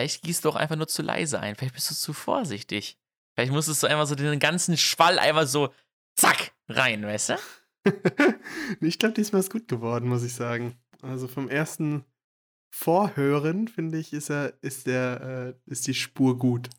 Vielleicht 0.00 0.22
gießt 0.22 0.46
du 0.46 0.48
auch 0.48 0.56
einfach 0.56 0.76
nur 0.76 0.88
zu 0.88 1.02
leise 1.02 1.40
ein. 1.40 1.56
Vielleicht 1.56 1.74
bist 1.74 1.90
du 1.90 1.94
zu 1.94 2.14
vorsichtig. 2.14 2.98
Vielleicht 3.34 3.52
musstest 3.52 3.82
du 3.82 3.86
einfach 3.86 4.06
so 4.06 4.14
den 4.14 4.38
ganzen 4.38 4.78
Schwall 4.78 5.18
einfach 5.18 5.46
so 5.46 5.74
zack 6.16 6.52
rein, 6.68 7.04
weißt 7.04 7.30
du? 7.30 7.34
ich 8.80 8.98
glaube, 8.98 9.12
diesmal 9.12 9.40
ist 9.40 9.52
gut 9.52 9.68
geworden, 9.68 10.08
muss 10.08 10.22
ich 10.22 10.32
sagen. 10.32 10.80
Also 11.02 11.28
vom 11.28 11.50
ersten 11.50 12.06
Vorhören, 12.70 13.68
finde 13.68 13.98
ich, 13.98 14.14
ist 14.14 14.30
er, 14.30 14.54
ist 14.62 14.86
der, 14.86 15.54
äh, 15.68 15.70
ist 15.70 15.86
die 15.86 15.92
Spur 15.92 16.38
gut. 16.38 16.70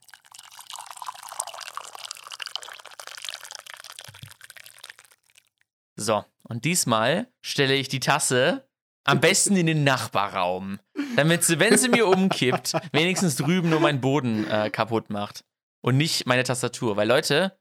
So, 5.95 6.25
und 6.41 6.65
diesmal 6.65 7.27
stelle 7.41 7.75
ich 7.75 7.87
die 7.87 7.99
Tasse 7.99 8.67
am 9.03 9.19
besten 9.21 9.55
in 9.55 9.67
den 9.67 9.83
Nachbarraum, 9.83 10.79
damit 11.15 11.43
sie, 11.43 11.59
wenn 11.59 11.77
sie 11.77 11.89
mir 11.89 12.07
umkippt, 12.07 12.73
wenigstens 12.91 13.35
drüben 13.35 13.69
nur 13.69 13.79
meinen 13.79 14.01
Boden 14.01 14.47
äh, 14.49 14.69
kaputt 14.69 15.09
macht 15.09 15.43
und 15.81 15.97
nicht 15.97 16.25
meine 16.25 16.43
Tastatur. 16.43 16.97
Weil 16.97 17.07
Leute, 17.07 17.57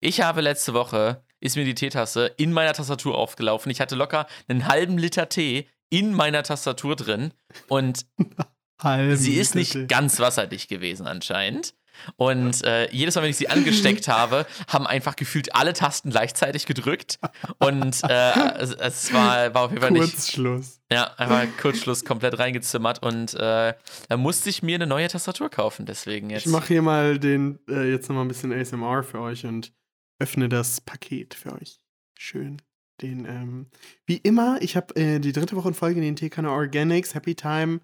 ich 0.00 0.20
habe 0.20 0.40
letzte 0.40 0.74
Woche, 0.74 1.24
ist 1.40 1.56
mir 1.56 1.64
die 1.64 1.74
Teetasse 1.74 2.26
in 2.36 2.52
meiner 2.52 2.72
Tastatur 2.72 3.16
aufgelaufen. 3.16 3.70
Ich 3.70 3.80
hatte 3.80 3.96
locker 3.96 4.26
einen 4.48 4.66
halben 4.66 4.98
Liter 4.98 5.28
Tee 5.28 5.68
in 5.90 6.14
meiner 6.14 6.42
Tastatur 6.42 6.96
drin 6.96 7.32
und 7.68 8.06
sie 9.14 9.34
ist 9.34 9.54
nicht 9.54 9.88
ganz 9.88 10.18
wasserdicht 10.18 10.68
gewesen 10.68 11.06
anscheinend. 11.06 11.74
Und 12.16 12.64
äh, 12.64 12.90
jedes 12.90 13.14
Mal, 13.14 13.22
wenn 13.22 13.30
ich 13.30 13.36
sie 13.36 13.48
angesteckt 13.48 14.08
habe, 14.08 14.46
haben 14.68 14.86
einfach 14.86 15.16
gefühlt 15.16 15.54
alle 15.54 15.72
Tasten 15.72 16.10
gleichzeitig 16.10 16.66
gedrückt. 16.66 17.18
Und 17.58 18.00
äh, 18.08 18.58
es, 18.58 18.72
es, 18.72 19.12
war, 19.12 19.54
war 19.54 19.62
auf 19.62 19.70
jeden 19.70 19.82
Fall 19.82 19.90
nicht. 19.90 20.14
Kurzschluss. 20.14 20.80
Ja, 20.90 21.12
einfach 21.16 21.46
Kurzschluss 21.60 22.04
komplett 22.04 22.38
reingezimmert. 22.38 23.02
Und 23.02 23.34
äh, 23.34 23.74
da 24.08 24.16
musste 24.16 24.50
ich 24.50 24.62
mir 24.62 24.76
eine 24.76 24.86
neue 24.86 25.08
Tastatur 25.08 25.50
kaufen. 25.50 25.86
Deswegen 25.86 26.30
jetzt. 26.30 26.46
Ich 26.46 26.52
mache 26.52 26.68
hier 26.68 26.82
mal 26.82 27.18
den, 27.18 27.58
äh, 27.68 27.90
jetzt 27.90 28.08
nochmal 28.08 28.24
ein 28.24 28.28
bisschen 28.28 28.52
ASMR 28.52 29.02
für 29.02 29.20
euch 29.20 29.44
und 29.46 29.72
öffne 30.18 30.48
das 30.48 30.80
Paket 30.80 31.34
für 31.34 31.52
euch. 31.52 31.80
Schön. 32.18 32.62
Den, 33.02 33.24
ähm, 33.24 33.66
wie 34.06 34.18
immer, 34.18 34.58
ich 34.60 34.76
habe 34.76 34.94
äh, 34.94 35.18
die 35.18 35.32
dritte 35.32 35.56
Woche 35.56 35.68
in 35.68 35.74
Folge 35.74 36.00
den 36.00 36.14
Teekanne 36.14 36.50
Organics 36.50 37.14
Happy 37.14 37.34
Time 37.34 37.80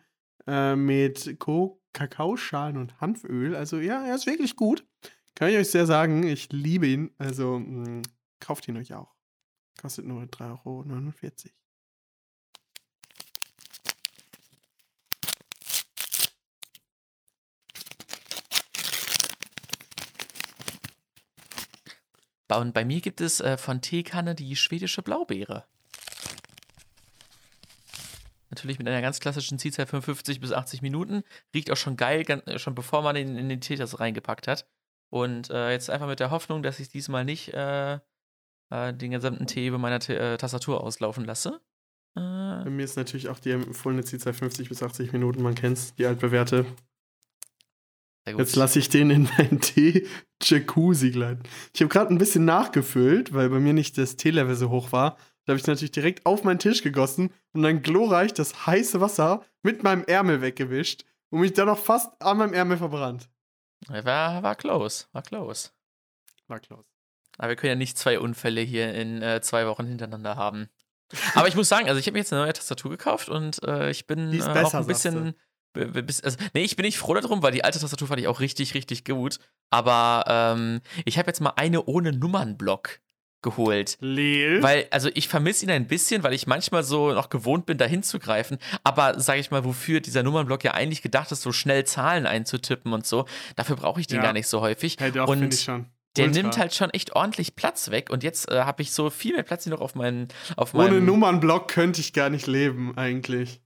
äh, 0.47 0.77
mit 0.77 1.39
Coke 1.41 1.80
Kakaoschalen 1.92 2.77
und 2.77 3.00
Hanföl. 3.00 3.56
Also 3.56 3.78
ja, 3.78 4.05
er 4.05 4.14
ist 4.14 4.27
wirklich 4.27 4.56
gut. 4.56 4.86
Kann 5.34 5.50
ich 5.50 5.56
euch 5.56 5.70
sehr 5.70 5.86
sagen. 5.86 6.22
Ich 6.22 6.52
liebe 6.52 6.86
ihn. 6.86 7.10
Also 7.19 7.58
mh, 7.58 7.88
mm, 7.88 8.02
kauft 8.41 8.69
ihn 8.69 8.77
euch 8.77 8.94
auch. 8.94 9.14
Kostet 9.80 10.05
nur 10.05 10.22
3,49 10.24 10.64
Euro. 10.66 10.84
Und 22.61 22.74
bei 22.74 22.84
mir 22.84 23.00
gibt 23.00 23.20
es 23.20 23.41
äh, 23.41 23.56
von 23.56 23.80
Teekanne 23.80 24.34
die 24.34 24.56
schwedische 24.56 25.02
Blaubeere. 25.02 25.66
Natürlich 28.51 28.79
mit 28.79 28.89
einer 28.89 29.01
ganz 29.01 29.20
klassischen 29.20 29.59
Zielzeit 29.59 29.89
von 29.89 30.03
50 30.03 30.41
bis 30.41 30.53
80 30.53 30.83
Minuten. 30.83 31.23
Riecht 31.55 31.70
auch 31.70 31.77
schon 31.77 31.97
geil, 31.97 32.25
ganz, 32.25 32.47
äh, 32.47 32.59
schon 32.59 32.75
bevor 32.75 33.03
man 33.03 33.17
ihn 33.17 33.37
in 33.37 33.48
den 33.48 33.61
Teetasse 33.61 34.01
reingepackt 34.01 34.48
hat. 34.48 34.67
Und 35.09 35.51
äh, 35.51 35.70
jetzt 35.70 35.91
einfach 35.91 36.07
mit 36.07 36.20
der 36.20 36.31
Hoffnung, 36.31 36.62
dass 36.62 36.81
ich 36.81 36.89
diesmal 36.89 37.25
nicht 37.25 37.53
äh, 37.55 37.98
äh, 38.70 38.95
den 38.95 39.11
gesamten 39.13 39.47
Tee 39.47 39.67
über 39.67 39.79
meiner 39.79 40.01
T 40.01 40.14
äh, 40.14 40.36
Tastatur 40.36 40.83
auslaufen 40.83 41.24
lasse. 41.24 41.61
Äh. 42.17 42.20
Bei 42.20 42.70
mir 42.70 42.85
ist 42.85 42.97
natürlich 42.97 43.29
auch 43.29 43.39
die 43.39 43.51
empfohlene 43.51 44.05
Zielzeit 44.05 44.36
50 44.36 44.69
bis 44.69 44.83
80 44.83 45.13
Minuten. 45.13 45.42
Man 45.42 45.55
kennt 45.55 45.79
es, 45.79 45.95
die 45.95 46.07
altbewährte. 46.07 46.67
Jetzt 48.27 48.55
lasse 48.55 48.79
ich 48.79 48.89
den 48.89 49.11
in 49.11 49.29
meinen 49.39 49.61
Tee-Jacuzzi 49.61 51.11
gleiten. 51.11 51.42
Ich 51.74 51.80
habe 51.80 51.89
gerade 51.89 52.13
ein 52.13 52.19
bisschen 52.19 52.45
nachgefüllt, 52.45 53.33
weil 53.33 53.48
bei 53.48 53.58
mir 53.58 53.73
nicht 53.73 53.97
das 53.98 54.17
Teelevel 54.17 54.55
so 54.55 54.70
hoch 54.70 54.92
war. 54.92 55.17
Da 55.50 55.55
habe 55.55 55.61
ich 55.62 55.66
natürlich 55.66 55.90
direkt 55.90 56.27
auf 56.27 56.44
meinen 56.44 56.61
Tisch 56.61 56.80
gegossen 56.80 57.34
und 57.55 57.62
dann 57.64 57.83
glorreich 57.83 58.33
das 58.33 58.68
heiße 58.68 59.00
Wasser 59.00 59.44
mit 59.64 59.83
meinem 59.83 60.05
Ärmel 60.05 60.42
weggewischt 60.42 61.05
und 61.30 61.40
mich 61.40 61.55
dann 61.55 61.66
noch 61.66 61.80
fast 61.80 62.08
an 62.22 62.38
meinem 62.38 62.55
Ärmel 62.55 62.78
verbrannt. 62.78 63.28
War, 63.88 64.44
war 64.44 64.55
close, 64.55 65.06
war 65.11 65.22
close. 65.22 65.70
War 66.46 66.61
close. 66.61 66.84
Aber 67.36 67.48
wir 67.48 67.56
können 67.56 67.70
ja 67.70 67.74
nicht 67.74 67.98
zwei 67.98 68.20
Unfälle 68.20 68.61
hier 68.61 68.94
in 68.94 69.22
äh, 69.22 69.40
zwei 69.40 69.66
Wochen 69.66 69.86
hintereinander 69.86 70.36
haben. 70.36 70.68
Aber 71.34 71.48
ich 71.48 71.56
muss 71.56 71.68
sagen, 71.68 71.88
also 71.88 71.98
ich 71.98 72.06
habe 72.06 72.12
mir 72.12 72.20
jetzt 72.20 72.32
eine 72.32 72.42
neue 72.42 72.52
Tastatur 72.52 72.92
gekauft 72.92 73.28
und 73.28 73.61
äh, 73.64 73.90
ich 73.90 74.06
bin 74.06 74.32
äh, 74.32 74.40
auch 74.42 74.74
ein 74.74 74.86
bisschen. 74.86 75.34
Also, 75.74 76.38
nee, 76.55 76.62
ich 76.62 76.77
bin 76.77 76.86
nicht 76.86 76.98
froh 76.98 77.14
darum, 77.14 77.42
weil 77.42 77.50
die 77.50 77.64
alte 77.64 77.80
Tastatur 77.80 78.06
fand 78.06 78.20
ich 78.20 78.28
auch 78.28 78.38
richtig, 78.38 78.74
richtig 78.74 79.05
gut. 79.05 79.40
Aber 79.70 80.22
ähm, 80.28 80.80
ich 81.05 81.18
habe 81.18 81.27
jetzt 81.27 81.40
mal 81.40 81.55
eine 81.56 81.86
ohne 81.86 82.12
Nummernblock 82.12 83.00
geholt. 83.42 83.96
Leel. 84.01 84.62
Weil, 84.62 84.86
also 84.90 85.08
ich 85.14 85.28
vermisse 85.28 85.64
ihn 85.64 85.70
ein 85.70 85.86
bisschen, 85.86 86.23
weil 86.23 86.33
ich 86.33 86.46
manchmal 86.46 86.83
so 86.83 87.12
noch 87.12 87.30
gewohnt 87.30 87.67
bin, 87.67 87.78
da 87.78 87.86
hinzugreifen. 87.86 88.58
Aber 88.84 89.18
sage 89.20 89.40
ich 89.40 89.51
mal, 89.51 89.64
wofür 89.64 90.01
dieser 90.01 90.23
Nummernblock 90.23 90.64
ja 90.64 90.74
eigentlich 90.74 91.02
gedacht 91.02 91.33
ist, 91.33 91.42
so 91.42 91.52
schnell 91.52 91.84
Zahlen 91.84 92.27
einzutippen 92.27 92.92
und 92.92 93.06
so, 93.06 93.27
dafür 93.56 93.77
brauche 93.77 94.00
ich 94.00 94.06
den 94.06 94.18
ja. 94.18 94.23
gar 94.23 94.33
nicht 94.33 94.46
so 94.46 94.61
häufig. 94.61 94.96
Hey, 94.98 95.12
doch, 95.12 95.29
und 95.29 95.55
ich 95.55 95.61
schon. 95.62 95.86
Der 96.17 96.27
Ultra. 96.27 96.42
nimmt 96.42 96.58
halt 96.58 96.74
schon 96.74 96.90
echt 96.90 97.14
ordentlich 97.14 97.55
Platz 97.55 97.90
weg 97.90 98.11
und 98.11 98.24
jetzt 98.24 98.50
äh, 98.50 98.62
habe 98.62 98.83
ich 98.83 98.90
so 98.90 99.11
viel 99.11 99.33
mehr 99.33 99.45
Platz 99.45 99.67
noch 99.67 99.80
auf 99.80 99.95
meinen. 99.95 100.27
Auf 100.56 100.74
Ohne 100.74 101.00
Nummernblock 101.00 101.68
könnte 101.68 102.00
ich 102.00 102.12
gar 102.12 102.30
nicht 102.30 102.48
leben, 102.48 102.96
eigentlich. 102.98 103.61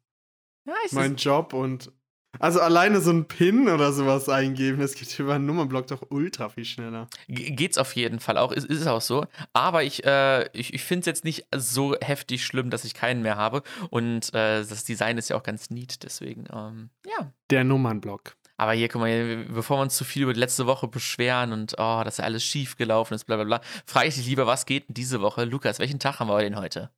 Ja, 0.67 0.75
mein 0.93 1.17
Job 1.17 1.55
und 1.55 1.91
also 2.39 2.61
alleine 2.61 3.01
so 3.01 3.11
ein 3.11 3.27
PIN 3.27 3.69
oder 3.69 3.93
sowas 3.93 4.29
eingeben, 4.29 4.81
das 4.81 4.95
geht 4.95 5.19
über 5.19 5.35
einen 5.35 5.47
Nummernblock 5.47 5.87
doch 5.87 6.03
ultra 6.11 6.49
viel 6.49 6.65
schneller. 6.65 7.09
geht's 7.29 7.79
auf 7.79 7.95
jeden 7.95 8.21
Fall 8.21 8.39
auch, 8.39 8.53
ist, 8.53 8.67
ist 8.67 8.87
auch 8.87 9.01
so. 9.01 9.27
Aber 9.53 9.83
ich, 9.85 10.05
äh, 10.05 10.49
ich, 10.53 10.75
ich 10.75 10.83
finde 10.83 11.01
es 11.01 11.07
jetzt 11.07 11.25
nicht 11.25 11.47
so 11.55 11.97
heftig 12.01 12.45
schlimm, 12.45 12.71
dass 12.71 12.85
ich 12.85 12.95
keinen 12.95 13.23
mehr 13.23 13.37
habe. 13.37 13.63
Und 13.91 14.35
äh, 14.35 14.65
das 14.65 14.85
Design 14.85 15.19
ist 15.19 15.29
ja 15.31 15.37
auch 15.37 15.43
ganz 15.43 15.71
neat, 15.71 16.03
deswegen, 16.03 16.47
ähm, 16.53 16.91
ja. 17.07 17.33
Der 17.51 17.65
Nummernblock. 17.65 18.37
Aber 18.57 18.73
hier, 18.73 18.89
guck 18.89 19.01
mal, 19.01 19.45
bevor 19.49 19.79
wir 19.79 19.83
uns 19.83 19.97
zu 19.97 20.05
viel 20.05 20.23
über 20.23 20.33
die 20.33 20.41
letzte 20.41 20.67
Woche 20.67 20.87
beschweren 20.87 21.53
und 21.53 21.75
oh, 21.79 22.03
dass 22.05 22.19
ja 22.19 22.25
alles 22.25 22.45
schief 22.45 22.77
gelaufen 22.77 23.15
ist, 23.15 23.25
bla 23.25 23.37
bla 23.37 23.45
bla, 23.45 23.61
frage 23.85 24.09
ich 24.09 24.15
dich 24.15 24.27
lieber, 24.27 24.47
was 24.47 24.65
geht 24.65 24.89
denn 24.89 24.95
diese 24.95 25.21
Woche? 25.21 25.45
Lukas, 25.45 25.79
welchen 25.81 25.99
Tag 25.99 26.21
haben 26.21 26.29
wir 26.29 26.39
denn 26.39 26.57
heute? 26.57 26.91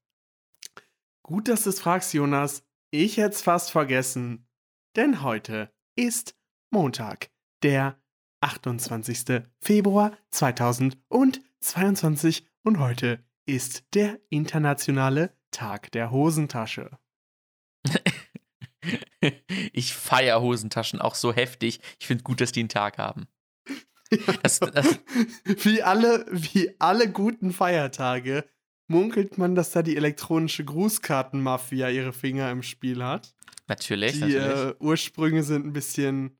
Gut, 1.22 1.48
dass 1.48 1.64
du 1.64 1.70
es 1.70 1.80
fragst, 1.80 2.12
Jonas. 2.12 2.62
Ich 2.90 3.16
hätte 3.16 3.34
es 3.34 3.42
fast 3.42 3.70
vergessen 3.72 4.45
denn 4.96 5.22
heute 5.22 5.72
ist 5.94 6.34
Montag, 6.70 7.30
der 7.62 8.00
28. 8.40 9.42
Februar 9.60 10.16
2022 10.30 12.46
und 12.62 12.78
heute 12.78 13.22
ist 13.44 13.84
der 13.94 14.18
internationale 14.30 15.36
Tag 15.50 15.92
der 15.92 16.10
Hosentasche. 16.10 16.98
ich 19.72 19.94
feiere 19.94 20.40
Hosentaschen 20.40 21.00
auch 21.00 21.14
so 21.14 21.32
heftig. 21.32 21.80
Ich 22.00 22.06
finde 22.06 22.24
gut, 22.24 22.40
dass 22.40 22.52
die 22.52 22.60
einen 22.60 22.70
Tag 22.70 22.98
haben. 22.98 23.28
Das, 24.42 24.60
das 24.60 25.00
wie, 25.44 25.82
alle, 25.82 26.26
wie 26.30 26.80
alle 26.80 27.10
guten 27.10 27.52
Feiertage 27.52 28.44
munkelt 28.88 29.36
man, 29.36 29.54
dass 29.54 29.72
da 29.72 29.82
die 29.82 29.96
elektronische 29.96 30.64
Grußkartenmafia 30.64 31.90
ihre 31.90 32.12
Finger 32.12 32.50
im 32.50 32.62
Spiel 32.62 33.04
hat. 33.04 33.34
Natürlich. 33.66 34.12
Die 34.12 34.20
natürlich. 34.20 34.44
Äh, 34.44 34.74
Ursprünge 34.78 35.42
sind 35.42 35.66
ein 35.66 35.72
bisschen 35.72 36.38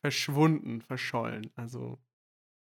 verschwunden, 0.00 0.80
verschollen. 0.80 1.50
Also, 1.56 1.98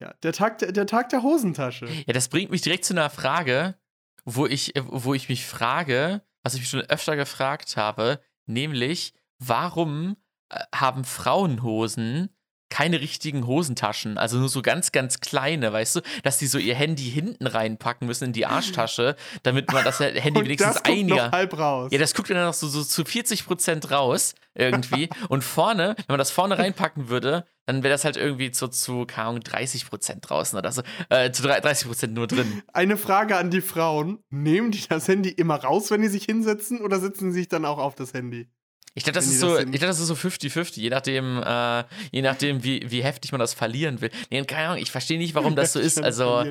ja, 0.00 0.12
der 0.22 0.32
Tag, 0.32 0.58
der, 0.58 0.72
der 0.72 0.87
Tag 0.87 1.08
der 1.08 1.22
Hosentasche. 1.22 1.87
Ja, 1.87 2.12
das 2.12 2.28
bringt 2.28 2.50
mich 2.50 2.62
direkt 2.62 2.84
zu 2.84 2.94
einer 2.94 3.11
Frage, 3.11 3.76
wo 4.25 4.46
ich, 4.46 4.72
wo 4.76 5.14
ich 5.14 5.28
mich 5.28 5.46
frage, 5.46 6.22
was 6.43 6.55
ich 6.55 6.61
mich 6.61 6.69
schon 6.69 6.81
öfter 6.82 7.16
gefragt 7.16 7.76
habe, 7.76 8.20
nämlich, 8.46 9.14
warum 9.38 10.16
äh, 10.50 10.61
haben 10.75 11.05
Frauenhosen 11.05 12.31
keine 12.70 13.00
richtigen 13.00 13.46
Hosentaschen, 13.46 14.19
also 14.19 14.38
nur 14.38 14.49
so 14.49 14.62
ganz, 14.62 14.90
ganz 14.90 15.20
kleine, 15.20 15.72
weißt 15.72 15.96
du, 15.96 16.00
dass 16.22 16.38
die 16.38 16.46
so 16.46 16.58
ihr 16.58 16.75
Handy 16.75 17.05
hinten 17.05 17.46
reinpacken 17.46 18.06
müssen 18.06 18.25
in 18.25 18.32
die 18.32 18.46
Arschtasche, 18.46 19.16
damit 19.43 19.72
man 19.72 19.84
das 19.84 20.00
Handy 20.00 20.40
und 20.40 20.44
wenigstens 20.44 20.75
das 20.75 20.84
einiger. 20.84 21.31
Halb 21.31 21.56
raus. 21.58 21.90
Ja, 21.93 21.99
das 21.99 22.14
guckt 22.14 22.31
dann 22.31 22.44
noch 22.44 22.55
so, 22.55 22.66
so 22.69 22.82
zu 22.82 23.05
40 23.05 23.46
Prozent 23.46 23.90
raus 23.90 24.34
irgendwie. 24.55 25.08
und 25.28 25.44
vorne, 25.44 25.94
wenn 25.96 26.05
man 26.08 26.19
das 26.19 26.31
vorne 26.31 26.58
reinpacken 26.58 27.08
würde, 27.08 27.44
dann 27.66 27.82
wäre 27.82 27.93
das 27.93 28.05
halt 28.05 28.16
irgendwie 28.16 28.52
so 28.52 28.69
zu, 28.69 29.06
keine 29.06 29.28
Ahnung, 29.28 29.40
30 29.40 29.88
Prozent 29.88 30.28
draußen 30.28 30.58
oder 30.58 30.70
so. 30.72 30.82
Äh, 31.08 31.31
zu 31.32 31.43
30 31.43 31.87
Prozent 31.87 32.14
nur 32.14 32.26
drin. 32.26 32.62
Eine 32.72 32.96
Frage 32.96 33.37
an 33.37 33.50
die 33.50 33.61
Frauen: 33.61 34.19
Nehmen 34.31 34.70
die 34.70 34.87
das 34.87 35.08
Handy 35.08 35.31
immer 35.31 35.56
raus, 35.56 35.90
wenn 35.90 36.02
die 36.02 36.08
sich 36.08 36.25
hinsetzen, 36.25 36.81
oder 36.81 37.00
sitzen 37.00 37.32
sie 37.32 37.40
sich 37.40 37.49
dann 37.49 37.64
auch 37.64 37.78
auf 37.78 37.94
das 37.94 38.12
Handy? 38.12 38.49
Ich 38.96 39.02
dachte, 39.02 39.14
das 39.14 39.26
ist 39.26 39.41
so, 39.41 39.58
ich 39.58 39.64
dachte, 39.64 39.87
das 39.87 39.99
ist 39.99 40.06
so 40.06 40.14
50-50, 40.14 40.81
je 40.81 40.91
nachdem, 40.91 41.43
äh, 41.43 41.85
je 42.12 42.23
nachdem, 42.23 42.62
wie, 42.62 42.88
wie 42.91 43.02
heftig 43.02 43.32
man 43.32 43.41
das 43.41 43.52
verlieren 43.52 44.00
will. 44.00 44.11
Nee, 44.31 44.44
keine 44.44 44.69
Ahnung, 44.69 44.82
ich 44.82 44.93
verstehe 44.93 45.19
nicht, 45.19 45.35
warum 45.35 45.56
das 45.56 45.73
so 45.73 45.81
ist. 45.81 46.00
Also, 46.00 46.44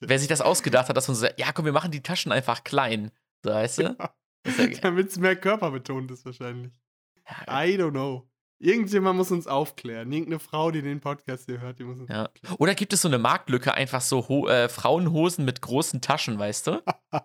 wer 0.00 0.18
sich 0.18 0.28
das 0.28 0.42
ausgedacht 0.42 0.88
hat, 0.90 0.96
dass 0.96 1.08
man 1.08 1.14
so 1.14 1.22
sagt, 1.22 1.40
ja, 1.40 1.52
komm, 1.52 1.64
wir 1.64 1.72
machen 1.72 1.90
die 1.90 2.02
Taschen 2.02 2.30
einfach 2.30 2.62
klein. 2.62 3.10
So, 3.42 3.50
weißt 3.50 3.78
du? 3.78 3.82
Ja. 3.84 3.96
Ja 3.98 4.66
Damit 4.82 5.08
es 5.08 5.18
mehr 5.18 5.36
körperbetont 5.36 6.10
ist, 6.10 6.26
wahrscheinlich. 6.26 6.72
I 7.46 7.76
don't 7.78 7.90
know. 7.90 8.28
Irgendjemand 8.60 9.16
muss 9.16 9.30
uns 9.30 9.46
aufklären. 9.46 10.10
Irgendeine 10.10 10.40
Frau, 10.40 10.70
die 10.70 10.82
den 10.82 11.00
Podcast 11.00 11.46
hier 11.46 11.60
hört, 11.60 11.78
die 11.78 11.84
muss 11.84 11.98
uns 12.00 12.10
Ja. 12.10 12.28
Oder 12.58 12.74
gibt 12.74 12.92
es 12.92 13.02
so 13.02 13.08
eine 13.08 13.18
Marktlücke, 13.18 13.72
einfach 13.72 14.00
so 14.00 14.28
Ho 14.28 14.48
äh, 14.48 14.68
Frauenhosen 14.68 15.44
mit 15.44 15.62
großen 15.62 16.00
Taschen, 16.00 16.38
weißt 16.38 16.66
du? 16.66 16.82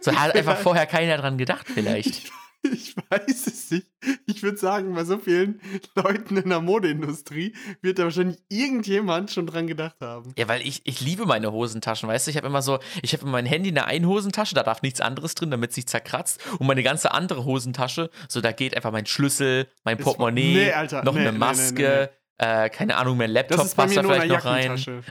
So 0.00 0.12
hat 0.12 0.34
einfach 0.34 0.56
vorher 0.58 0.86
keiner 0.86 1.16
dran 1.18 1.38
gedacht, 1.38 1.66
vielleicht. 1.68 2.32
Ich, 2.72 2.96
weiß 2.96 3.46
es 3.46 3.70
nicht. 3.70 3.86
Ich 4.26 4.42
würde 4.42 4.58
sagen, 4.58 4.94
bei 4.94 5.04
so 5.04 5.18
vielen 5.18 5.60
Leuten 5.94 6.36
in 6.36 6.48
der 6.48 6.60
Modeindustrie 6.60 7.54
wird 7.80 7.98
da 7.98 8.04
wahrscheinlich 8.04 8.38
irgendjemand 8.48 9.30
schon 9.30 9.46
dran 9.46 9.66
gedacht 9.66 9.96
haben. 10.00 10.32
Ja, 10.36 10.48
weil 10.48 10.62
ich, 10.62 10.82
ich 10.84 11.00
liebe 11.00 11.24
meine 11.24 11.52
Hosentaschen, 11.52 12.08
weißt 12.08 12.26
du? 12.26 12.30
Ich 12.30 12.36
habe 12.36 12.46
immer 12.46 12.62
so, 12.62 12.78
ich 13.02 13.12
habe 13.12 13.24
in 13.24 13.30
mein 13.30 13.46
Handy 13.46 13.70
eine 13.70 13.86
Einhosentasche, 13.86 14.54
da 14.54 14.62
darf 14.62 14.82
nichts 14.82 15.00
anderes 15.00 15.34
drin, 15.34 15.50
damit 15.50 15.70
es 15.70 15.76
nicht 15.76 15.88
zerkratzt. 15.88 16.40
Und 16.58 16.66
meine 16.66 16.82
ganze 16.82 17.12
andere 17.12 17.44
Hosentasche, 17.44 18.10
so 18.28 18.40
da 18.40 18.52
geht 18.52 18.76
einfach 18.76 18.92
mein 18.92 19.06
Schlüssel, 19.06 19.68
mein 19.84 19.96
Portemonnaie, 19.98 20.54
nee, 20.54 20.72
Alter, 20.72 21.04
noch 21.04 21.14
nee, 21.14 21.20
eine 21.20 21.32
nee, 21.32 21.38
nee, 21.38 21.44
Maske, 21.44 22.10
Äh, 22.40 22.70
keine 22.70 22.96
Ahnung, 22.96 23.16
mein 23.16 23.30
Laptop 23.30 23.58
passt 23.58 23.76
da 23.76 23.88
vielleicht 24.02 24.28
noch 24.28 24.44
rein. 24.44 24.70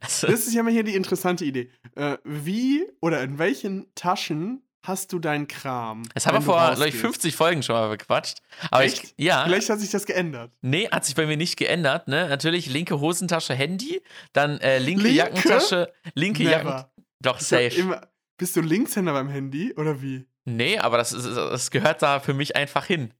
Also, 0.00 0.26
Das 0.26 0.46
ist 0.46 0.52
ja 0.52 0.62
mal 0.62 0.72
hier 0.72 0.82
die 0.82 0.94
interessante 0.94 1.44
Idee. 1.44 1.70
Äh, 1.94 2.18
wie 2.24 2.84
oder 3.00 3.22
in 3.22 3.38
welchen 3.38 3.86
Taschen 3.94 4.65
hast 4.86 5.12
du 5.12 5.18
deinen 5.18 5.48
Kram? 5.48 6.02
das 6.14 6.26
haben 6.26 6.34
wir 6.36 6.42
vor, 6.42 6.56
glaube 6.56 6.74
ich, 6.74 6.80
rausgehst? 6.94 7.00
50 7.00 7.36
Folgen 7.36 7.62
schon 7.62 7.74
mal 7.76 7.88
bequatscht. 7.88 8.38
Aber 8.70 8.84
Echt? 8.84 9.02
ich, 9.04 9.14
ja, 9.16 9.44
Vielleicht 9.44 9.68
hat 9.70 9.80
sich 9.80 9.90
das 9.90 10.06
geändert. 10.06 10.52
nee, 10.62 10.88
hat 10.90 11.04
sich 11.04 11.14
bei 11.14 11.26
mir 11.26 11.36
nicht 11.36 11.56
geändert, 11.56 12.08
ne? 12.08 12.28
Natürlich 12.28 12.66
linke 12.66 13.00
Hosentasche, 13.00 13.54
Handy, 13.54 14.02
dann 14.32 14.58
äh, 14.60 14.78
linke, 14.78 15.02
Linke? 15.04 15.16
Jackentasche, 15.18 15.92
linke 16.14 16.42
Jacken. 16.44 16.84
Doch, 17.20 17.40
Ich 17.40 17.46
safe. 17.46 17.68
Immer, 17.76 18.00
bist 18.38 18.54
du 18.56 18.60
Linkshänder 18.60 19.12
beim 19.12 19.28
Handy 19.28 19.72
oder 19.74 20.02
wie? 20.02 20.26
Nee, 20.44 20.78
aber 20.78 20.98
das, 20.98 21.12
ist, 21.12 21.26
das 21.26 21.70
gehört 21.70 22.02
da 22.02 22.20
für 22.20 22.34
mich 22.34 22.54
einfach 22.54 22.84
hin. 22.86 23.12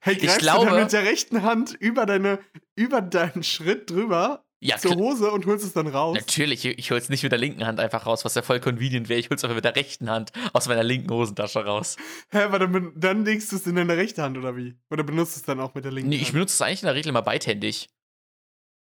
Hey, 0.00 0.14
Ich 0.14 0.22
greifst 0.22 0.38
glaube- 0.38 0.66
du 0.66 0.70
dann 0.72 0.82
mit 0.84 0.92
der 0.92 1.02
rechten 1.02 1.42
Hand 1.42 1.72
über, 1.72 2.06
deine, 2.06 2.38
über 2.76 3.00
deinen 3.00 3.42
Schritt 3.42 3.90
drüber 3.90 4.44
Ja, 4.64 4.76
zur 4.78 4.94
Hose 4.94 5.30
und 5.32 5.44
holst 5.46 5.64
es 5.64 5.72
dann 5.72 5.88
raus? 5.88 6.16
Natürlich, 6.16 6.64
ich, 6.64 6.78
ich 6.78 6.90
hol's 6.92 7.08
nicht 7.08 7.24
mit 7.24 7.32
der 7.32 7.38
linken 7.40 7.66
Hand 7.66 7.80
einfach 7.80 8.06
raus, 8.06 8.24
was 8.24 8.36
ja 8.36 8.42
voll 8.42 8.60
convenient 8.60 9.08
wäre. 9.08 9.18
Ich 9.18 9.28
hol's 9.28 9.42
einfach 9.42 9.56
mit 9.56 9.64
der 9.64 9.74
rechten 9.74 10.08
Hand 10.08 10.30
aus 10.52 10.68
meiner 10.68 10.84
linken 10.84 11.10
Hosentasche 11.10 11.64
raus. 11.64 11.96
Hä, 12.30 12.42
aber 12.42 12.60
dann, 12.60 12.92
dann 12.94 13.24
legst 13.24 13.50
du 13.50 13.56
es 13.56 13.66
in 13.66 13.74
deine 13.74 13.96
rechte 13.96 14.22
Hand 14.22 14.38
oder 14.38 14.56
wie? 14.56 14.76
Oder 14.90 15.02
benutzt 15.02 15.36
es 15.36 15.42
dann 15.42 15.58
auch 15.58 15.74
mit 15.74 15.84
der 15.84 15.90
linken 15.90 16.10
Nee, 16.10 16.16
ich 16.16 16.26
Hand? 16.26 16.34
benutze 16.34 16.54
es 16.54 16.62
eigentlich 16.62 16.82
in 16.82 16.86
der 16.86 16.94
Regel 16.94 17.08
immer 17.08 17.22
beidhändig. 17.22 17.88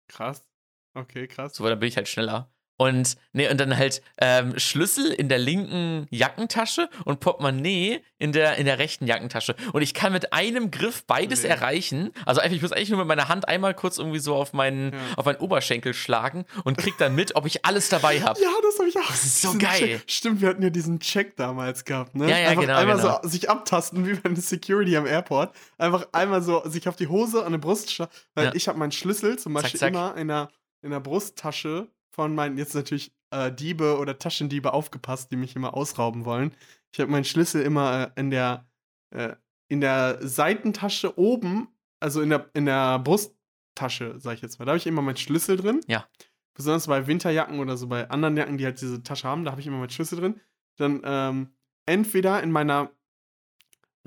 Krass. 0.07 0.45
Okay, 0.93 1.27
krass. 1.27 1.55
So, 1.55 1.63
weil 1.63 1.71
dann 1.71 1.79
bin 1.79 1.89
ich 1.89 1.97
halt 1.97 2.07
schneller. 2.07 2.49
Und, 2.77 3.15
nee, 3.31 3.49
und 3.49 3.57
dann 3.59 3.77
halt 3.77 4.01
ähm, 4.17 4.59
Schlüssel 4.59 5.11
in 5.11 5.29
der 5.29 5.37
linken 5.37 6.07
Jackentasche 6.09 6.89
und 7.05 7.21
Portemonnaie 7.21 8.01
in 8.17 8.31
der, 8.33 8.57
in 8.57 8.65
der 8.65 8.79
rechten 8.79 9.07
Jackentasche. 9.07 9.55
Und 9.71 9.81
ich 9.81 9.93
kann 9.93 10.11
mit 10.11 10.33
einem 10.33 10.71
Griff 10.71 11.05
beides 11.05 11.43
Nee. 11.43 11.49
erreichen. 11.49 12.11
Also 12.25 12.41
einfach, 12.41 12.55
ich 12.55 12.61
muss 12.61 12.71
eigentlich 12.73 12.89
nur 12.89 12.99
mit 12.99 13.07
meiner 13.07 13.29
Hand 13.29 13.47
einmal 13.47 13.73
kurz 13.73 13.97
irgendwie 13.97 14.19
so 14.19 14.35
auf 14.35 14.51
meinen, 14.53 14.91
Ja. 14.93 14.99
auf 15.17 15.25
meinen 15.25 15.37
Oberschenkel 15.37 15.93
schlagen 15.93 16.45
und 16.65 16.77
krieg 16.77 16.95
dann 16.97 17.15
mit, 17.15 17.35
ob 17.35 17.45
ich 17.45 17.63
alles 17.65 17.87
dabei 17.89 18.21
habe. 18.21 18.39
Ja, 18.41 18.49
das 18.61 18.77
habe 18.79 18.89
ich 18.89 18.97
auch. 18.97 19.07
Das 19.07 19.23
ist 19.23 19.41
so 19.41 19.57
geil. 19.57 19.79
Check. 19.99 20.03
Stimmt, 20.07 20.41
wir 20.41 20.49
hatten 20.49 20.61
ja 20.63 20.69
diesen 20.69 20.99
Check 20.99 21.37
damals 21.37 21.85
gehabt, 21.85 22.15
ne? 22.15 22.29
Ja, 22.29 22.37
ja, 22.37 22.49
Einfach 22.49 22.61
genau, 22.63 22.77
Einmal 22.77 22.97
genau. 22.97 23.19
so 23.23 23.29
sich 23.29 23.49
abtasten, 23.49 24.05
wie 24.05 24.13
bei 24.15 24.29
der 24.29 24.41
Security 24.43 24.97
am 24.97 25.05
Airport. 25.05 25.55
Einfach 25.77 26.07
einmal 26.11 26.41
so 26.41 26.61
sich 26.65 26.87
auf 26.89 26.95
die 26.97 27.07
Hose 27.07 27.45
an 27.45 27.53
die 27.53 27.57
Brust 27.57 27.89
schla- 27.89 28.09
Weil 28.33 28.45
Ja. 28.47 28.51
ich 28.53 28.67
habe 28.67 28.77
meinen 28.77 28.91
Schlüssel 28.91 29.39
zum 29.39 29.53
Zack, 29.53 29.63
Beispiel 29.63 29.79
zack. 29.79 29.89
immer 29.93 30.15
in 30.17 30.27
der, 30.27 30.49
in 30.81 30.91
der 30.91 30.99
Brusttasche 30.99 31.87
von 32.15 32.33
meinen, 32.33 32.57
jetzt 32.57 32.73
natürlich 32.73 33.13
äh, 33.31 33.51
Diebe 33.51 33.97
oder 33.97 34.17
Taschendiebe 34.17 34.73
aufgepasst, 34.73 35.31
die 35.31 35.35
mich 35.35 35.55
immer 35.55 35.73
ausrauben 35.73 36.23
wollen. 36.23 36.53
Ich 36.93 36.99
habe 37.01 37.11
meinen 37.11 37.25
Schlüssel 37.25 37.61
immer 37.61 38.11
äh, 38.15 38.19
in 38.19 38.31
der, 38.31 38.65
äh, 39.09 39.35
in 39.67 39.81
der 39.81 40.19
Seitentasche 40.21 41.19
oben, 41.19 41.67
also 41.99 42.21
in 42.21 42.29
der, 42.29 42.49
in 42.53 42.65
der 42.65 42.99
Brusttasche, 42.99 44.15
sag 44.17 44.35
ich 44.35 44.41
jetzt 44.41 44.59
mal. 44.59 44.65
Da 44.65 44.71
habe 44.71 44.77
ich 44.77 44.87
immer 44.87 45.01
meinen 45.01 45.17
Schlüssel 45.17 45.57
drin. 45.57 45.81
Ja. 45.87 46.07
Besonders 46.53 46.87
bei 46.87 47.05
Winterjacken 47.05 47.59
oder 47.59 47.75
so 47.75 47.87
bei 47.87 48.09
anderen 48.09 48.37
Jacken, 48.37 48.57
die 48.57 48.63
halt 48.63 48.79
diese 48.79 49.03
Tasche 49.03 49.27
haben, 49.27 49.43
da 49.43 49.51
habe 49.51 49.59
ich 49.59 49.67
immer 49.67 49.77
meinen 49.77 49.89
Schlüssel 49.89 50.19
drin. 50.19 50.39
Dann 50.77 51.01
ähm, 51.03 51.53
entweder 51.85 52.41
in 52.41 52.51
meiner 52.51 52.91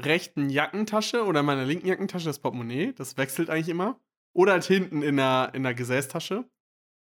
rechten 0.00 0.48
Jackentasche 0.48 1.26
oder 1.26 1.40
in 1.40 1.46
meiner 1.46 1.66
linken 1.66 1.86
Jackentasche 1.86 2.24
das 2.24 2.38
Portemonnaie, 2.38 2.92
das 2.92 3.18
wechselt 3.18 3.50
eigentlich 3.50 3.68
immer. 3.68 4.00
Oder 4.32 4.52
halt 4.52 4.64
hinten 4.64 5.02
in 5.02 5.16
der, 5.16 5.50
in 5.52 5.62
der 5.62 5.74
Gesäßtasche. 5.74 6.48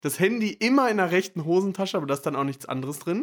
Das 0.05 0.19
Handy 0.19 0.51
immer 0.51 0.87
in 0.91 0.97
der 0.97 1.09
rechten 1.09 1.45
Hosentasche, 1.45 1.97
aber 1.97 2.05
da 2.05 2.13
ist 2.13 2.21
dann 2.27 2.35
auch 2.35 2.43
nichts 2.43 2.67
anderes 2.67 2.99
drin. 2.99 3.21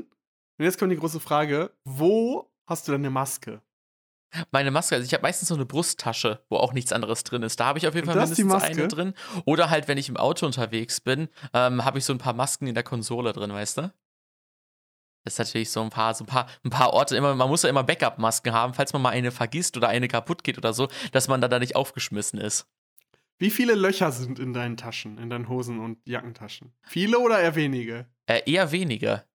Und 0.59 0.65
jetzt 0.65 0.81
kommt 0.81 0.91
die 0.91 0.97
große 0.97 1.21
Frage: 1.21 1.71
Wo 1.85 2.51
hast 2.67 2.89
du 2.89 2.93
deine 2.93 3.09
Maske? 3.09 3.63
Meine 4.51 4.73
Maske, 4.73 4.97
also 4.97 5.07
ich 5.07 5.15
habe 5.15 5.23
meistens 5.23 5.47
so 5.47 5.55
eine 5.55 5.65
Brusttasche, 5.65 6.45
wo 6.49 6.57
auch 6.57 6.73
nichts 6.73 6.93
anderes 6.93 7.23
drin 7.23 7.45
ist. 7.45 7.61
Da 7.61 7.67
habe 7.67 7.79
ich 7.79 7.87
auf 7.87 7.95
jeden 7.95 8.09
Fall 8.09 8.17
mindestens 8.17 8.53
eine 8.53 8.65
Maske? 8.65 8.89
drin. 8.89 9.15
Oder 9.45 9.71
halt, 9.71 9.87
wenn 9.87 9.97
ich 9.97 10.09
im 10.09 10.17
Auto 10.17 10.45
unterwegs 10.45 11.01
bin, 11.01 11.29
ähm, 11.55 11.85
habe 11.85 11.99
ich 11.99 12.05
so 12.05 12.13
ein 12.13 12.19
paar 12.19 12.33
Masken 12.33 12.67
in 12.67 12.75
der 12.75 12.83
Konsole 12.83 13.33
drin, 13.33 13.53
weißt 13.53 13.79
du? 13.79 13.83
Das 15.25 15.35
ist 15.35 15.39
natürlich 15.39 15.71
so 15.71 15.83
ein 15.83 15.91
paar, 15.91 16.15
so 16.15 16.25
ein 16.25 16.27
paar, 16.27 16.49
ein 16.65 16.71
paar 16.71 16.95
Orte 16.95 17.17
immer, 17.17 17.33
man 17.37 17.49
muss 17.49 17.63
ja 17.63 17.69
immer 17.69 17.85
Backup-Masken 17.85 18.53
haben, 18.53 18.75
falls 18.75 18.93
man 18.93 19.03
mal 19.03 19.11
eine 19.11 19.31
vergisst 19.31 19.77
oder 19.77 19.89
eine 19.89 20.09
kaputt 20.09 20.43
geht 20.43 20.59
oder 20.59 20.73
so, 20.73 20.89
dass 21.13 21.29
man 21.29 21.41
da, 21.41 21.47
da 21.47 21.61
nicht 21.61 21.77
aufgeschmissen 21.77 22.41
ist. 22.41 22.67
Wie 23.43 23.51
viele 23.51 23.75
Löcher 23.75 24.13
sind 24.13 24.39
in 24.39 24.53
deinen 24.53 24.77
Taschen, 24.77 25.19
in 25.19 25.29
deinen 25.29 25.49
Hosen- 25.49 25.81
und 25.81 25.99
Jackentaschen? 26.07 26.73
Viele 26.85 27.19
oder 27.19 27.41
eher 27.41 27.57
wenige? 27.57 28.07
Äh, 28.27 28.49
eher 28.49 28.71
weniger. 28.71 29.27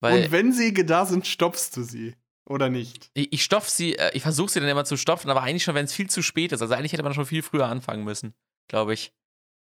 Weil 0.00 0.24
und 0.24 0.32
wenn 0.32 0.52
sie 0.52 0.74
da 0.74 1.06
sind, 1.06 1.28
stopfst 1.28 1.70
du 1.76 1.84
sie. 1.84 2.16
Oder 2.44 2.70
nicht? 2.70 3.12
ich, 3.14 3.32
ich 3.32 3.44
stopf 3.44 3.68
sie, 3.68 3.94
äh, 3.94 4.10
ich 4.14 4.22
versuche 4.22 4.50
sie 4.50 4.58
dann 4.58 4.68
immer 4.68 4.84
zu 4.84 4.96
stopfen, 4.96 5.30
aber 5.30 5.44
eigentlich 5.44 5.62
schon, 5.62 5.76
wenn 5.76 5.84
es 5.84 5.94
viel 5.94 6.10
zu 6.10 6.22
spät 6.22 6.50
ist. 6.50 6.60
Also 6.60 6.74
eigentlich 6.74 6.92
hätte 6.92 7.04
man 7.04 7.14
schon 7.14 7.24
viel 7.24 7.42
früher 7.42 7.66
anfangen 7.66 8.02
müssen, 8.02 8.34
glaube 8.66 8.94
ich. 8.94 9.14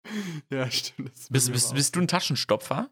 Ja, 0.49 0.69
stimmt. 0.71 1.11
Bist, 1.29 1.51
bist, 1.51 1.75
bist 1.75 1.95
du 1.95 1.99
ein 1.99 2.07
Taschenstopfer? 2.07 2.89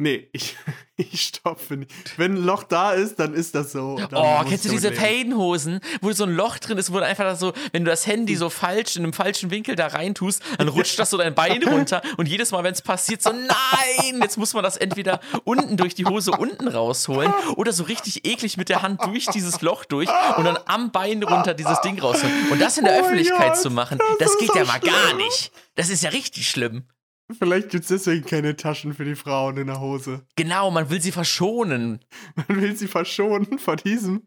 Nee, 0.00 0.28
ich, 0.32 0.56
ich 0.96 1.22
stopfe 1.22 1.76
nicht. 1.76 1.90
Wenn 2.16 2.36
ein 2.36 2.44
Loch 2.44 2.62
da 2.62 2.92
ist, 2.92 3.18
dann 3.18 3.34
ist 3.34 3.56
das 3.56 3.72
so. 3.72 3.98
Oh, 4.14 4.40
kennst 4.48 4.64
du 4.64 4.68
diese. 4.68 4.92
Pain-Hosen, 4.92 5.80
wo 6.00 6.12
so 6.12 6.24
ein 6.24 6.34
Loch 6.34 6.58
drin 6.58 6.78
ist, 6.78 6.92
wo 6.92 6.98
du 6.98 7.04
einfach 7.04 7.36
so, 7.36 7.52
wenn 7.72 7.84
du 7.84 7.90
das 7.90 8.06
Handy 8.06 8.36
so 8.36 8.48
falsch 8.48 8.96
in 8.96 9.02
einem 9.02 9.12
falschen 9.12 9.50
Winkel 9.50 9.74
da 9.74 9.88
reintust, 9.88 10.40
dann 10.56 10.68
rutscht 10.68 10.98
das 10.98 11.10
so 11.10 11.16
dein 11.18 11.34
Bein 11.34 11.62
runter 11.68 12.00
und 12.16 12.26
jedes 12.26 12.52
Mal, 12.52 12.62
wenn 12.64 12.72
es 12.72 12.82
passiert, 12.82 13.22
so 13.22 13.32
nein, 13.32 14.20
jetzt 14.22 14.38
muss 14.38 14.54
man 14.54 14.62
das 14.62 14.76
entweder 14.76 15.20
unten 15.44 15.76
durch 15.76 15.94
die 15.94 16.06
Hose 16.06 16.30
unten 16.30 16.68
rausholen 16.68 17.32
oder 17.56 17.72
so 17.72 17.84
richtig 17.84 18.24
eklig 18.24 18.56
mit 18.56 18.68
der 18.68 18.82
Hand 18.82 19.04
durch 19.04 19.26
dieses 19.26 19.60
Loch 19.60 19.84
durch 19.84 20.08
und 20.36 20.44
dann 20.44 20.58
am 20.66 20.92
Bein 20.92 21.22
runter 21.22 21.54
dieses 21.54 21.80
Ding 21.80 21.98
rausholen. 22.00 22.50
Und 22.50 22.60
das 22.60 22.78
in 22.78 22.84
der 22.84 22.94
Oh 22.94 23.00
Öffentlichkeit 23.04 23.54
Gott, 23.54 23.62
zu 23.62 23.70
machen, 23.70 23.98
das 24.18 24.28
das 24.30 24.38
geht 24.38 24.54
ja 24.54 24.64
mal 24.64 24.78
gar 24.80 25.08
schlimm. 25.08 25.16
nicht. 25.18 25.52
Das 25.74 25.90
ist 25.90 26.02
ja 26.02 26.10
richtig 26.10 26.48
schlimm. 26.48 26.84
Vielleicht 27.36 27.68
gibt 27.68 27.82
es 27.82 27.88
deswegen 27.88 28.24
keine 28.24 28.56
Taschen 28.56 28.94
für 28.94 29.04
die 29.04 29.14
Frauen 29.14 29.58
in 29.58 29.66
der 29.66 29.80
Hose. 29.80 30.24
Genau, 30.36 30.70
man 30.70 30.88
will 30.88 31.00
sie 31.00 31.12
verschonen. 31.12 32.02
Man 32.34 32.62
will 32.62 32.74
sie 32.74 32.88
verschonen 32.88 33.58
vor 33.58 33.76
diesem 33.76 34.22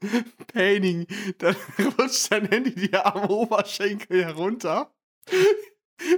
Paining. 0.54 1.08
Dann 1.40 1.56
rutscht 2.00 2.32
dein 2.32 2.48
Handy 2.48 2.76
dir 2.76 3.06
am 3.06 3.30
Oberschenkel 3.30 4.24
herunter. 4.26 4.94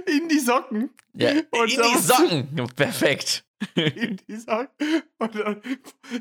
In 0.06 0.28
die 0.28 0.38
Socken. 0.38 0.90
Ja, 1.14 1.30
in 1.30 1.44
die 1.52 1.98
Socken. 1.98 2.68
Perfekt. 2.76 3.44
In 3.74 4.18
die 4.28 4.36
Socken. 4.36 5.02
Und 5.18 5.34
dann 5.36 5.62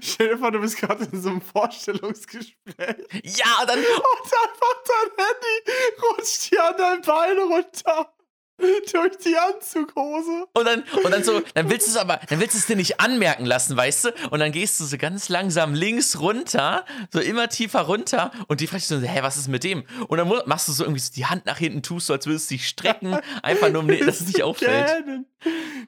stell 0.02 0.30
dir 0.30 0.38
vor, 0.38 0.52
du 0.52 0.62
bist 0.62 0.78
gerade 0.78 1.04
in 1.12 1.22
so 1.22 1.30
einem 1.30 1.42
Vorstellungsgespräch. 1.42 2.56
Ja, 2.78 3.66
dann 3.66 3.80
Und 3.80 4.34
einfach 4.34 4.84
dein 4.86 5.26
Handy 5.26 6.00
rutscht 6.02 6.52
dir 6.52 6.64
an 6.64 6.76
dein 6.78 7.02
Bein 7.02 7.38
runter. 7.40 8.14
Durch 8.94 9.18
die 9.18 9.36
Anzughose. 9.36 10.46
Und 10.54 10.66
dann, 10.66 10.84
und 11.04 11.12
dann 11.12 11.24
so, 11.24 11.42
dann 11.54 11.70
willst 11.70 11.88
du 11.88 11.92
es 11.92 11.98
aber, 11.98 12.20
dann 12.30 12.40
willst 12.40 12.54
du 12.54 12.60
es 12.60 12.68
dir 12.68 12.76
nicht 12.76 13.00
anmerken 13.00 13.46
lassen, 13.46 13.76
weißt 13.76 14.06
du? 14.06 14.10
Und 14.30 14.40
dann 14.40 14.52
gehst 14.52 14.80
du 14.80 14.86
so 14.86 14.98
ganz 14.98 15.30
langsam 15.30 15.74
links 15.74 16.20
runter, 16.20 16.86
so 17.12 17.20
immer 17.20 17.50
tiefer 17.50 17.82
runter 17.82 18.32
und 18.48 18.62
die 18.62 18.68
fragst 18.68 18.92
du 18.92 19.00
so, 19.00 19.06
hä, 19.06 19.20
was 19.24 19.38
ist 19.38 19.48
mit 19.48 19.64
dem? 19.64 19.84
Und 20.08 20.18
dann 20.18 20.32
machst 20.46 20.68
du 20.68 20.72
so 20.72 20.84
irgendwie 20.84 21.00
so 21.00 21.12
die 21.14 21.26
Hand 21.26 21.46
nach 21.46 21.58
hinten, 21.58 21.82
tust 21.82 22.08
so, 22.08 22.14
als 22.14 22.28
würdest 22.28 22.52
du 22.52 22.56
dich 22.56 22.68
strecken, 22.68 23.18
einfach 23.42 23.70
nur, 23.70 23.82
um, 23.82 23.88
dass 23.88 24.22
es 24.22 24.28
nicht 24.28 24.44
auffällt. 24.44 25.04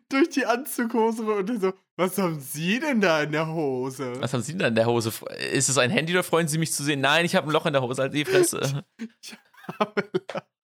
Durch 0.10 0.30
die 0.30 0.46
Anzughose 0.46 1.24
und 1.24 1.48
dann 1.48 1.62
so, 1.62 1.74
was 1.98 2.18
haben 2.18 2.40
Sie 2.40 2.80
denn 2.80 3.00
da 3.00 3.22
in 3.22 3.32
der 3.32 3.48
Hose? 3.48 4.14
Was 4.20 4.34
haben 4.34 4.42
Sie 4.42 4.52
denn 4.52 4.60
da 4.60 4.68
in 4.68 4.76
der 4.76 4.86
Hose? 4.86 5.14
Ist 5.54 5.70
es 5.70 5.78
ein 5.78 5.90
Handy 5.92 6.14
oder 6.14 6.24
freuen 6.24 6.48
Sie 6.48 6.58
mich 6.58 6.74
zu 6.74 6.84
sehen? 6.84 7.00
Nein, 7.00 7.26
ich 7.26 7.36
habe 7.36 7.48
ein 7.48 7.52
Loch 7.52 7.66
in 7.66 7.74
der 7.74 7.82
Hose, 7.82 8.02
halt 8.02 8.14
die 8.14 8.26
Fresse. 8.26 8.84
Ist 8.98 9.38
das 9.80 10.42
ein 10.44 10.55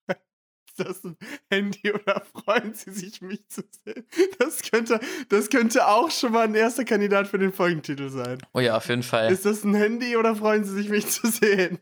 Handy 1.50 1.92
oder 1.92 2.22
freuen 2.34 2.74
Sie 2.74 2.90
sich, 2.90 3.20
mich 3.20 3.48
zu 3.48 3.62
sehen? 3.84 4.04
Das 4.38 4.62
könnte, 4.62 5.00
das 5.28 5.50
könnte 5.50 5.86
auch 5.86 6.10
schon 6.10 6.32
mal 6.32 6.44
ein 6.44 6.54
erster 6.54 6.84
Kandidat 6.84 7.28
für 7.28 7.38
den 7.38 7.52
Folgentitel 7.52 8.08
sein. 8.08 8.38
Oh 8.52 8.60
ja, 8.60 8.76
auf 8.76 8.88
jeden 8.88 9.02
Fall. 9.02 9.30
Ist 9.30 9.44
das 9.44 9.64
ein 9.64 9.74
Handy 9.74 10.16
oder 10.16 10.36
freuen 10.36 10.64
Sie 10.64 10.74
sich, 10.74 10.88
mich 10.88 11.06
zu 11.06 11.26
sehen? 11.28 11.78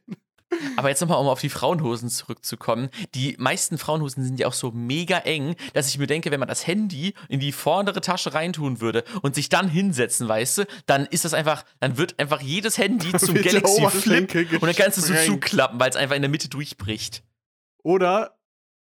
Aber 0.77 0.89
jetzt 0.89 1.01
nochmal, 1.01 1.19
um 1.19 1.29
auf 1.29 1.41
die 1.41 1.49
Frauenhosen 1.49 2.09
zurückzukommen. 2.09 2.91
Die 3.15 3.37
meisten 3.39 3.79
Frauenhosen 3.79 4.25
sind 4.25 4.41
ja 4.41 4.49
auch 4.49 4.53
so 4.53 4.73
mega 4.73 5.19
eng, 5.19 5.55
dass 5.75 5.89
ich 5.89 5.99
mir 5.99 6.07
denke, 6.07 6.31
wenn 6.31 6.41
man 6.41 6.49
das 6.49 6.67
Handy 6.67 7.15
in 7.29 7.41
die 7.41 7.53
vordere 7.53 8.01
Tasche 8.01 8.35
reintun 8.35 8.81
würde 8.81 9.05
und 9.23 9.35
sich 9.35 9.49
dann 9.49 9.69
hinsetzen, 9.69 10.29
weißt 10.29 10.59
du, 10.59 10.67
dann 10.87 11.07
ist 11.07 11.25
das 11.25 11.35
einfach, 11.35 11.65
dann 11.79 11.99
wird 11.99 12.19
einfach 12.19 12.41
jedes 12.41 12.79
Handy 12.79 13.13
zum 13.17 13.35
Galaxy 13.35 13.87
Flip 13.91 14.53
und 14.55 14.63
dann 14.63 14.75
kannst 14.75 14.99
du 14.99 15.03
so 15.03 15.13
gesprengt. 15.13 15.45
zuklappen, 15.45 15.79
weil 15.79 15.91
es 15.91 15.97
einfach 15.97 16.17
in 16.17 16.23
der 16.23 16.31
Mitte 16.31 16.49
durchbricht. 16.49 17.23
Oder 17.83 18.37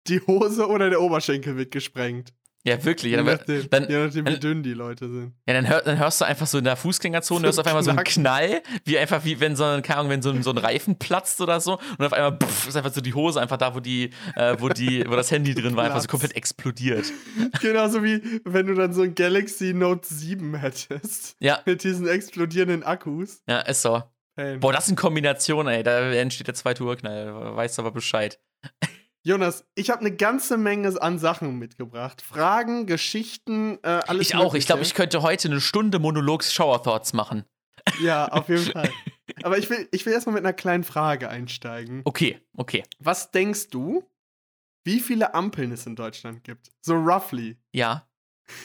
die 0.09 0.21
Hose 0.27 0.67
oder 0.69 0.91
der 0.91 1.01
Oberschenkel 1.01 1.57
wird 1.57 1.71
gesprengt. 1.71 2.33
Ja, 2.65 2.85
wirklich. 2.85 3.13
Je 3.13 3.23
nachdem, 3.23 3.71
dann, 3.71 3.89
je 3.89 3.99
nachdem 4.05 4.27
wie 4.27 4.31
dann- 4.33 4.41
dün 4.41 4.63
die 4.63 4.75
Leute 4.75 5.09
sind. 5.09 5.33
ja, 5.47 5.55
dann, 5.55 5.69
hör, 5.69 5.81
dann 5.81 5.97
hörst 5.99 6.21
du 6.21 6.25
einfach 6.27 6.47
so 6.47 6.59
in 6.59 6.65
der 6.65 6.77
Fußgängerzone, 6.77 7.41
So 7.41 7.47
hörst 7.47 7.61
auf 7.61 7.67
einmal 7.67 7.83
so 7.85 7.91
einen. 7.93 8.03
Knall, 8.05 8.63
wie 8.85 8.99
einfach, 8.99 9.25
wie 9.25 9.39
wenn 9.41 9.55
so 9.57 9.65
ein, 9.65 9.81
keine 9.81 10.01
Ahnung, 10.01 10.11
wenn 10.11 10.23
so 10.23 10.31
ein, 10.31 10.43
so 10.43 10.51
ein 10.51 10.59
Reifen 10.59 10.99
platzt 10.99 11.41
oder 11.41 11.61
so. 11.61 11.79
Und 11.99 12.05
auf 12.05 12.13
einmal 12.13 12.37
pff, 12.37 12.69
ist 12.69 12.77
einfach 12.77 12.93
so 12.93 13.01
die 13.01 13.15
Hose 13.15 13.41
einfach 13.41 13.57
da, 13.57 13.75
wo 13.75 13.81
die, 13.81 14.11
äh, 14.35 14.57
wo 14.59 14.69
die, 14.69 15.05
wo 15.09 15.15
das 15.17 15.31
Handy 15.31 15.55
drin 15.55 15.77
war, 15.77 15.85
einfach 15.85 16.01
so 16.03 16.09
komplett 16.09 16.35
explodiert. 16.37 17.07
Genauso 17.63 18.03
wie 18.03 18.41
wenn 18.45 18.67
du 18.67 18.75
dann 18.75 18.93
so 18.93 19.03
ein 19.03 19.15
Galaxy 19.15 19.73
Note 19.73 20.07
7 20.13 20.55
hättest. 20.57 21.37
Ja, 21.39 21.61
Mit 21.65 21.85
diesen 21.85 22.07
explodierenden 22.09 22.83
Akkus. 22.83 23.41
ja, 23.49 23.61
ist 23.61 23.81
so. 23.83 24.03
Hey. 24.37 24.59
Boah, 24.59 24.73
das 24.73 24.87
sind 24.87 24.97
Kombinationen, 24.97 25.73
ey. 25.73 25.83
Da 25.85 26.11
entsteht 26.13 26.49
der 26.49 26.55
zweite 26.55 26.83
Urknall. 26.85 27.57
Weißt 27.57 27.79
du 27.79 27.83
aber 27.83 27.93
Bescheid. 27.93 28.39
Jonas, 29.29 29.67
ich 29.75 29.91
habe 29.91 30.01
eine 30.01 30.17
ganze 30.17 30.57
Menge 30.57 31.03
an 31.03 31.19
Sachen 31.19 31.59
mitgebracht. 31.59 32.23
Fragen, 32.23 32.87
Geschichten, 32.87 33.79
äh, 33.83 34.01
alles 34.07 34.29
Ich 34.29 34.35
auch. 34.35 34.55
Ich 34.55 34.65
glaube, 34.65 34.79
Mögliche. 34.79 34.93
ich 34.93 34.95
könnte 34.95 35.21
heute 35.21 35.49
eine 35.49 35.61
Stunde 35.61 35.99
Monologs 35.99 36.51
Shower 36.51 36.83
Thoughts 36.83 37.13
machen. 37.13 37.45
Ja, 38.01 38.29
auf 38.29 38.49
jeden 38.49 38.65
Fall. 38.73 38.91
Aber 39.43 39.59
ich 39.59 39.69
will, 39.69 39.87
ich 39.93 40.07
will 40.07 40.15
erstmal 40.15 40.33
mit 40.33 40.45
einer 40.47 40.55
kleinen 40.55 40.83
Frage 40.83 41.29
einsteigen. 41.29 42.01
Okay, 42.07 42.41
okay. 42.57 42.85
Was 43.01 43.31
denkst 43.31 43.69
du, 43.69 44.03
wie 44.85 44.99
viele 44.99 45.35
Ampeln 45.35 45.73
es 45.73 45.85
in 45.85 45.95
Deutschland 45.95 46.43
gibt? 46.43 46.71
So 46.81 46.95
roughly. 46.95 47.59
Ja. 47.73 48.09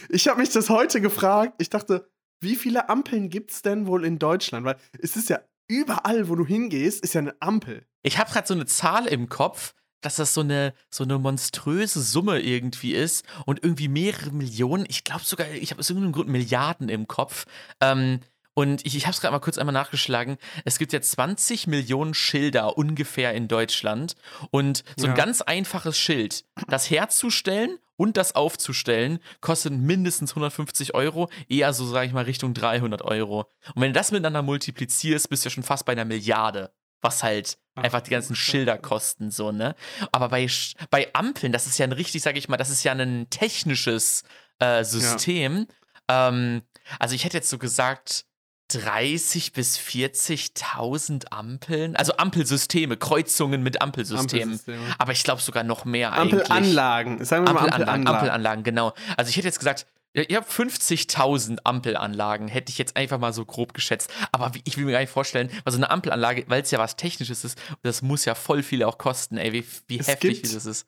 Ich 0.08 0.30
habe 0.30 0.40
mich 0.40 0.52
das 0.52 0.70
heute 0.70 1.02
gefragt. 1.02 1.56
Ich 1.58 1.72
dachte, 1.72 2.10
wie 2.40 2.56
viele 2.56 2.88
Ampeln 2.88 3.30
gibt 3.30 3.52
es 3.52 3.64
denn 3.64 3.86
wohl 3.86 4.06
in 4.06 4.18
Deutschland? 4.18 4.66
Weil 4.66 4.78
es 4.98 5.18
ist 5.18 5.28
ja 5.28 5.42
überall, 5.68 6.30
wo 6.30 6.36
du 6.36 6.46
hingehst, 6.46 7.04
ist 7.04 7.16
ja 7.16 7.20
eine 7.20 7.36
Ampel. 7.42 7.86
Ich 8.02 8.18
habe 8.18 8.32
gerade 8.32 8.48
so 8.48 8.54
eine 8.54 8.66
Zahl 8.66 9.08
im 9.08 9.28
Kopf, 9.28 9.74
dass 10.04 10.18
das 10.18 10.34
so 10.34 10.42
eine, 10.42 10.74
so 10.90 11.04
eine 11.04 11.18
monströse 11.18 12.02
Summe 12.02 12.40
irgendwie 12.40 12.94
ist 12.94 13.26
und 13.46 13.64
irgendwie 13.64 13.88
mehrere 13.88 14.32
Millionen. 14.32 14.86
Ich 14.88 15.04
glaube 15.04 15.24
sogar, 15.24 15.50
ich 15.50 15.72
habe 15.72 15.80
aus 15.80 15.90
irgendeinem 15.90 16.14
Grund 16.14 16.30
Milliarden 16.30 16.90
im 16.90 17.08
Kopf. 17.08 17.46
Ähm, 17.82 18.20
und 18.56 18.86
ich, 18.86 18.96
ich 18.96 19.06
habe 19.08 19.14
es 19.16 19.22
gerade 19.22 19.32
mal 19.32 19.40
kurz 19.40 19.58
einmal 19.58 19.74
nachgeschlagen. 19.74 20.38
Es 20.64 20.78
gibt 20.78 20.94
ja 20.94 21.02
20 21.02 21.66
Millionen 21.66 22.14
Schilder 22.14 22.78
ungefähr 22.78 23.34
in 23.34 23.48
Deutschland. 23.48 24.16
Und 24.52 24.84
so 24.96 25.08
ein 25.08 25.12
Ja. 25.12 25.16
ganz 25.16 25.42
einfaches 25.42 25.98
Schild, 25.98 26.46
das 26.68 26.90
herzustellen 26.92 27.80
und 27.96 28.16
das 28.18 28.36
aufzustellen, 28.36 29.20
kostet 29.42 29.74
mindestens 29.74 30.32
150 30.32 30.94
Euro, 30.94 31.30
eher 31.50 31.74
so, 31.74 31.86
sage 31.88 32.06
ich 32.08 32.14
mal, 32.14 32.26
Richtung 32.26 32.54
300 32.54 33.02
Euro. 33.02 33.48
Und 33.74 33.82
wenn 33.82 33.92
du 33.94 33.98
das 34.00 34.12
miteinander 34.12 34.44
multiplizierst, 34.44 35.30
bist 35.30 35.46
du 35.46 35.50
ja 35.50 35.52
schon 35.52 35.64
fast 35.64 35.86
bei 35.86 35.94
einer 35.94 36.06
Milliarde. 36.06 36.72
Was 37.04 37.22
halt 37.22 37.58
Ach, 37.76 37.84
einfach 37.84 38.02
die 38.02 38.10
ganzen 38.10 38.36
Schilder 38.36 38.78
kosten, 38.78 39.30
so, 39.30 39.52
ne? 39.52 39.76
Aber 40.12 40.30
bei, 40.30 40.48
bei 40.90 41.14
Ampeln, 41.14 41.52
das 41.52 41.68
ist 41.68 41.78
ja 41.78 41.86
ein 41.86 41.92
richtig, 41.92 42.22
sage 42.24 42.40
ich 42.40 42.50
mal, 42.50 42.58
das 42.58 42.70
ist 42.70 42.84
ja 42.84 42.94
ein 42.94 43.30
technisches 43.30 44.24
äh, 44.60 44.84
System. 44.84 45.68
Ähm, 46.08 46.64
also 47.00 47.14
ich 47.14 47.26
hätte 47.26 47.38
jetzt 47.38 47.50
so 47.50 47.58
gesagt, 47.58 48.26
30 48.70 49.54
bis 49.54 49.78
40.000 49.78 51.28
Ampeln, 51.32 51.96
also 51.96 52.14
Ampelsysteme, 52.18 52.98
Kreuzungen 52.98 53.62
mit 53.62 53.82
Ampelsystemen. 53.82 54.54
Ampelsysteme. 54.54 54.96
Aber 54.98 55.12
ich 55.12 55.24
glaube 55.24 55.42
sogar 55.42 55.64
noch 55.64 55.86
mehr 55.86 56.14
eigentlich. 56.14 56.50
Ampelanlagen. 56.50 57.24
Sagen 57.24 57.46
wir 57.46 57.54
mal 57.54 57.60
Ampelanlagen, 57.62 58.08
Ampelanlagen. 58.08 58.08
Ampelanlagen, 58.08 58.64
genau. 58.64 58.94
Also 59.18 59.30
ich 59.30 59.38
hätte 59.38 59.48
jetzt 59.48 59.60
gesagt, 59.60 59.86
ja, 60.16 60.24
ihr 60.24 60.38
habt 60.38 60.52
50.000 60.52 61.60
Ampelanlagen, 61.64 62.48
hätte 62.48 62.70
ich 62.72 62.78
jetzt 62.78 62.96
einfach 62.96 63.20
mal 63.20 63.34
so 63.34 63.46
grob 63.46 63.74
geschätzt. 63.74 64.12
Aber 64.32 64.54
wie, 64.54 64.62
ich 64.66 64.78
will 64.78 64.86
mir 64.86 64.92
gar 64.94 65.00
nicht 65.00 65.10
vorstellen, 65.10 65.50
weil 65.64 65.72
so 65.74 65.78
eine 65.78 65.90
Ampelanlage, 65.90 66.46
weil 66.48 66.62
es 66.62 66.72
ja 66.72 66.80
was 66.80 66.96
Technisches 66.96 67.44
ist, 67.44 67.58
das 67.82 68.02
muss 68.02 68.26
ja 68.26 68.36
voll 68.36 68.64
viel 68.64 68.84
auch 68.84 68.98
kosten, 68.98 69.38
ey, 69.38 69.54
wie, 69.54 69.66
wie 69.88 70.00
Es 70.00 70.08
heftig 70.08 70.42
gibt- 70.44 70.56
das 70.56 70.66
ist. 70.66 70.88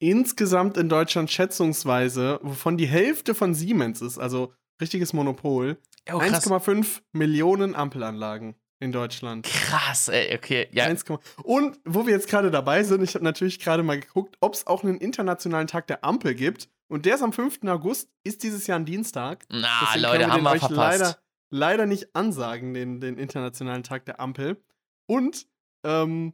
Insgesamt 0.00 0.76
in 0.76 0.88
Deutschland 0.88 1.28
schätzungsweise, 1.30 2.38
wovon 2.42 2.76
die 2.76 2.86
Hälfte 2.86 3.34
von 3.34 3.54
Siemens 3.54 4.00
ist, 4.00 4.16
also 4.18 4.52
richtiges 4.80 5.12
Monopol, 5.12 5.76
Oh, 6.12 6.18
krass. 6.18 6.46
1,5 6.46 7.02
Millionen 7.12 7.74
Ampelanlagen 7.74 8.54
in 8.80 8.92
Deutschland. 8.92 9.44
krass, 9.44 10.08
ey, 10.08 10.34
okay. 10.36 10.68
Ja, 10.72 10.84
1, 10.84 11.04
und 11.42 11.78
wo 11.84 12.06
wir 12.06 12.12
jetzt 12.14 12.28
gerade 12.28 12.50
dabei 12.52 12.84
sind, 12.84 13.02
ich 13.02 13.14
habe 13.14 13.24
natürlich 13.24 13.58
gerade 13.58 13.82
mal 13.82 13.98
geguckt, 13.98 14.36
ob 14.40 14.54
es 14.54 14.66
auch 14.68 14.84
einen 14.84 14.98
internationalen 14.98 15.66
Tag 15.66 15.86
der 15.88 16.04
Ampel 16.04 16.34
gibt. 16.34 16.68
Und 16.88 17.04
der 17.06 17.16
ist 17.16 17.22
am 17.22 17.32
5. 17.32 17.60
August, 17.64 18.08
ist 18.24 18.42
dieses 18.42 18.66
Jahr 18.66 18.78
ein 18.78 18.86
Dienstag. 18.86 19.44
na, 19.50 19.68
Deswegen 19.82 20.02
Leute, 20.02 20.18
können 20.20 20.32
haben 20.32 20.42
wir 20.44 20.50
euch 20.52 20.60
verpasst. 20.60 21.00
leider, 21.00 21.18
leider 21.50 21.86
nicht 21.86 22.14
ansagen, 22.16 22.72
den, 22.74 23.00
den 23.00 23.18
internationalen 23.18 23.82
Tag 23.82 24.06
der 24.06 24.20
Ampel. 24.20 24.62
Und 25.06 25.46
ähm, 25.84 26.32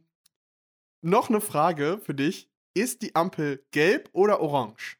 noch 1.01 1.29
eine 1.29 1.41
Frage 1.41 1.99
für 2.03 2.13
dich. 2.13 2.49
Ist 2.73 3.01
die 3.01 3.15
Ampel 3.15 3.65
gelb 3.71 4.09
oder 4.13 4.39
orange? 4.41 4.97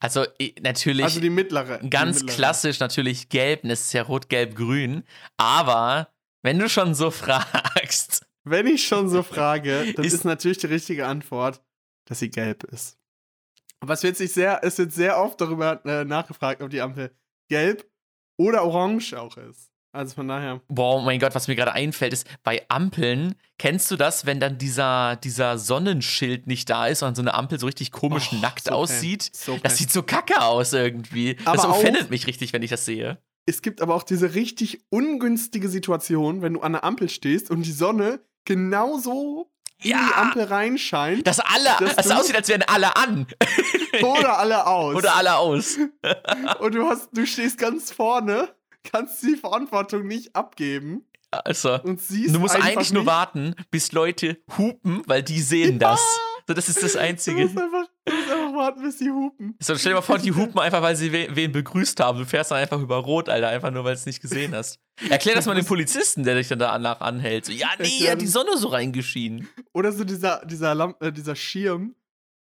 Also 0.00 0.24
natürlich 0.60 1.04
also 1.04 1.20
die 1.20 1.30
mittlere. 1.30 1.78
die 1.78 1.90
ganz 1.90 2.18
mittlere. 2.20 2.36
klassisch 2.36 2.78
natürlich 2.78 3.28
gelb, 3.28 3.64
und 3.64 3.70
es 3.70 3.86
ist 3.86 3.92
ja 3.92 4.02
rot, 4.02 4.28
gelb, 4.28 4.54
grün. 4.54 5.02
Aber 5.36 6.12
wenn 6.42 6.58
du 6.58 6.68
schon 6.68 6.94
so 6.94 7.10
fragst, 7.12 8.26
Wenn 8.44 8.66
ich 8.66 8.86
schon 8.86 9.08
so 9.08 9.22
frage, 9.22 9.92
dann 9.94 10.04
Ist- 10.04 10.12
ist, 10.12 10.24
natürlich 10.24 10.58
die 10.58 10.66
richtige 10.66 11.06
Antwort, 11.06 11.62
dass 12.04 12.18
sie 12.20 12.30
gelb 12.30 12.64
ist. 12.64 12.98
Aber 13.80 13.94
es 13.94 14.02
wird 14.02 14.16
sich 14.16 14.32
sehr, 14.32 14.60
es 14.64 14.78
wird 14.78 14.92
sehr 14.92 15.18
oft 15.18 15.40
darüber 15.40 15.84
äh, 15.84 16.04
nachgefragt, 16.04 16.62
ob 16.62 16.70
die 16.70 16.80
Ampel 16.80 17.10
gelb 17.48 17.86
oder 18.36 18.64
orange 18.64 19.14
auch 19.14 19.36
ist. 19.36 19.70
Also 19.92 20.14
von 20.16 20.28
daher. 20.28 20.60
Boah, 20.68 21.02
mein 21.02 21.18
Gott, 21.18 21.34
was 21.34 21.48
mir 21.48 21.56
gerade 21.56 21.72
einfällt, 21.72 22.12
ist, 22.12 22.26
bei 22.42 22.62
Ampeln, 22.68 23.34
kennst 23.58 23.90
du 23.90 23.96
das, 23.96 24.26
wenn 24.26 24.38
dann 24.38 24.58
dieser, 24.58 25.16
dieser 25.16 25.58
Sonnenschild 25.58 26.46
nicht 26.46 26.68
da 26.68 26.86
ist 26.88 27.02
und 27.02 27.14
so 27.14 27.22
eine 27.22 27.32
Ampel 27.34 27.58
so 27.58 27.66
richtig 27.66 27.90
komisch 27.90 28.28
Oh, 28.32 28.36
nackt 28.36 28.64
so 28.64 28.72
aussieht? 28.72 29.30
So 29.34 29.58
Das 29.62 29.78
sieht 29.78 29.90
so 29.90 30.02
kacke 30.02 30.42
aus 30.42 30.72
irgendwie. 30.74 31.36
das 31.36 31.46
Aber 31.46 31.70
auch- 31.72 31.78
offendet 31.78 32.10
mich 32.10 32.26
richtig, 32.26 32.52
wenn 32.52 32.62
ich 32.62 32.70
das 32.70 32.84
sehe. 32.84 33.18
Es 33.46 33.62
gibt 33.62 33.80
aber 33.80 33.94
auch 33.94 34.02
diese 34.02 34.34
richtig 34.34 34.84
ungünstige 34.90 35.70
Situation, 35.70 36.42
wenn 36.42 36.52
du 36.52 36.60
an 36.60 36.72
der 36.72 36.84
Ampel 36.84 37.08
stehst 37.08 37.50
und 37.50 37.62
die 37.64 37.72
Sonne 37.72 38.20
genauso 38.44 39.50
in 39.82 39.90
Ja. 39.90 39.98
die 40.08 40.14
Ampel 40.14 40.44
reinscheint 40.44 41.26
Dass 41.26 41.40
alle, 41.40 41.70
Dass 41.80 41.96
das 41.96 42.10
aussieht, 42.10 42.36
als 42.36 42.48
wären 42.48 42.62
alle 42.62 42.96
an. 42.96 43.26
oder 44.02 44.38
alle 44.38 44.66
aus. 44.66 44.94
Oder 44.96 45.16
alle 45.16 45.36
aus. 45.36 45.76
und 46.60 46.74
du 46.74 46.88
hast, 46.88 47.08
du 47.12 47.26
stehst 47.26 47.58
ganz 47.58 47.90
vorne, 47.92 48.48
kannst 48.84 49.22
die 49.22 49.36
Verantwortung 49.36 50.06
nicht 50.06 50.34
abgeben 50.34 51.04
Also, 51.30 51.80
und 51.82 52.00
siehst 52.00 52.34
du 52.34 52.38
musst 52.40 52.56
eigentlich 52.56 52.92
nur 52.92 53.06
warten, 53.06 53.54
bis 53.70 53.92
Leute 53.92 54.38
hupen, 54.56 55.02
weil 55.06 55.22
die 55.22 55.40
sehen 55.40 55.78
das. 55.78 56.00
So, 56.48 56.54
das 56.54 56.68
ist 56.70 56.82
das 56.82 56.92
Du 56.94 56.98
Einzige. 57.00 57.42
musst 57.42 57.58
einfach, 57.58 57.86
du 58.06 58.14
musst 58.14 58.30
einfach 58.30 58.54
warten, 58.54 58.82
bis 58.82 58.96
die 58.96 59.10
hupen. 59.10 59.54
So, 59.60 59.76
stell 59.76 59.92
dir 59.92 59.96
mal 59.96 60.02
vor, 60.02 60.16
die 60.16 60.32
hupen 60.32 60.58
einfach, 60.58 60.80
weil 60.80 60.96
sie 60.96 61.12
we 61.12 61.28
wen 61.30 61.52
begrüßt 61.52 62.00
haben. 62.00 62.18
Du 62.18 62.24
fährst 62.24 62.50
dann 62.50 62.58
einfach 62.58 62.80
über 62.80 62.96
Rot, 62.96 63.28
Alter, 63.28 63.48
einfach 63.48 63.70
nur, 63.70 63.84
weil 63.84 63.92
du 63.92 63.98
es 64.00 64.06
nicht 64.06 64.22
gesehen 64.22 64.54
hast. 64.54 64.80
Erklär 65.10 65.34
das 65.34 65.44
mal 65.44 65.54
dem 65.54 65.66
Polizisten, 65.66 66.24
der 66.24 66.36
dich 66.36 66.48
dann 66.48 66.58
danach 66.58 67.02
anhält. 67.02 67.44
So, 67.44 67.52
ja, 67.52 67.68
nee, 67.78 68.08
hat 68.08 68.22
die 68.22 68.26
Sonne 68.26 68.56
so 68.56 68.68
reingeschienen. 68.68 69.46
Oder 69.74 69.92
so 69.92 70.04
dieser, 70.04 70.42
dieser, 70.46 70.74
Lamp 70.74 71.02
äh, 71.02 71.12
dieser 71.12 71.36
Schirm 71.36 71.94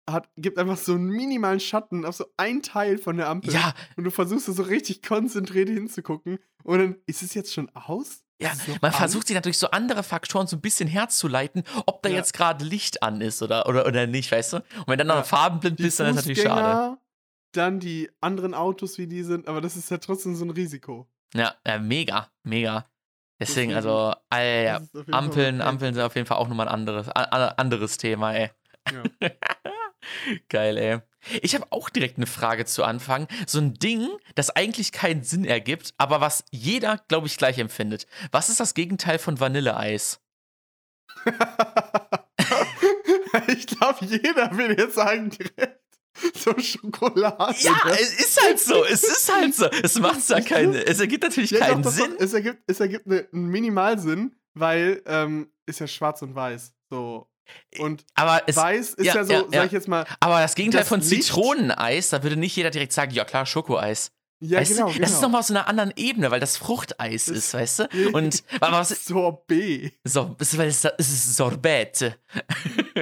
hat, 0.10 0.30
gibt 0.36 0.58
einfach 0.58 0.78
so 0.78 0.94
einen 0.96 1.08
minimalen 1.08 1.60
Schatten 1.60 2.04
auf 2.04 2.16
so 2.16 2.26
ein 2.38 2.64
Teil 2.64 2.98
von 2.98 3.18
der 3.18 3.30
Ampel. 3.30 3.54
Ja, 3.54 3.76
Und 3.98 4.04
du 4.04 4.10
versuchst 4.10 4.48
so 4.48 4.64
richtig 4.64 5.04
konzentriert 5.04 5.70
hinzugucken. 5.70 6.40
Und 6.64 6.80
dann 6.80 6.96
ist 7.06 7.22
es 7.22 7.36
jetzt 7.36 7.54
schon 7.54 7.70
aus? 7.76 8.24
Ja, 8.42 8.54
noch 8.68 8.82
man 8.82 8.92
an? 8.92 8.98
versucht 8.98 9.28
sich 9.28 9.36
natürlich 9.36 9.58
so 9.58 9.70
andere 9.72 10.04
Faktoren 10.04 10.48
so 10.48 10.56
ein 10.58 10.62
bisschen 10.62 10.88
herzuleiten, 10.88 11.64
ob 11.86 12.02
da 12.04 12.10
Ja. 12.10 12.16
jetzt 12.16 12.34
gerade 12.34 12.64
Licht 12.66 13.02
an 13.04 13.22
ist 13.22 13.42
oder, 13.42 13.68
oder, 13.68 13.86
oder 13.86 14.08
nicht, 14.08 14.32
weißt 14.32 14.54
du? 14.54 14.58
Und 14.58 14.88
wenn 14.88 14.98
dann 14.98 15.08
noch 15.08 15.16
Ja. 15.18 15.24
farbenblind 15.24 15.80
die 15.80 15.84
bist, 15.84 16.00
dann 16.00 16.08
ist 16.08 16.18
das 16.18 16.26
natürlich 16.26 16.44
schade. 16.44 16.98
Dann 17.54 17.80
die 17.80 18.10
anderen 18.22 18.54
Autos, 18.54 18.98
wie 18.98 19.08
die 19.08 19.24
sind. 19.24 19.48
Aber 19.48 19.60
das 19.62 19.76
ist 19.76 19.90
ja 19.92 19.98
trotzdem 19.98 20.36
so 20.36 20.46
ein 20.46 20.52
Risiko. 20.52 21.08
Ja, 21.34 21.54
äh, 21.66 21.80
mega, 21.80 22.30
mega. 22.44 22.86
Deswegen, 23.40 23.74
also, 23.74 24.14
äh, 24.34 24.66
ja, 24.66 24.82
Fall 24.94 25.04
Ampeln. 25.12 25.62
Ampeln 25.62 25.94
sind 25.96 26.04
auf 26.04 26.16
jeden 26.16 26.28
Fall 26.28 26.38
auch 26.38 26.48
nochmal 26.48 26.68
ein 26.68 26.74
anderes, 26.74 27.10
a- 27.10 27.24
a- 27.24 27.48
anderes 27.58 27.98
Thema, 27.98 28.34
ey. 28.36 28.52
Ja. 28.92 29.04
Geil, 30.50 30.78
ey. 30.78 31.00
Ich 31.42 31.56
habe 31.56 31.68
auch 31.70 31.90
direkt 31.90 32.18
eine 32.18 32.28
Frage 32.28 32.66
zu 32.66 32.84
Anfang. 32.84 33.28
So 33.48 33.60
ein 33.60 33.76
Ding, 33.76 34.08
das 34.36 34.50
eigentlich 34.50 34.92
keinen 34.92 35.24
Sinn 35.24 35.46
ergibt, 35.46 35.94
aber 35.98 36.22
was 36.22 36.44
jeder, 36.52 37.00
glaube 37.08 37.28
ich, 37.28 37.38
gleich 37.38 37.58
empfindet. 37.58 38.08
Was 38.32 38.50
ist 38.50 38.60
das 38.60 38.74
Gegenteil 38.74 39.20
von 39.20 39.40
Vanilleeis? 39.40 40.20
ich 43.48 43.68
glaube, 43.68 44.06
jeder 44.06 44.58
will 44.58 44.76
jetzt 44.78 44.96
sagen 44.96 45.30
direkt 45.30 45.82
so 46.36 46.58
Schokolade. 46.58 47.56
Ja, 47.60 47.72
ne? 47.86 47.92
es 48.00 48.20
ist 48.20 48.42
halt 48.44 48.60
so. 48.60 48.84
Es 48.86 49.04
ist 49.04 49.34
halt 49.34 49.56
so. 49.56 49.66
Es 49.68 50.00
macht 50.00 50.28
ja 50.30 50.42
keinen. 50.42 50.74
Es 50.74 51.00
ergibt 51.00 51.24
natürlich 51.24 51.52
Ja, 51.52 51.60
keinen 51.60 51.84
doch, 51.84 51.92
Sinn. 51.92 52.12
Doch, 52.12 52.20
es 52.20 52.34
ergibt, 52.34 52.64
es 52.68 52.80
ergibt 52.80 53.08
ne, 53.08 53.28
einen 53.32 53.48
Minimalsinn, 53.48 54.36
weil 54.54 55.02
ähm, 55.06 55.52
ist 55.66 55.80
ja 55.80 55.88
schwarz 55.88 56.22
und 56.22 56.36
weiß. 56.36 56.74
So. 56.90 57.31
Und 57.80 58.04
Aber 58.16 58.42
es. 58.48 58.56
weiß 58.56 58.94
ist 58.96 59.06
ja, 59.06 59.16
ja, 59.16 59.24
so, 59.24 59.34
ja, 59.34 59.46
sag 59.52 59.66
ich 59.68 59.72
jetzt 59.72 59.88
mal, 59.88 60.06
Aber 60.20 60.40
das 60.40 60.56
Gegenteil 60.56 60.82
das 60.82 60.88
von 60.90 61.00
Licht- 61.02 61.24
Zitroneneis, 61.24 62.10
da 62.10 62.22
würde 62.24 62.36
nicht 62.36 62.56
jeder 62.56 62.70
direkt 62.70 62.94
sagen, 62.94 63.12
ja 63.14 63.24
klar, 63.26 63.46
Schokoeis. 63.46 64.12
Ja, 64.44 64.60
weißt 64.60 64.72
genau, 64.74 64.88
du? 64.88 64.94
genau. 64.94 65.04
Das 65.06 65.12
ist 65.14 65.22
nochmal 65.22 65.40
aus 65.40 65.52
einer 65.52 65.68
anderen 65.68 65.94
Ebene, 65.96 66.32
weil 66.32 66.40
das 66.40 66.58
Fruchteis 66.58 67.28
ist, 67.28 67.54
weißt 67.54 67.80
du? 67.80 67.88
Und 68.14 68.44
aber 68.60 68.78
was, 68.80 68.90
Sorbet. 69.06 69.94
so, 70.04 70.36
es 70.40 70.54
ist, 70.54 70.86
es 70.98 71.10
ist 71.10 71.36
Sorbet. 71.36 72.18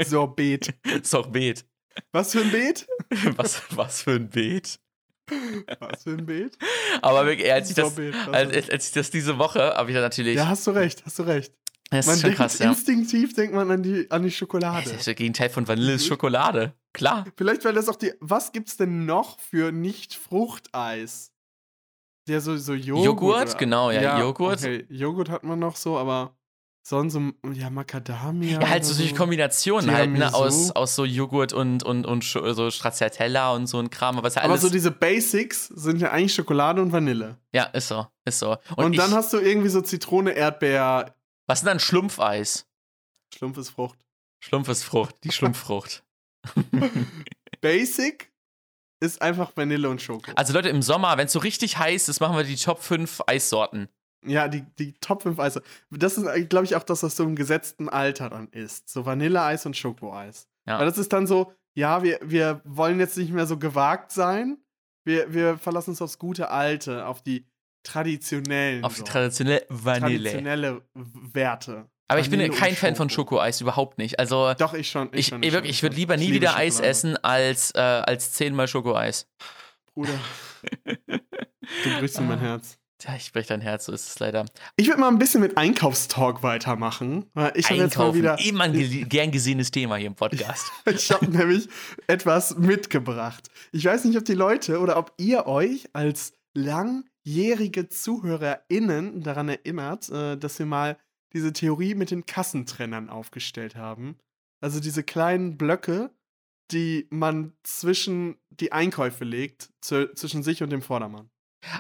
Sorbet. 0.06 0.74
Sorbet. 1.03 1.65
Was 2.12 2.32
für 2.34 2.41
ein 2.41 2.51
Beet? 2.51 2.88
Was, 3.36 3.62
was 3.75 4.03
für 4.03 4.12
ein 4.12 4.29
Beet. 4.29 4.79
Was 5.79 6.03
für 6.03 6.12
ein 6.12 6.25
Beet? 6.25 6.58
Aber 7.01 7.25
wirklich, 7.25 7.51
als 7.51 7.70
ich 7.70 7.75
das, 7.75 7.94
als, 8.32 8.70
als 8.70 8.88
ich 8.88 8.91
das 8.94 9.10
diese 9.12 9.38
Woche, 9.38 9.74
habe 9.75 9.89
ich 9.91 9.96
da 9.96 10.01
natürlich. 10.01 10.36
Ja, 10.38 10.48
hast 10.48 10.65
du 10.68 10.72
recht, 10.72 11.03
hast 11.06 11.20
du 11.20 11.24
recht. 11.24 11.53
Das 11.91 12.05
Man 12.05 12.15
ist 12.15 12.22
schon 12.22 12.29
denkt 12.29 12.38
krass, 12.38 12.60
ja. 12.60 12.69
instinktiv 12.69 13.34
denkt 13.34 13.53
man 13.55 13.69
an 13.72 13.81
die, 13.84 14.10
an 14.12 14.24
die 14.24 14.31
Schokolade. 14.31 14.84
Das 14.89 15.00
ist 15.00 15.08
das 15.08 15.15
Gegenteil 15.15 15.50
von 15.50 15.67
Vanille 15.67 15.93
ist 15.93 16.05
Schokolade. 16.05 16.74
Klar. 16.93 17.25
Vielleicht 17.36 17.65
weil 17.65 17.74
das 17.74 17.89
auch 17.89 17.96
die. 17.96 18.13
Was 18.19 18.51
gibt's 18.51 18.77
denn 18.77 19.05
noch 19.05 19.39
für 19.39 19.72
Nicht-Fruchteis? 19.72 21.31
Der 22.27 22.41
so, 22.41 22.58
so 22.58 22.74
Joghurt. 22.74 23.05
Joghurt, 23.05 23.50
oder- 23.50 23.58
genau, 23.58 23.91
ja, 23.91 24.19
Joghurt. 24.19 24.60
Okay. 24.60 24.86
Joghurt 24.89 25.29
hat 25.29 25.43
man 25.43 25.58
noch 25.58 25.75
so, 25.75 25.98
aber 25.98 26.36
sonst 26.84 27.13
so, 27.13 27.22
ja, 27.53 27.69
Macadamia. 27.72 28.60
Ja, 28.62 28.69
halt 28.69 28.86
so 28.86 28.93
solche 28.93 29.15
Kombinationen 29.15 29.91
halt, 29.91 30.12
ne, 30.12 30.34
aus, 30.34 30.72
aus 30.72 30.96
so 30.96 31.05
Joghurt 31.05 31.53
und, 31.53 31.84
und, 31.84 32.05
und 32.05 32.24
so 32.24 32.69
Stracciatella 32.69 33.53
und 33.53 33.67
so 33.67 33.79
ein 33.79 33.89
Kram. 33.89 34.17
Aber 34.17 34.29
ja 34.29 34.41
Aber 34.43 34.58
so 34.58 34.69
diese 34.69 34.91
Basics 34.91 35.67
sind 35.67 36.01
ja 36.01 36.12
eigentlich 36.12 36.34
Schokolade 36.36 36.81
und 36.81 36.91
Vanille. 36.91 37.38
ja, 37.51 37.63
ist 37.65 37.88
so, 37.88 38.05
ist 38.25 38.39
so. 38.39 38.58
Und, 38.75 38.86
Und, 38.86 38.98
dann 38.98 39.12
hast 39.12 39.34
du 39.34 39.38
irgendwie 39.39 39.69
so 39.69 39.81
Zitrone, 39.81 40.31
Erdbeer, 40.31 41.15
was 41.50 41.60
ist 41.60 41.65
denn 41.65 41.77
ein 41.77 41.79
Schlumpfeis? 41.79 42.68
Schlumpf 43.34 43.58
ist 43.58 43.70
Frucht. 43.70 43.98
Schlumpf 44.39 44.70
ist 44.70 44.84
Frucht, 44.84 45.15
die 45.24 45.32
Schlumpffrucht. 45.32 46.03
Basic 47.62 48.32
ist 49.00 49.20
einfach 49.24 49.58
Vanille 49.58 49.89
und 49.89 50.00
Schoko. 50.00 50.32
Also 50.36 50.53
Leute, 50.53 50.70
im 50.70 50.84
Sommer, 50.84 51.18
wenn 51.18 51.25
es 51.25 51.34
so 51.34 51.39
richtig 51.39 51.79
heiß 51.79 52.08
ist, 52.08 52.20
machen 52.20 52.38
wir 52.38 52.44
die 52.44 52.56
Top 52.56 52.84
5 52.84 53.24
Eissorten. 53.25 53.89
Ja, 54.24 54.48
die, 54.48 54.62
die 54.77 54.94
Top 55.00 55.24
5 55.24 55.39
Eise. 55.39 55.63
Das 55.89 56.20
ist, 56.20 56.50
glaube 56.50 56.65
ich, 56.65 56.75
auch 56.75 56.84
das, 56.84 57.01
was 57.01 57.15
so 57.15 57.24
im 57.24 57.36
gesetzten 57.36 57.89
Alter 57.89 58.29
dann 58.29 58.50
ist. 58.50 58.88
So 58.88 59.08
Vanilleeis 59.08 59.65
und 59.65 59.75
Schokoeis. 59.75 60.48
Ja. 60.68 60.77
Weil 60.77 60.86
das 60.86 61.00
ist 61.00 61.12
dann 61.12 61.25
so, 61.25 61.51
ja, 61.74 62.03
wir, 62.03 62.20
wir 62.22 62.62
wollen 62.63 63.00
jetzt 63.00 63.18
nicht 63.18 63.32
mehr 63.32 63.48
so 63.48 63.58
gewagt 63.58 64.12
sein. 64.12 64.60
Wir, 65.03 65.34
wir 65.34 65.58
verlassen 65.58 65.91
uns 65.91 66.01
aufs 66.03 66.20
gute 66.20 66.51
Alte, 66.51 67.08
auf 67.08 67.24
die 67.24 67.48
traditionellen. 67.84 68.84
Auf 68.84 68.96
die 68.96 69.04
traditionelle 69.04 69.66
Vanille. 69.70 70.30
traditionelle 70.30 70.82
Werte. 70.94 71.90
Aber 72.08 72.20
ich 72.20 72.30
bin 72.30 72.40
Vanille 72.40 72.56
kein 72.56 72.76
Fan 72.76 72.96
von 72.96 73.10
Schoko. 73.10 73.36
Schokoeis, 73.36 73.62
überhaupt 73.62 73.98
nicht. 73.98 74.20
Also 74.20 74.54
Doch, 74.58 74.74
ich 74.74 74.90
schon. 74.90 75.10
Ich, 75.12 75.20
ich, 75.20 75.28
schon, 75.28 75.44
ich, 75.44 75.54
schon, 75.54 75.66
ich 75.66 75.84
würde 75.84 75.96
lieber 75.96 76.18
nie 76.18 76.34
wieder 76.34 76.56
Eis 76.56 76.76
Schokolade. 76.76 76.90
essen 76.90 77.18
als, 77.24 77.72
äh, 77.76 77.80
als 77.80 78.32
zehnmal 78.34 78.68
Schokoeis. 78.68 79.28
Bruder. 79.94 80.20
du 80.86 82.00
brichst 82.00 82.18
in 82.18 82.28
mein 82.28 82.40
Herz. 82.40 82.80
Tja, 83.00 83.16
ich 83.16 83.32
brech 83.32 83.48
dein 83.48 83.62
Herz, 83.62 83.86
so 83.86 83.94
ist 83.94 84.10
es 84.10 84.20
leider. 84.20 84.46
Ich 84.76 84.88
würde 84.88 85.00
mal 85.00 85.08
ein 85.08 85.20
bisschen 85.20 85.40
mit 85.40 85.58
Einkaufstalk 85.58 86.44
weitermachen. 86.44 87.28
Weil 87.34 87.54
ich 87.56 87.70
habe 87.70 87.80
jetzt 87.80 87.98
mal 87.98 88.08
Einkaufen, 88.08 88.18
wieder. 88.18 88.40
immer 88.42 88.66
ein 88.66 88.74
ge 88.74 89.06
gern 89.06 89.32
gesehenes 89.32 89.72
Thema 89.72 89.96
hier 89.96 90.08
im 90.08 90.16
Podcast. 90.16 90.70
Ich 90.86 91.10
habe 91.10 91.26
nämlich 91.28 91.70
etwas 92.08 92.58
mitgebracht. 92.58 93.50
Ich 93.72 93.86
weiß 93.86 94.04
nicht, 94.04 94.18
ob 94.18 94.26
die 94.26 94.34
Leute 94.34 94.80
oder 94.80 94.98
ob 94.98 95.14
ihr 95.18 95.46
euch 95.46 95.88
als 95.94 96.34
langjährige 97.30 97.90
ZuhörerInnen 97.90 99.22
daran 99.22 99.50
erinnert, 99.50 100.10
äh, 100.10 100.38
dass 100.38 100.60
wir 100.60 100.66
mal 100.66 100.98
diese 101.34 101.54
Theorie 101.54 101.94
mit 101.94 102.12
den 102.12 102.26
Kassentrennern 102.26 103.10
aufgestellt 103.10 103.76
haben. 103.76 104.18
Also 104.62 104.80
diese 104.80 105.04
kleinen 105.04 105.58
Blöcke, 105.58 106.12
die 106.72 107.08
man 107.12 107.54
zwischen 107.64 108.38
die 108.50 108.72
Einkäufe 108.72 109.24
legt, 109.24 109.72
zwischen 109.82 110.44
sich 110.44 110.63
und 110.63 110.72
dem 110.72 110.82
Vordermann. 110.82 111.30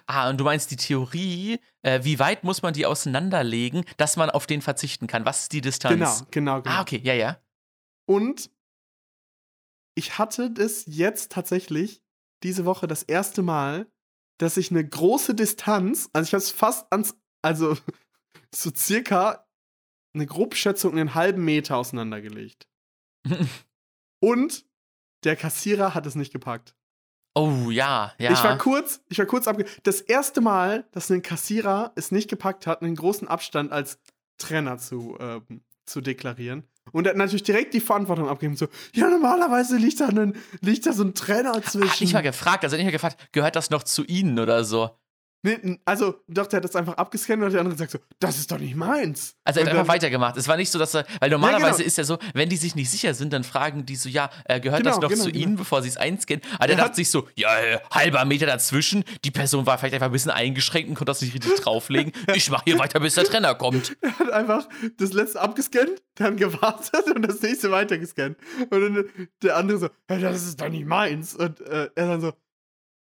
Ah, 0.07 0.29
und 0.29 0.37
du 0.37 0.43
meinst 0.43 0.71
die 0.71 0.75
Theorie, 0.75 1.59
äh, 1.81 2.03
wie 2.03 2.19
weit 2.19 2.43
muss 2.43 2.61
man 2.61 2.73
die 2.73 2.85
auseinanderlegen, 2.85 3.85
dass 3.97 4.17
man 4.17 4.29
auf 4.29 4.45
den 4.45 4.61
verzichten 4.61 5.07
kann? 5.07 5.25
Was 5.25 5.43
ist 5.43 5.53
die 5.53 5.61
Distanz? 5.61 5.95
Genau, 5.95 6.27
genau, 6.31 6.61
genau. 6.61 6.75
Ah, 6.75 6.81
okay, 6.81 6.99
ja, 7.03 7.13
ja. 7.13 7.41
Und 8.05 8.51
ich 9.95 10.17
hatte 10.17 10.51
das 10.51 10.83
jetzt 10.85 11.31
tatsächlich 11.31 12.03
diese 12.43 12.65
Woche 12.65 12.87
das 12.87 13.03
erste 13.03 13.41
Mal, 13.41 13.87
dass 14.39 14.57
ich 14.57 14.71
eine 14.71 14.87
große 14.87 15.35
Distanz, 15.35 16.09
also 16.13 16.27
ich 16.27 16.33
habe 16.33 16.41
es 16.41 16.49
fast 16.49 16.91
ans, 16.91 17.15
also 17.43 17.77
so 18.55 18.71
circa 18.75 19.45
eine 20.13 20.25
Grobschätzung 20.25 20.93
einen 20.97 21.13
halben 21.13 21.45
Meter 21.45 21.77
auseinandergelegt. 21.77 22.67
Und 24.19 24.65
der 25.23 25.35
Kassierer 25.35 25.93
hat 25.93 26.05
es 26.05 26.15
nicht 26.15 26.31
gepackt. 26.31 26.75
Oh, 27.35 27.69
ja, 27.69 28.13
ja. 28.17 28.31
Ich 28.31 28.43
war 28.43 28.57
kurz, 28.57 29.01
ich 29.09 29.19
war 29.19 29.25
kurz 29.25 29.47
abge. 29.47 29.65
Das 29.83 30.01
erste 30.01 30.41
Mal, 30.41 30.87
dass 30.91 31.11
ein 31.11 31.21
Kassierer 31.21 31.91
es 31.95 32.11
nicht 32.11 32.29
gepackt 32.29 32.65
hat, 32.65 32.81
einen 32.81 32.95
großen 32.95 33.27
Abstand 33.27 33.71
als 33.71 33.99
Trenner 34.37 34.77
zu, 34.77 35.15
ähm, 35.19 35.61
zu 35.85 36.01
deklarieren. 36.01 36.67
Und 36.91 37.05
er 37.05 37.11
hat 37.11 37.17
natürlich 37.17 37.43
direkt 37.43 37.73
die 37.73 37.79
Verantwortung 37.81 38.27
abgegeben. 38.29 38.55
So, 38.55 38.67
ja, 38.93 39.09
normalerweise 39.09 39.77
liegt 39.77 39.99
da, 39.99 40.07
ein, 40.07 40.35
liegt 40.61 40.85
da 40.85 40.93
so 40.93 41.03
ein 41.03 41.13
Trenner 41.13 41.53
Ah, 41.55 41.61
zwischen. 41.61 42.03
nicht 42.03 42.13
mal 42.13 42.21
gefragt, 42.21 42.63
also 42.63 42.75
nicht 42.75 42.85
mal 42.85 42.91
gefragt, 42.91 43.29
gehört 43.31 43.55
das 43.55 43.69
noch 43.69 43.83
zu 43.83 44.03
Ihnen 44.05 44.39
oder 44.39 44.63
so? 44.63 44.89
Nee, 45.41 45.79
also, 45.85 46.15
doch, 46.27 46.47
der 46.47 46.57
hat 46.57 46.65
das 46.65 46.75
einfach 46.75 46.95
abgescannt 46.95 47.41
und 47.41 47.53
der 47.53 47.61
andere 47.61 47.77
sagt 47.77 47.91
so, 47.91 47.99
das 48.19 48.37
ist 48.37 48.51
doch 48.51 48.59
nicht 48.59 48.75
meins. 48.75 49.35
Also 49.45 49.61
er 49.61 49.65
hat 49.65 49.73
einfach 49.73 49.87
weitergemacht. 49.87 50.35
Es 50.35 50.49
war 50.49 50.57
nicht 50.57 50.69
so, 50.69 50.77
dass 50.77 50.93
er, 50.93 51.05
weil 51.21 51.29
normalerweise 51.29 51.77
genau. 51.77 51.87
ist 51.87 51.97
ja 51.97 52.03
so, 52.03 52.17
wenn 52.33 52.49
die 52.49 52.57
sich 52.57 52.75
nicht 52.75 52.89
sicher 52.89 53.13
sind, 53.13 53.31
dann 53.31 53.45
fragen 53.45 53.85
die 53.85 53.95
so, 53.95 54.09
ja, 54.09 54.29
äh, 54.45 54.59
gehört 54.59 54.83
Genau, 54.83 54.95
das 54.95 55.01
noch 55.01 55.09
genau, 55.09 55.23
zu 55.23 55.31
genau. 55.31 55.43
Ihnen, 55.43 55.55
bevor 55.55 55.81
sie 55.81 55.87
es 55.87 55.95
einscannen? 55.95 56.43
Aber 56.55 56.67
der 56.67 56.77
Er 56.77 56.83
dachte 56.83 56.97
sich 56.97 57.09
so, 57.09 57.27
ja, 57.35 57.57
äh, 57.57 57.79
halber 57.89 58.25
Meter 58.25 58.47
dazwischen, 58.47 59.05
die 59.23 59.31
Person 59.31 59.65
war 59.65 59.77
vielleicht 59.77 59.93
einfach 59.93 60.07
ein 60.07 60.11
bisschen 60.11 60.31
eingeschränkt 60.31 60.89
und 60.89 60.95
konnte 60.95 61.11
das 61.11 61.21
nicht 61.21 61.33
richtig 61.33 61.55
drauflegen. 61.61 62.11
Ich 62.35 62.49
mache 62.49 62.63
hier 62.65 62.79
weiter, 62.79 62.99
bis 62.99 63.15
der 63.15 63.23
Trenner 63.23 63.55
kommt. 63.55 63.95
Er 64.01 64.19
hat 64.19 64.31
einfach 64.31 64.67
das 64.97 65.13
letzte 65.13 65.41
abgescannt, 65.41 66.01
dann 66.15 66.37
gewartet 66.37 67.05
und 67.15 67.27
das 67.27 67.41
nächste 67.41 67.71
weitergescannt. 67.71 68.37
Und 68.69 68.81
dann 68.81 69.05
der 69.41 69.57
andere 69.57 69.77
so, 69.77 69.89
hey, 70.07 70.21
das 70.21 70.45
ist 70.45 70.61
doch 70.61 70.69
nicht 70.69 70.85
meins. 70.85 71.35
Und 71.35 71.61
äh, 71.61 71.89
er 71.95 72.07
dann 72.07 72.21
so, 72.21 72.33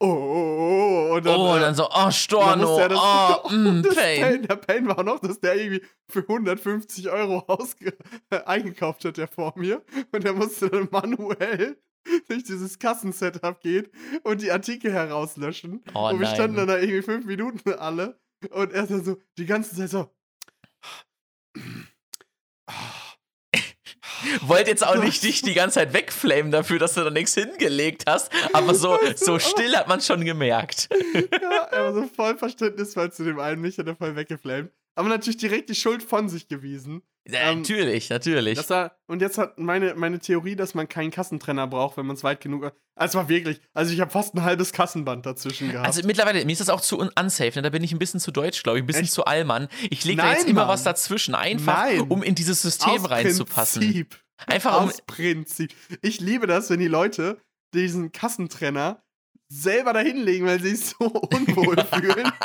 oh, 0.01 0.07
oh, 0.07 1.11
oh. 1.11 1.15
Und 1.17 1.27
dann, 1.27 1.37
Oh, 1.37 1.53
und 1.53 1.59
äh, 1.59 1.61
dann 1.61 1.75
so, 1.75 1.87
oh, 1.87 1.95
dann 1.95 2.13
Storno, 2.13 2.79
er 2.79 2.89
das- 2.89 2.99
oh, 3.01 3.49
mm, 3.51 3.83
das 3.83 3.95
Pain. 3.95 4.43
Der 4.43 4.57
Pain 4.57 4.89
war 4.89 5.03
noch, 5.03 5.21
dass 5.21 5.41
der 5.41 5.57
irgendwie 5.57 5.87
für 6.09 6.21
150 6.21 7.11
Euro 7.11 7.45
ausge 7.47 7.97
äh, 8.31 8.43
eingekauft 8.45 9.05
hat, 9.05 9.17
der 9.17 9.29
vor 9.29 9.55
mir. 9.57 9.83
Und 10.13 10.25
er 10.25 10.35
musste 10.35 10.69
dann 10.69 10.89
manuell 10.91 11.79
durch 12.29 12.45
dieses 12.45 12.79
Kassensetup 12.79 13.61
gehen 13.61 13.89
und 14.23 14.43
die 14.43 14.51
Artikel 14.51 14.93
herauslöschen. 14.93 15.83
Oh 15.95 16.11
und 16.11 16.21
wir 16.21 16.27
standen 16.27 16.57
dann 16.57 16.67
nein. 16.67 16.77
da 16.77 16.83
irgendwie 16.83 17.03
fünf 17.03 17.27
Minuten 17.27 17.73
alle. 17.73 18.21
Und 18.51 18.73
er 18.73 18.87
dann 18.87 19.05
so 19.05 19.17
die 19.39 19.47
ganze 19.47 19.75
Zeit 19.77 19.91
so. 19.91 20.11
Wollte 24.43 24.71
jetzt 24.71 24.87
auch 24.87 24.97
nicht 24.97 25.23
dich 25.23 25.43
die 25.43 25.55
ganze 25.55 25.75
Zeit 25.75 25.93
wegflamen 25.93 26.51
dafür, 26.51 26.79
dass 26.79 26.95
du 26.95 27.03
da 27.03 27.11
nichts 27.11 27.35
hingelegt 27.35 28.05
hast, 28.09 28.31
aber 28.53 28.75
so, 28.75 28.99
so 29.17 29.39
still 29.39 29.77
hat 29.77 29.89
man 29.89 30.01
schon 30.01 30.25
gemerkt. 30.25 30.89
Ja, 31.15 31.65
er 31.71 31.85
war 31.85 31.95
so 31.95 32.09
voll 32.15 32.37
verständnisvoll 32.37 33.13
zu 33.13 33.25
dem 33.25 33.39
einen, 33.39 33.61
mich 33.61 33.79
hat 33.79 33.87
er 33.87 33.97
voll 33.97 34.17
weggeflammt. 34.17 34.71
Aber 34.97 35.09
natürlich 35.09 35.37
direkt 35.37 35.69
die 35.69 35.75
Schuld 35.75 36.03
von 36.03 36.29
sich 36.29 36.49
gewiesen. 36.49 37.03
Ja, 37.29 37.51
Ähm, 37.51 37.59
natürlich, 37.59 38.09
natürlich. 38.09 38.69
War, 38.71 38.97
und 39.09 39.21
jetzt 39.21 39.37
hat 39.37 39.59
meine, 39.59 39.95
meine 39.95 40.19
Theorie, 40.21 40.57
dass 40.57 40.75
man 40.75 40.89
keinen 40.89 41.11
Kassentrenner 41.11 41.67
braucht, 41.67 41.97
wenn 41.97 42.07
man 42.07 42.17
es 42.17 42.25
weit 42.25 42.41
genug. 42.41 42.73
Also 42.95 43.11
es 43.11 43.15
war 43.15 43.29
wirklich, 43.29 43.61
also 43.75 43.93
ich 43.93 44.01
habe 44.01 44.11
fast 44.11 44.35
ein 44.35 44.43
halbes 44.43 44.73
Kassenband 44.73 45.27
dazwischen 45.27 45.71
gehabt. 45.71 45.87
Also 45.87 46.07
mittlerweile, 46.07 46.45
mir 46.45 46.53
ist 46.53 46.61
das 46.61 46.69
auch 46.71 46.81
zu 46.81 46.99
un 46.99 47.11
unsafe, 47.19 47.57
ne? 47.57 47.63
da 47.63 47.71
bin 47.71 47.83
ich 47.85 47.93
ein 47.93 47.99
bisschen 47.99 48.21
zu 48.21 48.31
deutsch, 48.31 48.63
glaube 48.63 48.79
ich, 48.79 48.85
ein 48.85 48.87
bisschen 48.87 49.03
Echt? 49.05 49.13
zu 49.13 49.25
allmann. 49.25 49.69
Ich 49.91 50.05
lege 50.05 50.23
da 50.23 50.33
jetzt 50.33 50.49
immer 50.49 50.63
Mann. 50.63 50.69
was 50.69 50.85
dazwischen, 50.85 51.35
einfach 51.35 51.77
Nein. 51.85 52.01
um 52.03 52.23
in 52.23 52.35
dieses 52.35 52.63
System 52.63 53.03
Aus 53.03 53.11
reinzupassen. 53.11 53.83
Prinzip. 53.83 54.17
Einfach 54.47 54.81
um. 54.81 54.89
Aus 54.89 55.03
Prinzip. 55.07 55.75
Ich 56.03 56.21
liebe 56.21 56.47
das, 56.47 56.71
wenn 56.71 56.79
die 56.81 56.89
Leute 56.89 57.41
diesen 57.75 58.13
Kassentrenner 58.13 59.03
selber 59.49 59.93
dahinlegen, 59.93 60.47
weil 60.47 60.61
sie 60.63 60.75
sich 60.77 60.95
so 60.99 61.07
unwohl 61.35 61.77
fühlen. 61.85 62.31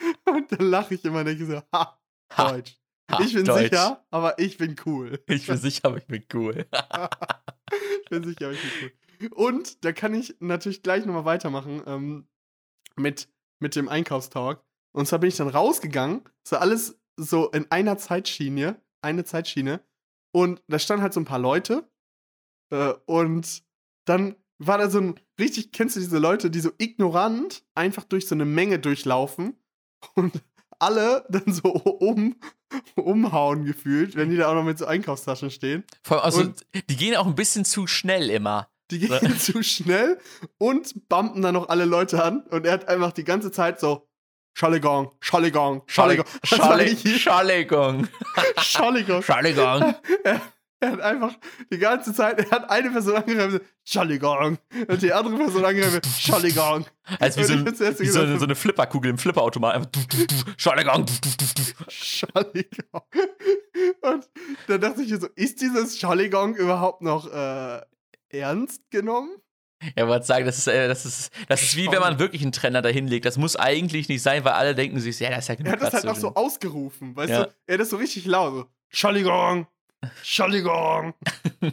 Und 0.26 0.50
dann 0.52 0.60
lache 0.70 0.94
ich 0.94 1.04
immer 1.04 1.20
und 1.20 1.26
denke 1.26 1.46
so, 1.46 1.62
ha, 1.72 2.00
Ha, 2.32 2.52
Deutsch. 2.52 2.78
ha, 3.10 3.20
ich 3.22 3.34
bin 3.34 3.44
Deutsch. 3.44 3.70
sicher, 3.70 4.04
aber 4.10 4.38
ich 4.38 4.56
bin 4.56 4.76
cool. 4.86 5.22
Ich 5.26 5.46
bin 5.46 5.56
sicher, 5.58 5.86
aber 5.86 5.98
ich 5.98 6.06
bin 6.06 6.24
cool. 6.32 6.66
Ich 8.04 8.08
bin 8.10 8.24
sicher, 8.24 8.46
aber 8.46 8.52
ich 8.54 8.60
bin 8.62 8.70
cool. 9.20 9.30
Und 9.32 9.84
da 9.84 9.92
kann 9.92 10.14
ich 10.14 10.36
natürlich 10.40 10.82
gleich 10.82 11.04
nochmal 11.04 11.24
weitermachen 11.26 11.82
ähm, 11.86 12.28
mit, 12.96 13.28
mit 13.58 13.76
dem 13.76 13.88
Einkaufstalk. 13.88 14.64
Und 14.92 15.06
zwar 15.06 15.18
bin 15.18 15.28
ich 15.28 15.36
dann 15.36 15.48
rausgegangen, 15.48 16.22
so 16.46 16.56
alles 16.56 16.98
so 17.16 17.50
in 17.50 17.70
einer 17.70 17.98
Zeitschiene, 17.98 18.80
eine 19.02 19.24
Zeitschiene. 19.24 19.80
Und 20.32 20.62
da 20.68 20.78
standen 20.78 21.02
halt 21.02 21.12
so 21.12 21.20
ein 21.20 21.24
paar 21.26 21.38
Leute. 21.38 21.90
Äh, 22.72 22.94
und 23.06 23.62
dann 24.06 24.36
war 24.58 24.78
da 24.78 24.88
so 24.88 24.98
ein 25.00 25.20
richtig, 25.38 25.72
kennst 25.72 25.96
du 25.96 26.00
diese 26.00 26.18
Leute, 26.18 26.50
die 26.50 26.60
so 26.60 26.70
ignorant 26.78 27.64
einfach 27.74 28.04
durch 28.04 28.26
so 28.26 28.34
eine 28.34 28.44
Menge 28.46 28.78
durchlaufen 28.78 29.56
und 30.14 30.42
alle 30.78 31.24
dann 31.28 31.52
so 31.52 31.68
um, 31.70 32.36
umhauen 32.96 33.64
gefühlt, 33.64 34.16
wenn 34.16 34.30
die 34.30 34.36
da 34.36 34.48
auch 34.48 34.54
noch 34.54 34.64
mit 34.64 34.78
so 34.78 34.86
Einkaufstaschen 34.86 35.50
stehen. 35.50 35.84
Vor 36.02 36.18
allem, 36.18 36.24
also, 36.24 36.40
Und- 36.40 36.66
die 36.88 36.96
gehen 36.96 37.16
auch 37.16 37.26
ein 37.26 37.34
bisschen 37.34 37.64
zu 37.64 37.86
schnell 37.86 38.30
immer. 38.30 38.68
Die 38.90 38.98
gehen 39.00 39.10
zu 39.38 39.62
schnell 39.62 40.18
und 40.58 41.08
bumpen 41.08 41.42
dann 41.42 41.54
noch 41.54 41.68
alle 41.68 41.84
Leute 41.84 42.22
an. 42.24 42.40
Und 42.50 42.66
er 42.66 42.72
hat 42.72 42.88
einfach 42.88 43.12
die 43.12 43.24
ganze 43.24 43.52
Zeit 43.52 43.78
so 43.78 44.08
Schalligong, 44.54 45.12
Schalligong, 45.20 45.82
Schalligong. 45.86 46.26
Schalligong. 46.44 48.08
Schalligong. 48.58 49.22
Schalligong. 49.22 49.94
Er, 50.24 50.40
er 50.80 50.92
hat 50.92 51.00
einfach 51.00 51.34
die 51.72 51.78
ganze 51.78 52.12
Zeit, 52.14 52.38
er 52.38 52.50
hat 52.50 52.70
eine 52.70 52.90
Person 52.90 53.16
angegriffen, 53.16 53.60
Schalligong. 53.84 54.58
Und 54.88 55.02
die 55.02 55.12
andere 55.12 55.36
Person 55.36 55.64
angegriffen, 55.64 56.00
Schalligong. 56.18 56.86
Als 57.18 57.36
wie 57.36 57.44
so, 57.44 57.52
ein, 57.52 57.66
wie 57.66 58.06
so, 58.06 58.20
eine, 58.20 58.38
so 58.38 58.44
eine 58.44 58.54
Flipperkugel 58.54 59.10
im 59.10 59.18
Flipperautomat. 59.18 59.88
Schalligong. 60.56 61.06
Schalligong. 61.88 63.02
Und 64.02 64.28
dann 64.68 64.80
dachte 64.80 65.02
ich 65.02 65.10
mir 65.10 65.20
so, 65.20 65.28
ist 65.34 65.60
dieses 65.60 65.98
Schalligong 65.98 66.54
überhaupt 66.56 67.02
noch 67.02 67.32
äh, 67.32 67.80
ernst 68.30 68.90
genommen? 68.90 69.30
Ja, 69.96 70.06
wollte 70.06 70.26
sagen, 70.26 70.44
das 70.44 70.58
ist, 70.58 70.66
äh, 70.66 70.88
das 70.88 71.06
ist, 71.06 71.32
das 71.48 71.62
ist 71.62 71.74
wie 71.76 71.90
wenn 71.90 72.00
man 72.00 72.18
wirklich 72.18 72.42
einen 72.42 72.52
Trenner 72.52 72.82
dahin 72.82 73.06
legt. 73.06 73.24
Das 73.24 73.38
muss 73.38 73.56
eigentlich 73.56 74.10
nicht 74.10 74.22
sein, 74.22 74.44
weil 74.44 74.52
alle 74.52 74.74
denken 74.74 75.00
sich, 75.00 75.18
ja, 75.20 75.30
das 75.30 75.40
ist 75.40 75.48
ja 75.48 75.54
genug 75.54 75.68
Er 75.68 75.72
hat 75.72 75.82
das 75.82 75.94
halt 75.94 76.06
auch 76.08 76.14
zu 76.14 76.20
so 76.20 76.34
ausgerufen, 76.34 77.16
weißt 77.16 77.30
Ja. 77.30 77.44
du? 77.44 77.50
Er 77.66 77.74
hat 77.74 77.80
das 77.80 77.88
so 77.90 77.96
richtig 77.96 78.26
laut. 78.26 78.52
So, 78.52 78.66
Schalligong, 78.90 79.66
Schalligong. 80.22 81.14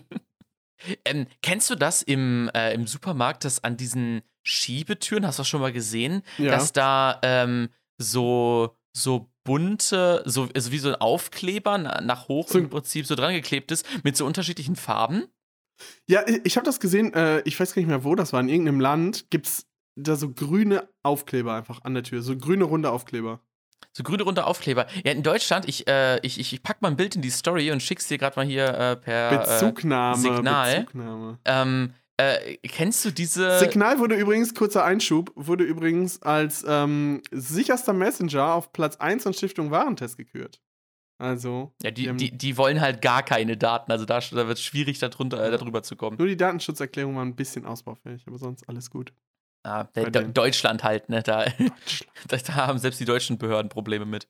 Ähm, 1.06 1.26
kennst 1.42 1.72
du 1.72 1.76
das 1.76 2.04
im, 2.04 2.52
äh, 2.54 2.72
im 2.74 2.86
Supermarkt, 2.86 3.44
dass 3.46 3.64
an 3.64 3.78
diesen 3.78 4.22
Schiebetüren, 4.44 5.26
hast 5.26 5.40
du 5.40 5.42
das 5.42 5.48
schon 5.50 5.60
mal 5.60 5.74
gesehen, 5.74 6.22
Ja. 6.38 6.52
dass 6.52 6.72
da 6.72 7.20
ähm, 7.24 7.70
so, 7.98 8.78
so 8.96 9.32
bunte, 9.44 10.22
so 10.26 10.48
also 10.54 10.72
wie 10.72 10.78
so 10.78 10.90
ein 10.90 10.96
Aufkleber 10.96 11.80
na- 11.80 12.00
nach 12.02 12.28
hoch 12.28 12.48
So- 12.48 12.60
im 12.60 12.70
Prinzip 12.70 13.08
so 13.08 13.16
dran 13.16 13.34
geklebt 13.34 13.72
ist, 13.72 13.88
mit 14.04 14.16
so 14.16 14.26
unterschiedlichen 14.28 14.76
Farben? 14.76 15.26
Ja, 16.08 16.26
ich, 16.28 16.42
ich 16.46 16.58
habe 16.58 16.66
das 16.66 16.80
gesehen, 16.80 17.12
äh, 17.16 17.42
ich 17.42 17.60
weiß 17.60 17.74
gar 17.74 17.82
nicht 17.82 17.90
mehr, 17.90 18.04
wo 18.04 18.14
das 18.14 18.32
war. 18.32 18.40
In 18.40 18.48
irgendeinem 18.48 18.80
Land 18.80 19.32
gibt's 19.32 19.66
da 19.96 20.16
so 20.16 20.30
grüne 20.32 20.88
Aufkleber 21.02 21.56
einfach 21.56 21.84
an 21.86 21.96
der 21.96 22.04
Tür. 22.04 22.22
So 22.22 22.38
grüne 22.38 22.66
runde 22.66 22.92
Aufkleber. 22.92 23.42
So 23.98 24.04
grüne 24.04 24.22
runde 24.22 24.46
Aufkleber. 24.46 24.86
Ja, 25.04 25.12
in 25.12 25.24
Deutschland, 25.24 25.68
ich, 25.68 25.88
äh, 25.88 26.20
ich, 26.20 26.40
ich, 26.40 26.54
ich 26.54 26.62
pack 26.62 26.84
mal 26.84 26.90
ein 26.90 26.98
Bild 26.98 27.16
in 27.16 27.24
die 27.24 27.32
Story 27.32 27.72
und 27.72 27.82
schick's 27.82 28.08
dir 28.08 28.20
gerade 28.20 28.36
mal 28.36 28.46
hier 28.46 28.68
äh, 28.68 28.96
per. 28.96 29.32
Äh, 29.32 29.38
Bezugnahme. 29.40 30.18
Signal. 30.22 30.80
Bezugnahme. 30.82 31.40
ähm, 31.46 31.94
äh, 32.18 32.58
kennst 32.58 33.04
du 33.06 33.10
diese. 33.10 33.58
Signal 33.58 33.98
wurde 33.98 34.14
übrigens, 34.14 34.54
kurzer 34.54 34.86
Einschub, 34.86 35.32
wurde 35.34 35.64
übrigens 35.64 36.22
als 36.22 36.64
ähm, 36.68 37.24
sicherster 37.32 37.94
Messenger 37.94 38.54
auf 38.54 38.72
Platz 38.72 38.98
1 38.98 39.24
von 39.24 39.34
Stiftung 39.34 39.72
Warentest 39.72 40.16
gekürt. 40.16 40.62
Also, 41.18 41.74
ja, 41.82 41.90
die, 41.90 42.16
die, 42.18 42.38
die 42.38 42.56
wollen 42.56 42.80
halt 42.80 43.02
gar 43.02 43.24
keine 43.24 43.58
Daten. 43.58 43.92
Also 43.92 44.06
da, 44.06 44.20
da 44.20 44.48
wird 44.48 44.60
es 44.60 44.64
schwierig, 44.64 45.00
darunter, 45.00 45.44
äh, 45.44 45.50
darüber 45.50 45.82
zu 45.82 45.96
kommen. 45.96 46.18
nur 46.20 46.28
die 46.28 46.38
Datenschutzerklärung 46.38 47.16
war 47.16 47.26
ein 47.26 47.36
bisschen 47.36 47.66
ausbaufähig, 47.66 48.22
aber 48.28 48.38
sonst 48.38 48.70
alles 48.70 48.92
gut. 48.92 49.12
Ah, 49.68 49.84
der, 49.96 50.10
De. 50.10 50.28
Deutschland 50.32 50.84
halt, 50.84 51.10
ne? 51.10 51.22
Da, 51.24 51.46
da, 52.28 52.56
haben 52.56 52.80
selbst 52.80 53.00
die 53.00 53.06
deutschen 53.06 53.38
Behörden 53.38 53.70
Probleme 53.70 54.06
mit. 54.06 54.28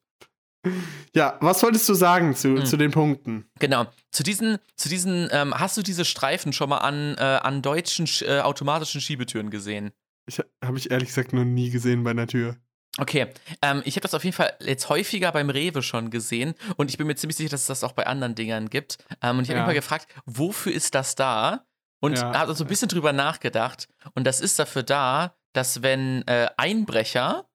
Ja, 1.16 1.38
was 1.40 1.64
wolltest 1.64 1.88
du 1.88 1.94
sagen 1.94 2.36
zu, 2.36 2.58
Hm. 2.58 2.66
zu 2.66 2.76
den 2.78 2.92
Punkten? 2.92 3.50
Genau. 3.60 3.86
Zu 4.12 4.24
diesen, 4.24 4.58
zu 4.76 4.90
diesen, 4.90 5.30
ähm, 5.32 5.54
hast 5.58 5.78
du 5.78 5.82
diese 5.82 6.04
Streifen 6.04 6.52
schon 6.54 6.70
mal 6.70 6.80
an, 6.80 7.16
äh, 7.18 7.22
an 7.22 7.62
deutschen 7.62 8.06
Sch- 8.08 8.26
äh, 8.26 8.42
automatischen 8.42 9.00
Schiebetüren 9.00 9.50
gesehen? 9.50 9.92
Ich, 10.28 10.42
Habe 10.64 10.78
ich 10.78 10.92
ehrlich 10.92 11.08
gesagt 11.10 11.32
noch 11.34 11.46
nie 11.46 11.70
gesehen 11.70 12.04
bei 12.04 12.12
einer 12.12 12.28
Tür. 12.28 12.58
Okay, 13.00 13.28
ähm, 13.62 13.84
ich 13.86 13.94
habe 13.96 14.02
das 14.02 14.16
auf 14.16 14.24
jeden 14.24 14.36
Fall 14.36 14.54
jetzt 14.60 14.90
häufiger 14.90 15.32
beim 15.32 15.52
Rewe 15.52 15.84
schon 15.84 16.10
gesehen 16.10 16.56
und 16.78 16.90
ich 16.90 16.98
bin 16.98 17.06
mir 17.06 17.16
ziemlich 17.16 17.38
sicher, 17.38 17.52
dass 17.52 17.62
es 17.62 17.68
das 17.68 17.84
auch 17.84 17.92
bei 17.92 18.08
anderen 18.08 18.34
Dingern 18.34 18.70
gibt. 18.70 18.98
Ähm, 19.22 19.38
und 19.38 19.44
ich 19.44 19.50
habe 19.52 19.60
Ja. 19.60 19.66
mich 19.66 19.68
mal 19.68 19.74
gefragt, 19.80 20.08
wofür 20.26 20.74
ist 20.74 20.96
das 20.96 21.14
da? 21.14 21.67
Und 22.00 22.18
Ja. 22.18 22.34
habe 22.34 22.54
so 22.54 22.64
ein 22.64 22.68
bisschen 22.68 22.88
drüber 22.90 23.14
nachgedacht. 23.14 23.88
Und 24.14 24.26
das 24.26 24.40
ist 24.40 24.60
dafür 24.60 24.84
da, 24.84 25.36
dass 25.54 25.82
wenn 25.82 26.26
äh, 26.28 26.48
Einbrecher 26.58 27.46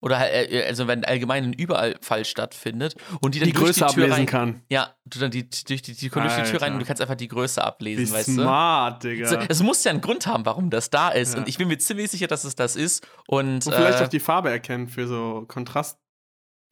oder 0.00 0.18
halt, 0.18 0.50
äh, 0.52 0.64
also 0.66 0.86
wenn 0.88 1.04
allgemein 1.04 1.44
ein 1.44 1.52
Überfall 1.52 2.24
stattfindet 2.24 2.94
und 3.20 3.34
die 3.34 3.40
dann 3.40 3.46
Die 3.48 3.52
durch 3.52 3.66
Größe 3.66 3.74
die 3.74 3.80
Tür 3.80 3.88
ablesen 4.04 4.12
rein, 4.12 4.26
kann. 4.26 4.62
ja, 4.68 4.94
du 5.04 5.18
dann 5.18 5.30
die, 5.30 5.48
durch 5.48 5.82
die, 5.82 5.92
die 5.94 6.08
kommen 6.08 6.26
durch 6.28 6.36
die 6.44 6.50
Tür 6.50 6.62
rein 6.62 6.72
und 6.72 6.80
du 6.80 6.84
kannst 6.86 7.00
einfach 7.02 7.14
die 7.16 7.28
Größe 7.28 7.62
ablesen, 7.62 8.06
Wie 8.06 8.12
weißt 8.12 8.28
du? 8.28 8.32
smart, 8.32 9.02
Digga. 9.04 9.28
So, 9.28 9.36
es 9.48 9.62
muss 9.62 9.82
ja 9.84 9.90
einen 9.90 10.00
Grund 10.00 10.26
haben, 10.26 10.44
warum 10.46 10.70
das 10.70 10.90
da 10.90 11.08
ist. 11.10 11.34
Ja. 11.34 11.40
Und 11.40 11.48
ich 11.48 11.58
bin 11.58 11.68
mir 11.68 11.78
ziemlich 11.78 12.10
sicher, 12.10 12.26
dass 12.28 12.44
es 12.44 12.54
das 12.56 12.76
ist. 12.76 13.06
Und, 13.26 13.66
Und 13.66 13.74
vielleicht 13.74 14.00
äh, 14.00 14.04
auch 14.04 14.08
die 14.08 14.20
Farbe 14.20 14.50
erkennen 14.50 14.88
für 14.88 15.06
so 15.08 15.44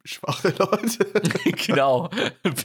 kontrastschwache 0.07 0.53
Leute. 0.57 1.51
genau. 1.67 2.09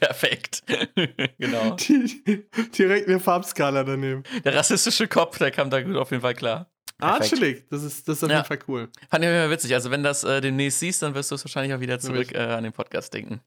Perfekt. 0.00 0.62
genau. 1.38 1.76
Die, 1.76 2.46
direkt 2.76 3.08
eine 3.08 3.20
Farbskala 3.20 3.84
daneben. 3.84 4.22
Der 4.44 4.54
rassistische 4.54 5.08
Kopf, 5.08 5.38
der 5.38 5.50
kam 5.50 5.70
da 5.70 5.82
gut 5.82 5.96
auf 5.96 6.10
jeden 6.10 6.22
Fall 6.22 6.34
klar. 6.34 6.70
Ah, 6.98 7.18
chillig. 7.20 7.66
Das 7.68 7.82
ist, 7.82 8.06
das 8.06 8.18
ist 8.18 8.24
auf 8.24 8.30
Ja. 8.30 8.36
jeden 8.36 8.46
Fall 8.46 8.58
cool. 8.68 8.88
Fand 9.10 9.24
ich 9.24 9.30
immer 9.30 9.50
witzig. 9.50 9.74
Also, 9.74 9.90
wenn 9.90 10.02
das 10.04 10.22
äh, 10.22 10.40
demnächst 10.40 10.78
siehst, 10.80 11.02
dann 11.02 11.14
wirst 11.14 11.30
du 11.30 11.34
es 11.34 11.44
wahrscheinlich 11.44 11.74
auch 11.74 11.80
wieder 11.80 11.98
zurück 11.98 12.32
äh, 12.32 12.38
an 12.38 12.62
den 12.62 12.72
Podcast 12.72 13.12
denken. 13.12 13.40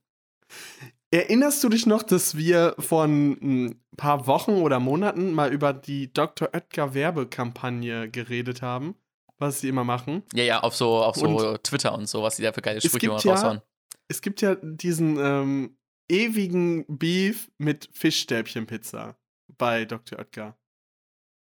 Erinnerst 1.10 1.64
du 1.64 1.68
dich 1.70 1.86
noch, 1.86 2.02
dass 2.02 2.36
wir 2.36 2.74
vor 2.78 3.04
ein 3.04 3.80
paar 3.96 4.26
Wochen 4.26 4.52
oder 4.52 4.78
Monaten 4.80 5.32
mal 5.32 5.52
über 5.52 5.72
die 5.72 6.12
Dr. 6.12 6.48
Oetker 6.52 6.92
Werbekampagne 6.94 8.10
geredet 8.10 8.60
haben? 8.60 8.94
Was 9.38 9.60
sie 9.60 9.68
immer 9.68 9.84
machen. 9.84 10.22
Ja, 10.34 10.44
ja, 10.44 10.60
auf 10.60 10.74
so, 10.74 10.96
auf 10.96 11.16
so 11.16 11.26
Und 11.26 11.62
Twitter 11.64 11.94
und 11.94 12.08
so, 12.08 12.22
was 12.22 12.36
die 12.36 12.42
da 12.42 12.52
für 12.52 12.62
geile 12.62 12.80
Sprüche 12.80 13.06
immer 13.06 13.18
ja- 13.20 13.32
raushauen. 13.32 13.62
Es 14.08 14.20
gibt 14.22 14.40
ja 14.40 14.54
diesen 14.56 15.16
ähm, 15.18 15.78
ewigen 16.08 16.84
Beef 16.88 17.50
mit 17.58 17.88
Fischstäbchenpizza 17.92 19.16
bei 19.58 19.84
Dr. 19.84 20.18
Oetker. 20.18 20.56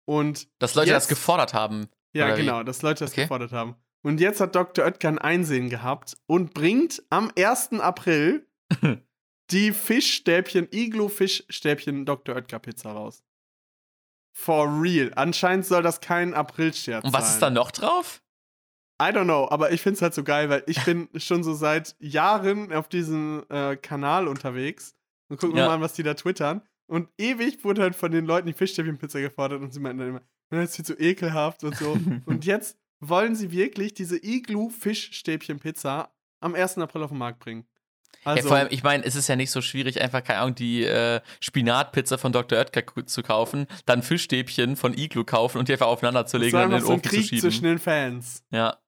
Und 0.09 0.49
Dass 0.61 0.75
Leute 0.75 0.91
das 0.93 1.05
jetzt- 1.05 1.09
gefordert 1.09 1.53
haben. 1.55 1.89
Ja, 2.15 2.35
wie? 2.37 2.41
genau, 2.43 2.63
dass 2.63 2.83
Leute 2.83 3.05
das 3.05 3.13
Okay. 3.13 3.23
gefordert 3.23 3.53
haben. 3.53 3.77
Und 4.03 4.21
jetzt 4.21 4.41
hat 4.41 4.55
Dr. 4.55 4.85
Oetker 4.87 5.09
ein 5.09 5.19
Einsehen 5.19 5.69
gehabt 5.69 6.17
und 6.27 6.55
bringt 6.55 7.03
am 7.11 7.31
1. 7.37 7.81
April 7.81 8.47
die 9.51 9.73
Fischstäbchen, 9.73 10.69
Iglo-Fischstäbchen 10.73 12.07
Dr. 12.07 12.37
Oetker 12.37 12.59
Pizza 12.61 12.93
raus. 12.93 13.23
For 14.33 14.67
real. 14.81 15.13
Anscheinend 15.17 15.67
soll 15.67 15.83
das 15.83 16.01
kein 16.01 16.35
April-Scherz 16.35 17.03
sein. 17.03 17.09
Und 17.11 17.13
was 17.13 17.33
ist 17.35 17.41
da 17.43 17.51
noch 17.51 17.71
drauf? 17.71 18.23
I 19.01 19.07
don't 19.13 19.25
know, 19.25 19.47
aber 19.51 19.73
ich 19.73 19.83
find's 19.83 20.01
halt 20.01 20.15
so 20.15 20.25
geil, 20.25 20.49
weil 20.49 20.63
ich 20.67 20.83
bin 20.85 21.09
schon 21.17 21.45
so 21.45 21.53
seit 21.55 21.95
Jahren 21.99 22.73
auf 22.73 22.89
diesem 22.89 23.45
äh, 23.51 23.77
Kanal 23.77 24.27
unterwegs 24.29 24.95
und 25.29 25.39
guck 25.39 25.53
mir 25.53 25.61
Ja. 25.61 25.67
mal 25.69 25.75
an, 25.75 25.81
was 25.83 25.93
die 25.93 26.03
da 26.03 26.15
twittern. 26.15 26.63
Und 26.89 27.09
ewig 27.19 27.65
wurde 27.65 27.83
halt 27.83 27.97
von 27.97 28.11
den 28.13 28.25
Leuten 28.27 28.47
die 28.47 28.53
Fischstäbchenpizza 28.55 29.21
gefordert 29.21 29.61
und 29.61 29.73
sie 29.75 29.81
meinten 29.81 29.99
dann 29.99 30.09
immer, 30.09 30.23
das 30.51 30.71
ist 30.71 30.77
viel 30.77 30.85
zu 30.85 30.99
ekelhaft 31.01 31.65
und 31.65 31.77
so. 31.77 31.99
und 32.27 32.45
jetzt 32.47 32.79
wollen 33.01 33.35
sie 33.35 33.51
wirklich 33.51 33.93
diese 33.93 34.17
Iglu-Fischstäbchenpizza 34.17 36.11
am 36.41 36.55
1. 36.55 36.79
April 36.79 37.03
auf 37.03 37.11
den 37.11 37.19
Markt 37.19 37.41
bringen. 37.41 37.67
Also, 38.25 38.43
ja, 38.43 38.49
vor 38.49 38.57
allem, 38.57 38.69
ich 38.71 38.83
meine, 38.83 39.05
es 39.05 39.15
ist 39.15 39.29
ja 39.29 39.37
nicht 39.37 39.51
so 39.51 39.61
schwierig, 39.61 40.01
einfach, 40.01 40.23
keine 40.25 40.41
Ahnung, 40.41 40.55
die 40.55 40.85
äh, 40.85 41.21
Spinatpizza 41.41 42.19
von 42.19 42.33
Dr. 42.33 42.59
Oetker 42.59 42.83
zu 43.07 43.23
kaufen, 43.23 43.67
dann 43.85 44.03
Fischstäbchen 44.03 44.77
von 44.77 44.97
Iglu 44.97 45.25
kaufen 45.25 45.59
und 45.59 45.69
die 45.69 45.73
einfach 45.73 45.87
aufeinander 45.87 46.27
zu 46.27 46.39
legen 46.39 46.57
und 46.57 46.63
in 46.65 46.71
den 46.71 46.81
so 46.81 46.95
Ofen 46.95 47.03
zu 47.05 47.23
schieben. 47.23 47.41
zwischen 47.41 47.65
den 47.65 47.79
Fans. 47.79 48.43
Ja. 48.51 48.79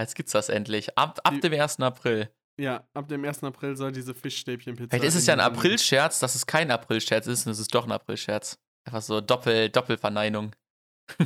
Jetzt 0.00 0.14
gibt's 0.14 0.32
das 0.32 0.48
endlich. 0.48 0.96
Ab, 0.98 1.20
ab 1.24 1.40
dem 1.40 1.52
1. 1.52 1.80
April. 1.80 2.30
Ja, 2.58 2.86
ab 2.94 3.08
dem 3.08 3.24
1. 3.24 3.44
April 3.44 3.76
soll 3.76 3.92
diese 3.92 4.14
Fischstäbchenpizza. 4.14 4.88
Vielleicht 4.90 5.04
ist 5.08 5.14
es 5.14 5.26
ja 5.26 5.34
ein 5.34 5.40
Aprilscherz, 5.40 6.18
dass 6.20 6.34
es 6.34 6.46
kein 6.46 6.70
Aprilscherz 6.70 7.26
ist 7.26 7.46
und 7.46 7.52
es 7.52 7.58
ist 7.58 7.74
doch 7.74 7.84
ein 7.84 7.92
Aprilscherz. 7.92 8.58
Einfach 8.86 9.02
so 9.02 9.20
Doppel, 9.20 9.68
Doppelverneinung. 9.68 10.54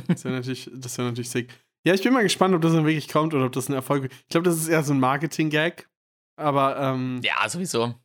Das 0.07 0.23
wäre 0.25 0.35
natürlich, 0.35 0.69
das 0.73 0.97
wär 0.97 1.05
natürlich 1.05 1.29
sick. 1.29 1.53
Ja, 1.85 1.93
ich 1.93 2.03
bin 2.03 2.13
mal 2.13 2.21
gespannt, 2.23 2.53
ob 2.53 2.61
das 2.61 2.73
dann 2.73 2.85
wirklich 2.85 3.07
kommt 3.07 3.33
oder 3.33 3.45
ob 3.45 3.51
das 3.53 3.69
ein 3.69 3.73
Erfolg 3.73 4.03
wird. 4.03 4.13
Ich 4.13 4.27
glaube, 4.29 4.45
das 4.45 4.57
ist 4.57 4.67
eher 4.67 4.83
so 4.83 4.93
ein 4.93 4.99
Marketing-Gag. 4.99 5.89
Aber 6.39 6.77
ähm, 6.77 7.21
Ja, 7.23 7.47
sowieso. 7.49 7.95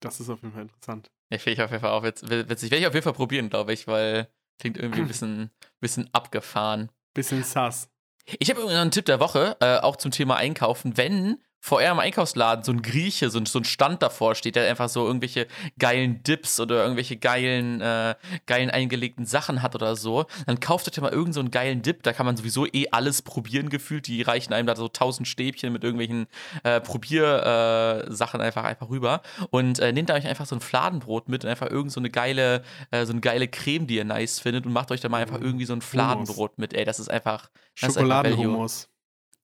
das 0.00 0.20
ist 0.20 0.28
auf 0.28 0.42
jeden 0.42 0.52
Fall 0.52 0.62
interessant. 0.62 1.10
Ja, 1.32 1.38
finde 1.38 1.54
ich 1.54 1.62
auf 1.62 1.70
jeden 1.70 1.80
Fall 1.82 1.90
auch 1.92 2.04
witz- 2.04 2.28
witzig. 2.28 2.70
Werde 2.70 2.82
ich 2.82 2.86
auf 2.86 2.94
jeden 2.94 3.04
Fall 3.04 3.12
probieren, 3.12 3.48
glaube 3.48 3.72
ich, 3.72 3.86
weil 3.86 4.28
klingt 4.60 4.76
irgendwie 4.76 5.00
ein 5.00 5.08
bisschen, 5.08 5.50
bisschen 5.80 6.08
abgefahren. 6.12 6.90
Bisschen 7.14 7.42
sass. 7.42 7.88
Ich 8.38 8.50
habe 8.50 8.66
einen 8.68 8.90
Tipp 8.90 9.06
der 9.06 9.20
Woche, 9.20 9.56
äh, 9.60 9.78
auch 9.78 9.96
zum 9.96 10.10
Thema 10.10 10.36
Einkaufen. 10.36 10.96
Wenn 10.96 11.38
vor 11.60 11.78
eurem 11.78 11.98
Einkaufsladen 11.98 12.64
so 12.64 12.72
ein 12.72 12.82
Grieche, 12.82 13.30
so 13.30 13.38
ein, 13.38 13.46
so 13.46 13.58
ein 13.58 13.64
Stand 13.64 14.02
davor 14.02 14.34
steht, 14.34 14.56
der 14.56 14.68
einfach 14.68 14.88
so 14.88 15.06
irgendwelche 15.06 15.46
geilen 15.78 16.22
Dips 16.22 16.58
oder 16.58 16.82
irgendwelche 16.82 17.16
geilen, 17.16 17.80
äh, 17.82 18.14
geilen 18.46 18.70
eingelegten 18.70 19.26
Sachen 19.26 19.62
hat 19.62 19.74
oder 19.74 19.94
so, 19.94 20.26
dann 20.46 20.58
kauft 20.58 20.88
euch 20.88 20.96
ja 20.96 21.02
mal 21.02 21.10
irgendeinen 21.10 21.32
so 21.34 21.40
einen 21.40 21.50
geilen 21.50 21.82
Dip. 21.82 22.02
Da 22.02 22.12
kann 22.12 22.26
man 22.26 22.36
sowieso 22.36 22.66
eh 22.66 22.88
alles 22.90 23.22
probieren 23.22 23.68
gefühlt. 23.68 24.06
Die 24.06 24.22
reichen 24.22 24.52
einem 24.54 24.66
da 24.66 24.74
so 24.74 24.88
tausend 24.88 25.28
Stäbchen 25.28 25.72
mit 25.72 25.84
irgendwelchen 25.84 26.26
äh, 26.64 26.80
Probiersachen 26.80 28.10
äh, 28.10 28.14
Sachen 28.14 28.40
einfach, 28.40 28.64
einfach 28.64 28.88
rüber. 28.88 29.20
Und 29.50 29.78
äh, 29.80 29.92
nehmt 29.92 30.08
da 30.08 30.14
euch 30.14 30.26
einfach 30.26 30.46
so 30.46 30.56
ein 30.56 30.60
Fladenbrot 30.60 31.28
mit 31.28 31.44
und 31.44 31.50
einfach 31.50 31.70
irgend 31.70 31.92
so 31.92 32.00
eine 32.00 32.10
geile, 32.10 32.62
äh, 32.90 33.04
so 33.04 33.12
eine 33.12 33.20
geile 33.20 33.48
Creme, 33.48 33.86
die 33.86 33.96
ihr 33.96 34.04
nice 34.04 34.40
findet 34.40 34.64
und 34.66 34.72
macht 34.72 34.90
euch 34.90 35.00
da 35.00 35.08
mal 35.08 35.20
einfach 35.20 35.40
irgendwie 35.40 35.66
so 35.66 35.74
ein 35.74 35.82
Fladenbrot 35.82 36.58
mit. 36.58 36.72
Ey, 36.72 36.84
das 36.84 36.98
ist 36.98 37.10
einfach. 37.10 37.50
Schokoladenhummus. 37.74 38.89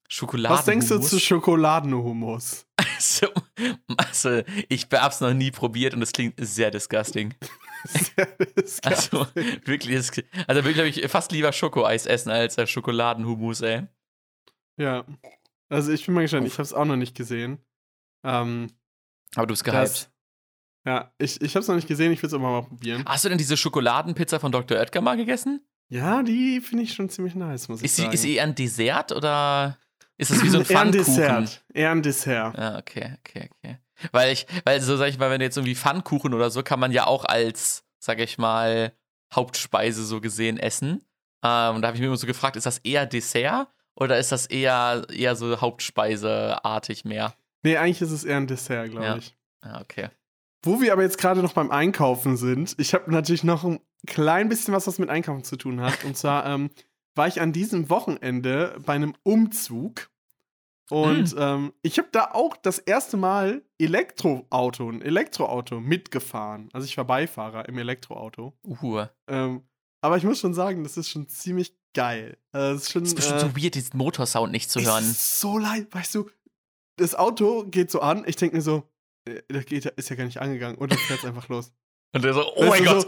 Schokoladen. 0.09 0.57
Was 0.59 0.64
denkst 0.64 0.88
du 0.88 0.99
zu 0.99 1.19
Schokoladenhummus? 1.21 2.66
Also, 2.99 3.27
also, 3.99 4.42
ich 4.71 4.87
hab's 4.90 5.21
noch 5.21 5.35
nie 5.35 5.51
probiert 5.51 5.92
und 5.92 6.01
es 6.01 6.12
klingt 6.12 6.35
sehr 6.38 6.71
disgusting. 6.71 7.35
Gab's 8.16 8.81
Also 8.83 9.27
nicht. 9.35 9.66
wirklich, 9.69 9.95
das, 9.97 10.11
also 10.47 10.64
wirklich 10.64 10.75
glaube 10.75 10.88
ich 10.88 11.07
fast 11.11 11.31
lieber 11.31 11.53
Schokoeis 11.53 12.07
essen 12.07 12.31
als 12.31 12.57
äh, 12.57 12.66
Schokoladenhumus, 12.66 13.61
ey. 13.61 13.87
ja. 14.79 15.05
Also 15.69 15.92
ich 15.92 16.07
bin 16.07 16.14
mal 16.14 16.23
gespannt, 16.23 16.47
ich 16.47 16.55
habe 16.55 16.62
es 16.62 16.73
auch 16.73 16.85
noch 16.87 16.97
nicht 16.97 17.14
gesehen. 17.14 17.59
Ähm, 18.25 18.69
Aber 19.35 19.47
du 19.47 19.53
bist 19.53 19.64
gehypt. 19.64 20.11
ja, 20.87 21.12
ich, 21.19 21.40
ich 21.42 21.55
habe 21.55 21.61
es 21.62 21.69
noch 21.69 21.75
nicht 21.77 21.88
gesehen, 21.88 22.12
ich 22.12 22.23
will 22.23 22.29
es 22.29 22.35
aber 22.35 22.45
mal 22.51 22.62
probieren. 22.62 23.05
Hast 23.07 23.25
du 23.25 23.29
denn 23.29 23.38
diese 23.38 23.57
Schokoladenpizza 23.59 24.38
von 24.38 24.53
Dr. 24.53 24.79
Oetker 24.79 25.01
mal 25.03 25.16
gegessen? 25.16 25.61
Ja, 25.88 26.23
die 26.23 26.61
finde 26.62 26.85
ich 26.85 26.95
schon 26.95 27.09
ziemlich 27.11 27.35
nice, 27.35 27.69
muss 27.69 27.81
ich 27.81 27.87
Ist 27.87 27.97
sie, 27.97 28.03
sagen. 28.03 28.14
ist 28.14 28.23
sie 28.23 28.35
eher 28.37 28.45
ein 28.45 28.55
Dessert 28.55 29.12
oder 29.12 29.79
ist 30.18 30.31
das 30.31 30.42
wie 30.42 30.48
so 30.48 30.59
ein 30.61 30.64
Pfannkuchen? 30.64 30.92
Dessert. 31.05 31.64
Eher 31.72 31.90
ein 31.90 32.02
Dessert. 32.02 32.59
Ah, 32.59 32.79
okay, 32.79 33.16
okay, 33.20 33.50
okay. 33.59 33.79
Weil 34.12 34.33
ich, 34.33 34.46
weil 34.64 34.81
so 34.81 34.96
sag 34.96 35.09
ich 35.09 35.18
mal, 35.18 35.31
wenn 35.31 35.38
du 35.40 35.44
jetzt 35.46 35.57
irgendwie 35.57 35.74
Pfannkuchen 35.74 36.35
oder 36.35 36.50
so, 36.50 36.62
kann 36.62 36.81
man 36.81 36.92
ja 36.92 37.07
auch 37.07 37.24
als, 37.24 37.85
sag 37.98 38.18
ich 38.20 38.37
mal, 38.38 38.92
Hauptspeise 39.35 40.05
so 40.05 40.20
gesehen 40.20 40.59
essen. 40.59 41.02
Ähm, 41.42 41.76
und 41.76 41.83
da 41.83 41.88
habe 41.88 41.96
ich 41.96 42.00
mir 42.00 42.07
immer 42.07 42.16
so 42.16 42.26
gefragt, 42.26 42.57
ist 42.57 42.66
das 42.66 42.79
eher 42.79 43.07
Dessert 43.07 43.68
oder 43.94 44.18
ist 44.18 44.33
das 44.33 44.46
eher, 44.46 45.07
eher 45.11 45.35
so 45.37 45.61
Hauptspeiseartig 45.61 47.05
mehr? 47.05 47.35
Nee, 47.62 47.76
eigentlich 47.76 48.02
ist 48.02 48.11
es 48.12 48.24
eher 48.24 48.37
ein 48.37 48.46
Dessert, 48.46 48.90
glaube 48.90 49.07
Ja. 49.07 49.16
ich. 49.16 49.37
Ah, 49.62 49.81
okay. 49.81 50.09
Wo 50.62 50.81
wir 50.81 50.92
aber 50.92 51.02
jetzt 51.02 51.18
gerade 51.18 51.42
noch 51.42 51.52
beim 51.52 51.70
Einkaufen 51.70 52.37
sind, 52.37 52.74
ich 52.79 52.94
habe 52.94 53.11
natürlich 53.11 53.44
noch 53.44 53.64
ein 53.64 53.81
klein 54.07 54.48
bisschen 54.48 54.74
was, 54.74 54.87
was 54.87 54.98
mit 54.98 55.09
Einkaufen 55.11 55.44
zu 55.44 55.57
tun 55.57 55.81
hat. 55.81 56.05
Und 56.05 56.16
zwar 56.16 56.46
ähm, 56.55 56.70
war 57.16 57.26
ich 57.26 57.40
an 57.40 57.52
diesem 57.52 57.88
Wochenende 57.90 58.76
bei 58.85 58.92
einem 58.94 59.14
Umzug. 59.22 60.11
Und 60.88 61.33
Hm. 61.33 61.38
ähm, 61.38 61.72
ich 61.83 61.98
habe 61.98 62.09
da 62.12 62.31
auch 62.33 62.57
das 62.57 62.79
erste 62.79 63.16
Mal 63.16 63.62
Elektroauto, 63.79 64.88
ein 64.88 65.02
Elektroauto 65.02 65.81
mitgefahren. 65.81 66.68
Also 66.72 66.85
ich 66.87 66.96
war 66.96 67.05
Beifahrer 67.05 67.68
im 67.68 67.76
Elektroauto. 67.79 68.52
Uh. 68.64 69.05
Ähm, 69.26 69.62
aber 70.00 70.16
ich 70.16 70.22
muss 70.22 70.38
schon 70.38 70.55
sagen, 70.55 70.85
das 70.85 70.96
ist 70.96 71.09
schon 71.11 71.29
ziemlich 71.29 71.74
geil. 71.92 72.37
Also 72.52 72.74
das 72.74 72.83
ist 72.85 72.92
schon, 72.92 73.02
Das 73.02 73.09
ist 73.11 73.16
bestimmt 73.16 73.38
äh, 73.38 73.46
so 73.48 73.57
weird, 73.57 73.74
diesen 73.74 73.96
Motorsound 73.98 74.52
nicht 74.52 74.70
zu 74.70 74.79
es 74.79 74.87
hören. 74.87 75.02
ist 75.02 75.40
so 75.40 75.59
leid, 75.59 75.92
weißt 75.92 76.14
du, 76.14 76.31
das 76.98 77.14
Auto 77.16 77.64
geht 77.64 77.90
so 77.90 78.00
an, 78.00 78.22
ich 78.26 78.37
denke 78.37 78.57
mir 78.57 78.62
so, 78.62 78.85
äh, 79.26 79.42
das 79.48 79.66
geht, 79.66 79.87
ist 79.87 80.09
ja 80.09 80.14
gar 80.16 80.24
nicht 80.24 80.40
angegangen 80.40 80.79
und 80.79 80.92
dann 80.92 80.98
fährt 80.98 81.18
es 81.20 81.24
einfach 81.24 81.48
los. 81.48 81.72
Und 82.12 82.25
der 82.25 82.33
so, 82.35 82.51
oh 82.57 82.64
mein 82.66 82.85
Gott, 82.85 83.07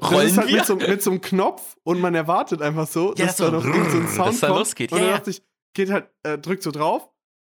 Das 0.00 0.10
rollen 0.10 0.26
ist 0.28 0.38
halt 0.38 0.48
wir? 0.48 0.56
mit 0.56 0.66
so, 0.66 0.76
mit 0.76 1.02
so 1.02 1.10
einem 1.10 1.20
Knopf 1.20 1.76
und 1.84 2.00
man 2.00 2.14
erwartet 2.14 2.60
einfach 2.62 2.86
so, 2.88 3.14
Ja, 3.14 3.26
dass 3.26 3.36
das 3.36 3.36
da 3.36 3.44
so 3.46 3.50
noch 3.52 3.64
irgend 3.64 3.90
so 3.90 3.96
ein 3.98 4.02
dass 4.04 4.14
Sound 4.16 4.42
da 4.42 4.46
kommt. 4.48 4.58
losgeht. 4.58 4.92
Und 4.92 4.98
Ja, 4.98 5.04
dann 5.04 5.14
dachte 5.14 5.30
ich, 5.30 5.42
geht 5.74 5.90
halt, 5.90 6.10
äh, 6.24 6.38
drückt 6.38 6.62
so 6.62 6.70
drauf 6.72 7.08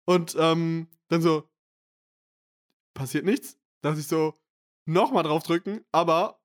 und 0.06 0.36
ähm, 0.40 0.88
dann 1.10 1.22
so, 1.22 1.44
passiert 2.94 3.26
nichts. 3.26 3.58
Dachte 3.82 4.00
ich 4.00 4.08
so, 4.08 4.34
nochmal 4.86 5.24
drauf 5.24 5.44
drücken, 5.44 5.82
aber 5.92 6.42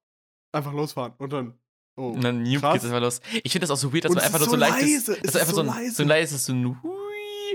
einfach 0.53 0.73
losfahren 0.73 1.15
und 1.19 1.33
dann, 1.33 1.59
oh. 1.97 2.09
Und 2.09 2.23
dann 2.23 2.43
Nuke 2.43 2.61
krass. 2.61 2.73
geht's 2.75 2.85
einfach 2.85 3.01
los. 3.01 3.21
Ich 3.45 3.53
finde 3.53 3.67
das 3.67 3.71
auch 3.71 3.81
so 3.81 3.93
weird, 3.93 4.05
dass 4.05 4.11
Und 4.11 4.17
man 4.17 4.25
es 4.25 4.27
einfach 4.35 4.39
nur 4.41 4.47
so 4.47 4.51
so 4.53 4.57
leise, 4.57 5.13
es 5.13 5.19
also 5.19 5.23
ist 5.25 5.37
einfach 5.37 5.55
so 5.55 5.55
so 5.55 5.61
ein, 5.63 5.67
leise. 5.69 5.95
so 5.95 6.03
ein 6.03 6.09
leises 6.09 6.45
so 6.47 6.53
ein 6.53 6.63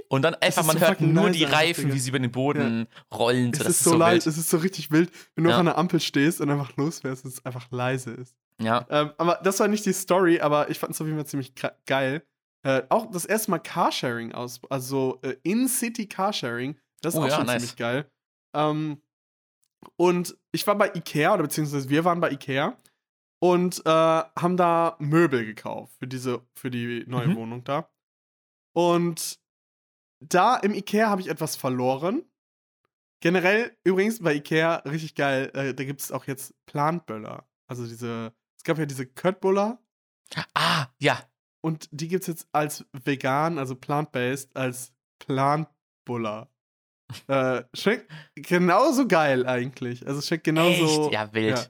und 0.10 0.22
dann 0.22 0.36
einfach, 0.36 0.65
man 0.65 0.78
so 0.78 0.86
hört 0.86 1.02
nur 1.02 1.30
die 1.30 1.43
Reifen, 1.43 1.86
Digga. 1.86 1.96
wie 1.96 2.00
sie 2.00 2.10
über 2.10 2.20
den 2.20 2.32
Boden 2.32 2.88
rollen. 3.13 3.54
So, 3.54 3.60
es 3.62 3.67
das 3.67 3.76
ist 3.78 3.84
so 3.84 3.91
wild. 3.91 4.00
leise, 4.00 4.30
es 4.30 4.38
ist 4.38 4.50
so 4.50 4.58
richtig 4.58 4.91
wild, 4.91 5.12
wenn 5.36 5.43
du 5.43 5.50
Ja. 5.50 5.56
auf 5.58 5.60
einer 5.62 5.78
Ampel 5.78 6.00
stehst 6.00 6.39
und 6.41 6.50
einfach 6.50 6.76
losfährst 6.78 7.26
und 7.26 7.32
es 7.34 7.46
einfach 7.46 7.70
leise 7.72 8.12
ist. 8.12 8.36
Ja. 8.62 8.86
Ähm, 8.89 9.12
aber 9.17 9.39
das 9.43 9.60
war 9.60 9.67
nicht 9.67 9.86
die 9.86 9.93
Story, 9.93 10.39
aber 10.39 10.70
ich 10.70 10.80
fand 10.80 10.93
es 10.93 11.02
auf 11.02 11.08
jeden 11.08 11.17
Fall 11.20 11.28
ziemlich 11.28 11.54
geil. 11.86 12.24
Äh, 12.63 12.84
auch 12.89 13.10
das 13.12 13.26
erste 13.26 13.52
Mal 13.52 13.60
Carsharing 13.60 14.32
aus, 14.34 14.60
also 14.70 15.20
äh, 15.22 15.36
In-City 15.43 16.08
Carsharing, 16.08 16.78
das 17.02 17.13
ist 17.13 17.20
Oh 17.20 17.24
auch 17.24 17.28
ja, 17.30 17.36
schon 17.36 17.46
nice. 17.46 17.62
ziemlich 17.62 17.76
geil. 17.76 18.10
Ähm, 18.56 19.02
und 19.96 20.36
ich 20.52 20.65
war 20.65 20.76
bei 20.76 20.91
Ikea, 20.93 21.34
oder 21.36 21.43
beziehungsweise 21.43 21.88
wir 21.89 22.04
waren 22.04 22.20
bei 22.20 22.32
Ikea 22.32 22.76
und 23.39 23.86
äh, 23.86 23.89
haben 23.89 24.58
da 24.58 24.96
Möbel 25.00 25.46
gekauft 25.46 25.93
für 26.00 26.08
diese, 26.08 26.41
für 26.56 26.72
die 26.72 27.04
neue 27.08 27.28
Mhm. 27.28 27.36
Wohnung 27.36 27.63
da. 27.63 27.88
Und 28.74 29.39
da 30.19 30.56
im 30.58 30.73
Ikea 30.73 31.10
habe 31.10 31.21
ich 31.21 31.30
etwas 31.30 31.56
verloren. 31.56 32.23
Generell 33.19 33.75
übrigens 33.84 34.21
bei 34.21 34.36
Ikea 34.36 34.75
richtig 34.86 35.15
geil, 35.15 35.51
äh, 35.56 35.73
da 35.73 35.84
gibt 35.84 36.01
es 36.01 36.12
auch 36.12 36.25
jetzt 36.25 36.53
Plantböller. 36.65 37.47
Also 37.67 37.88
diese, 37.88 38.34
es 38.58 38.63
gab 38.63 38.77
ja 38.77 38.86
diese 38.86 39.06
Köttbullar 39.08 39.80
Ah, 40.53 40.88
ja. 40.99 41.21
und 41.62 41.88
die 41.91 42.08
gibt 42.08 42.23
es 42.23 42.27
jetzt 42.27 42.47
als 42.51 42.86
vegan, 42.91 43.58
also 43.58 43.75
plant-based, 43.75 44.56
als 44.56 44.93
Plantbuller. 45.19 46.49
äh, 47.27 47.63
schmeckt 47.73 48.12
genauso 48.36 49.08
geil 49.08 49.45
eigentlich. 49.47 50.06
Also 50.06 50.21
schmeckt 50.21 50.43
genauso. 50.43 51.06
Echt? 51.06 51.13
Ja, 51.13 51.34
wild. 51.34 51.58
Ja, 51.58 51.65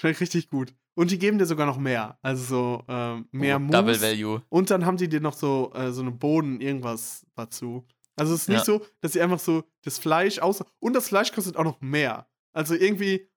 schmeckt 0.00 0.20
richtig 0.20 0.48
gut. 0.48 0.74
Und 0.98 1.12
die 1.12 1.18
geben 1.20 1.38
dir 1.38 1.46
sogar 1.46 1.64
noch 1.64 1.78
mehr. 1.78 2.18
Also 2.22 2.42
so 2.44 2.84
ähm, 2.88 3.28
mehr 3.30 3.60
Oh. 3.60 3.70
Double 3.70 4.00
Value. 4.00 4.42
Und 4.48 4.68
dann 4.70 4.84
haben 4.84 4.96
die 4.96 5.08
dir 5.08 5.20
noch 5.20 5.34
so, 5.34 5.70
äh, 5.72 5.92
so 5.92 6.00
eine 6.02 6.10
Boden, 6.10 6.60
irgendwas 6.60 7.24
dazu. 7.36 7.86
Also 8.16 8.34
es 8.34 8.40
ist 8.42 8.48
nicht 8.48 8.58
Ja. 8.58 8.64
so, 8.64 8.84
dass 9.00 9.12
sie 9.12 9.20
einfach 9.22 9.38
so 9.38 9.62
das 9.84 9.96
Fleisch 10.00 10.40
aus. 10.40 10.64
Und 10.80 10.94
das 10.94 11.06
Fleisch 11.06 11.30
kostet 11.30 11.56
auch 11.56 11.62
noch 11.62 11.80
mehr. 11.80 12.28
Also 12.52 12.74
irgendwie 12.74 13.30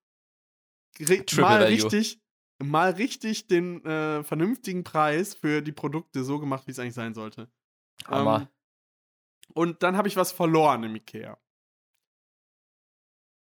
mal 1.38 1.62
richtig, 1.62 2.19
mal 2.63 2.89
richtig 2.93 3.45
den 3.45 3.86
äh, 3.86 4.24
vernünftigen 4.24 4.84
Preis 4.84 5.36
für 5.36 5.62
die 5.62 5.71
Produkte 5.71 6.24
so 6.24 6.39
gemacht, 6.39 6.65
wie 6.65 6.71
es 6.71 6.80
eigentlich 6.80 6.95
sein 6.95 7.13
sollte. 7.13 7.47
Hammer. 8.08 8.41
Ähm, 8.41 8.47
und 9.54 9.84
dann 9.84 9.97
habe 9.97 10.08
ich 10.08 10.15
was 10.15 10.32
verloren 10.32 10.82
im 10.82 10.95
Ikea. 10.95 11.38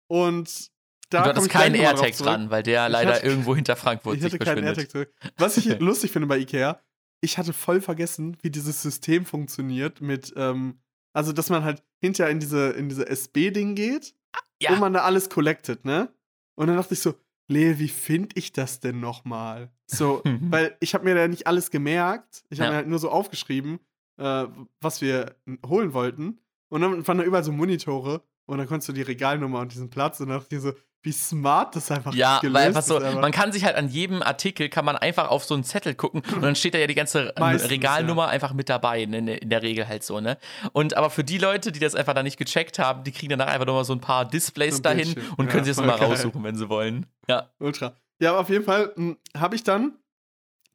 Und 0.08 0.70
da 1.12 1.24
du 1.24 1.30
hattest 1.30 1.50
keinen 1.50 1.76
AirTag 1.76 2.16
dran, 2.18 2.50
weil 2.50 2.64
der 2.64 2.88
Ich 2.88 2.92
leider 2.92 3.14
hatte- 3.16 3.26
irgendwo 3.28 3.56
hinter 3.56 3.76
Frankfurt 3.76 4.16
Ich 4.16 4.22
sich 4.24 4.34
hatte 4.34 4.40
keinen 4.44 4.64
verschwindet. 4.64 4.78
AirTag 4.78 4.92
zurück. 4.92 5.14
Was 5.38 5.58
ich 5.58 5.66
lustig 5.80 6.12
finde 6.12 6.28
bei 6.28 6.38
Ikea, 6.40 6.80
ich 7.22 7.38
hatte 7.38 7.54
voll 7.54 7.82
vergessen, 7.82 8.38
wie 8.42 8.50
dieses 8.50 8.82
System 8.82 9.26
funktioniert 9.26 10.02
mit, 10.02 10.34
ähm, 10.36 10.80
also 11.14 11.32
dass 11.34 11.50
man 11.50 11.64
halt 11.64 11.84
hinterher 12.02 12.32
in 12.32 12.40
diese, 12.40 12.70
in 12.72 12.90
diese 12.90 13.08
SB-Ding 13.08 13.76
geht, 13.76 14.16
Ja. 14.62 14.72
wo 14.72 14.76
man 14.78 14.94
da 14.94 15.02
alles 15.04 15.30
collectet, 15.30 15.86
ne? 15.86 16.10
Und 16.56 16.68
dann 16.68 16.78
dachte 16.78 16.94
ich 16.96 17.00
so, 17.02 17.14
Lee, 17.48 17.78
wie 17.80 17.90
finde 17.90 18.30
ich 18.36 18.54
das 18.54 18.80
denn 18.80 19.00
nochmal? 19.02 19.72
So, 19.88 20.22
weil 20.42 20.76
ich 20.80 20.94
habe 20.94 21.04
mir 21.04 21.16
da 21.16 21.28
nicht 21.28 21.48
alles 21.48 21.70
gemerkt. 21.70 22.44
Ich 22.50 22.60
habe 22.60 22.68
Ja. 22.68 22.72
mir 22.72 22.78
halt 22.78 22.88
nur 22.88 23.00
so 23.00 23.10
aufgeschrieben, 23.12 23.80
äh, 24.18 24.46
was 24.80 25.02
wir 25.02 25.36
holen 25.66 25.94
wollten. 25.94 26.40
Und 26.70 26.82
dann 26.82 27.06
waren 27.06 27.18
da 27.18 27.24
überall 27.26 27.44
so 27.44 27.52
Monitore 27.52 28.24
und 28.46 28.58
dann 28.58 28.68
konntest 28.68 28.88
du 28.90 28.94
die 28.94 29.02
Regalnummer 29.02 29.60
und 29.60 29.74
diesen 29.74 29.90
Platz 29.90 30.22
und 30.22 30.30
dann 30.30 30.40
dachte 30.40 30.56
ich 30.56 30.62
so, 30.62 30.72
wie 31.04 31.12
smart 31.12 31.76
das 31.76 31.90
einfach 31.90 32.14
Ja, 32.14 32.40
gelöst 32.40 32.56
weil 32.56 32.68
einfach 32.68 32.80
ist 32.82 32.88
so, 32.88 32.98
einfach. 32.98 33.22
man 33.22 33.32
kann 33.32 33.52
sich 33.52 33.66
halt 33.66 33.76
an 33.76 33.88
jedem 33.90 34.22
Artikel, 34.22 34.70
kann 34.70 34.86
man 34.86 34.96
einfach 34.96 35.30
auf 35.30 35.44
so 35.44 35.56
einen 35.56 35.64
Zettel 35.64 35.96
gucken 35.96 36.22
und 36.36 36.42
dann 36.42 36.56
steht 36.56 36.74
da 36.76 36.78
ja 36.78 36.86
die 36.88 36.94
ganze 36.96 37.34
Meistens, 37.40 37.72
Regalnummer 37.72 38.28
einfach 38.28 38.54
mit 38.54 38.70
dabei, 38.70 39.06
ne, 39.06 39.36
in 39.38 39.50
der 39.50 39.62
Regel 39.64 39.88
halt 39.88 40.04
so, 40.04 40.20
ne? 40.20 40.38
Und 40.74 40.96
aber 40.96 41.10
für 41.10 41.24
die 41.24 41.40
Leute, 41.40 41.72
die 41.72 41.80
das 41.80 41.96
einfach 41.96 42.14
da 42.14 42.22
nicht 42.22 42.38
gecheckt 42.38 42.78
haben, 42.78 43.04
die 43.04 43.12
kriegen 43.12 43.32
danach 43.32 43.48
einfach 43.48 43.66
nochmal 43.66 43.86
so 43.86 43.94
ein 43.94 44.00
paar 44.02 44.26
Displays 44.26 44.76
So 44.76 44.80
ein 44.82 44.84
dahin 44.84 45.14
Bildschirm. 45.16 45.34
und 45.38 45.46
Ja, 45.46 45.52
können 45.52 45.64
sich 45.66 45.76
das 45.76 45.86
nochmal 45.86 46.06
raussuchen, 46.06 46.44
wenn 46.44 46.56
sie 46.56 46.70
wollen. 46.70 47.08
Ja. 47.28 47.50
Ultra. 47.60 47.96
Ja, 48.20 48.30
aber 48.32 48.40
auf 48.42 48.50
jeden 48.50 48.66
Fall 48.66 48.94
habe 49.36 49.56
ich 49.56 49.64
dann, 49.64 49.98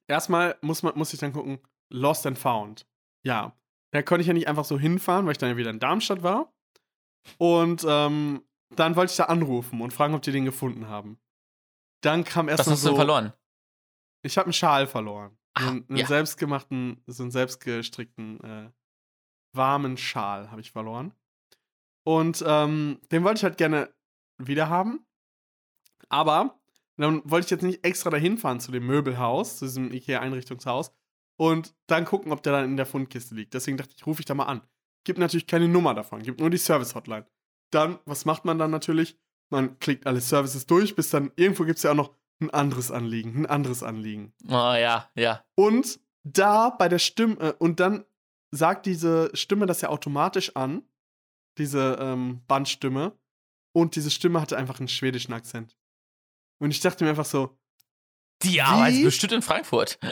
erstmal 0.08 0.56
muss, 0.60 0.82
man, 0.82 0.94
muss 0.96 1.12
ich 1.12 1.20
dann 1.20 1.32
gucken, 1.32 1.60
Lost 1.88 2.26
and 2.26 2.38
Found. 2.38 2.84
Ja. 3.22 3.52
Da 3.92 4.02
konnte 4.02 4.22
ich 4.22 4.26
ja 4.26 4.34
nicht 4.34 4.48
einfach 4.48 4.64
so 4.64 4.76
hinfahren, 4.78 5.24
weil 5.26 5.32
ich 5.32 5.38
dann 5.38 5.50
ja 5.50 5.56
wieder 5.56 5.70
in 5.70 5.78
Darmstadt 5.78 6.24
war. 6.24 6.52
Und 7.38 7.84
ähm, 7.88 8.42
dann 8.70 8.96
wollte 8.96 9.12
ich 9.12 9.16
da 9.16 9.24
anrufen 9.24 9.80
und 9.80 9.92
fragen, 9.92 10.14
ob 10.14 10.22
die 10.22 10.32
den 10.32 10.44
gefunden 10.44 10.88
haben. 10.88 11.18
Dann 12.00 12.24
kam 12.24 12.48
erst 12.48 12.60
Was 12.60 12.72
hast 12.72 12.82
du 12.82 12.82
so, 12.82 12.88
denn 12.88 12.96
verloren? 12.96 13.32
Ich 14.22 14.36
habe 14.38 14.46
einen 14.46 14.52
Schal 14.52 14.86
verloren. 14.86 15.36
Ah, 15.54 15.68
einen, 15.68 15.88
einen 15.88 15.98
ja. 15.98 16.06
selbstgemachten, 16.06 17.02
so 17.06 17.22
einen 17.22 17.30
selbstgestrickten, 17.30 18.40
äh, 18.42 18.70
warmen 19.52 19.96
Schal 19.96 20.50
habe 20.50 20.60
ich 20.60 20.70
verloren. 20.70 21.14
Und 22.04 22.44
ähm, 22.46 23.00
den 23.10 23.24
wollte 23.24 23.38
ich 23.38 23.44
halt 23.44 23.56
gerne 23.56 23.92
wieder 24.38 24.68
haben. 24.68 25.06
Aber 26.08 26.60
dann 26.96 27.22
wollte 27.28 27.46
ich 27.46 27.50
jetzt 27.50 27.62
nicht 27.62 27.84
extra 27.84 28.10
dahin 28.10 28.38
fahren 28.38 28.60
zu 28.60 28.70
dem 28.70 28.86
Möbelhaus, 28.86 29.58
zu 29.58 29.64
diesem 29.64 29.92
IKEA-Einrichtungshaus 29.92 30.92
und 31.36 31.74
dann 31.86 32.04
gucken, 32.04 32.32
ob 32.32 32.42
der 32.42 32.52
dann 32.52 32.64
in 32.64 32.76
der 32.76 32.86
Fundkiste 32.86 33.34
liegt. 33.34 33.54
Deswegen 33.54 33.76
dachte 33.76 33.94
ich, 33.96 34.06
rufe 34.06 34.20
ich 34.20 34.26
da 34.26 34.34
mal 34.34 34.44
an. 34.44 34.62
Gibt 35.04 35.18
natürlich 35.18 35.46
keine 35.46 35.68
Nummer 35.68 35.94
davon, 35.94 36.22
gibt 36.22 36.40
nur 36.40 36.50
die 36.50 36.58
Service-Hotline. 36.58 37.26
Dann, 37.70 37.98
was 38.04 38.24
macht 38.24 38.44
man 38.44 38.58
dann 38.58 38.70
natürlich? 38.70 39.18
Man 39.50 39.78
klickt 39.78 40.06
alle 40.06 40.20
Services 40.20 40.66
durch, 40.66 40.96
bis 40.96 41.10
dann 41.10 41.32
irgendwo 41.36 41.64
gibt 41.64 41.78
es 41.78 41.82
ja 41.82 41.92
auch 41.92 41.96
noch 41.96 42.14
ein 42.40 42.50
anderes 42.50 42.90
Anliegen, 42.90 43.36
ein 43.36 43.46
anderes 43.46 43.82
Anliegen. 43.82 44.32
Oh 44.48 44.74
ja, 44.74 45.08
ja. 45.14 45.44
Und 45.54 46.00
da 46.24 46.70
bei 46.70 46.88
der 46.88 46.98
Stimme, 46.98 47.36
äh, 47.40 47.54
und 47.58 47.80
dann 47.80 48.04
sagt 48.50 48.86
diese 48.86 49.30
Stimme 49.34 49.66
das 49.66 49.80
ja 49.80 49.88
automatisch 49.88 50.54
an, 50.56 50.82
diese 51.58 51.96
ähm, 52.00 52.42
Bandstimme. 52.46 53.12
Und 53.72 53.94
diese 53.96 54.10
Stimme 54.10 54.40
hatte 54.40 54.56
einfach 54.56 54.78
einen 54.78 54.88
schwedischen 54.88 55.32
Akzent. 55.32 55.76
Und 56.58 56.70
ich 56.70 56.80
dachte 56.80 57.04
mir 57.04 57.10
einfach 57.10 57.26
so, 57.26 57.58
Die 58.42 58.60
arbeitet 58.60 59.04
bestimmt 59.04 59.32
in 59.32 59.42
Frankfurt. 59.42 59.98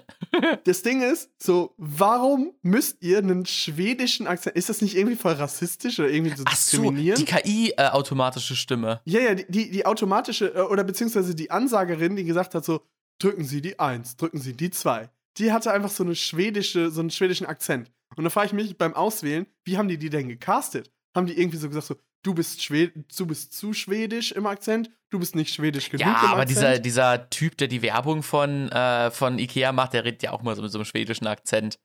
Das 0.65 0.83
Ding 0.83 1.01
ist, 1.01 1.31
so, 1.39 1.75
warum 1.77 2.55
müsst 2.63 2.97
ihr 3.01 3.19
einen 3.19 3.47
schwedischen 3.47 4.27
Akzent. 4.27 4.57
Ist 4.57 4.69
das 4.69 4.83
nicht 4.83 4.97
irgendwie 4.97 5.15
voll 5.17 5.35
rassistisch 5.35 6.01
oder 6.01 6.09
irgendwie 6.11 6.35
so 6.37 6.43
Ach 6.47 6.57
so, 6.57 6.79
diskriminierend? 6.83 7.21
die 7.21 7.25
KI-automatische 7.25 8.57
Stimme. 8.57 9.01
ja, 9.05 9.21
ja, 9.21 9.35
die, 9.35 9.47
die, 9.49 9.71
die 9.71 9.87
automatische, 9.87 10.55
äh, 10.55 10.61
oder 10.63 10.83
beziehungsweise 10.83 11.35
die 11.35 11.51
Ansagerin, 11.51 12.17
die 12.17 12.25
gesagt 12.25 12.55
hat, 12.55 12.65
so, 12.65 12.81
drücken 13.21 13.45
Sie 13.45 13.61
die 13.63 13.79
1, 13.79 14.17
drücken 14.17 14.41
Sie 14.41 14.55
die 14.55 14.71
2. 14.71 15.09
Die 15.39 15.53
hatte 15.53 15.71
einfach 15.73 15.91
so 15.91 16.03
eine 16.03 16.17
schwedische, 16.17 16.91
so 16.91 17.01
einen 17.01 17.11
schwedischen 17.11 17.47
Akzent. 17.47 17.93
Und 18.17 18.25
da 18.25 18.31
frage 18.31 18.49
ich 18.49 18.53
mich 18.53 18.77
beim 18.79 18.95
Auswählen, 18.95 19.47
wie 19.65 19.77
haben 19.79 19.89
die 19.89 19.99
die 19.99 20.11
denn 20.11 20.29
gecastet? 20.29 20.91
Haben 21.15 21.27
die 21.27 21.39
irgendwie 21.39 21.59
so 21.59 21.69
gesagt, 21.69 21.87
so, 21.87 21.97
du 22.25 22.35
bist, 22.35 22.63
Schwed 22.63 22.93
du 23.17 23.27
bist 23.27 23.53
zu 23.53 23.73
schwedisch 23.73 24.33
im 24.33 24.47
Akzent, 24.47 24.91
du 25.11 25.21
bist 25.21 25.37
nicht 25.37 25.55
schwedisch 25.55 25.91
genug 25.91 26.07
Ja, 26.07 26.17
aber 26.17 26.43
Akzent? 26.43 26.51
dieser, 26.51 26.79
dieser 26.79 27.31
Typ, 27.31 27.57
der 27.59 27.69
die 27.69 27.83
Werbung 27.83 28.23
von, 28.23 28.69
äh, 28.71 29.11
von 29.13 29.39
Ikea 29.39 29.73
macht, 29.73 29.93
der 29.93 30.05
redet 30.05 30.23
ja 30.23 30.33
auch 30.33 30.43
mal 30.43 30.57
so 30.57 30.63
mit 30.63 30.73
so 30.73 30.79
einem 30.79 30.85
schwedischen 30.85 31.27
Akzent. 31.27 31.79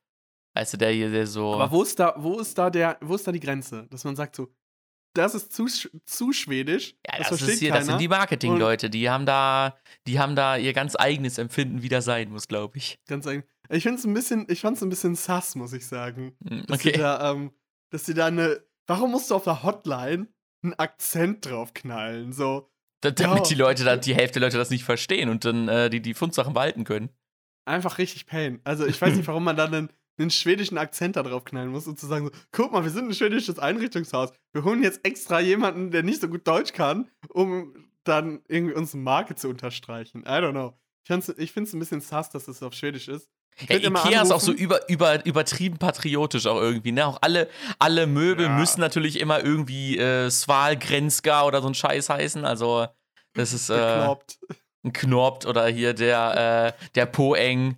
Also 0.56 0.78
der 0.78 0.92
hier, 0.92 1.12
der 1.12 1.28
so. 1.28 1.54
Aber 1.54 1.72
wo 1.72 1.84
ist 1.84 2.00
da, 2.00 2.16
wo 2.18 2.40
ist 2.40 2.58
da 2.58 2.70
der, 2.70 2.98
wo 3.02 3.16
ist 3.16 3.28
da 3.28 3.32
die 3.32 3.40
Grenze? 3.40 3.88
Dass 3.92 4.04
man 4.04 4.16
sagt 4.16 4.36
so, 4.36 4.52
das 5.14 5.36
ist 5.36 5.54
zu, 5.54 5.68
zu 6.06 6.34
schwedisch, 6.34 6.96
ja, 7.06 7.18
das, 7.18 7.18
das, 7.18 7.28
versteht 7.28 7.50
ist 7.50 7.60
hier, 7.60 7.70
keiner. 7.70 7.80
das 7.80 7.88
sind 7.88 8.02
die 8.02 8.08
Marketing-Leute. 8.08 8.90
Die 8.90 9.10
haben 9.10 9.26
da, 9.26 9.78
die 10.08 10.20
haben 10.20 10.36
da 10.36 10.58
ihr 10.58 10.74
ganz 10.74 10.96
eigenes 10.96 11.38
Empfinden, 11.38 11.82
wie 11.82 11.90
das 11.90 12.06
sein 12.06 12.32
muss, 12.32 12.48
glaube 12.48 12.78
ich. 12.78 13.00
Ganz 13.08 13.26
eigen. 13.28 13.44
Ich 13.70 13.84
finde 13.84 14.00
es 14.00 14.06
ein 14.06 14.14
bisschen, 14.14 14.48
ich 14.50 14.64
ein 14.66 14.90
bisschen 14.90 15.16
sass, 15.16 15.56
muss 15.56 15.74
ich 15.74 15.86
sagen. 15.86 16.36
Hm, 16.48 16.66
Dass 16.68 16.82
sie 16.82 16.92
da, 16.92 17.32
ähm, 17.32 17.52
dass 17.92 18.06
sie 18.06 18.14
da 18.14 18.28
eine, 18.28 18.64
warum 18.90 19.12
musst 19.12 19.32
du 19.32 19.36
auf 19.36 19.44
der 19.46 19.64
Hotline 19.64 20.28
einen 20.64 20.74
Akzent 20.74 21.46
draufknallen? 21.46 22.34
So, 22.34 22.70
Da, 23.02 23.12
damit 23.12 23.38
Ja. 23.38 23.44
die 23.44 23.56
Leute, 23.56 23.84
da, 23.86 23.96
die 23.96 24.14
Hälfte 24.16 24.40
der 24.40 24.50
Leute 24.50 24.58
das 24.58 24.70
nicht 24.72 24.84
verstehen 24.84 25.30
und 25.30 25.46
dann 25.46 25.68
äh, 25.70 25.90
die, 25.90 26.02
die 26.02 26.14
Fundsachen 26.14 26.54
behalten 26.54 26.84
können. 26.84 27.10
einfach 27.66 27.98
richtig 28.00 28.26
Pain. 28.26 28.60
Also 28.64 28.86
ich 28.86 29.00
weiß 29.02 29.16
nicht, 29.16 29.28
warum 29.28 29.44
man 29.44 29.56
dann 29.56 29.74
einen, 29.74 29.90
einen 30.20 30.32
schwedischen 30.32 30.78
Akzent 30.78 31.16
da 31.16 31.24
drauf 31.24 31.46
knallen 31.46 31.70
muss 31.70 31.88
und 31.88 32.00
zu 32.00 32.08
sagen 32.08 32.26
so, 32.26 32.32
guck 32.52 32.72
mal, 32.74 32.84
wir 32.84 32.90
sind 32.92 33.08
ein 33.08 33.14
schwedisches 33.14 33.60
Einrichtungshaus. 33.60 34.34
Wir 34.54 34.64
holen 34.64 34.82
jetzt 34.84 35.06
extra 35.06 35.40
jemanden, 35.40 35.92
der 35.92 36.04
nicht 36.04 36.20
so 36.20 36.28
gut 36.28 36.46
Deutsch 36.48 36.74
kann, 36.74 37.10
um 37.30 37.88
dann 38.04 38.42
irgendwie 38.48 38.74
unsere 38.74 38.98
Marke 38.98 39.36
zu 39.36 39.48
unterstreichen. 39.50 40.24
I 40.24 40.40
don't 40.42 40.52
know. 40.52 40.74
Ich 41.38 41.52
finde 41.54 41.68
es 41.68 41.74
ein 41.74 41.80
bisschen 41.80 42.02
sass, 42.02 42.30
dass 42.32 42.48
es 42.48 42.62
auf 42.64 42.74
Schwedisch 42.74 43.08
ist. 43.08 43.30
Ja, 43.68 43.76
Ikea 43.78 44.22
ist 44.22 44.32
auch 44.32 44.40
so 44.40 44.52
über, 44.54 44.88
über, 44.90 45.26
übertrieben 45.26 45.78
patriotisch 45.78 46.46
auch 46.48 46.60
irgendwie. 46.62 46.92
Ne? 46.92 47.06
Auch 47.06 47.18
alle, 47.22 47.50
alle 47.78 48.08
Möbel 48.08 48.46
Ja. 48.46 48.52
müssen 48.58 48.80
natürlich 48.80 49.20
immer 49.20 49.44
irgendwie 49.44 49.98
äh, 49.98 50.30
Sval, 50.30 50.78
Grenska 50.78 51.44
oder 51.44 51.62
so 51.62 51.68
ein 51.68 51.74
Scheiß 51.74 52.10
heißen. 52.10 52.46
Also 52.46 52.88
das 53.34 53.52
ist 53.54 53.70
äh, 53.70 53.74
Gekloppt. 53.76 54.40
ein 54.84 54.94
Knorpt 54.94 55.46
oder 55.46 55.68
hier 55.68 55.94
der, 55.94 56.74
äh, 56.78 56.86
der 56.96 57.06
Poeng. 57.06 57.78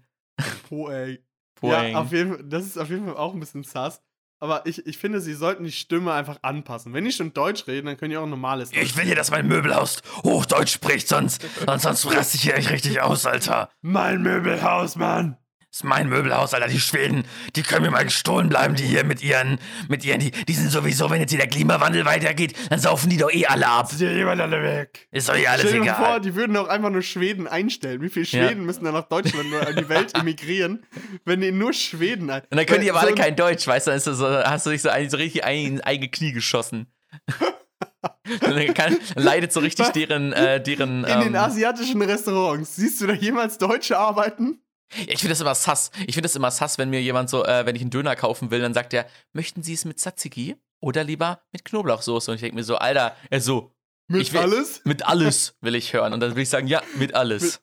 Ey. 0.70 1.24
Poeng. 1.56 1.92
Ja, 1.94 2.00
auf 2.00 2.12
jeden 2.12 2.36
Fall, 2.36 2.44
das 2.44 2.66
ist 2.66 2.78
auf 2.78 2.90
jeden 2.90 3.06
Fall 3.06 3.18
auch 3.18 3.34
ein 3.34 3.40
bisschen 3.40 3.64
sass. 3.64 4.02
Aber 4.40 4.66
ich, 4.66 4.88
ich 4.88 4.98
finde, 4.98 5.22
sie 5.22 5.36
sollten 5.36 5.64
die 5.64 5.72
Stimme 5.72 6.14
einfach 6.14 6.40
anpassen. 6.42 6.94
Wenn 6.94 7.06
die 7.06 7.12
schon 7.12 7.32
Deutsch 7.32 7.68
reden, 7.68 7.86
dann 7.86 7.98
können 7.98 8.10
die 8.10 8.18
auch 8.18 8.26
normales 8.26 8.72
Deutsch. 8.72 8.82
ich 8.82 8.98
will 8.98 9.04
hier, 9.06 9.14
dass 9.16 9.30
mein 9.30 9.48
Möbelhaus 9.48 10.02
Hochdeutsch 10.24 10.74
spricht, 10.74 11.08
sonst, 11.08 11.46
sonst, 11.68 11.84
sonst 11.84 12.06
raste 12.12 12.38
ich 12.38 12.44
hier 12.44 12.56
echt 12.56 12.72
richtig 12.72 13.02
aus, 13.02 13.28
Alter. 13.28 13.70
Mein 13.82 14.24
Möbelhaus, 14.24 14.96
Mann! 14.96 15.38
Das 15.72 15.78
ist 15.78 15.84
mein 15.86 16.10
Möbelhaus, 16.10 16.54
Alter. 16.54 16.68
Die 16.68 16.82
Schweden, 16.82 17.24
die 17.56 17.64
können 17.64 17.84
mir 17.86 17.92
mal 17.92 18.04
gestohlen 18.04 18.50
bleiben, 18.50 18.76
die 18.76 18.84
hier 18.84 19.06
mit 19.06 19.24
ihren, 19.24 19.58
mit 19.88 20.04
ihren, 20.04 20.20
die, 20.20 20.32
die 20.32 20.54
sind 20.54 20.70
sowieso, 20.70 21.10
wenn 21.10 21.22
jetzt 21.22 21.30
hier 21.30 21.40
der 21.40 21.48
Klimawandel 21.48 22.04
weitergeht, 22.04 22.54
dann 22.70 22.78
saufen 22.78 23.10
die 23.10 23.16
doch 23.16 23.32
eh 23.32 23.46
alle 23.46 23.68
ab. 23.68 23.90
Ist 23.90 24.00
hier 24.00 24.14
jemand 24.14 24.42
alle 24.42 24.62
weg? 24.62 25.08
Ist 25.12 25.30
doch 25.30 25.36
eh 25.38 25.48
alles 25.48 25.62
Stell 25.70 25.80
dir 25.80 25.86
mal 25.86 25.96
vor, 25.96 26.06
egal. 26.08 26.22
die 26.22 26.36
würden 26.36 26.58
auch 26.58 26.68
einfach 26.68 26.90
nur 26.90 27.02
Schweden 27.02 27.48
einstellen. 27.48 28.02
Wie 28.02 28.10
viele 28.10 28.26
Ja. 28.26 28.48
Schweden 28.50 28.66
müssen 28.66 28.84
dann 28.84 28.94
nach 28.96 29.08
Deutschland 29.08 29.46
oder 29.46 29.70
in 29.70 29.78
die 29.78 29.88
Welt 29.88 30.14
emigrieren, 30.20 30.86
wenn 31.24 31.40
die 31.40 31.54
nur 31.54 31.72
Schweden 31.72 32.30
ein. 32.30 32.42
Und 32.52 32.58
dann 32.58 32.66
können 32.66 32.82
die 32.82 32.90
aber 32.92 33.00
so 33.00 33.06
alle 33.08 33.16
ein- 33.16 33.22
kein 33.22 33.36
Deutsch, 33.38 33.66
weißt 33.66 33.88
du, 33.88 33.92
dann 33.92 33.98
ist 33.98 34.08
das 34.08 34.18
so, 34.18 34.28
hast 34.28 34.66
du 34.66 34.72
dich 34.72 34.82
so, 34.82 34.90
ein, 34.90 35.10
so 35.10 35.16
richtig 35.16 35.46
ein, 35.46 35.66
ins 35.68 35.82
eigene 35.84 36.10
Knie 36.12 36.34
geschossen. 36.34 36.92
Dann, 38.42 38.74
kann, 38.74 38.98
dann 39.16 39.24
leidet 39.24 39.52
so 39.54 39.60
richtig 39.60 39.90
deren, 39.90 40.32
äh, 40.34 40.62
deren. 40.62 41.04
In 41.04 41.20
den 41.20 41.28
ähm, 41.30 41.36
asiatischen 41.36 42.02
Restaurants. 42.02 42.76
Siehst 42.76 43.02
du 43.02 43.08
da 43.08 43.14
jemals 43.14 43.58
Deutsche 43.58 43.98
arbeiten? 43.98 44.60
Ich 45.08 45.20
finde 45.20 45.30
das 45.30 45.42
immer 45.42 45.56
sass. 45.56 45.92
Ich 46.08 46.16
finde 46.16 46.28
das 46.28 46.36
immer 46.36 46.52
sass, 46.52 46.78
wenn 46.78 46.90
mir 46.90 47.02
jemand 47.02 47.30
so, 47.30 47.46
äh, 47.46 47.66
wenn 47.66 47.76
ich 47.76 47.82
einen 47.82 47.92
Döner 47.92 48.16
kaufen 48.16 48.52
will, 48.52 48.60
dann 48.62 48.74
sagt 48.74 48.94
er, 48.94 49.06
möchten 49.34 49.64
Sie 49.64 49.74
es 49.74 49.86
mit 49.86 50.00
Tzatziki 50.00 50.56
oder 50.80 51.04
lieber 51.04 51.42
mit 51.52 51.64
Knoblauchsoße? 51.66 52.32
Und 52.32 52.36
ich 52.36 52.42
denke 52.42 52.56
mir 52.56 52.64
so, 52.64 52.76
Alter, 52.78 53.16
er 53.30 53.42
so, 53.42 53.74
Mit 54.08 54.22
Ich 54.24 54.34
will- 54.34 54.42
alles? 54.42 54.82
mit 54.84 55.06
alles 55.06 55.56
will 55.62 55.76
ich 55.76 55.94
hören. 55.94 56.14
Und 56.14 56.20
dann 56.20 56.36
will 56.36 56.44
ich 56.44 56.50
sagen, 56.50 56.68
ja, 56.68 56.82
mit 56.98 57.16
alles. 57.16 57.62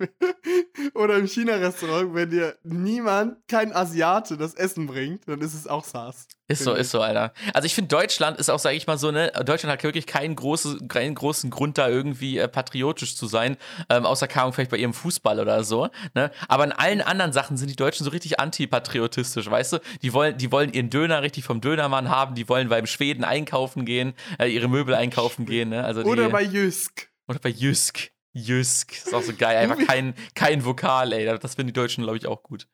Oder 0.94 1.16
im 1.16 1.26
China-Restaurant, 1.26 2.14
wenn 2.14 2.30
dir 2.30 2.56
niemand, 2.62 3.36
kein 3.48 3.74
Asiate, 3.74 4.36
das 4.36 4.54
Essen 4.54 4.86
bringt, 4.86 5.28
dann 5.28 5.40
ist 5.40 5.54
es 5.54 5.66
auch 5.66 5.84
Saß. 5.84 6.28
Ist 6.48 6.64
so, 6.64 6.70
Finde 6.70 6.80
ist 6.80 6.90
so, 6.90 7.00
Alter. 7.00 7.32
Also 7.54 7.66
ich 7.66 7.74
finde, 7.74 7.88
Deutschland 7.88 8.38
ist 8.38 8.50
auch, 8.50 8.58
sage 8.58 8.76
ich 8.76 8.86
mal 8.86 8.98
so, 8.98 9.12
ne, 9.12 9.30
Deutschland 9.44 9.72
hat 9.72 9.84
wirklich 9.84 10.06
keinen, 10.06 10.34
große, 10.34 10.88
keinen 10.88 11.14
großen 11.14 11.48
Grund, 11.48 11.78
da 11.78 11.88
irgendwie 11.88 12.38
äh, 12.38 12.48
patriotisch 12.48 13.14
zu 13.14 13.26
sein, 13.26 13.56
ähm, 13.88 14.04
außer 14.04 14.26
Ahnung, 14.34 14.52
vielleicht 14.52 14.70
bei 14.72 14.76
ihrem 14.76 14.92
Fußball 14.92 15.38
oder 15.38 15.62
so. 15.62 15.88
Ne? 16.14 16.32
Aber 16.48 16.64
in 16.64 16.72
allen 16.72 17.02
anderen 17.02 17.32
Sachen 17.32 17.56
sind 17.56 17.70
die 17.70 17.76
Deutschen 17.76 18.04
so 18.04 18.10
richtig 18.10 18.40
antipatriotistisch, 18.40 19.48
weißt 19.48 19.74
du? 19.74 19.78
Die 20.02 20.12
wollen, 20.12 20.38
die 20.38 20.50
wollen 20.50 20.72
ihren 20.72 20.90
Döner 20.90 21.22
richtig 21.22 21.44
vom 21.44 21.60
Dönermann 21.60 22.08
haben, 22.08 22.34
die 22.34 22.48
wollen 22.48 22.68
beim 22.68 22.86
Schweden 22.86 23.22
einkaufen 23.22 23.84
gehen, 23.84 24.14
äh, 24.38 24.48
ihre 24.48 24.68
Möbel 24.68 24.94
einkaufen 24.94 25.46
gehen, 25.46 25.68
ne? 25.68 25.84
Also 25.84 26.02
die, 26.02 26.08
Oder 26.08 26.30
bei 26.30 26.42
Jysk. 26.42 27.10
oder 27.28 27.38
bei 27.38 27.50
Jysk. 27.50 28.10
Jysk. 28.32 28.92
Ist 28.92 29.14
auch 29.14 29.22
so 29.22 29.34
geil. 29.34 29.56
Einfach 29.56 29.78
kein, 29.86 30.14
kein 30.34 30.64
Vokal, 30.64 31.12
ey. 31.12 31.24
Das 31.38 31.54
finden 31.54 31.68
die 31.68 31.72
Deutschen, 31.72 32.04
glaube 32.04 32.16
ich, 32.18 32.26
auch 32.26 32.42
gut. 32.42 32.68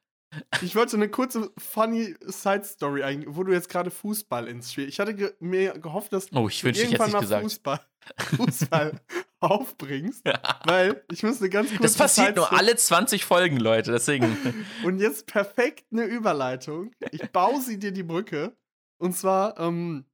Ich 0.61 0.75
wollte 0.77 0.97
eine 0.97 1.09
kurze, 1.09 1.51
funny 1.57 2.15
Side-Story 2.21 3.03
eigentlich, 3.05 3.35
wo 3.35 3.43
du 3.45 3.53
jetzt 3.53 3.69
gerade 3.71 3.91
Fußball 3.91 4.49
ins 4.49 4.73
Spiel. 4.73 4.89
Ich 4.89 5.01
hatte 5.01 5.15
ge 5.15 5.33
mir 5.41 5.73
gehofft, 5.79 6.13
dass 6.13 6.31
Oh, 6.35 6.49
ich 6.49 6.61
du 6.61 6.67
wünschte, 6.67 6.85
ich 6.85 6.93
irgendwann 6.93 7.09
es 7.09 7.13
mal 7.15 7.21
gesagt. 7.21 7.43
Fußball, 7.45 7.81
Fußball 8.37 9.01
aufbringst, 9.41 10.25
weil 10.65 11.05
ich 11.11 11.23
muss 11.23 11.41
eine 11.41 11.49
ganz 11.49 11.69
kurze 11.69 11.83
Das 11.83 11.95
passiert 11.97 12.37
nur 12.37 12.47
Side-Story- 12.47 12.59
alle 12.59 12.77
20 12.77 13.25
Folgen, 13.25 13.57
Leute. 13.59 13.93
Deswegen. 13.93 14.37
Und 14.85 14.99
jetzt 14.99 15.27
perfekt 15.27 15.87
eine 15.93 16.05
Überleitung. 16.05 16.91
Ich 17.13 17.23
baue 17.31 17.61
sie 17.63 17.79
dir 17.79 17.93
die 17.93 18.03
Brücke. 18.03 18.57
Und 18.99 19.17
zwar, 19.17 19.59
ähm, 19.59 20.05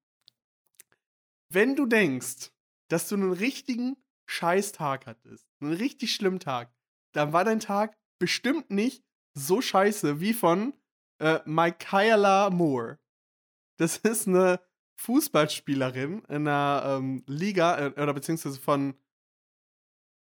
wenn 1.48 1.74
du 1.74 1.86
denkst, 1.86 2.50
dass 2.88 3.08
du 3.08 3.14
einen 3.16 3.32
richtigen 3.32 3.96
Scheißtag 4.26 5.06
hattest, 5.06 5.46
einen 5.60 5.72
richtig 5.72 6.14
schlimmen 6.14 6.40
Tag, 6.40 6.72
dann 7.12 7.32
war 7.32 7.44
dein 7.44 7.60
Tag 7.60 7.96
bestimmt 8.18 8.70
nicht 8.70 9.04
so 9.34 9.60
scheiße 9.60 10.20
wie 10.20 10.34
von 10.34 10.74
äh, 11.18 11.40
Michaela 11.44 12.50
Moore. 12.50 12.98
Das 13.78 13.96
ist 13.98 14.28
eine 14.28 14.60
Fußballspielerin 14.96 16.22
in 16.28 16.48
einer 16.48 16.98
ähm, 16.98 17.24
Liga, 17.26 17.78
äh, 17.78 17.90
oder 17.90 18.14
beziehungsweise 18.14 18.60
von, 18.60 18.94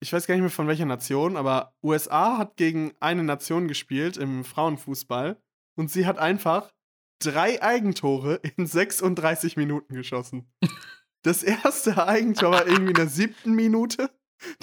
ich 0.01 0.11
weiß 0.11 0.27
gar 0.27 0.35
nicht 0.35 0.41
mehr 0.41 0.49
von 0.49 0.67
welcher 0.67 0.85
Nation, 0.85 1.37
aber 1.37 1.75
USA 1.83 2.37
hat 2.37 2.57
gegen 2.57 2.93
eine 2.99 3.23
Nation 3.23 3.67
gespielt 3.67 4.17
im 4.17 4.43
Frauenfußball 4.43 5.41
und 5.77 5.89
sie 5.89 6.05
hat 6.05 6.17
einfach 6.17 6.73
drei 7.19 7.61
Eigentore 7.61 8.41
in 8.57 8.67
36 8.67 9.57
Minuten 9.57 9.93
geschossen. 9.93 10.51
Das 11.25 11.41
erste 11.41 12.07
Eigentor 12.07 12.51
war 12.51 12.67
irgendwie 12.67 12.91
in 12.91 12.93
der 12.93 13.07
siebten 13.07 13.53
Minute, 13.53 14.11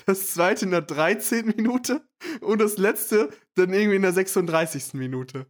das 0.07 0.33
zweite 0.33 0.65
in 0.65 0.71
der 0.71 0.83
13. 0.83 1.47
Minute 1.57 2.07
und 2.41 2.61
das 2.61 2.79
letzte 2.79 3.31
dann 3.57 3.73
irgendwie 3.73 3.97
in 3.97 4.03
der 4.03 4.13
36. 4.13 4.95
Minute. 4.95 5.47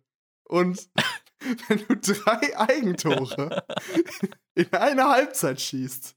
Und 0.49 0.89
wenn 1.69 1.85
du 1.87 1.97
drei 1.97 2.59
Eigentore 2.59 3.63
in 4.55 4.73
einer 4.73 5.11
Halbzeit 5.11 5.61
schießt, 5.61 6.17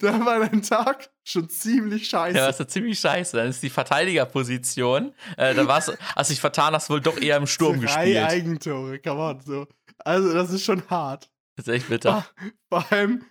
dann 0.00 0.26
war 0.26 0.40
dein 0.40 0.60
Tag 0.60 1.08
schon 1.24 1.48
ziemlich 1.48 2.06
scheiße. 2.06 2.36
Ja, 2.36 2.46
das 2.46 2.56
ist 2.56 2.60
ja 2.60 2.68
ziemlich 2.68 3.00
scheiße. 3.00 3.38
Dann 3.38 3.48
ist 3.48 3.62
die 3.62 3.70
Verteidigerposition. 3.70 5.14
Äh, 5.38 5.54
da 5.54 5.66
war's, 5.66 5.90
als 6.14 6.28
ich 6.28 6.40
vertan 6.42 6.74
hast, 6.74 6.90
wohl 6.90 7.00
doch 7.00 7.18
eher 7.18 7.38
im 7.38 7.46
Sturm 7.46 7.80
drei 7.80 7.86
gespielt. 7.86 8.18
Eigentore, 8.18 8.98
come 8.98 9.20
on. 9.20 9.40
So. 9.40 9.66
Also, 10.04 10.34
das 10.34 10.50
ist 10.50 10.62
schon 10.62 10.88
hart. 10.90 11.30
Das 11.56 11.66
ist 11.66 11.72
echt 11.72 11.88
bitter. 11.88 12.26
Ah, 12.38 12.46
Vor 12.68 12.92
allem, 12.92 13.24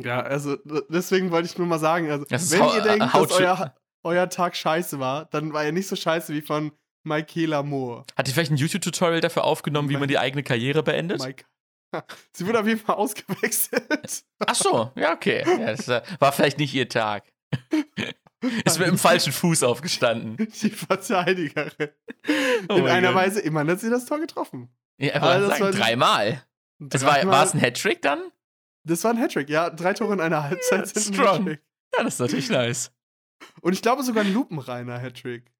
ja, 0.00 0.20
also 0.20 0.56
deswegen 0.88 1.30
wollte 1.30 1.46
ich 1.48 1.58
nur 1.58 1.66
mal 1.66 1.78
sagen, 1.78 2.10
also 2.10 2.24
Das 2.28 2.50
wenn 2.50 2.62
ihr 2.64 2.82
denkt, 2.82 3.04
äh, 3.14 3.18
dass 3.18 3.30
euer, 3.32 3.74
euer 4.04 4.28
Tag 4.30 4.56
scheiße 4.56 4.98
war, 4.98 5.26
dann 5.26 5.52
war 5.52 5.64
er 5.64 5.72
nicht 5.72 5.88
so 5.88 5.96
scheiße 5.96 6.32
wie 6.34 6.42
von 6.42 6.72
Michaela 7.04 7.62
Moore. 7.62 8.04
Hat 8.16 8.26
die 8.26 8.32
vielleicht 8.32 8.50
ein 8.50 8.56
YouTube-Tutorial 8.56 9.20
dafür 9.20 9.44
aufgenommen, 9.44 9.88
wie 9.88 9.96
man 9.96 10.08
die 10.08 10.18
eigene 10.18 10.42
Karriere 10.42 10.82
beendet? 10.82 11.20
Mike. 11.22 11.44
Sie 12.32 12.46
wurde 12.46 12.60
auf 12.60 12.66
jeden 12.66 12.80
Fall 12.80 12.96
ausgewechselt. 12.96 14.24
Ach 14.46 14.54
so, 14.54 14.90
ja, 14.94 15.12
okay. 15.14 15.42
Ja, 15.46 15.74
das 15.74 15.88
äh, 15.88 16.02
war 16.18 16.32
vielleicht 16.32 16.58
nicht 16.58 16.74
ihr 16.74 16.88
Tag. 16.88 17.24
Ist 18.64 18.78
mit 18.78 18.86
dem 18.86 18.98
falschen 18.98 19.32
Fuß 19.32 19.64
aufgestanden. 19.64 20.36
Die 20.62 20.70
Verteidigerin. 20.70 21.88
Oh 22.68 22.74
In 22.76 22.86
einer 22.86 23.08
Gott. 23.12 23.16
Weise, 23.22 23.40
immerhin 23.40 23.70
hat 23.70 23.80
sie 23.80 23.90
das 23.90 24.04
Tor 24.04 24.20
getroffen. 24.20 24.68
Ja, 24.98 25.14
Aber 25.16 25.38
das 25.40 25.48
sagen, 25.58 25.60
war- 25.64 25.70
dreimal. 25.72 26.44
War, 26.78 26.88
Dreimal- 26.88 27.34
war 27.34 27.44
es 27.44 27.54
ein 27.54 27.60
Hattrick 27.60 28.02
dann? 28.02 28.20
Das 28.88 29.04
war 29.04 29.12
ein 29.12 29.18
Hattrick, 29.18 29.48
ja. 29.48 29.70
Drei 29.70 29.92
Tore 29.92 30.14
in 30.14 30.20
einer 30.20 30.42
Halbzeit 30.42 30.88
sind 30.88 31.08
ein 31.08 31.14
strong. 31.14 31.38
Hattrick. 31.40 31.62
Ja, 31.96 32.04
das 32.04 32.14
ist 32.14 32.20
natürlich 32.20 32.50
nice. 32.50 32.90
Und 33.60 33.72
ich 33.72 33.82
glaube 33.82 34.02
sogar 34.02 34.24
ein 34.24 34.32
lupenreiner 34.32 34.98
Hattrick. 34.98 35.50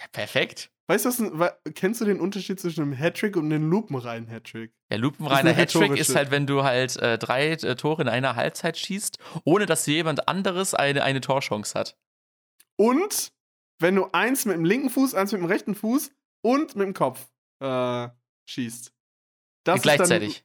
Ja, 0.00 0.06
perfekt. 0.10 0.70
Weißt 0.88 1.04
du, 1.04 1.50
kennst 1.74 2.00
du 2.00 2.04
den 2.04 2.20
Unterschied 2.20 2.60
zwischen 2.60 2.82
einem 2.82 2.92
Hattrick 2.92 3.36
und 3.36 3.46
einem 3.46 3.70
lupenreinen 3.70 4.28
Hattrick? 4.28 4.72
Der 4.90 4.98
lupenreiner 4.98 5.52
Hattrick 5.52 5.96
ist 5.96 6.14
halt, 6.14 6.30
wenn 6.30 6.46
du 6.46 6.64
halt 6.64 6.96
äh, 6.96 7.18
drei 7.18 7.52
äh, 7.52 7.76
Tore 7.76 8.02
in 8.02 8.08
einer 8.08 8.36
Halbzeit 8.36 8.76
schießt, 8.76 9.18
ohne 9.44 9.66
dass 9.66 9.86
jemand 9.86 10.28
anderes 10.28 10.74
eine, 10.74 11.02
eine 11.04 11.20
Torchance 11.20 11.78
hat. 11.78 11.96
Und 12.76 13.32
wenn 13.78 13.94
du 13.94 14.06
eins 14.12 14.44
mit 14.44 14.56
dem 14.56 14.64
linken 14.64 14.90
Fuß, 14.90 15.14
eins 15.14 15.32
mit 15.32 15.40
dem 15.40 15.46
rechten 15.46 15.74
Fuß 15.74 16.10
und 16.42 16.74
mit 16.74 16.86
dem 16.86 16.94
Kopf 16.94 17.30
äh, 17.60 18.08
schießt. 18.46 18.92
Das 19.64 19.76
ist 19.76 19.82
Gleichzeitig. 19.82 20.44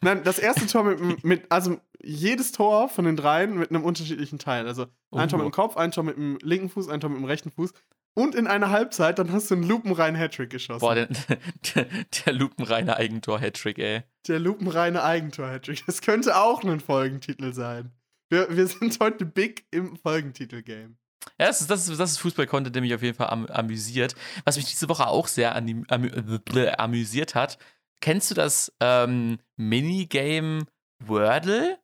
Nein, 0.00 0.22
das 0.24 0.38
erste 0.38 0.66
Tor 0.66 0.84
mit, 0.84 1.24
mit, 1.24 1.42
also 1.50 1.80
jedes 2.02 2.52
Tor 2.52 2.88
von 2.88 3.04
den 3.04 3.16
dreien 3.16 3.58
mit 3.58 3.70
einem 3.70 3.84
unterschiedlichen 3.84 4.38
Teil. 4.38 4.66
Also 4.66 4.86
ein 5.12 5.28
Tor 5.28 5.38
mit 5.38 5.46
dem 5.46 5.52
Kopf, 5.52 5.76
ein 5.76 5.90
Tor 5.90 6.04
mit 6.04 6.16
dem 6.16 6.38
linken 6.42 6.68
Fuß, 6.68 6.88
ein 6.88 7.00
Tor 7.00 7.10
mit 7.10 7.18
dem 7.18 7.24
rechten 7.24 7.50
Fuß. 7.50 7.72
Und 8.16 8.36
in 8.36 8.46
einer 8.46 8.70
Halbzeit, 8.70 9.18
dann 9.18 9.32
hast 9.32 9.50
du 9.50 9.56
einen 9.56 9.64
lupenreinen 9.64 10.18
Hattrick 10.18 10.50
geschossen. 10.50 10.80
Boah, 10.80 10.94
der, 10.94 11.08
der, 11.74 11.86
der 12.26 12.32
lupenreine 12.32 12.96
Eigentor-Hattrick, 12.96 13.78
ey. 13.78 14.02
Der 14.28 14.38
lupenreine 14.38 15.02
Eigentor-Hattrick. 15.02 15.84
Das 15.86 16.00
könnte 16.00 16.36
auch 16.36 16.62
ein 16.62 16.78
Folgentitel 16.78 17.52
sein. 17.52 17.90
Wir, 18.30 18.56
wir 18.56 18.66
sind 18.68 18.98
heute 19.00 19.24
big 19.24 19.66
im 19.72 19.96
Folgentitel-Game. 19.96 20.96
Ja, 21.40 21.46
das 21.46 21.62
ist, 21.62 21.70
das 21.70 21.88
ist, 21.88 21.98
das 21.98 22.12
ist 22.12 22.18
Fußball-Content, 22.18 22.74
der 22.74 22.82
mich 22.82 22.94
auf 22.94 23.02
jeden 23.02 23.16
Fall 23.16 23.30
am, 23.30 23.46
amüsiert. 23.46 24.14
Was 24.44 24.56
mich 24.56 24.66
diese 24.66 24.88
Woche 24.88 25.08
auch 25.08 25.26
sehr 25.26 25.56
amü, 25.56 25.82
amüsiert 26.76 27.34
hat. 27.34 27.58
Kennst 28.04 28.30
du 28.30 28.34
das 28.34 28.70
ähm, 28.80 29.38
Minigame 29.56 30.66
Wordle? 30.98 31.78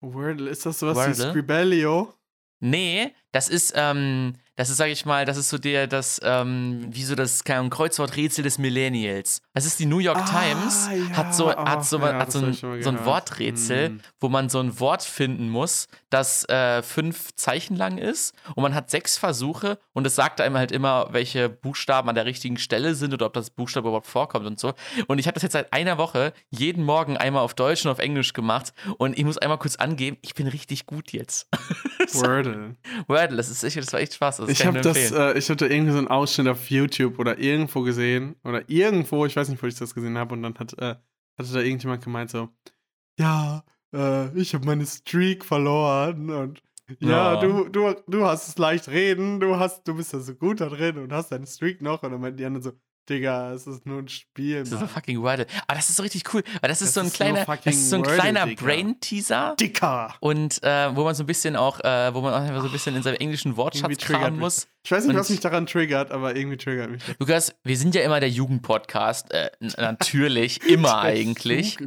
Wordle, 0.00 0.48
ist 0.48 0.64
das 0.64 0.78
sowas 0.78 0.96
wie 0.96 1.00
Wordle? 1.00 1.30
Scribellio? 1.32 2.14
Nee, 2.60 3.14
das 3.30 3.50
ist, 3.50 3.74
ähm, 3.76 4.38
das 4.62 4.70
ist, 4.70 4.76
sag 4.76 4.90
ich 4.90 5.04
mal, 5.04 5.24
das 5.24 5.36
ist 5.36 5.48
so 5.48 5.58
der, 5.58 5.88
das, 5.88 6.20
ähm, 6.22 6.86
wie 6.88 7.02
so 7.02 7.16
das 7.16 7.42
keine 7.42 7.68
Kreuzworträtsel 7.68 8.44
des 8.44 8.58
Millennials. 8.58 9.42
Das 9.54 9.64
ist 9.66 9.80
die 9.80 9.86
New 9.86 9.98
York 9.98 10.18
Ah, 10.18 10.24
Times, 10.40 10.88
ja, 11.10 11.16
hat 11.16 11.34
so, 11.34 11.50
ach, 11.50 11.68
hat 11.68 11.84
so, 11.84 11.98
ja, 11.98 12.14
hat 12.14 12.30
so, 12.30 12.38
ein, 12.38 12.52
so 12.54 12.68
ein. 12.68 13.04
Worträtsel, 13.04 13.88
Hm. 13.88 14.00
wo 14.20 14.28
man 14.28 14.48
so 14.48 14.60
ein 14.60 14.78
Wort 14.78 15.02
finden 15.02 15.48
muss, 15.48 15.88
das 16.10 16.48
äh, 16.48 16.80
fünf 16.82 17.34
Zeichen 17.34 17.74
lang 17.74 17.98
ist. 17.98 18.36
Und 18.54 18.62
man 18.62 18.72
hat 18.72 18.88
sechs 18.88 19.18
Versuche 19.18 19.78
und 19.94 20.06
es 20.06 20.14
sagt 20.14 20.40
einem 20.40 20.56
halt 20.56 20.70
immer, 20.70 21.08
welche 21.10 21.48
Buchstaben 21.48 22.08
an 22.08 22.14
der 22.14 22.24
richtigen 22.26 22.56
Stelle 22.56 22.94
sind 22.94 23.12
oder 23.12 23.26
ob 23.26 23.32
das 23.32 23.50
Buchstabe 23.50 23.88
überhaupt 23.88 24.06
vorkommt 24.06 24.46
und 24.46 24.60
so. 24.60 24.74
Und 25.08 25.18
ich 25.18 25.26
habe 25.26 25.34
das 25.34 25.42
jetzt 25.42 25.54
seit 25.54 25.72
einer 25.72 25.98
Woche 25.98 26.32
jeden 26.50 26.84
Morgen 26.84 27.16
einmal 27.16 27.42
auf 27.42 27.54
Deutsch 27.54 27.84
und 27.84 27.90
auf 27.90 27.98
Englisch 27.98 28.32
gemacht. 28.32 28.72
Und 28.98 29.18
ich 29.18 29.24
muss 29.24 29.38
einmal 29.38 29.58
kurz 29.58 29.74
angeben, 29.74 30.18
ich 30.22 30.34
bin 30.34 30.46
richtig 30.46 30.86
gut 30.86 31.10
jetzt. 31.10 31.48
Wordle. 32.12 32.76
Wordle, 33.08 33.36
das 33.36 33.48
ist 33.48 33.64
echt, 33.64 33.76
das 33.76 33.92
war 33.92 34.00
echt 34.00 34.14
Spaß. 34.14 34.36
Das 34.38 34.51
Ich 34.52 34.66
habe 34.66 34.80
das, 34.80 35.12
äh, 35.12 35.38
ich 35.38 35.48
hatte 35.50 35.66
irgendwie 35.66 35.92
so 35.92 35.98
einen 35.98 36.08
Ausschnitt 36.08 36.48
auf 36.48 36.70
YouTube 36.70 37.18
oder 37.18 37.38
irgendwo 37.38 37.82
gesehen 37.82 38.36
oder 38.44 38.68
irgendwo, 38.68 39.26
ich 39.26 39.34
weiß 39.36 39.48
nicht, 39.48 39.62
wo 39.62 39.66
ich 39.66 39.74
das 39.74 39.94
gesehen 39.94 40.16
habe 40.18 40.34
und 40.34 40.42
dann 40.42 40.54
hat, 40.58 40.72
äh, 40.78 40.96
hatte 41.38 41.52
da 41.52 41.60
irgendjemand 41.60 42.04
gemeint 42.04 42.30
so, 42.30 42.48
ja, 43.18 43.64
äh, 43.94 44.36
ich 44.38 44.54
habe 44.54 44.64
meine 44.66 44.86
Streak 44.86 45.44
verloren 45.44 46.30
und 46.30 46.62
ja, 47.00 47.34
Ja. 47.34 47.36
du, 47.36 47.68
du, 47.68 47.94
du 48.06 48.24
hast 48.26 48.48
es 48.48 48.58
leicht 48.58 48.88
reden, 48.88 49.40
du 49.40 49.56
hast, 49.56 49.86
du 49.88 49.94
bist 49.94 50.12
ja 50.12 50.18
so 50.20 50.34
gut 50.34 50.60
da 50.60 50.68
drin 50.68 50.98
und 50.98 51.12
hast 51.12 51.30
deine 51.32 51.46
Streak 51.46 51.80
noch 51.80 52.02
und 52.02 52.12
dann 52.12 52.20
meinten 52.20 52.36
die 52.38 52.44
anderen 52.44 52.62
so, 52.62 52.72
Digga, 53.08 53.52
es 53.52 53.66
ist 53.66 53.84
nur 53.84 53.98
ein 53.98 54.08
Spiel, 54.08 54.60
Das 54.60 54.70
ist 54.72 54.78
so 54.80 54.86
fucking 54.86 55.20
Wordle. 55.22 55.46
Aber 55.66 55.76
das 55.76 55.90
ist 55.90 55.96
so 55.96 56.02
richtig 56.02 56.32
cool, 56.32 56.42
weil 56.60 56.68
das 56.68 56.80
ist 56.82 56.88
Das 56.88 56.94
so 56.94 57.00
ein 57.00 57.06
ist 57.06 57.14
kleiner, 57.14 57.44
das 57.44 57.66
ist 57.66 57.90
so 57.90 57.96
ein 57.96 58.04
Wordle, 58.04 58.16
kleiner 58.16 58.46
Digga. 58.46 58.64
Brain-Teaser. 58.64 59.56
Dicker. 59.58 60.14
Und 60.20 60.62
äh, 60.62 60.94
wo 60.94 61.04
man 61.04 61.14
so 61.14 61.24
ein 61.24 61.26
bisschen 61.26 61.56
auch, 61.56 61.80
äh, 61.80 62.14
wo 62.14 62.20
man 62.20 62.32
auch 62.32 62.40
einfach 62.40 62.60
so 62.60 62.66
ein 62.66 62.72
bisschen 62.72 62.94
in 62.94 63.02
seinem 63.02 63.16
englischen 63.16 63.56
Wortschatz 63.56 63.96
kramen 63.98 64.38
muss. 64.38 64.68
Ich 64.84 64.90
weiß 64.90 65.04
nicht, 65.04 65.14
Und- 65.14 65.20
was 65.20 65.30
mich 65.30 65.38
daran 65.38 65.66
triggert, 65.66 66.10
aber 66.10 66.34
irgendwie 66.34 66.56
triggert 66.56 66.90
mich 66.90 67.04
das. 67.04 67.14
Lukas, 67.20 67.54
wir 67.62 67.76
sind 67.76 67.94
ja 67.94 68.02
immer 68.02 68.18
der 68.18 68.30
Jugendpodcast. 68.30 69.32
Äh, 69.32 69.50
natürlich, 69.78 70.60
immer 70.68 70.98
eigentlich. 70.98 71.78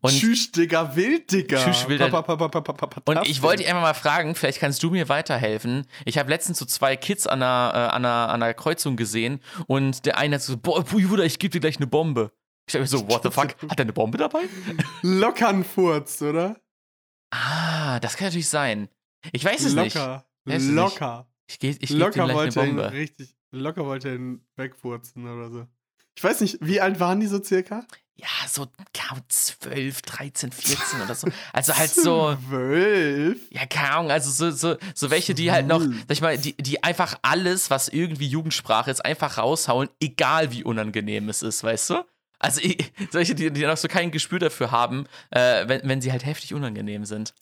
Und, 0.00 0.10
Tschüss, 0.10 0.50
Digga, 0.50 0.96
wild, 0.96 1.30
Digga. 1.30 1.64
Tschüss, 1.64 1.86
pa- 1.86 3.02
und 3.04 3.28
ich 3.28 3.42
wollte 3.42 3.58
dich 3.62 3.68
einfach 3.68 3.82
mal 3.82 3.94
fragen, 3.94 4.34
vielleicht 4.34 4.58
kannst 4.58 4.82
du 4.82 4.90
mir 4.90 5.08
weiterhelfen. 5.08 5.86
Ich 6.04 6.18
habe 6.18 6.28
letztens 6.28 6.58
so 6.58 6.64
zwei 6.64 6.96
Kids 6.96 7.28
an 7.28 7.40
einer, 7.42 7.70
äh, 7.72 7.78
an, 7.94 8.04
einer, 8.04 8.28
an 8.30 8.42
einer 8.42 8.54
Kreuzung 8.54 8.96
gesehen 8.96 9.40
und 9.68 10.04
der 10.04 10.18
eine 10.18 10.34
hat 10.36 10.42
so, 10.42 10.56
boah, 10.56 10.82
Bruder, 10.82 11.24
ich 11.24 11.38
gebe 11.38 11.52
dir 11.52 11.60
gleich 11.60 11.76
eine 11.76 11.86
Bombe. 11.86 12.32
Ich 12.66 12.72
dachte 12.72 12.80
mir 12.82 12.88
so, 12.88 13.08
what 13.08 13.22
the 13.22 13.30
fuck? 13.30 13.54
Hat 13.68 13.78
er 13.78 13.82
eine 13.82 13.92
Bombe 13.92 14.18
dabei? 14.18 14.40
Lockern 15.02 15.62
Furz, 15.64 16.20
oder? 16.20 16.56
Ah, 17.32 18.00
das 18.00 18.16
kann 18.16 18.26
natürlich 18.26 18.48
sein. 18.48 18.88
Ich 19.30 19.44
weiß 19.44 19.64
es 19.64 19.74
nicht. 19.74 19.94
Locker. 19.94 20.26
Nicht. 20.46 20.66
Locker. 20.66 21.26
Ich, 21.50 21.58
geh- 21.58 21.76
ich 21.80 21.90
Locker 21.90 22.32
wollte 22.32 22.64
ihn 22.64 22.78
richtig. 22.78 23.34
Locker 23.50 23.84
wollte 23.84 24.14
ihn 24.14 24.46
wegfurzen 24.56 25.26
oder 25.26 25.50
so. 25.50 25.66
Ich 26.14 26.22
weiß 26.22 26.40
nicht, 26.42 26.58
wie 26.60 26.80
alt 26.80 27.00
waren 27.00 27.18
die 27.18 27.26
so 27.26 27.42
circa? 27.42 27.84
Ja, 28.14 28.28
so 28.46 28.66
Ahnung, 28.92 29.20
12, 29.28 30.02
13, 30.02 30.52
14 30.52 31.00
oder 31.02 31.14
so. 31.16 31.26
Also 31.52 31.74
halt 31.74 31.90
so, 31.90 32.36
Zwölf. 32.48 33.38
ja, 33.50 33.66
keine 33.66 33.92
Ahnung, 33.94 34.10
also 34.12 34.30
so, 34.30 34.50
so, 34.54 34.76
so 34.94 35.10
welche, 35.10 35.34
die 35.34 35.50
halt 35.50 35.66
noch, 35.66 35.80
sag 35.80 36.10
ich 36.10 36.20
mal, 36.20 36.38
die, 36.38 36.54
die 36.56 36.84
einfach 36.84 37.18
alles, 37.22 37.68
was 37.70 37.88
irgendwie 37.88 38.28
Jugendsprache 38.28 38.90
ist, 38.90 39.04
einfach 39.04 39.38
raushauen, 39.38 39.88
egal 40.00 40.52
wie 40.52 40.62
unangenehm 40.62 41.28
es 41.30 41.42
ist, 41.42 41.64
weißt 41.64 41.90
du? 41.90 42.04
Also 42.38 42.60
ich, 42.62 42.92
solche, 43.10 43.34
die, 43.34 43.50
die 43.50 43.62
noch 43.66 43.76
so 43.76 43.88
kein 43.88 44.10
Gespür 44.12 44.38
dafür 44.38 44.70
haben, 44.70 45.06
äh, 45.30 45.66
wenn, 45.66 45.80
wenn 45.88 46.00
sie 46.00 46.12
halt 46.12 46.24
heftig 46.24 46.54
unangenehm 46.54 47.04
sind. 47.06 47.34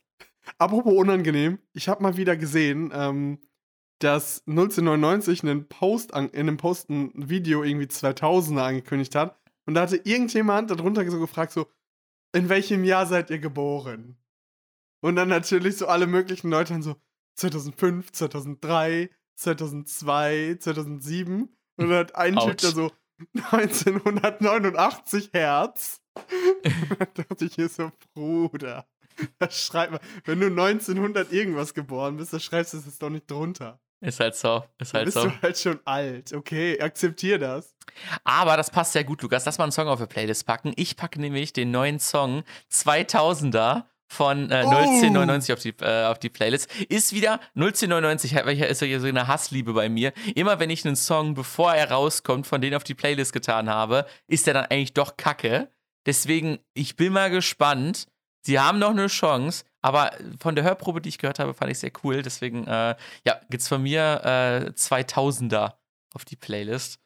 Apropos 0.57 0.95
unangenehm, 0.95 1.59
ich 1.75 1.89
habe 1.89 2.03
mal 2.03 2.17
wieder 2.17 2.37
gesehen, 2.37 2.91
ähm, 2.95 3.39
dass 3.99 4.43
1999 4.47 5.43
einen 5.43 5.69
Post 5.69 6.15
an, 6.15 6.29
in 6.31 6.41
einem 6.41 6.57
Post 6.57 6.89
ein 6.91 7.13
Video 7.29 7.63
irgendwie 7.65 7.87
2000er 7.87 8.61
angekündigt 8.61 9.15
hat. 9.15 9.39
Und 9.67 9.75
da 9.75 9.83
hatte 9.83 10.01
irgendjemand 10.05 10.71
darunter 10.71 11.09
so 11.11 11.19
gefragt, 11.19 11.53
so, 11.53 11.67
in 12.33 12.49
welchem 12.49 12.85
Jahr 12.85 13.07
seid 13.07 13.31
ihr 13.31 13.39
geboren? 13.39 14.17
Und 15.01 15.17
dann 15.17 15.29
natürlich 15.29 15.77
so 15.77 15.87
alle 15.87 16.07
möglichen 16.07 16.51
Leute 16.51 16.73
dann 16.73 16.83
so, 16.83 16.97
2005, 17.37 18.13
2003, 18.13 19.11
2002, 19.37 20.57
2007. 20.61 21.43
Und 21.77 21.89
dann 21.89 21.99
hat 21.99 22.17
ein 22.17 22.35
Typ 22.35 22.43
Autsch. 22.43 22.63
da 22.63 22.71
so, 22.71 22.91
1989 23.53 25.31
Herz. 25.33 26.01
Und 26.15 26.99
dann 27.01 27.27
dachte 27.29 27.45
ich 27.45 27.55
hier 27.55 27.69
so, 27.69 27.93
Bruder. 28.15 28.87
Das 29.39 29.61
schreibt 29.61 29.93
man, 29.93 30.01
wenn 30.25 30.41
du 30.41 30.47
1900 30.47 31.33
irgendwas 31.33 31.75
geboren 31.75 32.17
bist, 32.17 32.33
dann 32.33 32.41
schreibst 32.41 32.75
du 32.75 32.79
es 32.79 32.99
doch 32.99 33.11
nicht 33.11 33.29
drunter. 33.29 33.81
Ist 34.01 34.21
halt 34.21 34.37
so, 34.37 34.65
ist 34.79 34.95
halt 34.95 35.07
bist 35.07 35.17
so. 35.17 35.25
du 35.27 35.43
halt 35.43 35.59
schon 35.59 35.81
alt. 35.85 36.33
Okay, 36.33 36.81
akzeptier 36.81 37.39
das. 37.39 37.75
Aber 38.23 38.57
das 38.57 38.71
passt 38.71 38.93
sehr 38.93 39.03
gut, 39.03 39.23
Lukas. 39.23 39.45
Lass 39.45 39.59
mal 39.59 39.65
einen 39.65 39.73
Song 39.73 39.89
auf 39.89 39.99
die 39.99 40.07
Playlist 40.07 40.47
packen. 40.47 40.73
Ich 40.77 40.97
packe 40.97 41.21
nämlich 41.21 41.53
den 41.53 41.73
neuen 41.73 41.99
Song 41.99 42.45
2000er 42.71 43.85
von 44.07 44.51
äh, 44.51 44.63
Oh. 44.65 44.71
1999 44.71 45.53
auf 45.53 45.61
die, 45.61 45.75
äh, 45.81 46.07
auf 46.07 46.19
die 46.19 46.29
Playlist. 46.29 46.73
Ist 46.89 47.13
wieder 47.13 47.41
1999, 47.57 48.35
welcher 48.45 48.69
ist 48.69 48.81
ja 48.81 49.01
so 49.01 49.07
eine 49.07 49.27
Hassliebe 49.27 49.73
bei 49.73 49.89
mir. 49.89 50.13
Immer 50.35 50.61
wenn 50.61 50.71
ich 50.71 50.87
einen 50.87 50.97
Song, 50.97 51.35
bevor 51.35 51.75
er 51.75 51.91
rauskommt, 51.91 52.47
von 52.47 52.61
denen 52.61 52.77
auf 52.77 52.85
die 52.85 52.95
Playlist 52.95 53.33
getan 53.33 53.69
habe, 53.69 54.07
ist 54.27 54.47
der 54.47 54.55
dann 54.55 54.67
eigentlich 54.67 54.95
doch 54.95 55.17
kacke. 55.17 55.71
Deswegen, 56.07 56.59
ich 56.75 56.97
bin 56.97 57.13
mal 57.13 57.31
gespannt. 57.31 58.07
Sie 58.43 58.59
haben 58.59 58.79
noch 58.79 58.91
eine 58.91 59.09
Chance, 59.09 59.65
aber 59.81 60.11
von 60.41 60.55
der 60.55 60.65
Hörprobe, 60.65 61.01
die 61.01 61.09
ich 61.09 61.19
gehört 61.19 61.39
habe, 61.39 61.55
fand 61.55 61.71
ich 61.71 61.79
sehr 61.79 61.93
cool. 62.03 62.23
Deswegen, 62.23 62.67
äh, 62.67 62.97
ja, 63.25 63.41
gibt's 63.51 63.69
von 63.69 63.83
mir 63.83 64.21
äh, 64.25 64.71
2000er 64.71 65.75
auf 66.15 66.25
die 66.25 66.37
Playlist 66.37 66.99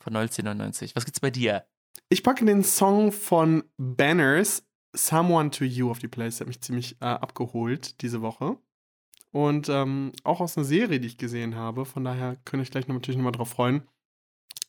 von 0.00 0.14
1999. 0.14 0.94
Was 0.94 1.04
gibt's 1.04 1.20
bei 1.20 1.30
dir? 1.30 1.64
Ich 2.10 2.22
packe 2.22 2.44
den 2.44 2.64
Song 2.64 3.12
von 3.12 3.64
Banners, 3.76 4.64
Someone 4.94 5.50
to 5.50 5.64
You, 5.64 5.90
auf 5.90 5.98
die 5.98 6.08
Playlist. 6.08 6.40
Der 6.40 6.44
hat 6.44 6.48
mich 6.48 6.60
ziemlich 6.60 6.96
äh, 7.00 7.06
abgeholt 7.06 8.00
diese 8.02 8.22
Woche. 8.22 8.56
Und 9.30 9.68
ähm, 9.68 10.12
auch 10.24 10.40
aus 10.40 10.56
einer 10.56 10.64
Serie, 10.64 11.00
die 11.00 11.06
ich 11.06 11.18
gesehen 11.18 11.54
habe. 11.54 11.84
Von 11.84 12.04
daher 12.04 12.36
könnte 12.44 12.62
ich 12.62 12.70
gleich 12.70 12.88
noch, 12.88 12.94
natürlich 12.94 13.18
nochmal 13.18 13.32
drauf 13.32 13.50
freuen. 13.50 13.82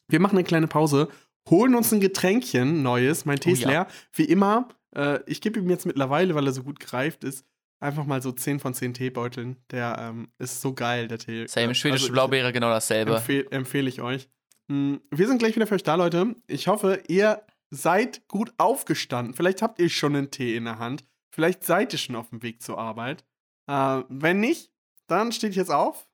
Wir 0.07 0.20
machen 0.20 0.38
eine 0.38 0.43
kleine 0.43 0.68
Pause, 0.68 1.07
holen 1.49 1.76
uns 1.76 1.93
ein 1.93 2.01
Getränkchen, 2.01 2.84
neues. 2.84 3.26
Mein 3.26 3.39
Tee 3.39 3.51
Oh 3.51 3.53
ist 3.53 3.62
ja. 3.62 3.70
leer. 3.70 3.88
Wie 4.14 4.26
immer, 4.26 4.68
äh, 4.95 5.20
ich 5.26 5.41
gebe 5.41 5.60
ihm 5.60 5.70
jetzt 5.70 5.86
mittlerweile, 5.86 6.36
weil 6.36 6.45
er 6.45 6.53
so 6.53 6.64
gut 6.64 6.80
gereift 6.80 7.24
ist, 7.24 7.45
einfach 7.80 8.06
mal 8.06 8.22
so 8.22 8.32
10 8.32 8.60
von 8.60 8.74
10 8.74 8.94
Teebeuteln. 8.94 9.58
Der 9.72 9.98
ähm, 10.00 10.32
ist 10.38 10.62
so 10.62 10.74
geil, 10.74 11.08
der 11.08 11.20
Tee. 11.20 11.48
Same, 11.48 11.76
schwedische 11.76 12.06
also 12.06 12.14
Blaubeere, 12.14 12.52
genau 12.52 12.70
dasselbe. 12.70 13.16
Empfehl, 13.16 13.48
empfehle 13.52 13.90
ich 13.90 14.02
euch. 14.02 14.30
Mm, 14.68 14.96
Wir 15.12 15.28
sind 15.28 15.40
gleich 15.40 15.56
wieder 15.56 15.68
für 15.68 15.76
euch 15.76 15.84
da, 15.84 15.96
Leute. 15.96 16.36
Ich 16.48 16.68
hoffe, 16.68 17.02
ihr 17.08 17.46
seid 17.72 18.28
gut 18.28 18.54
aufgestanden. 18.58 19.34
Vielleicht 19.34 19.62
habt 19.62 19.80
ihr 19.80 19.90
schon 19.90 20.16
einen 20.16 20.32
Tee 20.32 20.56
in 20.56 20.66
der 20.66 20.80
Hand. 20.80 21.06
Vielleicht 21.34 21.64
seid 21.64 21.94
ihr 21.94 22.00
schon 22.00 22.16
auf 22.16 22.30
dem 22.30 22.42
Weg 22.42 22.62
zur 22.62 22.78
Arbeit. 22.78 23.24
Äh, 23.68 24.04
wenn 24.10 24.40
nicht, 24.40 24.72
dann 25.08 25.32
steht 25.32 25.56
jetzt 25.56 25.72
auf. 25.72 26.08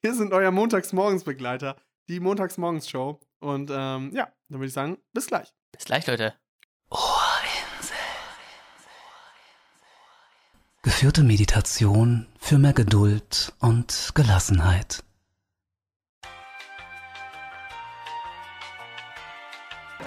Wir 0.00 0.14
sind 0.14 0.32
euer 0.32 0.50
Montagsmorgensbegleiter, 0.50 1.76
die 2.08 2.20
Montagsmorgens-Show. 2.20 3.20
Und 3.40 3.70
ähm, 3.72 4.10
ja, 4.12 4.32
dann 4.48 4.60
würde 4.60 4.66
ich 4.66 4.72
sagen, 4.72 4.98
bis 5.12 5.26
gleich. 5.26 5.54
Bis 5.72 5.84
gleich, 5.84 6.06
Leute. 6.06 6.34
Geführte 10.82 11.22
Meditation 11.22 12.26
für 12.38 12.56
mehr 12.56 12.72
Geduld 12.72 13.52
und 13.60 14.12
Gelassenheit. 14.14 15.04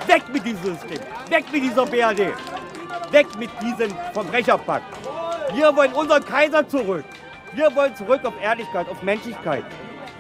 Weg 0.08 0.24
mit 0.34 0.44
diesem 0.44 0.64
System! 0.64 1.00
Weg 1.30 1.52
mit 1.52 1.62
dieser 1.64 1.86
BRD! 1.86 2.34
Weg 3.12 3.38
mit 3.38 3.52
diesem 3.62 3.96
Verbrecherpakt! 4.14 4.86
Wir 5.54 5.76
wollen 5.76 5.94
unseren 5.94 6.26
Kaiser 6.26 6.68
zurück! 6.68 7.06
Wir 7.54 7.76
wollen 7.76 7.96
zurück 7.96 8.26
auf 8.26 8.34
Ehrlichkeit, 8.42 8.90
auf 8.90 9.04
Menschlichkeit. 9.04 9.64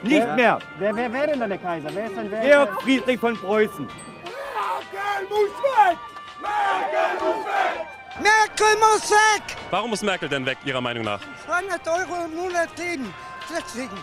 Nicht 0.04 0.22
Wer- 0.22 0.36
mehr! 0.36 0.60
Wer, 0.78 0.96
wer 0.96 1.12
wäre 1.12 1.28
denn 1.32 1.40
dann 1.40 1.50
der 1.50 1.58
Kaiser? 1.58 1.90
Wer 1.94 2.06
ist 2.06 2.16
denn 2.16 2.30
wer? 2.30 2.42
Georg 2.42 2.82
Friedrich 2.84 3.20
von 3.20 3.36
Preußen! 3.36 3.88
Merkel 3.88 5.28
muss 5.30 5.50
weg! 5.90 5.98
Warum 9.70 9.90
muss 9.90 10.02
Merkel 10.02 10.30
denn 10.30 10.46
weg, 10.46 10.58
Ihrer 10.66 10.82
Meinung 10.82 11.04
nach? 11.04 11.20
200 11.46 11.88
Euro 11.88 12.26
im 12.26 12.36
Monat 12.36 12.76
kriegen. 12.76 13.14
Deswegen. 13.50 13.98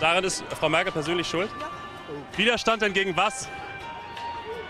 Daran 0.00 0.24
ist 0.24 0.44
Frau 0.58 0.68
Merkel 0.68 0.92
persönlich 0.92 1.28
schuld? 1.28 1.50
Widerstand 2.36 2.82
denn 2.82 2.92
gegen 2.92 3.16
was? 3.16 3.48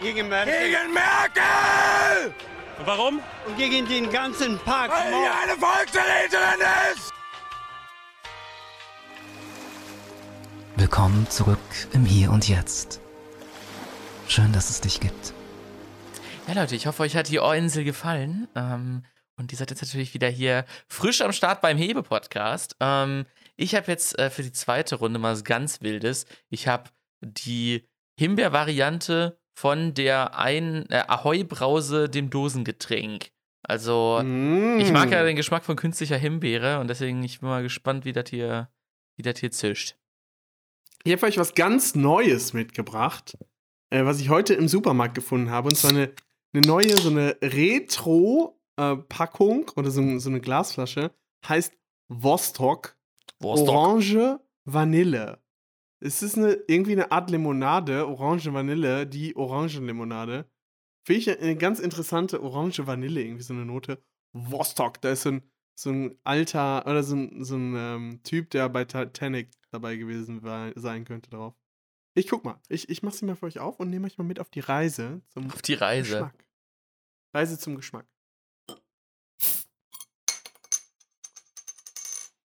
Gegen 0.00 0.28
Merkel. 0.28 0.52
Gegen 0.52 0.92
Merkel! 0.92 2.34
Und 2.78 2.86
warum? 2.86 3.20
Und 3.46 3.56
gegen 3.56 3.88
den 3.88 4.10
ganzen 4.10 4.58
Park. 4.58 4.90
Weil 4.90 5.08
sie 5.08 5.14
eine 5.14 5.58
Volksverräterin 5.58 6.60
ist! 6.92 7.12
Willkommen 10.76 11.28
zurück 11.30 11.58
im 11.92 12.04
Hier 12.04 12.30
und 12.30 12.46
Jetzt. 12.48 13.00
Schön, 14.28 14.52
dass 14.52 14.68
es 14.68 14.82
dich 14.82 15.00
gibt. 15.00 15.32
Ja, 16.46 16.54
Leute, 16.54 16.76
ich 16.76 16.86
hoffe, 16.86 17.02
euch 17.02 17.16
hat 17.16 17.28
die 17.28 17.40
Ohrinsel 17.40 17.84
gefallen. 17.84 18.48
Ähm, 18.54 19.04
und 19.36 19.52
ihr 19.52 19.58
seid 19.58 19.70
jetzt 19.70 19.82
natürlich 19.82 20.14
wieder 20.14 20.28
hier 20.28 20.64
frisch 20.88 21.20
am 21.20 21.32
Start 21.32 21.60
beim 21.60 21.76
Hebe-Podcast. 21.76 22.76
Ähm, 22.80 23.26
ich 23.56 23.74
habe 23.74 23.90
jetzt 23.90 24.18
äh, 24.18 24.30
für 24.30 24.42
die 24.42 24.52
zweite 24.52 24.96
Runde 24.96 25.18
mal 25.18 25.32
was 25.32 25.44
ganz 25.44 25.82
Wildes. 25.82 26.26
Ich 26.48 26.68
habe 26.68 26.90
die 27.20 27.84
Himbeer-Variante 28.18 29.38
von 29.58 29.94
der 29.94 30.38
ein 30.38 30.88
äh, 30.90 31.02
Ahoi-Brause, 31.08 32.08
dem 32.08 32.30
Dosengetränk. 32.30 33.30
Also, 33.68 34.20
Mm. 34.22 34.78
ich 34.78 34.92
mag 34.92 35.10
ja 35.10 35.24
den 35.24 35.34
Geschmack 35.34 35.64
von 35.64 35.74
künstlicher 35.74 36.16
Himbeere 36.16 36.78
und 36.78 36.86
deswegen 36.88 37.22
ich 37.24 37.40
bin 37.40 37.48
mal 37.48 37.64
gespannt, 37.64 38.04
wie 38.04 38.12
das 38.12 38.30
hier, 38.30 38.70
wie 39.16 39.22
das 39.22 39.40
hier 39.40 39.50
zischt. 39.50 39.96
Ich 41.02 41.12
habe 41.12 41.26
euch 41.26 41.38
was 41.38 41.54
ganz 41.54 41.96
Neues 41.96 42.52
mitgebracht, 42.52 43.36
äh, 43.90 44.04
was 44.04 44.20
ich 44.20 44.28
heute 44.28 44.54
im 44.54 44.68
Supermarkt 44.68 45.16
gefunden 45.16 45.50
habe. 45.50 45.68
Und 45.68 45.74
zwar 45.76 45.90
eine, 45.90 46.12
eine 46.56 46.66
neue, 46.66 46.96
so 46.96 47.10
eine 47.10 47.36
Retro-Packung 47.42 49.70
oder 49.76 49.90
so, 49.90 50.18
so 50.18 50.30
eine 50.30 50.40
Glasflasche. 50.40 51.10
Heißt 51.46 51.74
Vostok 52.08 52.96
Wurst 53.40 53.68
Orange 53.68 54.38
Vanille. 54.64 55.42
Es 56.00 56.22
ist 56.22 56.38
eine, 56.38 56.52
irgendwie 56.66 56.92
eine 56.92 57.12
Art 57.12 57.30
Limonade, 57.30 58.06
Orange 58.06 58.52
Vanille, 58.52 59.06
die 59.06 59.34
Orangenlimonade. 59.36 60.46
Finde 61.04 61.20
ich 61.20 61.40
eine 61.40 61.56
ganz 61.56 61.78
interessante 61.78 62.42
Orange 62.42 62.86
Vanille, 62.86 63.22
irgendwie 63.22 63.42
so 63.42 63.54
eine 63.54 63.64
Note. 63.64 64.02
Vostok, 64.32 65.00
da 65.00 65.12
ist 65.12 65.22
so 65.22 65.30
ein, 65.30 65.42
so 65.74 65.90
ein 65.90 66.18
alter, 66.24 66.86
oder 66.86 67.02
so 67.02 67.16
ein, 67.16 67.44
so 67.44 67.56
ein 67.56 67.74
ähm, 67.76 68.20
Typ, 68.22 68.50
der 68.50 68.68
bei 68.68 68.84
Titanic 68.84 69.50
dabei 69.70 69.96
gewesen 69.96 70.42
war, 70.42 70.72
sein 70.74 71.04
könnte 71.04 71.30
drauf. 71.30 71.54
Ich 72.14 72.28
guck 72.28 72.44
mal, 72.44 72.60
ich, 72.68 72.88
ich 72.88 73.02
mach 73.02 73.12
sie 73.12 73.26
mal 73.26 73.36
für 73.36 73.46
euch 73.46 73.58
auf 73.58 73.78
und 73.78 73.90
nehme 73.90 74.06
euch 74.06 74.16
mal 74.16 74.24
mit 74.24 74.40
auf 74.40 74.50
die 74.50 74.60
Reise 74.60 75.20
Auf 75.34 75.62
die 75.62 75.74
Reise. 75.74 76.12
Geschmack. 76.12 76.45
Reise 77.36 77.58
zum 77.58 77.76
Geschmack. 77.76 78.06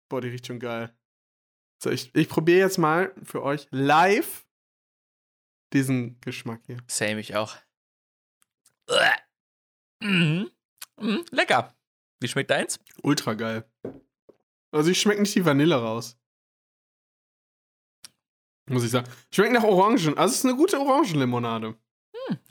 Boah, 0.09 0.19
die 0.19 0.27
riecht 0.27 0.47
schon 0.47 0.59
geil. 0.59 0.93
So, 1.81 1.89
ich, 1.89 2.13
ich 2.13 2.27
probiere 2.27 2.59
jetzt 2.59 2.77
mal 2.77 3.15
für 3.23 3.41
euch 3.41 3.67
live 3.71 4.45
diesen 5.71 6.19
Geschmack 6.19 6.61
hier. 6.65 6.77
Same 6.87 7.21
ich 7.21 7.35
auch. 7.37 7.55
Uah. 8.89 9.15
Mhm. 10.01 10.51
Mhm. 10.99 11.25
Lecker. 11.31 11.73
Wie 12.19 12.27
schmeckt 12.27 12.51
deins? 12.51 12.77
Ultra 13.01 13.33
geil. 13.33 13.63
Also, 14.71 14.91
ich 14.91 14.99
schmecke 14.99 15.21
nicht 15.21 15.33
die 15.35 15.45
Vanille 15.45 15.75
raus. 15.75 16.17
Muss 18.69 18.83
ich 18.83 18.91
sagen. 18.91 19.09
Schmeckt 19.33 19.53
nach 19.53 19.63
Orangen. 19.63 20.17
Also, 20.17 20.33
es 20.33 20.39
ist 20.39 20.45
eine 20.45 20.55
gute 20.57 20.79
Orangenlimonade. 20.79 21.77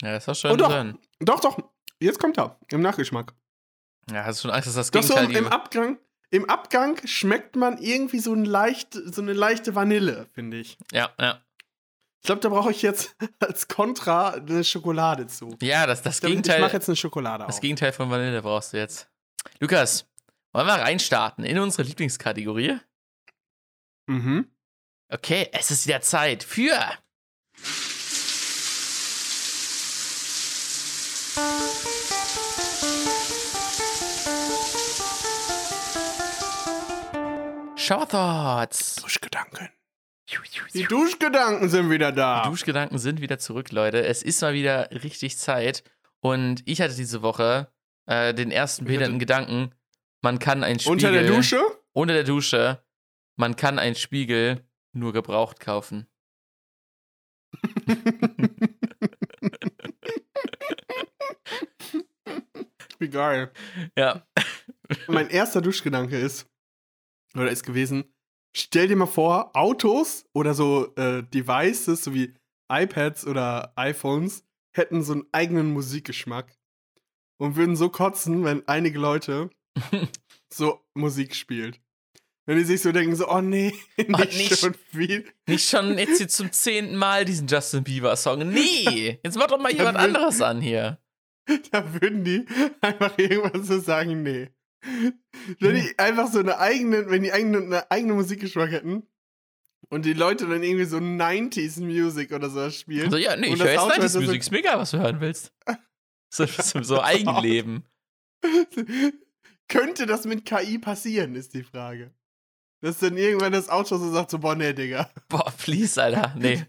Ja, 0.02 0.12
das 0.12 0.22
ist 0.22 0.28
doch 0.28 0.34
schön 0.34 0.50
Oh, 0.52 0.56
doch. 0.56 0.68
drin. 0.68 0.98
Doch, 1.20 1.40
doch. 1.40 1.58
Jetzt 2.00 2.18
kommt 2.18 2.38
er. 2.38 2.58
Im 2.70 2.80
Nachgeschmack. 2.82 3.34
Ja, 4.10 4.24
hast 4.24 4.38
du 4.40 4.48
schon 4.48 4.50
Angst, 4.54 4.66
dass 4.68 4.74
das 4.74 4.90
Doch 4.90 5.02
so 5.02 5.14
Gegenteil 5.14 5.36
im, 5.36 5.44
im 5.44 5.50
die- 5.50 5.52
Abgang. 5.52 5.98
Im 6.32 6.48
Abgang 6.48 6.96
schmeckt 7.06 7.56
man 7.56 7.78
irgendwie 7.78 8.20
so, 8.20 8.32
ein 8.32 8.44
leicht, 8.44 8.94
so 8.94 9.20
eine 9.20 9.32
leichte 9.32 9.74
Vanille, 9.74 10.28
finde 10.32 10.58
ich. 10.58 10.78
Ja, 10.92 11.10
ja. 11.18 11.42
Ich 12.22 12.26
glaube, 12.26 12.40
da 12.40 12.48
brauche 12.50 12.70
ich 12.70 12.82
jetzt 12.82 13.16
als 13.40 13.66
Kontra 13.66 14.30
eine 14.34 14.62
Schokolade 14.62 15.26
zu. 15.26 15.56
Ja, 15.60 15.86
das, 15.86 16.02
das 16.02 16.16
Ich, 16.16 16.20
glaub, 16.20 16.30
ich 16.30 16.36
Gegenteil. 16.36 16.60
mache 16.60 16.74
jetzt 16.74 16.88
eine 16.88 16.96
Schokolade 16.96 17.44
Das 17.46 17.56
auf. 17.56 17.60
Gegenteil 17.60 17.92
von 17.92 18.10
Vanille 18.10 18.40
brauchst 18.42 18.72
du 18.72 18.76
jetzt. 18.76 19.10
Lukas, 19.58 20.06
wollen 20.52 20.66
wir 20.66 20.74
reinstarten 20.74 21.44
in 21.44 21.58
unsere 21.58 21.82
Lieblingskategorie? 21.82 22.78
Mhm. 24.06 24.50
Okay, 25.08 25.48
es 25.52 25.70
ist 25.70 25.86
wieder 25.86 26.00
Zeit 26.00 26.44
für. 26.44 26.78
Shower 37.90 38.06
Thoughts. 38.08 38.94
Duschgedanken. 39.02 39.68
Die 40.74 40.84
Duschgedanken 40.84 41.68
sind 41.68 41.90
wieder 41.90 42.12
da. 42.12 42.44
Die 42.44 42.50
Duschgedanken 42.50 42.98
sind 42.98 43.20
wieder 43.20 43.40
zurück, 43.40 43.72
Leute. 43.72 44.06
Es 44.06 44.22
ist 44.22 44.40
mal 44.42 44.54
wieder 44.54 44.88
richtig 44.92 45.36
Zeit. 45.38 45.82
Und 46.20 46.62
ich 46.66 46.80
hatte 46.80 46.94
diese 46.94 47.22
Woche 47.22 47.72
äh, 48.06 48.32
den 48.32 48.52
ersten 48.52 48.84
behinderten 48.84 49.18
Gedanken. 49.18 49.74
Man 50.22 50.38
kann 50.38 50.62
ein 50.62 50.78
Spiegel. 50.78 50.92
Unter 50.92 51.10
der 51.10 51.26
Dusche? 51.26 51.60
Unter 51.90 52.14
der 52.14 52.22
Dusche. 52.22 52.80
Man 53.34 53.56
kann 53.56 53.80
einen 53.80 53.96
Spiegel 53.96 54.64
nur 54.92 55.12
gebraucht 55.12 55.58
kaufen. 55.58 56.06
Wie 63.00 63.08
geil. 63.08 63.50
Ja. 63.96 64.24
Mein 65.08 65.28
erster 65.28 65.60
Duschgedanke 65.60 66.16
ist, 66.16 66.46
oder 67.34 67.50
ist 67.50 67.64
gewesen, 67.64 68.04
stell 68.56 68.88
dir 68.88 68.96
mal 68.96 69.06
vor, 69.06 69.54
Autos 69.56 70.24
oder 70.34 70.54
so 70.54 70.94
äh, 70.96 71.22
Devices, 71.22 72.04
so 72.04 72.14
wie 72.14 72.34
iPads 72.72 73.26
oder 73.26 73.72
iPhones, 73.76 74.44
hätten 74.76 75.02
so 75.02 75.12
einen 75.14 75.26
eigenen 75.32 75.72
Musikgeschmack 75.72 76.56
und 77.40 77.56
würden 77.56 77.76
so 77.76 77.88
kotzen, 77.88 78.44
wenn 78.44 78.66
einige 78.68 78.98
Leute 78.98 79.50
so 80.52 80.80
Musik 80.94 81.34
spielt. 81.34 81.80
Wenn 82.46 82.58
die 82.58 82.64
sich 82.64 82.80
so 82.82 82.90
denken, 82.90 83.14
so, 83.14 83.28
oh 83.28 83.40
nee, 83.40 83.72
nicht, 83.96 84.10
nicht. 84.36 84.58
schon 84.58 84.74
viel. 84.74 85.24
Nicht 85.46 85.68
schon 85.68 85.96
jetzt 85.98 86.18
hier 86.18 86.28
zum 86.28 86.50
zehnten 86.50 86.96
Mal 86.96 87.24
diesen 87.24 87.46
Justin 87.46 87.84
Bieber-Song. 87.84 88.48
Nee! 88.48 89.20
Jetzt 89.24 89.36
mach 89.36 89.46
doch 89.46 89.60
mal 89.60 89.70
jemand 89.72 89.98
will- 89.98 90.04
anderes 90.04 90.40
an 90.40 90.60
hier. 90.60 90.98
Da 91.70 91.94
würden 92.00 92.24
die 92.24 92.46
einfach 92.80 93.16
irgendwas 93.18 93.66
so 93.68 93.78
sagen, 93.78 94.22
nee. 94.22 94.48
Wenn 95.58 95.74
die 95.74 95.98
einfach 95.98 96.30
so 96.32 96.38
eine 96.38 96.58
eigene, 96.58 97.10
wenn 97.10 97.22
die 97.22 97.32
eigene, 97.32 97.58
eine 97.58 97.90
eigene 97.90 98.14
Musikgeschmack 98.14 98.70
hätten 98.70 99.02
und 99.88 100.04
die 100.04 100.12
Leute 100.12 100.46
dann 100.46 100.62
irgendwie 100.62 100.84
so 100.84 100.96
90s 100.98 101.80
Music 101.82 102.32
oder 102.32 102.48
sowas 102.50 102.76
spielen. 102.76 103.04
Also, 103.06 103.16
ja, 103.16 103.36
nee, 103.36 103.48
ich 103.48 103.52
das 103.58 103.60
höre 103.60 103.70
jetzt 103.72 103.80
Auto 103.80 103.94
nicht 103.96 104.04
ist 104.04 104.12
so- 104.12 104.20
Musik. 104.20 104.40
Ist 104.40 104.50
mir 104.50 104.58
egal, 104.58 104.78
was 104.78 104.90
du 104.92 104.98
hören 104.98 105.20
willst. 105.20 105.52
So, 106.32 106.46
so, 106.46 106.80
so 106.84 107.02
Eigenleben. 107.02 107.82
Könnte 109.68 110.06
das 110.06 110.24
mit 110.26 110.44
KI 110.44 110.78
passieren, 110.78 111.34
ist 111.34 111.54
die 111.54 111.64
Frage. 111.64 112.14
Dass 112.82 112.98
dann 112.98 113.16
irgendwann 113.16 113.50
das 113.52 113.68
Auto 113.68 113.98
so 113.98 114.12
sagt, 114.12 114.30
so, 114.30 114.38
boah, 114.38 114.54
nee, 114.54 114.72
Digga, 114.72 115.10
Boah, 115.28 115.52
please, 115.58 116.00
Alter. 116.00 116.34
Nee, 116.38 116.64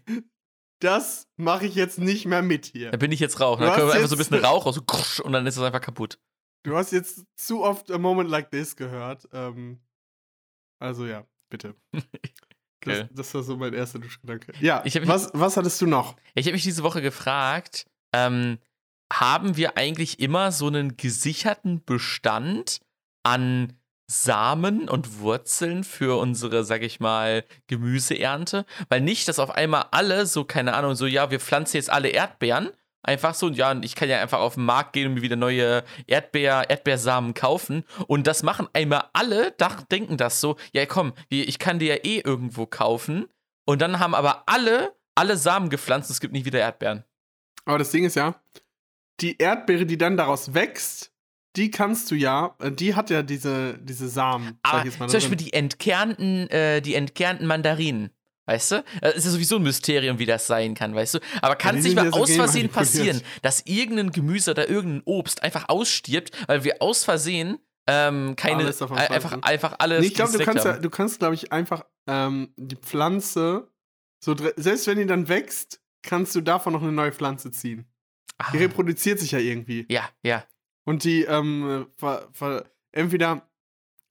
das 0.80 1.28
mache 1.36 1.66
ich 1.66 1.76
jetzt 1.76 1.98
nicht 1.98 2.26
mehr 2.26 2.42
mit 2.42 2.66
hier. 2.66 2.90
da 2.90 2.96
bin 2.96 3.12
ich 3.12 3.20
jetzt 3.20 3.38
Rauch. 3.40 3.60
Dann 3.60 3.72
können 3.74 3.86
wir 3.86 3.94
einfach 3.94 4.08
so 4.08 4.16
ein 4.16 4.18
bisschen 4.18 4.44
Rauch 4.44 4.66
raus 4.66 4.74
so, 4.74 5.22
und 5.24 5.32
dann 5.32 5.46
ist 5.46 5.56
es 5.56 5.62
einfach 5.62 5.80
kaputt. 5.80 6.18
Du 6.64 6.76
hast 6.76 6.92
jetzt 6.92 7.24
zu 7.36 7.62
oft 7.62 7.90
a 7.90 7.98
moment 7.98 8.30
like 8.30 8.50
this 8.50 8.76
gehört. 8.76 9.28
Ähm, 9.32 9.80
also 10.80 11.06
ja, 11.06 11.26
bitte. 11.50 11.74
Das, 12.84 12.98
Okay. 12.98 13.08
das 13.12 13.32
war 13.32 13.44
so 13.44 13.56
mein 13.56 13.74
erster 13.74 14.00
Duschgedanke. 14.00 14.52
Ja, 14.58 14.82
Ich 14.84 14.96
hab- 14.96 15.06
was, 15.06 15.30
was 15.34 15.56
hattest 15.56 15.80
du 15.80 15.86
noch? 15.86 16.16
Ich 16.34 16.46
habe 16.46 16.54
mich 16.54 16.64
diese 16.64 16.82
Woche 16.82 17.00
gefragt, 17.00 17.86
ähm, 18.12 18.58
haben 19.12 19.56
wir 19.56 19.76
eigentlich 19.76 20.18
immer 20.18 20.50
so 20.50 20.66
einen 20.66 20.96
gesicherten 20.96 21.84
Bestand 21.84 22.80
an 23.24 23.74
Samen 24.10 24.88
und 24.88 25.20
Wurzeln 25.20 25.84
für 25.84 26.18
unsere, 26.18 26.64
sag 26.64 26.82
ich 26.82 26.98
mal, 26.98 27.44
Gemüseernte? 27.68 28.66
Weil 28.88 29.00
nicht, 29.02 29.28
dass 29.28 29.38
auf 29.38 29.52
einmal 29.52 29.86
alle 29.92 30.26
so, 30.26 30.42
keine 30.44 30.74
Ahnung, 30.74 30.96
so, 30.96 31.06
ja, 31.06 31.30
wir 31.30 31.38
pflanzen 31.38 31.76
jetzt 31.76 31.88
alle 31.90 32.08
Erdbeeren. 32.08 32.70
Einfach 33.02 33.34
so, 33.34 33.48
ja, 33.50 33.72
und 33.72 33.84
ich 33.84 33.94
kann 33.94 34.08
ja 34.08 34.20
einfach 34.20 34.38
auf 34.38 34.54
den 34.54 34.64
Markt 34.64 34.92
gehen 34.92 35.08
und 35.08 35.14
mir 35.14 35.22
wieder 35.22 35.36
neue 35.36 35.82
Erdbeer, 36.06 36.70
Erdbeersamen 36.70 37.34
kaufen. 37.34 37.84
Und 38.06 38.26
das 38.26 38.42
machen 38.42 38.68
einmal 38.72 39.06
alle, 39.12 39.54
denken 39.90 40.16
das 40.16 40.40
so, 40.40 40.56
ja 40.72 40.86
komm, 40.86 41.12
ich 41.28 41.58
kann 41.58 41.78
die 41.78 41.86
ja 41.86 41.96
eh 41.96 42.20
irgendwo 42.20 42.66
kaufen. 42.66 43.26
Und 43.64 43.82
dann 43.82 43.98
haben 43.98 44.14
aber 44.14 44.44
alle, 44.46 44.94
alle 45.14 45.36
Samen 45.36 45.68
gepflanzt, 45.68 46.10
es 46.10 46.20
gibt 46.20 46.32
nicht 46.32 46.46
wieder 46.46 46.60
Erdbeeren. 46.60 47.04
Aber 47.64 47.78
das 47.78 47.90
Ding 47.90 48.04
ist 48.04 48.16
ja, 48.16 48.40
die 49.20 49.36
Erdbeere, 49.38 49.86
die 49.86 49.98
dann 49.98 50.16
daraus 50.16 50.54
wächst, 50.54 51.12
die 51.56 51.70
kannst 51.70 52.10
du 52.10 52.14
ja, 52.14 52.56
äh, 52.60 52.72
die 52.72 52.94
hat 52.94 53.10
ja 53.10 53.22
diese, 53.22 53.78
diese 53.78 54.08
Samen. 54.08 54.58
sag 54.64 54.72
Aber 54.72 54.78
ich 54.78 54.84
jetzt 54.86 55.00
mal, 55.00 55.08
zum 55.08 55.16
Beispiel 55.18 55.36
drin. 55.36 55.46
die 55.46 55.52
entkernten, 55.52 56.50
äh, 56.50 56.80
die 56.80 56.94
entkernten 56.94 57.46
Mandarinen. 57.46 58.10
Weißt 58.46 58.72
du? 58.72 58.84
Das 59.00 59.14
ist 59.14 59.24
ja 59.24 59.30
sowieso 59.30 59.56
ein 59.56 59.62
Mysterium, 59.62 60.18
wie 60.18 60.26
das 60.26 60.46
sein 60.46 60.74
kann, 60.74 60.94
weißt 60.94 61.14
du? 61.14 61.18
Aber 61.40 61.54
kann 61.54 61.76
die 61.76 61.80
es 61.80 61.84
nicht 61.86 61.94
mal 61.94 62.12
so 62.12 62.20
aus 62.20 62.32
Versehen 62.32 62.68
passieren, 62.68 63.22
dass 63.40 63.64
irgendein 63.66 64.10
Gemüse 64.10 64.50
oder 64.50 64.68
irgendein 64.68 65.02
Obst 65.04 65.42
einfach 65.42 65.68
ausstirbt, 65.68 66.30
weil 66.48 66.64
wir 66.64 66.82
aus 66.82 67.04
Versehen 67.04 67.58
ähm, 67.86 68.34
keine, 68.36 68.64
Alles 68.64 68.80
äh, 68.80 68.84
einfach, 68.84 69.42
einfach 69.42 69.76
alles. 69.78 70.00
Nee, 70.00 70.06
ich 70.06 70.14
glaube, 70.14 70.36
du 70.36 70.44
kannst 70.44 70.64
ja, 70.64 70.78
du 70.78 70.90
kannst, 70.90 71.18
glaube 71.18 71.34
ich, 71.34 71.52
einfach 71.52 71.84
ähm, 72.06 72.52
die 72.56 72.76
Pflanze, 72.76 73.68
so 74.20 74.36
selbst 74.56 74.86
wenn 74.86 74.98
die 74.98 75.06
dann 75.06 75.28
wächst, 75.28 75.80
kannst 76.02 76.34
du 76.34 76.40
davon 76.40 76.72
noch 76.72 76.82
eine 76.82 76.92
neue 76.92 77.12
Pflanze 77.12 77.50
ziehen. 77.50 77.86
Die 78.52 78.56
Ah, 78.56 78.60
reproduziert 78.60 79.20
sich 79.20 79.32
ja 79.32 79.38
irgendwie. 79.38 79.86
ja, 79.88 80.08
ja. 80.22 80.44
Und 80.84 81.04
die, 81.04 81.22
ähm, 81.22 81.86
ver, 81.96 82.28
ver, 82.32 82.64
entweder 82.90 83.48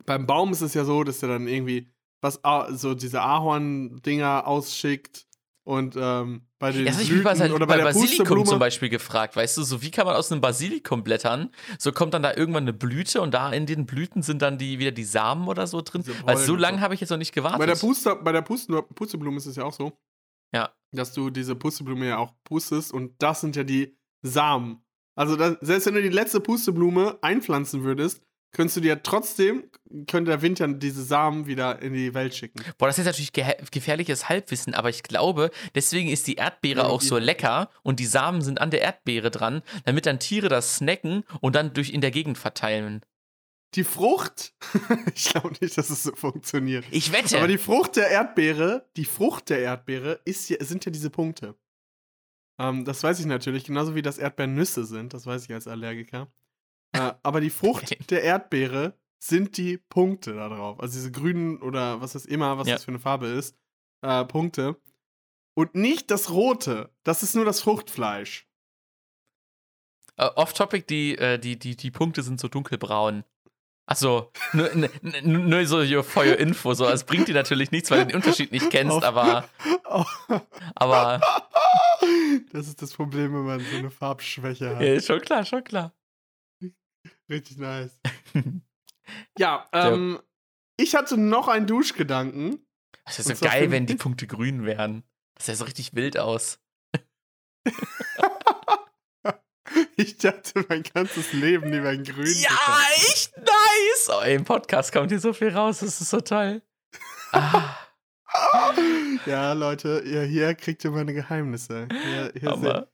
beim 0.06 0.26
Baum 0.26 0.54
ist 0.54 0.62
es 0.62 0.74
ja 0.74 0.86
so, 0.86 1.04
dass 1.04 1.20
der 1.20 1.30
dann 1.30 1.48
irgendwie 1.48 1.92
was, 2.22 2.40
so 2.72 2.94
diese 2.94 3.22
Ahorn-Dinger 3.22 4.48
ausschickt 4.48 5.28
und 5.64 5.96
ähm, 5.96 6.48
bei 6.58 6.72
den 6.72 6.86
Das 6.86 6.96
habe 6.96 7.04
ich 7.04 7.12
mich 7.12 7.24
bei, 7.24 7.34
Blüten 7.34 7.54
oder 7.54 7.68
bei, 7.68 7.78
der 7.78 7.84
Basilikum 7.84 8.46
zum 8.46 8.60
Beispiel 8.60 8.90
gefragt, 8.90 9.36
weißt 9.36 9.58
du, 9.58 9.64
so 9.64 9.82
wie 9.82 9.92
kann 9.92 10.06
man 10.06 10.16
aus 10.16 10.32
einem 10.32 10.42
Basilikumblättern, 10.42 11.52
so 11.78 11.92
kommt 11.92 12.14
dann 12.14 12.24
da 12.24 12.34
irgendwann 12.34 12.64
eine 12.64 12.74
Blüte 12.74 13.22
und 13.22 13.34
da 13.34 13.52
in 13.52 13.68
den 13.68 13.86
Blüten 13.86 14.24
sind 14.24 14.42
dann 14.42 14.58
die, 14.58 14.80
wieder 14.80 14.92
die 14.92 15.04
Samen 15.04 15.48
oder 15.48 15.68
so 15.68 15.82
drin. 15.82 16.04
Weil 16.24 16.38
so 16.38 16.44
Pollen 16.44 16.50
und 16.56 16.60
lange 16.60 16.78
so. 16.78 16.84
habe 16.84 16.94
ich 16.96 17.02
jetzt 17.02 17.12
noch 17.12 17.18
nicht 17.18 17.34
gewartet. 17.34 17.60
Bei 17.60 17.68
der, 17.68 17.76
Puste, 17.76 18.16
bei 18.16 18.32
der 18.32 18.42
Puste, 18.42 18.82
Pusteblume 18.82 19.38
ist 19.38 19.46
es 19.46 19.56
ja 19.56 19.64
auch 19.64 19.74
so. 19.74 19.92
Ja. 20.54 20.72
Dass 20.92 21.14
du 21.14 21.30
diese 21.30 21.56
Pusteblume 21.56 22.08
ja 22.08 22.18
auch 22.18 22.34
pustest 22.44 22.92
und 22.92 23.14
das 23.22 23.42
sind 23.42 23.56
ja 23.56 23.64
die 23.64 23.96
Samen. 24.24 24.84
Also 25.16 25.36
das, 25.36 25.58
selbst 25.62 25.86
wenn 25.86 25.94
du 25.94 26.02
die 26.02 26.10
letzte 26.10 26.40
Pusteblume 26.40 27.20
einpflanzen 27.22 27.84
würdest, 27.84 28.24
könntest 28.52 28.78
du 28.78 28.82
dir 28.82 29.02
trotzdem, 29.02 29.64
könnte 30.08 30.32
der 30.32 30.42
Wind 30.42 30.60
ja 30.60 30.68
diese 30.68 31.04
Samen 31.04 31.48
wieder 31.48 31.82
in 31.82 31.94
die 31.94 32.14
Welt 32.14 32.36
schicken. 32.36 32.64
Boah, 32.78 32.88
das 32.88 33.00
ist 33.00 33.06
natürlich 33.06 33.34
ge 33.34 33.46
gefährliches 33.72 34.30
Halbwissen, 34.30 34.74
aber 34.74 34.90
ich 34.90 35.04
glaube, 35.04 35.52
deswegen 35.76 36.10
ist 36.10 36.28
die 36.28 36.36
Erdbeere 36.36 36.82
Ja, 36.82 36.88
auch 36.88 37.02
so 37.02 37.18
lecker 37.18 37.70
und 37.84 38.00
die 38.00 38.06
Samen 38.06 38.42
sind 38.42 38.62
an 38.62 38.72
der 38.72 38.82
Erdbeere 38.82 39.32
dran, 39.32 39.62
damit 39.86 40.06
dann 40.06 40.20
Tiere 40.20 40.50
das 40.50 40.78
snacken 40.78 41.24
und 41.40 41.56
dann 41.56 41.74
durch 41.74 41.92
in 41.92 42.02
der 42.02 42.12
Gegend 42.12 42.38
verteilen. 42.38 43.02
Die 43.76 43.86
Frucht, 43.86 44.54
ich 45.16 45.30
glaube 45.30 45.56
nicht, 45.62 45.78
dass 45.78 45.90
es 45.90 46.04
so 46.04 46.14
funktioniert. 46.14 46.86
Ich 46.92 47.14
wette. 47.14 47.38
Aber 47.38 47.48
die 47.48 47.58
Frucht 47.58 47.96
der 47.96 48.10
Erdbeere, 48.10 48.90
die 48.98 49.06
Frucht 49.06 49.50
der 49.50 49.60
Erdbeere 49.60 50.20
ist 50.26 50.50
ja, 50.50 50.58
sind 50.60 50.84
ja 50.86 50.92
diese 50.92 51.10
Punkte. 51.10 51.56
Ähm, 52.60 52.84
das 52.84 53.02
weiß 53.02 53.20
ich 53.22 53.26
natürlich, 53.26 53.64
genauso 53.64 53.96
wie 53.96 54.02
das 54.02 54.18
Erdbeernüsse 54.18 54.86
sind, 54.86 55.14
das 55.14 55.26
weiß 55.26 55.46
ich 55.46 55.54
als 55.54 55.68
Allergiker. 55.68 56.28
Äh, 56.94 57.14
aber 57.24 57.42
die 57.42 57.50
Frucht 57.50 57.84
Okay. 57.84 57.98
der 58.10 58.24
Erdbeere 58.24 58.94
sind 59.24 59.58
die 59.58 59.78
Punkte 59.78 60.34
da 60.34 60.50
drauf. 60.50 60.80
Also 60.80 60.94
diese 60.96 61.12
grünen 61.12 61.62
oder 61.62 62.02
was 62.02 62.14
das 62.14 62.26
immer, 62.26 62.58
was 62.58 62.68
Ja. 62.68 62.76
das 62.76 62.86
für 62.86 62.92
eine 62.92 63.00
Farbe 63.00 63.28
ist, 63.28 63.56
äh, 64.02 64.26
Punkte. 64.26 64.78
Und 65.54 65.76
nicht 65.76 66.10
das 66.12 66.32
Rote, 66.32 66.90
das 67.04 67.24
ist 67.24 67.36
nur 67.36 67.46
das 67.46 67.62
Fruchtfleisch. 67.62 68.48
Äh, 70.18 70.26
Off-Topic, 70.36 70.86
die, 70.88 71.18
äh, 71.18 71.38
die, 71.38 71.58
die, 71.60 71.76
die 71.76 71.92
Punkte 71.92 72.24
sind 72.24 72.40
so 72.40 72.48
dunkelbraun. 72.48 73.24
Achso, 73.86 74.32
nur, 74.54 74.70
nur 75.22 75.66
so 75.66 76.04
for 76.04 76.24
your 76.26 76.38
info. 76.38 76.74
So, 76.74 76.88
es 76.88 77.04
bringt 77.04 77.28
dir 77.28 77.34
natürlich 77.36 77.72
nichts, 77.72 77.92
weil 77.92 78.00
du 78.02 78.06
den 78.08 78.16
Unterschied 78.16 78.52
nicht 78.52 78.70
kennst, 78.70 78.96
Auf- 78.98 79.04
aber, 79.04 79.50
aber 80.76 81.22
das 82.54 82.68
ist 82.68 82.82
das 82.82 82.94
Problem, 82.94 83.34
wenn 83.34 83.46
man 83.46 83.60
so 83.60 83.78
eine 83.78 83.90
Farbschwäche 83.92 84.76
hat. 84.76 84.82
ja, 84.82 84.94
ist 84.94 85.08
schon 85.08 85.22
klar, 85.22 85.44
schon 85.46 85.64
klar. 85.64 85.94
Richtig 87.32 87.58
nice. 87.58 87.98
ja, 89.38 89.68
ähm, 89.72 90.20
ich 90.78 90.96
hatte 90.96 91.18
noch 91.18 91.48
einen 91.48 91.66
Duschgedanken. 91.66 92.66
Das 93.06 93.26
wäre 93.28 93.38
so 93.38 93.46
geil, 93.46 93.72
wenn 93.72 93.86
die 93.86 93.96
Punkte 93.96 94.28
grün 94.28 94.66
wären. 94.66 95.04
Das 95.36 95.46
sähe 95.48 95.56
so 95.56 95.64
richtig 95.66 95.96
wild 95.96 96.18
aus. 96.20 96.60
Ich 99.96 100.18
dachte 100.18 100.66
mein 100.68 100.84
ganzes 100.84 101.32
Leben, 101.32 101.72
die 101.72 101.82
wären 101.82 102.04
grün. 102.04 102.26
Ja, 102.40 102.50
echt 103.10 103.38
nice! 103.38 104.10
Oh, 104.10 104.22
ey, 104.22 104.36
im 104.36 104.44
Podcast 104.44 104.92
kommt 104.92 105.12
hier 105.12 105.20
so 105.20 105.32
viel 105.32 105.50
raus, 105.50 105.80
das 105.80 106.02
ist 106.02 106.10
so 106.10 106.20
toll. 106.20 106.62
Ah, 107.32 107.78
Ja, 109.26 109.54
Leute, 109.54 110.02
ihr, 110.06 110.24
hier 110.24 110.56
kriegt 110.56 110.84
ihr 110.84 110.92
meine 110.92 111.14
Geheimnisse. 111.14 111.88
Hier, 111.92 112.34
hier 112.38 112.58
seht- 112.58 112.88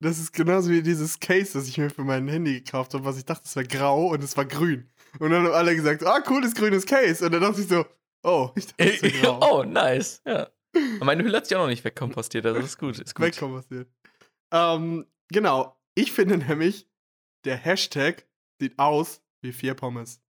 das 0.00 0.18
ist 0.18 0.32
genauso 0.32 0.70
wie 0.70 0.82
dieses 0.82 1.18
Case, 1.18 1.52
das 1.54 1.68
ich 1.68 1.78
mir 1.78 1.90
für 1.90 2.04
mein 2.04 2.28
Handy 2.28 2.60
gekauft 2.60 2.94
habe, 2.94 3.04
was 3.04 3.18
ich 3.18 3.24
dachte, 3.24 3.42
es 3.44 3.56
wäre 3.56 3.66
grau 3.66 4.08
und 4.08 4.22
es 4.22 4.36
war 4.36 4.44
grün. 4.44 4.88
Und 5.18 5.30
dann 5.30 5.44
haben 5.44 5.52
alle 5.52 5.74
gesagt, 5.74 6.04
ah, 6.04 6.20
cooles 6.20 6.54
grünes 6.54 6.86
Case. 6.86 7.24
Und 7.24 7.32
dann 7.32 7.40
dachte 7.40 7.60
ich 7.60 7.68
so, 7.68 7.84
oh, 8.22 8.50
ich 8.54 8.66
dachte, 8.66 8.84
es 8.84 9.02
wäre 9.02 9.20
grau. 9.20 9.40
oh, 9.60 9.64
nice. 9.64 10.22
Ja. 10.24 10.48
Und 10.74 11.04
meine 11.04 11.24
Hülle 11.24 11.36
hat 11.36 11.46
sich 11.46 11.56
auch 11.56 11.62
noch 11.62 11.68
nicht 11.68 11.84
wegkompostiert, 11.84 12.46
also 12.46 12.60
ist 12.60 12.78
gut. 12.78 12.98
Ist 12.98 13.14
gut. 13.14 13.26
Wegkompostiert. 13.26 13.88
Ähm, 14.52 15.06
genau. 15.28 15.76
Ich 15.94 16.12
finde 16.12 16.38
nämlich, 16.38 16.88
der 17.44 17.56
Hashtag 17.56 18.26
sieht 18.60 18.78
aus 18.78 19.22
wie 19.40 19.52
vier 19.52 19.74
Pommes. 19.74 20.20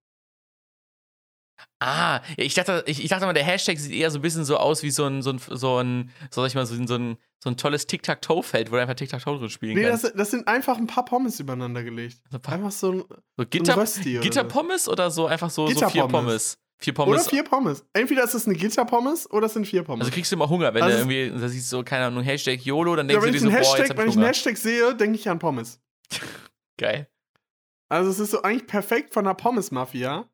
Ah, 1.80 2.22
ich 2.38 2.54
dachte, 2.54 2.84
ich, 2.88 3.04
ich 3.04 3.10
dachte 3.10 3.26
mal, 3.26 3.34
der 3.34 3.44
Hashtag 3.44 3.78
sieht 3.78 3.92
eher 3.92 4.12
so 4.12 4.20
ein 4.20 4.22
bisschen 4.22 4.46
so 4.46 4.58
aus 4.58 4.82
wie 4.84 4.92
so 4.92 5.06
ein, 5.06 5.22
so 5.22 5.32
ein, 5.32 5.40
so 5.40 5.78
ein, 5.78 6.12
so 6.32 6.42
sag 6.42 6.48
ich 6.48 6.56
mal, 6.56 6.66
so 6.66 6.76
ein, 6.76 6.88
so 6.88 6.96
ein, 6.96 7.18
so 7.42 7.50
ein 7.50 7.56
tolles 7.58 7.88
Tic-Tac-Toe-Feld, 7.88 8.70
wo 8.72 8.76
du 8.76 8.82
einfach 8.82 8.96
Tic-Tac-Toe 8.96 9.40
drin 9.40 9.50
spielen 9.50 9.76
Nee, 9.76 9.84
das, 9.84 10.02
kannst. 10.02 10.20
das 10.20 10.32
sind 10.32 10.48
einfach 10.48 10.78
ein 10.78 10.88
paar 10.88 11.06
Pommes 11.06 11.40
übereinander 11.40 11.84
gelegt. 11.84 12.18
So 12.30 12.38
ein 12.38 12.42
paar- 12.42 12.56
Einfach 12.56 12.72
so 12.72 12.92
ein. 12.92 13.04
So 13.38 13.46
Gitter, 13.50 13.78
Rösti 13.78 14.16
oder 14.18 14.24
Gitterpommes 14.24 14.88
oder 14.90 15.10
so 15.12 15.26
einfach 15.28 15.50
so, 15.50 15.68
so 15.68 15.88
vier. 15.90 16.06
Pommes? 16.08 16.58
Vier 16.82 16.94
Pommes. 16.94 17.14
Oder 17.22 17.30
vier 17.30 17.44
Pommes. 17.44 17.86
Entweder 17.94 18.24
ist 18.24 18.34
es 18.34 18.46
eine 18.46 18.56
Gitterpommes 18.56 19.30
oder 19.32 19.48
es 19.48 19.54
sind 19.54 19.66
vier 19.68 19.84
Pommes. 19.84 20.02
Also 20.06 20.14
kriegst 20.14 20.32
du 20.32 20.36
immer 20.38 20.48
Hunger, 20.50 20.74
wenn 20.74 20.82
Also 20.84 21.04
du 21.06 21.12
irgendwie, 21.12 21.40
da 21.42 21.48
siehst 21.50 21.72
du 21.72 21.78
so, 21.78 21.84
keine 21.84 22.06
Ahnung, 22.06 22.24
Hashtag 22.24 22.62
YOLO, 22.66 22.96
dann 22.96 23.10
ja, 23.10 23.20
denkst 23.20 23.26
wenn 23.26 23.32
du 23.34 23.38
ich, 23.38 23.44
dir 23.44 23.50
so, 23.50 23.52
boah, 23.52 23.58
jetzt 23.60 23.70
Hashtag, 23.72 23.90
hab 23.90 23.98
wenn 23.98 24.08
ich 24.08 24.12
ich 24.14 24.18
einen. 24.18 24.28
Hashtag 24.28 24.58
sehe, 24.58 24.96
denke 24.96 25.18
ich 25.18 25.30
an 25.30 25.40
Pommes. 25.40 25.80
Geil. 26.78 27.10
Also 27.90 28.12
es 28.12 28.20
ist 28.20 28.32
so 28.32 28.42
eigentlich 28.44 28.68
perfekt 28.68 29.14
von 29.14 29.26
der 29.26 29.34
Pommes-Mafia 29.34 30.30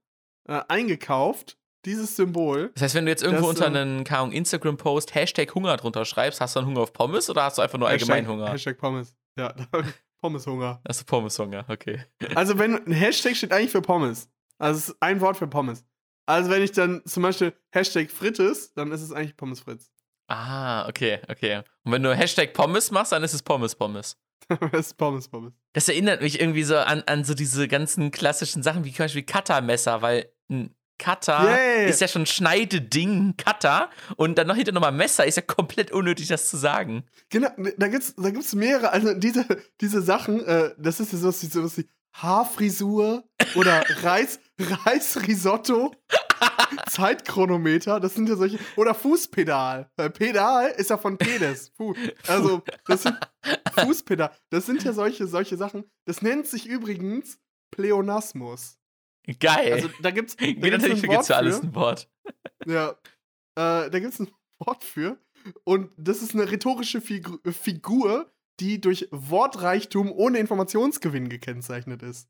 äh, 0.47 0.61
eingekauft, 0.67 1.57
dieses 1.85 2.15
Symbol. 2.15 2.71
Das 2.73 2.83
heißt, 2.83 2.95
wenn 2.95 3.05
du 3.05 3.11
jetzt 3.11 3.23
irgendwo 3.23 3.51
Das, 3.51 3.61
unter 3.61 3.67
ähm, 3.67 3.75
einen 3.75 4.07
Ahnung, 4.07 4.31
Instagram-Post 4.31 5.15
Hashtag 5.15 5.53
Hunger 5.55 5.77
drunter 5.77 6.05
schreibst, 6.05 6.41
hast 6.41 6.55
du 6.55 6.59
dann 6.59 6.67
Hunger 6.67 6.81
auf 6.81 6.93
Pommes 6.93 7.29
oder 7.29 7.43
hast 7.43 7.57
du 7.57 7.61
einfach 7.61 7.77
nur 7.77 7.87
allgemein 7.87 8.25
Hashtag, 8.25 8.31
Hunger? 8.33 8.51
Hashtag 8.51 8.77
Pommes. 8.77 9.15
Ja, 9.37 9.53
Pommes-Hunger. 10.21 10.81
Hast 10.87 11.01
du 11.01 11.05
Pommes-Hunger, 11.05 11.65
okay. 11.67 12.03
Also 12.35 12.57
wenn 12.57 12.75
ein 12.85 12.91
Hashtag 12.91 13.35
steht 13.35 13.51
eigentlich 13.51 13.71
für 13.71 13.81
Pommes. 13.81 14.29
Also 14.57 14.77
es 14.77 14.89
ist 14.89 14.97
ein 15.01 15.21
Wort 15.21 15.37
für 15.37 15.47
Pommes. 15.47 15.85
Also 16.25 16.49
wenn 16.49 16.63
ich 16.63 16.71
dann 16.71 17.03
zum 17.05 17.23
Beispiel 17.23 17.53
Hashtag 17.71 18.09
Frittes, 18.09 18.73
dann 18.73 18.91
ist 18.91 19.01
es 19.01 19.11
eigentlich 19.11 19.37
Pommes 19.37 19.59
Fritz. 19.59 19.91
Ah, 20.27 20.87
okay, 20.87 21.19
okay. 21.29 21.61
Und 21.83 21.91
wenn 21.91 22.01
du 22.01 22.15
Hashtag 22.15 22.53
Pommes 22.53 22.89
machst, 22.89 23.11
dann 23.11 23.23
ist 23.23 23.33
es 23.33 23.43
Pommes-Pommes. 23.43 24.17
das 24.47 24.71
ist 24.87 24.97
Pommes 24.97 25.27
Pommes. 25.27 25.53
Das 25.73 25.87
erinnert 25.89 26.21
mich 26.21 26.39
irgendwie 26.39 26.63
so 26.63 26.77
an, 26.77 27.03
an 27.05 27.23
so 27.23 27.33
diese 27.33 27.67
ganzen 27.67 28.11
klassischen 28.11 28.63
Sachen 28.63 28.83
wie 28.85 28.91
zum 28.91 29.05
Beispiel 29.05 29.23
Cuttermesser, 29.23 30.01
weil 30.01 30.31
ein 30.49 30.73
Cutter 30.97 31.43
Yeah. 31.43 31.87
ist 31.87 32.01
ja 32.01 32.07
schon 32.07 32.25
Schneideding, 32.25 33.35
Cutter 33.37 33.89
und 34.15 34.37
dann 34.37 34.47
noch 34.47 34.55
hinter 34.55 34.71
nochmal 34.71 34.91
Messer, 34.91 35.25
ist 35.25 35.35
ja 35.35 35.41
komplett 35.41 35.91
unnötig, 35.91 36.27
das 36.27 36.49
zu 36.49 36.57
sagen. 36.57 37.03
Genau, 37.29 37.49
da 37.77 37.87
gibt's, 37.87 38.13
da 38.15 38.29
gibt's 38.29 38.53
mehrere, 38.55 38.91
also 38.91 39.13
diese, 39.13 39.45
diese 39.81 40.01
Sachen, 40.01 40.45
äh, 40.45 40.71
das 40.77 40.99
ist 40.99 41.13
ja 41.13 41.19
sowas 41.19 41.41
wie, 41.43 41.47
sowas 41.47 41.77
wie 41.77 41.87
Haarfrisur 42.13 43.23
oder 43.55 43.83
Reis, 44.03 44.39
Reisrisotto, 44.59 45.93
Zeitchronometer, 46.89 47.99
das 47.99 48.15
sind 48.15 48.29
ja 48.29 48.35
solche, 48.35 48.57
oder 48.77 48.93
Fußpedal. 48.93 49.89
Weil 49.95 50.09
Pedal 50.11 50.71
ist 50.77 50.89
ja 50.89 50.97
von 50.97 51.17
Penis. 51.17 51.71
Fu 51.75 51.93
also, 52.27 52.61
das 52.85 53.03
sind 53.03 53.17
Fußpedal. 53.79 54.31
Das 54.49 54.65
sind 54.65 54.83
ja 54.83 54.93
solche, 54.93 55.27
solche 55.27 55.57
Sachen. 55.57 55.83
Das 56.05 56.21
nennt 56.21 56.47
sich 56.47 56.67
übrigens 56.67 57.39
Pleonasmus. 57.71 58.77
Geil. 59.39 59.73
Also, 59.73 59.89
da 60.01 60.11
gibt's, 60.11 60.35
da 60.39 60.45
Geht 60.45 60.61
gibt's 60.61 60.77
natürlich 60.77 61.01
für, 61.01 61.07
Wort 61.07 61.17
gibt's 61.17 61.27
für 61.27 61.35
alles 61.35 61.61
ein 61.61 61.75
Wort. 61.75 62.09
Ja. 62.65 62.91
Äh, 63.55 63.89
da 63.91 63.99
gibt 63.99 64.13
es 64.13 64.19
ein 64.19 64.31
Wort 64.59 64.83
für. 64.83 65.19
Und 65.63 65.91
das 65.97 66.23
ist 66.23 66.33
eine 66.33 66.49
rhetorische 66.49 66.99
Figu 66.99 67.37
Figur, 67.51 68.31
die 68.59 68.81
durch 68.81 69.07
Wortreichtum 69.11 70.11
ohne 70.11 70.39
Informationsgewinn 70.39 71.29
gekennzeichnet 71.29 72.01
ist. 72.01 72.29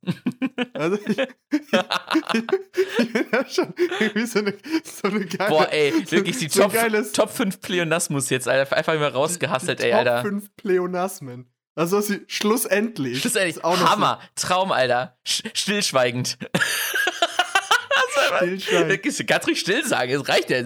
also 0.73 0.97
ich, 0.97 1.17
ich, 1.17 3.13
bin 3.13 3.25
ja 3.31 3.47
schon 3.47 3.73
irgendwie 3.99 4.25
so 4.25 4.39
eine, 4.39 4.53
so 4.83 5.07
eine 5.07 5.25
geile. 5.25 5.49
Boah, 5.49 5.71
ey, 5.71 5.93
wirklich 6.11 6.37
die 6.39 6.49
so 6.49 6.63
Top, 6.63 6.73
Top 7.13 7.29
5 7.29 7.61
Pleonasmus 7.61 8.29
jetzt, 8.29 8.49
Alter. 8.49 8.75
Einfach 8.75 8.95
mal 8.95 9.07
rausgehasselt, 9.07 9.79
ey, 9.79 9.91
Top 9.91 9.99
Alter. 9.99 10.21
5 10.23 10.55
Pleonasmen. 10.57 11.54
Also 11.75 11.97
was 11.97 12.09
wie 12.09 12.21
schlussendlich. 12.27 13.19
Schlussendlich, 13.21 13.61
Hammer, 13.63 14.21
Traum, 14.35 14.71
Alter. 14.71 15.17
Sch 15.27 15.43
stillschweigend. 15.53 16.37
So 16.53 18.35
Stillschweigend. 18.37 19.27
Kannst 19.27 19.47
ruhig 19.47 19.59
still 19.59 19.85
sagen, 19.85 20.11
es 20.13 20.27
reicht 20.27 20.49
ja. 20.49 20.59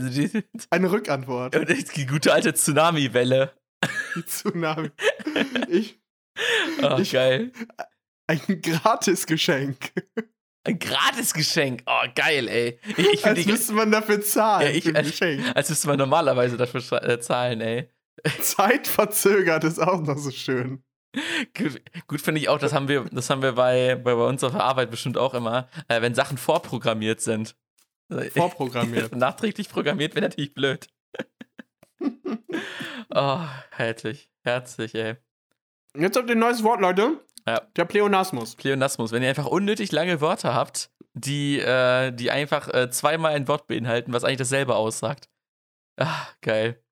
Eine 0.69 0.91
Rückantwort. 0.91 1.55
die 1.95 2.05
gute 2.05 2.31
alte 2.33 2.53
Tsunami-Welle. 2.53 3.53
Die 4.15 4.25
Tsunami. 4.25 4.91
Ich, 5.69 5.99
Oh, 6.83 6.97
Ich- 6.99 7.11
geil. 7.11 7.51
ein 8.27 8.61
Gratisgeschenk. 8.61 9.91
Ein 10.63 10.77
Gratisgeschenk. 10.77 11.81
Oh, 11.87 12.03
geil, 12.15 12.47
ey. 12.47 12.79
Ich, 12.97 12.97
ich 13.13 13.25
Als 13.25 13.39
die. 13.43 13.49
müsste 13.51 13.73
man 13.73 13.91
dafür 13.91 14.21
zahlen. 14.21 14.67
Ja, 14.67 14.73
ich- 14.73 14.83
Geschenk. 14.83 15.43
Als 15.55 15.69
müsste 15.69 15.87
man 15.87 15.97
normalerweise 15.97 16.55
dafür 16.57 16.81
zahlen, 17.19 17.61
ey. 17.61 17.89
Zeitverzögert 18.41 19.63
ist 19.63 19.79
auch 19.79 20.01
noch 20.01 20.17
so 20.17 20.31
schön. 20.31 20.83
Gut, 21.57 21.81
gut 22.07 22.21
finde 22.21 22.39
ich 22.39 22.49
auch, 22.49 22.59
das 22.59 22.73
haben 22.73 22.87
wir, 22.87 23.05
das 23.11 23.29
haben 23.29 23.41
wir 23.41 23.53
bei, 23.53 23.95
bei, 23.95 24.13
bei 24.13 24.25
uns 24.25 24.43
auf 24.43 24.51
der 24.51 24.63
Arbeit 24.63 24.91
bestimmt 24.91 25.17
auch 25.17 25.33
immer, 25.33 25.67
äh, 25.87 26.01
wenn 26.01 26.13
Sachen 26.13 26.37
vorprogrammiert 26.37 27.21
sind. 27.21 27.55
Vorprogrammiert. 28.33 29.15
Nachträglich 29.15 29.69
programmiert 29.69 30.15
wäre 30.15 30.27
natürlich 30.27 30.53
blöd. 30.53 30.87
oh, 33.13 33.39
herzlich. 33.71 34.29
Herzlich, 34.43 34.95
ey. 34.95 35.17
Jetzt 35.97 36.17
habt 36.17 36.29
ihr 36.29 36.35
ein 36.35 36.39
neues 36.39 36.63
Wort, 36.63 36.81
Leute. 36.81 37.19
Ja. 37.47 37.61
Der 37.75 37.85
Pleonasmus. 37.85 38.55
Pleonasmus. 38.55 39.11
Wenn 39.11 39.23
ihr 39.23 39.29
einfach 39.29 39.47
unnötig 39.47 39.91
lange 39.91 40.21
Wörter 40.21 40.53
habt, 40.53 40.91
die, 41.13 41.59
äh, 41.59 42.11
die 42.11 42.31
einfach 42.31 42.71
äh, 42.73 42.89
zweimal 42.89 43.33
ein 43.33 43.47
Wort 43.47 43.67
beinhalten, 43.67 44.13
was 44.13 44.23
eigentlich 44.23 44.37
dasselbe 44.37 44.75
aussagt. 44.75 45.29
Ah, 45.97 46.27
geil. 46.41 46.83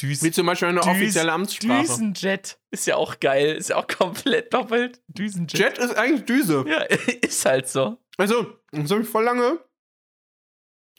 Düs 0.00 0.22
Wie 0.22 0.30
zum 0.30 0.46
Beispiel 0.46 0.68
eine 0.68 0.82
offizielle 0.82 1.32
Amtssprache. 1.32 1.80
Düsenjet. 1.82 2.60
Ist 2.70 2.86
ja 2.86 2.96
auch 2.96 3.18
geil. 3.18 3.56
Ist 3.56 3.70
ja 3.70 3.76
auch 3.76 3.86
komplett 3.88 4.54
doppelt. 4.54 5.02
Düsenjet. 5.08 5.58
Jet 5.58 5.78
ist 5.78 5.96
eigentlich 5.96 6.24
Düse. 6.24 6.64
Ja, 6.68 6.82
ist 7.22 7.44
halt 7.44 7.68
so. 7.68 7.98
Also, 8.16 8.58
das 8.70 8.90
habe 8.90 9.02
ich 9.02 9.08
voll 9.08 9.24
lange, 9.24 9.58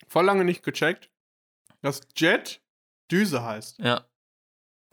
voll 0.08 0.24
lange 0.24 0.44
nicht 0.44 0.62
gecheckt, 0.62 1.10
dass 1.82 2.00
Jet 2.16 2.62
Düse 3.10 3.42
heißt. 3.42 3.78
Ja. 3.78 4.06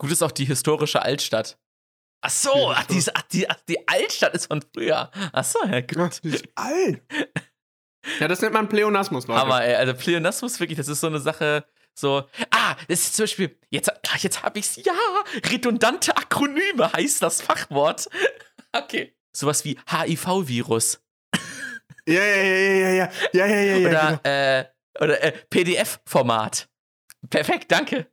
Gut 0.00 0.12
ist 0.12 0.22
auch 0.22 0.30
die 0.32 0.44
historische 0.44 1.02
Altstadt. 1.02 1.58
Ach 2.20 2.30
so, 2.30 2.50
Ja, 2.54 2.74
ach, 2.78 2.86
die, 2.86 2.96
ist- 2.98 3.14
ach, 3.14 3.22
die, 3.22 3.48
ach, 3.50 3.60
die 3.68 3.86
Altstadt 3.86 4.34
ist 4.34 4.46
von 4.46 4.62
früher. 4.74 5.10
Ach 5.32 5.44
so, 5.44 5.62
ja, 5.64 5.80
gut. 5.82 6.20
die 6.24 6.30
ist 6.30 6.44
alt. 6.54 7.02
Ja, 8.20 8.28
das 8.28 8.40
nennt 8.40 8.54
man 8.54 8.68
Pleonasmus, 8.68 9.26
Leute. 9.26 9.40
Aber 9.40 9.62
ey, 9.62 9.74
also 9.74 9.92
Pleonasmus 9.94 10.58
wirklich, 10.60 10.78
das 10.78 10.88
ist 10.88 11.00
so 11.00 11.06
eine 11.08 11.20
Sache, 11.20 11.66
so, 11.98 12.28
ah, 12.50 12.76
das 12.86 13.00
ist 13.00 13.16
zum 13.16 13.24
Beispiel, 13.24 13.58
jetzt, 13.70 13.90
ah, 13.90 14.16
jetzt 14.18 14.42
habe 14.44 14.58
ich's, 14.60 14.76
ja, 14.76 14.92
redundante 15.50 16.16
Akronyme 16.16 16.92
heißt 16.92 17.22
das 17.22 17.42
Fachwort. 17.42 18.08
Okay. 18.70 19.16
Sowas 19.34 19.64
wie 19.64 19.78
HIV-Virus. 19.90 21.02
Ja, 22.06 22.22
ja, 22.22 22.36
ja, 22.36 22.44
ja, 22.44 22.90
ja, 22.90 23.12
ja, 23.32 23.46
ja, 23.46 23.46
ja, 23.46 23.60
ja, 23.60 23.76
ja, 23.76 23.88
Oder, 23.88 24.20
genau. 24.22 24.30
äh, 24.30 24.64
oder 25.00 25.22
äh, 25.22 25.32
PDF-Format. 25.48 26.68
Perfekt, 27.30 27.72
danke. 27.72 28.12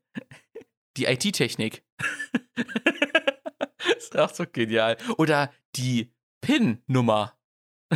Die 0.95 1.05
IT-Technik. 1.05 1.83
ist 3.97 4.17
auch 4.17 4.33
so 4.33 4.45
genial. 4.49 4.95
Oder 5.17 5.53
die 5.75 6.13
PIN-Nummer. 6.39 7.37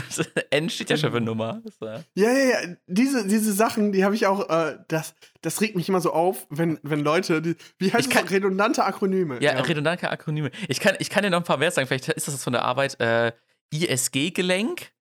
N 0.51 0.69
steht 0.69 0.89
ja 0.89 0.97
schon 0.97 1.11
für 1.11 1.21
Nummer. 1.21 1.61
Ja, 1.81 2.03
ja, 2.15 2.31
ja, 2.31 2.75
diese, 2.87 3.27
diese 3.27 3.53
Sachen, 3.53 3.91
die 3.91 4.03
habe 4.03 4.15
ich 4.15 4.25
auch, 4.27 4.49
äh, 4.49 4.77
das, 4.87 5.13
das 5.41 5.61
regt 5.61 5.75
mich 5.75 5.87
immer 5.89 6.01
so 6.01 6.11
auf, 6.13 6.47
wenn, 6.49 6.79
wenn 6.83 6.99
Leute, 7.01 7.41
die, 7.41 7.55
wie 7.77 7.91
heißt 7.91 8.07
Ich 8.07 8.13
das, 8.13 8.23
kann- 8.23 8.27
redundante 8.27 8.83
Akronyme. 8.83 9.41
Ja, 9.41 9.53
redundante 9.59 10.09
Akronyme. 10.09 10.51
Ich 10.67 10.79
kann, 10.79 10.95
ich 10.99 11.09
kann 11.09 11.23
dir 11.23 11.29
noch 11.29 11.39
ein 11.39 11.43
paar 11.43 11.57
mehr 11.57 11.71
sagen. 11.71 11.87
Vielleicht 11.87 12.09
ist 12.09 12.27
das 12.27 12.43
von 12.43 12.53
der 12.53 12.63
Arbeit 12.63 12.99
äh, 12.99 13.31
ISG-Gelenk 13.73 14.91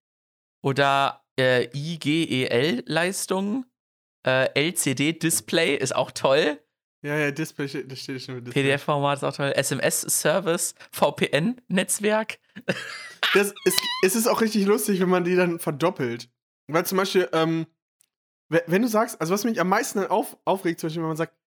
oder 0.61 1.23
äh, 1.39 1.67
IGEL-Leistung. 1.73 3.65
Äh, 4.25 4.49
LCD-Display 4.69 5.75
ist 5.75 5.95
auch 5.95 6.11
toll. 6.11 6.59
Ja, 7.01 7.15
ja, 7.17 7.31
Display, 7.31 7.67
steht- 7.69 7.89
das 7.91 7.99
steht 7.99 8.21
schon 8.21 8.35
mit 8.35 8.47
Display. 8.47 8.61
PDF-Format 8.63 9.19
ist 9.19 9.23
auch 9.23 9.33
toll. 9.35 9.53
SMS-Service, 9.55 10.75
VPN-Netzwerk. 10.91 12.39
Das 13.33 13.53
ist, 13.63 13.79
es 14.03 14.15
ist 14.15 14.27
auch 14.27 14.41
richtig 14.41 14.65
lustig, 14.65 14.99
wenn 14.99 15.09
man 15.09 15.23
die 15.23 15.35
dann 15.35 15.59
verdoppelt. 15.59 16.29
Weil 16.67 16.85
zum 16.85 16.97
Beispiel, 16.97 17.29
ähm, 17.31 17.67
we- 18.49 18.63
wenn 18.67 18.81
du 18.81 18.87
sagst, 18.87 19.19
also 19.21 19.33
was 19.33 19.43
mich 19.45 19.59
am 19.61 19.69
meisten 19.69 19.99
auf, 20.05 20.37
aufregt, 20.45 20.79
zum 20.79 20.87
Beispiel, 20.87 21.01
wenn 21.03 21.07
man 21.09 21.17
sagt 21.17 21.37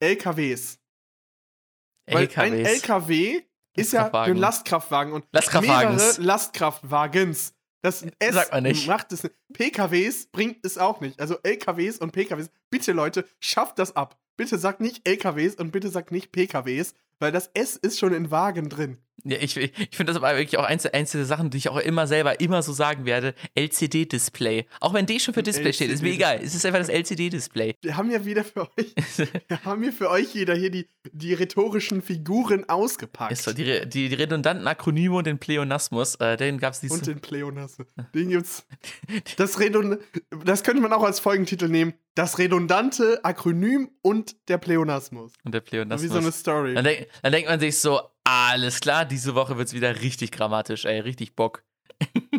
LKWs. 0.00 0.78
Weil 2.06 2.28
ein 2.36 2.54
LKWs. 2.54 2.68
LKW 2.82 3.42
ist 3.76 3.92
ja 3.92 4.10
ein 4.12 4.36
Lastkraftwagen 4.36 5.12
und 5.12 5.26
Lastkraftwagens. 5.32 6.02
mehrere 6.18 6.22
Lastkraftwagens. 6.22 7.54
Das 7.84 8.02
S 8.18 8.34
Sagt 8.34 8.52
man 8.52 8.62
nicht. 8.62 8.86
macht 8.86 9.12
es 9.12 9.24
nicht. 9.24 9.34
PKWs 9.52 10.26
bringt 10.26 10.64
es 10.64 10.78
auch 10.78 11.00
nicht. 11.00 11.18
Also 11.20 11.38
LKWs 11.42 11.98
und 11.98 12.12
PKWs. 12.12 12.48
Bitte 12.70 12.92
Leute, 12.92 13.26
schafft 13.40 13.78
das 13.78 13.94
ab. 13.96 14.18
Bitte 14.42 14.58
sagt 14.58 14.80
nicht 14.80 15.08
LKWs 15.08 15.54
und 15.54 15.70
bitte 15.70 15.88
sagt 15.88 16.10
nicht 16.10 16.32
PKWs, 16.32 16.94
weil 17.20 17.30
das 17.30 17.52
S 17.54 17.76
ist 17.76 18.00
schon 18.00 18.12
in 18.12 18.32
Wagen 18.32 18.68
drin. 18.68 18.98
Ja, 19.24 19.36
ich, 19.40 19.56
ich 19.56 19.72
finde 19.92 20.12
das 20.12 20.16
aber 20.16 20.36
wirklich 20.36 20.58
auch 20.58 20.64
eins, 20.64 20.84
eins 20.86 21.12
der 21.12 21.24
Sachen, 21.24 21.50
die 21.50 21.58
ich 21.58 21.68
auch 21.68 21.76
immer 21.76 22.06
selber 22.06 22.40
immer 22.40 22.62
so 22.62 22.72
sagen 22.72 23.04
werde. 23.04 23.34
LCD-Display. 23.54 24.66
Auch 24.80 24.94
wenn 24.94 25.06
D 25.06 25.20
schon 25.20 25.32
für 25.32 25.44
Display 25.44 25.72
steht, 25.72 25.90
ist 25.90 26.02
mir 26.02 26.12
egal. 26.12 26.40
Es 26.42 26.54
ist 26.54 26.66
einfach 26.66 26.80
das 26.80 26.88
LCD-Display. 26.88 27.76
Wir 27.82 27.96
haben 27.96 28.10
ja 28.10 28.24
wieder 28.24 28.42
für 28.42 28.62
euch, 28.76 28.94
wir 29.48 29.64
haben 29.64 29.82
hier 29.82 29.92
für 29.92 30.10
euch 30.10 30.34
jeder 30.34 30.54
hier 30.54 30.70
die, 30.70 30.88
die 31.12 31.34
rhetorischen 31.34 32.02
Figuren 32.02 32.68
ausgepackt. 32.68 33.32
Ist 33.32 33.44
so, 33.44 33.52
die, 33.52 33.88
die, 33.88 34.08
die 34.08 34.14
redundanten 34.14 34.66
Akronyme 34.66 35.14
und 35.14 35.26
den 35.26 35.38
Pleonasmus, 35.38 36.16
äh, 36.16 36.36
den 36.36 36.58
gab 36.58 36.72
es 36.72 36.82
und 36.82 36.90
dieses. 36.90 37.02
den 37.02 37.20
Pleonasmus. 37.20 37.88
Den 38.14 38.28
gibt's. 38.28 38.66
Das, 39.36 39.58
Redund 39.58 39.98
das 40.44 40.62
könnte 40.62 40.80
man 40.82 40.92
auch 40.92 41.02
als 41.02 41.20
Folgentitel 41.20 41.68
nehmen. 41.68 41.94
Das 42.14 42.38
redundante 42.38 43.24
Akronym 43.24 43.90
und 44.02 44.36
der 44.48 44.58
Pleonasmus. 44.58 45.32
Und 45.44 45.54
der 45.54 45.60
Pleonasmus. 45.60 46.10
Wie 46.10 46.12
so 46.12 46.18
eine 46.18 46.32
Story. 46.32 46.74
dann, 46.74 46.84
denk, 46.84 47.06
dann 47.22 47.32
denkt 47.32 47.48
man 47.48 47.60
sich 47.60 47.78
so, 47.78 48.00
alles 48.24 48.80
klar, 48.80 49.04
diese 49.04 49.34
Woche 49.34 49.56
wird 49.58 49.68
es 49.68 49.74
wieder 49.74 50.00
richtig 50.00 50.30
grammatisch, 50.32 50.84
ey, 50.84 51.00
richtig 51.00 51.34
Bock. 51.34 51.64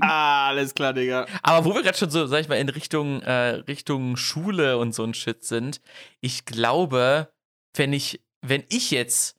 Alles 0.01 0.73
klar, 0.73 0.93
Digga. 0.93 1.25
Aber 1.41 1.65
wo 1.65 1.73
wir 1.73 1.83
gerade 1.83 1.97
schon 1.97 2.09
so, 2.09 2.25
sag 2.25 2.41
ich 2.41 2.49
mal, 2.49 2.55
in 2.57 2.69
Richtung, 2.69 3.21
äh, 3.21 3.55
Richtung 3.67 4.17
Schule 4.17 4.77
und 4.77 4.93
so 4.93 5.03
ein 5.03 5.13
Shit 5.13 5.43
sind, 5.43 5.79
ich 6.21 6.45
glaube, 6.45 7.31
wenn 7.75 7.93
ich, 7.93 8.21
wenn 8.45 8.63
ich 8.69 8.91
jetzt 8.91 9.37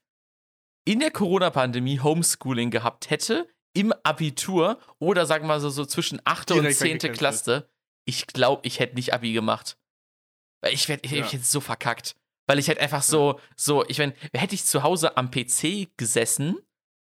in 0.87 1.01
der 1.01 1.11
Corona-Pandemie 1.11 2.01
Homeschooling 2.01 2.71
gehabt 2.71 3.11
hätte, 3.11 3.49
im 3.77 3.93
Abitur 4.05 4.79
oder 4.99 5.27
sagen 5.27 5.45
wir 5.45 5.49
mal 5.49 5.61
so, 5.61 5.69
so 5.69 5.85
zwischen 5.85 6.21
8. 6.25 6.53
und 6.53 6.59
Direkt 6.59 6.79
10. 6.79 6.87
weggecancelt. 6.95 7.19
Klasse, 7.19 7.71
ich 8.07 8.27
glaube, 8.27 8.63
ich 8.67 8.79
hätte 8.79 8.95
nicht 8.95 9.13
Abi 9.13 9.33
gemacht. 9.33 9.77
Weil 10.63 10.73
ich, 10.73 10.89
werd, 10.89 11.05
ich, 11.05 11.13
Ja. 11.13 11.25
ich 11.27 11.33
hätte 11.33 11.45
so 11.45 11.61
verkackt. 11.61 12.17
Weil 12.47 12.59
ich 12.59 12.69
hätte 12.69 12.81
einfach 12.81 13.03
so, 13.03 13.41
so, 13.57 13.85
ich 13.89 13.99
meine, 13.99 14.15
hätte 14.35 14.55
ich 14.55 14.65
zu 14.65 14.83
Hause 14.83 15.17
am 15.17 15.31
PC 15.31 15.89
gesessen 15.97 16.57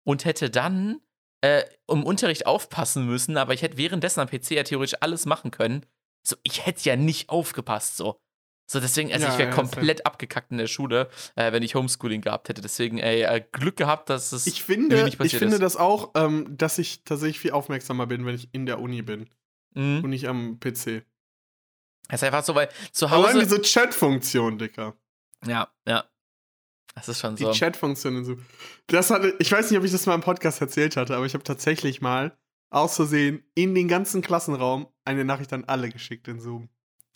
und 0.04 0.26
hätte 0.26 0.50
dann 0.50 1.00
äh, 1.42 1.64
im 1.88 2.04
Unterricht 2.04 2.46
aufpassen 2.46 3.06
müssen, 3.06 3.38
aber 3.38 3.54
ich 3.54 3.62
hätte 3.62 3.78
währenddessen 3.78 4.20
am 4.20 4.28
PC 4.28 4.52
ja 4.52 4.64
theoretisch 4.64 4.98
alles 5.02 5.26
machen 5.26 5.52
können. 5.52 5.86
So, 6.28 6.36
ich 6.44 6.66
hätte 6.66 6.82
ja 6.90 6.96
nicht 6.98 7.30
aufgepasst, 7.30 7.96
so. 7.96 8.20
So, 8.72 8.80
deswegen, 8.80 9.12
also 9.12 9.26
Ja, 9.26 9.32
ich 9.32 9.40
wäre 9.40 9.50
ja, 9.50 9.56
komplett 9.56 10.06
abgekackt 10.06 10.52
in 10.52 10.58
der 10.60 10.68
Schule, 10.68 11.10
äh, 11.36 11.52
wenn 11.52 11.64
ich 11.64 11.74
Homeschooling 11.74 12.22
gehabt 12.22 12.50
hätte. 12.50 12.62
Deswegen, 12.62 13.00
ey, 13.00 13.24
äh, 13.24 13.42
Glück 13.52 13.78
gehabt, 13.78 14.10
dass 14.12 14.32
es 14.32 14.46
Ich 14.46 14.62
finde, 14.64 14.98
nicht 15.06 15.14
ich 15.14 15.18
passiert 15.18 15.40
finde 15.40 15.56
ist. 15.56 15.62
das 15.62 15.76
auch, 15.78 16.12
ähm, 16.16 16.56
dass 16.56 16.78
ich 16.78 17.04
tatsächlich 17.04 17.40
viel 17.40 17.52
aufmerksamer 17.52 18.06
bin, 18.06 18.26
wenn 18.28 18.36
ich 18.36 18.50
in 18.52 18.66
der 18.68 18.80
Uni 18.80 19.02
bin 19.02 19.28
Mhm. 19.74 20.04
und 20.04 20.10
nicht 20.12 20.28
am 20.28 20.60
PC. 20.60 21.04
Es 22.10 22.22
ist 22.22 22.24
einfach 22.24 22.44
so, 22.44 22.54
weil 22.54 22.70
zu 22.92 23.08
Allein 23.08 23.36
Hause. 23.36 23.40
diese 23.40 23.62
Chat-Funktion, 23.62 24.58
Dicker. 24.60 24.96
Ja, 25.46 25.70
ja. 25.88 26.06
Das 26.96 27.08
ist 27.08 27.20
schon 27.20 27.36
Die 27.36 27.44
so. 27.44 27.52
Chat-Funktion 27.52 28.18
und 28.18 28.26
so. 28.26 28.38
Das 28.88 29.10
hatte, 29.10 29.36
ich 29.40 29.52
weiß 29.52 29.70
nicht, 29.70 29.80
ob 29.80 29.86
ich 29.86 29.92
das 29.92 30.06
mal 30.06 30.16
im 30.16 30.22
Podcast 30.22 30.60
erzählt 30.60 30.98
hatte, 30.98 31.16
aber 31.16 31.26
ich 31.26 31.34
habe 31.34 31.44
tatsächlich 31.44 32.02
mal 32.02 32.38
aus 32.72 32.96
Versehen 32.96 33.44
in 33.56 33.74
den 33.74 33.88
ganzen 33.88 34.22
Klassenraum 34.22 34.88
eine 35.06 35.24
Nachricht 35.26 35.54
an 35.54 35.66
alle 35.66 35.90
geschickt 35.90 36.28
in 36.28 36.40
Zoom. 36.40 36.70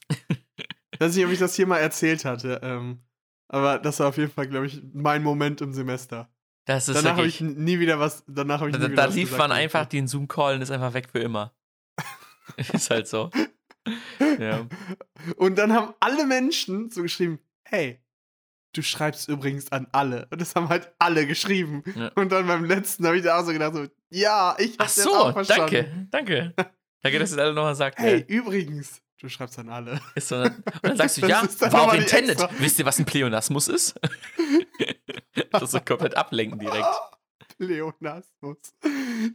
ich 0.10 0.18
weiß 1.00 1.16
nicht, 1.16 1.26
ob 1.26 1.32
ich 1.32 1.40
das 1.40 1.56
hier 1.56 1.68
mal 1.68 1.80
erzählt 1.80 2.26
hatte, 2.26 2.62
ähm, 2.64 3.04
aber 3.50 3.78
das 3.78 4.00
war 4.00 4.08
auf 4.08 4.18
jeden 4.18 4.32
Fall, 4.32 4.48
glaube 4.48 4.68
ich, 4.68 4.82
mein 4.94 5.22
Moment 5.22 5.62
im 5.62 5.74
Semester. 5.74 6.30
Das 6.66 6.88
ist 6.88 6.96
Danach 6.96 7.18
habe 7.18 7.28
ich 7.28 7.42
nie 7.42 7.80
wieder 7.80 8.00
was, 8.00 8.24
danach 8.28 8.62
habe 8.62 8.70
ich 8.70 8.76
Da, 8.76 8.80
nie 8.80 8.92
wieder 8.94 8.96
da 8.96 9.08
was 9.10 9.16
lief 9.16 9.38
man 9.38 9.52
einfach 9.52 9.86
den 9.86 10.08
Zoom-Call 10.08 10.56
und 10.56 10.62
ist 10.62 10.72
einfach 10.72 10.94
weg 10.94 11.10
für 11.12 11.20
immer. 11.20 11.54
ist 12.58 12.90
halt 12.90 13.08
so. 13.08 13.30
Ja. 14.40 14.66
Und 15.36 15.58
dann 15.58 15.74
haben 15.74 15.94
alle 16.00 16.26
Menschen 16.26 16.90
so 16.90 17.02
geschrieben, 17.02 17.40
hey, 17.66 18.03
du 18.74 18.82
schreibst 18.82 19.30
übrigens 19.30 19.72
an 19.72 19.88
alle. 19.92 20.28
Und 20.32 20.42
das 20.42 20.56
haben 20.56 20.70
halt 20.70 20.92
alle 21.00 21.26
geschrieben. 21.26 21.84
Ja. 21.96 22.12
Und 22.16 22.32
dann 22.32 22.48
beim 22.48 22.66
letzten 22.66 23.06
habe 23.06 23.18
ich 23.18 23.24
da 23.24 23.40
auch 23.40 23.46
so 23.46 23.54
gedacht, 23.54 23.74
so, 23.74 23.88
ja, 24.10 24.56
ich 24.60 24.76
Ach 24.78 24.86
hab's 24.86 25.08
auch 25.08 25.28
so, 25.28 25.32
verstanden. 25.34 26.10
danke, 26.12 26.54
danke. 26.56 26.74
Danke, 27.02 27.20
dass 27.20 27.32
ihr 27.32 27.38
das 27.38 27.46
alle 27.46 27.54
nochmal 27.54 27.76
sagt. 27.76 28.00
Hey, 28.00 28.26
ey. 28.28 28.36
übrigens, 28.36 29.02
du 29.20 29.30
schreibst 29.30 29.60
an 29.60 29.70
alle. 29.70 30.00
Ist 30.16 30.30
so, 30.30 30.38
und 30.38 30.64
dann 30.82 30.98
sagst 30.98 31.22
du, 31.22 31.28
ja, 31.28 31.44
war 31.72 31.84
auch 31.84 31.94
intended. 31.94 32.38
Wisst 32.60 32.80
ihr, 32.80 32.86
was 32.86 32.98
ein 32.98 33.06
Pleonasmus 33.06 33.68
ist? 33.68 34.00
das 35.52 35.64
ist 35.64 35.72
so 35.72 35.80
komplett 35.80 36.16
ablenken 36.16 36.60
direkt. 36.60 36.88
Leonasmus. 37.58 38.58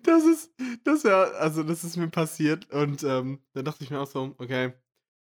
Das 0.02 0.24
ist, 0.24 0.50
das 0.84 1.02
ja, 1.02 1.22
also 1.22 1.62
das 1.62 1.84
ist 1.84 1.96
mir 1.96 2.08
passiert 2.08 2.70
und 2.70 3.02
ähm, 3.04 3.40
da 3.52 3.62
dachte 3.62 3.84
ich 3.84 3.90
mir 3.90 4.00
auch 4.00 4.06
so, 4.06 4.34
okay, 4.38 4.72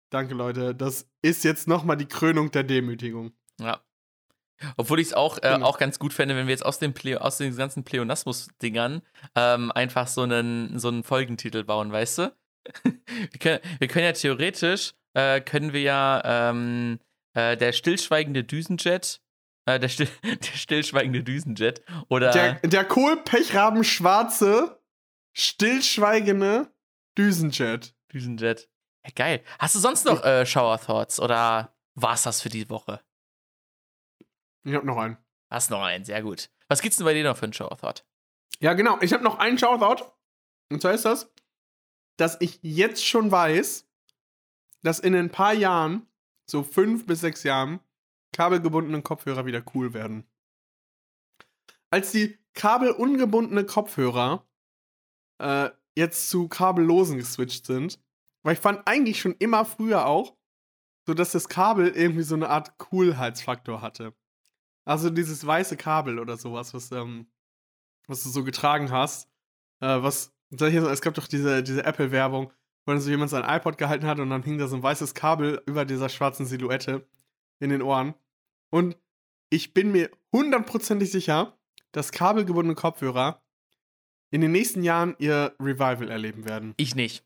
danke 0.09 0.33
Leute, 0.33 0.75
das 0.75 1.09
ist 1.21 1.43
jetzt 1.43 1.67
nochmal 1.67 1.97
die 1.97 2.07
Krönung 2.07 2.51
der 2.51 2.63
Demütigung. 2.63 3.31
Ja. 3.59 3.81
Obwohl 4.77 4.99
ich 4.99 5.07
es 5.07 5.13
auch, 5.13 5.37
äh, 5.37 5.53
Genau. 5.53 5.65
auch 5.67 5.77
ganz 5.77 5.99
gut 5.99 6.13
fände, 6.13 6.35
wenn 6.35 6.47
wir 6.47 6.51
jetzt 6.51 6.65
aus, 6.65 6.79
dem 6.79 6.93
Pleo, 6.93 7.19
aus 7.19 7.37
den 7.37 7.55
ganzen 7.55 7.83
Pleonasmus-Dingern 7.83 9.01
ähm, 9.35 9.71
einfach 9.71 10.07
so 10.07 10.21
einen, 10.21 10.79
so 10.79 10.87
einen 10.89 11.03
Folgentitel 11.03 11.63
bauen, 11.63 11.91
weißt 11.91 12.17
du? 12.19 12.35
wir, 12.83 13.39
können, 13.39 13.59
wir 13.79 13.87
können 13.87 14.05
ja 14.05 14.13
theoretisch, 14.13 14.93
äh, 15.13 15.41
können 15.41 15.73
wir 15.73 15.81
ja 15.81 16.49
ähm, 16.49 16.99
äh, 17.33 17.57
der 17.57 17.73
stillschweigende 17.73 18.43
Düsenjet, 18.43 19.21
äh, 19.65 19.79
der, 19.79 19.89
still, 19.89 20.07
der 20.23 20.57
stillschweigende 20.57 21.23
Düsenjet 21.23 21.83
oder 22.09 22.31
Der, 22.31 22.53
der 22.61 22.85
Kohlpechraben-schwarze, 22.85 24.79
stillschweigende 25.33 26.71
Düsenjet. 27.17 27.93
Düsenjet. 28.13 28.69
Ja, 29.05 29.11
geil. 29.15 29.41
Hast 29.59 29.75
du 29.75 29.79
sonst 29.79 30.05
noch 30.05 30.23
äh, 30.23 30.45
Shower 30.45 30.79
Thoughts 30.79 31.19
oder 31.19 31.75
war's 31.95 32.23
das 32.23 32.41
für 32.41 32.49
die 32.49 32.69
Woche? 32.69 33.01
Ich 34.63 34.73
hab 34.73 34.83
noch 34.83 34.97
einen. 34.97 35.17
Hast 35.49 35.69
noch 35.69 35.81
einen, 35.81 36.05
sehr 36.05 36.21
gut. 36.21 36.49
Was 36.67 36.81
gibt's 36.81 36.97
denn 36.97 37.05
bei 37.05 37.13
dir 37.13 37.23
noch 37.23 37.37
für 37.37 37.43
einen 37.43 37.53
Shower 37.53 37.77
Thought? 37.77 38.05
Ja, 38.59 38.73
genau. 38.73 38.99
Ich 39.01 39.13
habe 39.13 39.23
noch 39.23 39.39
einen 39.39 39.57
Shoutout. 39.57 40.05
Und 40.69 40.81
zwar 40.81 40.93
ist 40.93 41.05
das, 41.05 41.31
dass 42.17 42.39
ich 42.39 42.59
jetzt 42.61 43.05
schon 43.05 43.31
weiß, 43.31 43.87
dass 44.81 44.99
in 44.99 45.15
ein 45.15 45.29
paar 45.29 45.53
Jahren, 45.53 46.07
so 46.49 46.63
fünf 46.63 47.05
bis 47.05 47.21
sechs 47.21 47.43
Jahren, 47.43 47.79
kabelgebundene 48.33 49.01
Kopfhörer 49.01 49.45
wieder 49.45 49.63
cool 49.73 49.93
werden. 49.93 50.25
Als 51.89 52.11
die 52.11 52.37
kabelungebundene 52.53 53.65
Kopfhörer 53.65 54.47
äh, 55.39 55.69
jetzt 55.95 56.29
zu 56.29 56.47
kabellosen 56.47 57.17
geswitcht 57.17 57.65
sind, 57.65 57.99
weil 58.43 58.53
ich 58.53 58.59
fand 58.59 58.87
eigentlich 58.87 59.21
schon 59.21 59.35
immer 59.35 59.65
früher 59.65 60.05
auch, 60.05 60.35
so 61.05 61.13
dass 61.13 61.31
das 61.31 61.49
Kabel 61.49 61.89
irgendwie 61.89 62.23
so 62.23 62.35
eine 62.35 62.49
Art 62.49 62.77
Coolheitsfaktor 62.77 63.81
hatte. 63.81 64.15
Also 64.85 65.09
dieses 65.09 65.45
weiße 65.45 65.77
Kabel 65.77 66.19
oder 66.19 66.37
sowas, 66.37 66.73
was, 66.73 66.91
ähm, 66.91 67.27
was 68.07 68.23
du 68.23 68.29
so 68.29 68.43
getragen 68.43 68.91
hast. 68.91 69.29
Äh, 69.79 70.01
was, 70.01 70.33
es 70.51 71.01
gab 71.01 71.13
doch 71.13 71.27
diese, 71.27 71.63
diese 71.63 71.83
Apple-Werbung, 71.85 72.51
wo 72.85 72.91
dann 72.91 73.01
so 73.01 73.09
jemand 73.09 73.29
sein 73.29 73.43
iPod 73.43 73.77
gehalten 73.77 74.05
hat 74.05 74.19
und 74.19 74.29
dann 74.29 74.43
hing 74.43 74.57
da 74.57 74.67
so 74.67 74.75
ein 74.75 74.83
weißes 74.83 75.13
Kabel 75.13 75.61
über 75.65 75.85
dieser 75.85 76.09
schwarzen 76.09 76.45
Silhouette 76.45 77.07
in 77.59 77.69
den 77.69 77.81
Ohren. 77.81 78.13
Und 78.69 78.97
ich 79.49 79.73
bin 79.73 79.91
mir 79.91 80.09
hundertprozentig 80.31 81.11
sicher, 81.11 81.57
dass 81.91 82.11
kabelgebundene 82.11 82.75
Kopfhörer 82.75 83.41
in 84.31 84.41
den 84.41 84.51
nächsten 84.51 84.83
Jahren 84.83 85.15
ihr 85.19 85.55
Revival 85.59 86.09
erleben 86.09 86.45
werden. 86.45 86.73
Ich 86.77 86.95
nicht. 86.95 87.23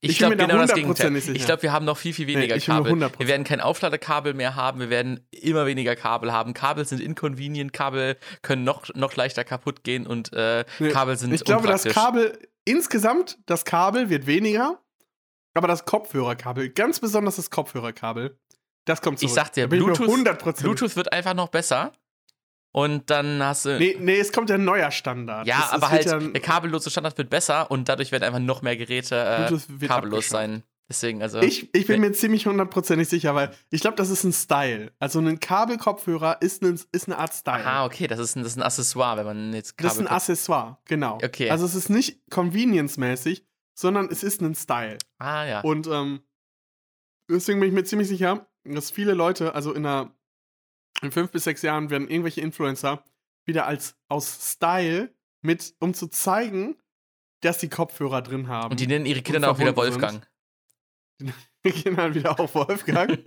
Ich, 0.00 0.10
Ich 0.10 0.18
glaube 0.18 0.36
genau 0.36 0.58
das 0.58 0.74
Gegenteil. 0.74 1.12
sicher. 1.20 1.34
Ich 1.34 1.44
glaube, 1.44 1.62
wir 1.62 1.72
haben 1.72 1.84
noch 1.84 1.96
viel, 1.98 2.12
viel 2.12 2.28
weniger 2.28 2.54
mir 2.54 2.60
Kabel. 2.60 2.92
100%. 2.92 3.18
Wir 3.18 3.26
werden 3.26 3.42
kein 3.44 3.60
Aufladekabel 3.60 4.32
mehr 4.32 4.54
haben, 4.54 4.78
wir 4.78 4.90
werden 4.90 5.26
immer 5.32 5.66
weniger 5.66 5.96
Kabel 5.96 6.32
haben. 6.32 6.54
Kabel 6.54 6.84
sind 6.84 7.00
inconvenient, 7.00 7.72
Kabel 7.72 8.16
können 8.42 8.62
noch, 8.62 8.94
noch 8.94 9.16
leichter 9.16 9.42
kaputt 9.42 9.82
gehen 9.82 10.06
und 10.06 10.32
äh, 10.32 10.64
Nee, 10.78 10.90
Kabel 10.90 11.16
sind 11.16 11.32
Ich 11.32 11.42
glaube, 11.44 11.66
das. 11.66 11.84
Kabel, 11.84 12.38
insgesamt, 12.64 13.38
das 13.46 13.64
Kabel 13.64 14.08
wird 14.08 14.26
weniger, 14.26 14.80
aber 15.54 15.66
das 15.66 15.84
Kopfhörerkabel, 15.84 16.70
ganz 16.70 17.00
besonders 17.00 17.36
das 17.36 17.50
Kopfhörerkabel, 17.50 18.38
das 18.84 19.02
kommt 19.02 19.18
zurück. 19.18 19.30
Ich 19.30 19.34
sag 19.34 19.52
dir, 19.52 19.66
Bluetooth, 19.66 20.08
ich 20.08 20.16
mir 20.24 20.32
100% 20.32 20.62
Bluetooth 20.62 20.94
wird 20.94 21.12
einfach 21.12 21.34
noch 21.34 21.48
besser. 21.48 21.92
Und 22.78 23.10
dann 23.10 23.42
hast 23.42 23.64
du. 23.64 23.76
Nee, 23.76 23.96
nee, 23.98 24.18
es 24.20 24.32
kommt 24.32 24.50
ja 24.50 24.54
ein 24.54 24.64
neuer 24.64 24.92
Standard. 24.92 25.48
ja, 25.48 25.64
es 25.66 25.72
aber 25.72 25.90
halt, 25.90 26.04
ja- 26.06 26.18
der 26.20 26.40
kabellose 26.40 26.90
Standard 26.90 27.18
wird 27.18 27.28
besser 27.28 27.70
und 27.72 27.88
dadurch 27.88 28.12
werden 28.12 28.22
einfach 28.22 28.38
noch 28.38 28.62
mehr 28.62 28.76
Geräte 28.76 29.16
äh, 29.80 29.86
kabellos 29.86 30.28
sein. 30.28 30.62
Deswegen, 30.88 31.20
also. 31.20 31.40
Ich, 31.40 31.74
ich 31.74 31.86
bin 31.88 32.00
mir 32.00 32.12
ziemlich 32.12 32.46
hundertprozentig 32.46 33.08
sicher, 33.08 33.34
weil 33.34 33.50
ich 33.70 33.80
glaube, 33.80 33.96
das 33.96 34.10
ist 34.10 34.22
ein 34.22 34.32
Style. 34.32 34.92
Also 35.00 35.18
ein 35.18 35.40
Kabelkopfhörer 35.40 36.40
ist, 36.40 36.62
ein, 36.62 36.80
ist 36.92 37.08
eine 37.08 37.18
Art 37.18 37.34
Style. 37.34 37.56
Aha, 37.66 37.84
okay, 37.84 38.06
das 38.06 38.20
ist, 38.20 38.36
ein, 38.36 38.42
das 38.44 38.52
ist 38.52 38.58
ein 38.58 38.62
Accessoire, 38.62 39.16
wenn 39.18 39.26
man 39.26 39.52
jetzt 39.52 39.76
Kabel. 39.76 39.88
das 39.88 39.94
ist 39.98 40.00
ein 40.00 40.08
Accessoire, 40.08 40.78
genau. 40.86 41.16
Okay. 41.16 41.50
Also 41.50 41.66
es 41.66 41.74
ist 41.74 41.90
nicht 41.90 42.20
convenience-mäßig, 42.30 43.44
sondern 43.74 44.08
es 44.10 44.22
ist 44.22 44.40
ein 44.40 44.54
Style. 44.54 44.98
ah, 45.18 45.44
ja. 45.44 45.60
Und 45.60 45.88
ähm, 45.88 46.20
deswegen 47.28 47.58
bin 47.60 47.68
ich 47.68 47.74
mir 47.74 47.84
ziemlich 47.84 48.08
sicher, 48.08 48.46
dass 48.64 48.90
viele 48.90 49.14
Leute, 49.14 49.54
also 49.54 49.72
in 49.74 49.84
einer 49.84 50.12
in 51.02 51.12
fünf 51.12 51.30
bis 51.30 51.44
sechs 51.44 51.62
Jahren 51.62 51.90
werden 51.90 52.08
irgendwelche 52.08 52.40
Influencer 52.40 53.02
wieder 53.44 53.66
als 53.66 53.96
aus 54.08 54.52
Style 54.52 55.14
mit, 55.40 55.74
um 55.80 55.94
zu 55.94 56.08
zeigen, 56.08 56.76
dass 57.40 57.58
die 57.58 57.68
Kopfhörer 57.68 58.22
drin 58.22 58.48
haben. 58.48 58.72
Und 58.72 58.80
die 58.80 58.86
nennen 58.86 59.06
ihre 59.06 59.22
Kinder 59.22 59.40
dann 59.40 59.50
auch 59.50 59.58
wieder 59.58 59.76
Wolfgang. 59.76 60.26
Wir 61.62 61.72
gehen 61.72 61.96
dann 61.96 62.14
wieder 62.14 62.38
auf 62.38 62.54
Wolfgang. 62.54 63.18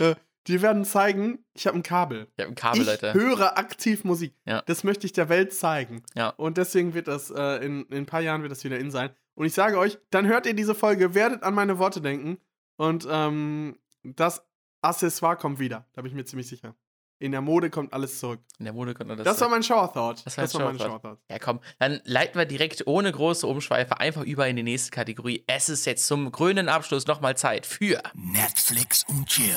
Äh, 0.00 0.16
die 0.46 0.62
werden 0.62 0.84
zeigen, 0.84 1.44
ich 1.54 1.66
habe 1.66 1.76
ein 1.76 1.82
Kabel. 1.82 2.28
Ja, 2.38 2.46
ein 2.46 2.54
Kabel, 2.54 2.82
ich 2.82 2.86
Leute. 2.86 3.14
höre 3.14 3.58
aktiv 3.58 4.04
Musik. 4.04 4.34
Ja. 4.44 4.62
Das 4.62 4.84
möchte 4.84 5.06
ich 5.06 5.12
der 5.12 5.28
Welt 5.28 5.52
zeigen. 5.52 6.02
Ja. 6.14 6.30
Und 6.30 6.56
deswegen 6.56 6.94
wird 6.94 7.08
das, 7.08 7.30
äh, 7.30 7.64
in, 7.64 7.84
in 7.86 7.98
ein 7.98 8.06
paar 8.06 8.20
Jahren 8.20 8.42
wird 8.42 8.52
das 8.52 8.62
wieder 8.62 8.78
in 8.78 8.90
sein. 8.90 9.10
Und 9.34 9.46
ich 9.46 9.54
sage 9.54 9.78
euch, 9.78 9.98
dann 10.10 10.26
hört 10.26 10.46
ihr 10.46 10.54
diese 10.54 10.74
Folge, 10.74 11.14
werdet 11.14 11.42
an 11.42 11.54
meine 11.54 11.78
Worte 11.78 12.00
denken. 12.00 12.38
Und 12.76 13.06
ähm, 13.10 13.78
das 14.02 14.46
Accessoire 14.82 15.36
kommt 15.36 15.58
wieder. 15.58 15.86
Da 15.94 16.02
bin 16.02 16.10
ich 16.10 16.16
mir 16.16 16.24
ziemlich 16.24 16.48
sicher. 16.48 16.76
In 17.18 17.32
der 17.32 17.40
Mode 17.40 17.70
kommt 17.70 17.94
alles 17.94 18.18
zurück. 18.18 18.40
In 18.58 18.66
der 18.66 18.74
Mode 18.74 18.92
kommt 18.92 19.08
noch 19.08 19.16
das. 19.16 19.24
Das, 19.24 19.40
war 19.40 19.48
mein 19.48 19.62
Shower 19.62 19.90
Thought. 19.90 20.26
Das 20.26 20.36
war 20.36 20.44
ein 20.44 20.66
mein 20.66 20.78
Shower 20.78 21.00
Thought. 21.00 21.18
ja, 21.30 21.38
komm, 21.38 21.60
dann 21.78 22.00
leiten 22.04 22.38
wir 22.38 22.44
direkt 22.44 22.86
ohne 22.86 23.10
große 23.10 23.46
Umschweife 23.46 23.98
einfach 23.98 24.22
über 24.22 24.46
in 24.46 24.56
die 24.56 24.62
nächste 24.62 24.90
Kategorie. 24.90 25.42
Es 25.46 25.70
ist 25.70 25.86
jetzt 25.86 26.06
zum 26.06 26.30
grünen 26.30 26.68
Abschluss 26.68 27.06
nochmal 27.06 27.34
Zeit 27.34 27.64
für 27.64 28.02
Netflix 28.14 29.06
und 29.08 29.26
Chill. 29.26 29.56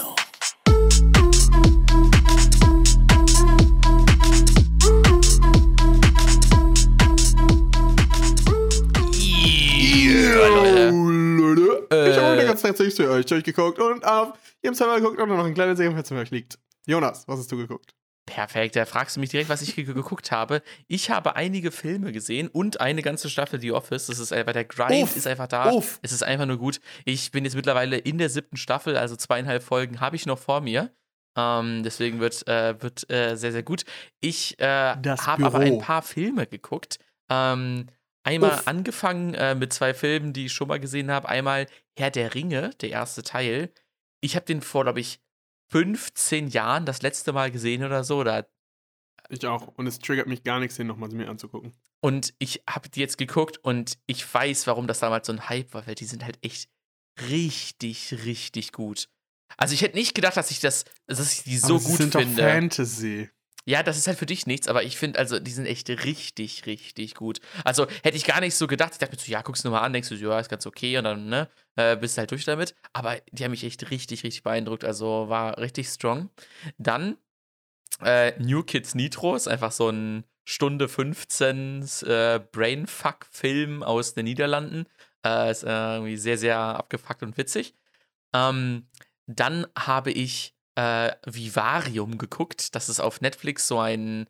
Leute. 11.39 11.87
Äh. 11.91 12.11
ich 12.11 12.17
habe 12.17 12.33
wieder 12.35 12.45
ganz 12.45 12.61
tatsächlich 12.61 12.95
zu 12.95 13.09
euch 13.09 13.25
durchgeguckt 13.25 13.79
und 13.79 14.05
auf 14.05 14.31
jedem 14.61 14.75
Server 14.75 14.95
geguckt 14.95 15.19
und 15.19 15.27
noch 15.27 15.43
ein 15.43 15.53
kleines 15.53 15.77
Segment 15.77 16.07
zu 16.07 16.15
euch 16.15 16.31
liegt. 16.31 16.57
Jonas, 16.89 17.27
was 17.27 17.39
hast 17.39 17.51
du 17.51 17.57
geguckt? 17.57 17.93
Perfekt, 18.25 18.75
da 18.75 18.85
fragst 18.85 19.15
du 19.15 19.19
mich 19.19 19.29
direkt, 19.29 19.49
was 19.49 19.61
ich 19.61 19.75
ge- 19.75 19.85
geguckt 19.85 20.31
habe. 20.31 20.61
Ich 20.87 21.09
habe 21.09 21.35
einige 21.35 21.71
Filme 21.71 22.11
gesehen 22.11 22.47
und 22.47 22.79
eine 22.79 23.01
ganze 23.01 23.29
Staffel 23.29 23.59
The 23.59 23.71
Office. 23.71 24.07
Das 24.07 24.19
ist 24.19 24.31
einfach, 24.31 24.53
der 24.53 24.65
Grind 24.65 25.03
Uff, 25.03 25.15
ist 25.15 25.25
einfach 25.25 25.47
da. 25.47 25.71
uff. 25.71 25.99
Es 26.03 26.11
ist 26.11 26.23
einfach 26.23 26.45
nur 26.45 26.57
gut. 26.57 26.79
Ich 27.05 27.31
bin 27.31 27.43
jetzt 27.45 27.55
mittlerweile 27.55 27.97
in 27.97 28.17
der 28.17 28.29
siebten 28.29 28.57
Staffel, 28.57 28.97
also 28.97 29.15
zweieinhalb 29.15 29.63
Folgen 29.63 29.99
habe 29.99 30.15
ich 30.15 30.25
noch 30.25 30.37
vor 30.37 30.61
mir. 30.61 30.91
Ähm, 31.37 31.83
deswegen 31.83 32.19
wird, 32.19 32.47
äh, 32.47 32.81
wird 32.81 33.09
äh, 33.11 33.35
sehr, 33.35 33.51
sehr 33.51 33.63
gut. 33.63 33.85
Ich 34.19 34.59
äh, 34.59 34.65
habe 34.65 35.45
aber 35.45 35.59
ein 35.59 35.79
paar 35.79 36.01
Filme 36.01 36.45
geguckt. 36.45 36.99
Ähm, 37.31 37.87
einmal 38.23 38.51
Uff. 38.51 38.67
angefangen 38.67 39.33
äh, 39.33 39.55
mit 39.55 39.73
zwei 39.73 39.93
Filmen, 39.93 40.33
die 40.33 40.47
ich 40.47 40.53
schon 40.53 40.67
mal 40.67 40.79
gesehen 40.79 41.09
habe. 41.11 41.29
Einmal 41.29 41.67
Herr 41.97 42.11
der 42.11 42.35
Ringe, 42.35 42.71
der 42.81 42.89
erste 42.89 43.23
Teil. 43.23 43.71
Ich 44.21 44.35
habe 44.35 44.45
den 44.45 44.61
vor, 44.61 44.83
glaube 44.83 44.99
ich, 44.99 45.19
15 45.69 46.47
Jahren 46.47 46.85
das 46.85 47.01
letzte 47.01 47.33
Mal 47.33 47.51
gesehen 47.51 47.83
oder 47.83 48.03
so. 48.03 48.17
Oder 48.17 48.47
Ich 49.29 49.45
auch. 49.45 49.67
Und 49.67 49.87
es 49.87 49.99
triggert 49.99 50.27
mich 50.27 50.43
gar 50.43 50.59
nichts, 50.59 50.75
den 50.75 50.87
nochmal 50.87 51.09
mir 51.09 51.29
anzugucken. 51.29 51.73
Und 52.01 52.33
ich 52.39 52.63
habe 52.69 52.89
die 52.89 52.99
jetzt 52.99 53.17
geguckt 53.17 53.57
und 53.57 53.97
ich 54.07 54.31
weiß, 54.33 54.67
warum 54.67 54.87
das 54.87 54.99
damals 54.99 55.27
so 55.27 55.33
ein 55.33 55.49
Hype 55.49 55.73
war, 55.73 55.85
weil 55.85 55.95
die 55.95 56.05
sind 56.05 56.23
halt 56.23 56.37
echt 56.41 56.69
richtig, 57.29 58.25
richtig 58.25 58.71
gut. 58.71 59.09
Also 59.57 59.73
ich 59.73 59.81
hätte 59.81 59.97
nicht 59.97 60.15
gedacht, 60.15 60.37
dass 60.37 60.51
ich 60.51 60.59
das, 60.59 60.85
dass 61.07 61.33
ich 61.33 61.43
die 61.43 61.57
so 61.57 61.75
Aber 61.75 61.83
gut 61.83 61.97
sind 61.97 62.15
finde. 62.15 62.41
Doch 62.41 62.49
Fantasy. 62.49 63.29
Ja, 63.65 63.83
das 63.83 63.97
ist 63.97 64.07
halt 64.07 64.17
für 64.17 64.25
dich 64.25 64.47
nichts, 64.47 64.67
aber 64.67 64.83
ich 64.83 64.97
finde, 64.97 65.19
also 65.19 65.39
die 65.39 65.51
sind 65.51 65.65
echt 65.65 65.89
richtig, 65.89 66.65
richtig 66.65 67.13
gut. 67.13 67.39
Also 67.65 67.87
hätte 68.03 68.17
ich 68.17 68.25
gar 68.25 68.39
nicht 68.39 68.55
so 68.55 68.67
gedacht. 68.67 68.93
Ich 68.93 68.97
dachte 68.97 69.15
mir 69.15 69.21
so, 69.21 69.31
ja, 69.31 69.41
guckst 69.41 69.63
du 69.63 69.69
mal 69.69 69.81
an, 69.81 69.93
denkst 69.93 70.09
du, 70.09 70.15
ja, 70.15 70.39
ist 70.39 70.49
ganz 70.49 70.65
okay 70.65 70.97
und 70.97 71.03
dann, 71.03 71.27
ne, 71.27 71.49
äh, 71.79 71.95
bist 71.95 72.17
du 72.17 72.19
halt 72.19 72.31
durch 72.31 72.43
damit. 72.43 72.75
Aber 72.93 73.17
die 73.31 73.43
haben 73.43 73.51
mich 73.51 73.63
echt 73.63 73.89
richtig, 73.89 74.23
richtig 74.23 74.43
beeindruckt. 74.43 74.83
Also 74.83 75.29
war 75.29 75.57
richtig 75.57 75.87
strong. 75.87 76.29
Dann 76.77 77.17
äh, 78.03 78.37
New 78.39 78.63
Kids 78.63 78.95
Nitro 78.95 79.35
ist 79.35 79.47
einfach 79.47 79.71
so 79.71 79.89
ein 79.89 80.25
Stunde 80.43 80.89
15 80.89 81.87
äh, 82.05 82.39
Brainfuck-Film 82.51 83.83
aus 83.83 84.13
den 84.13 84.25
Niederlanden. 84.25 84.85
Äh, 85.25 85.51
ist 85.51 85.63
äh, 85.63 85.95
irgendwie 85.95 86.17
sehr, 86.17 86.37
sehr 86.37 86.57
abgefuckt 86.57 87.23
und 87.23 87.37
witzig. 87.37 87.73
Ähm, 88.33 88.87
dann 89.25 89.65
habe 89.77 90.11
ich 90.11 90.55
äh, 90.75 91.11
Vivarium 91.25 92.17
geguckt. 92.17 92.75
Das 92.75 92.89
ist 92.89 92.99
auf 92.99 93.21
Netflix 93.21 93.67
so 93.67 93.79
ein 93.79 94.27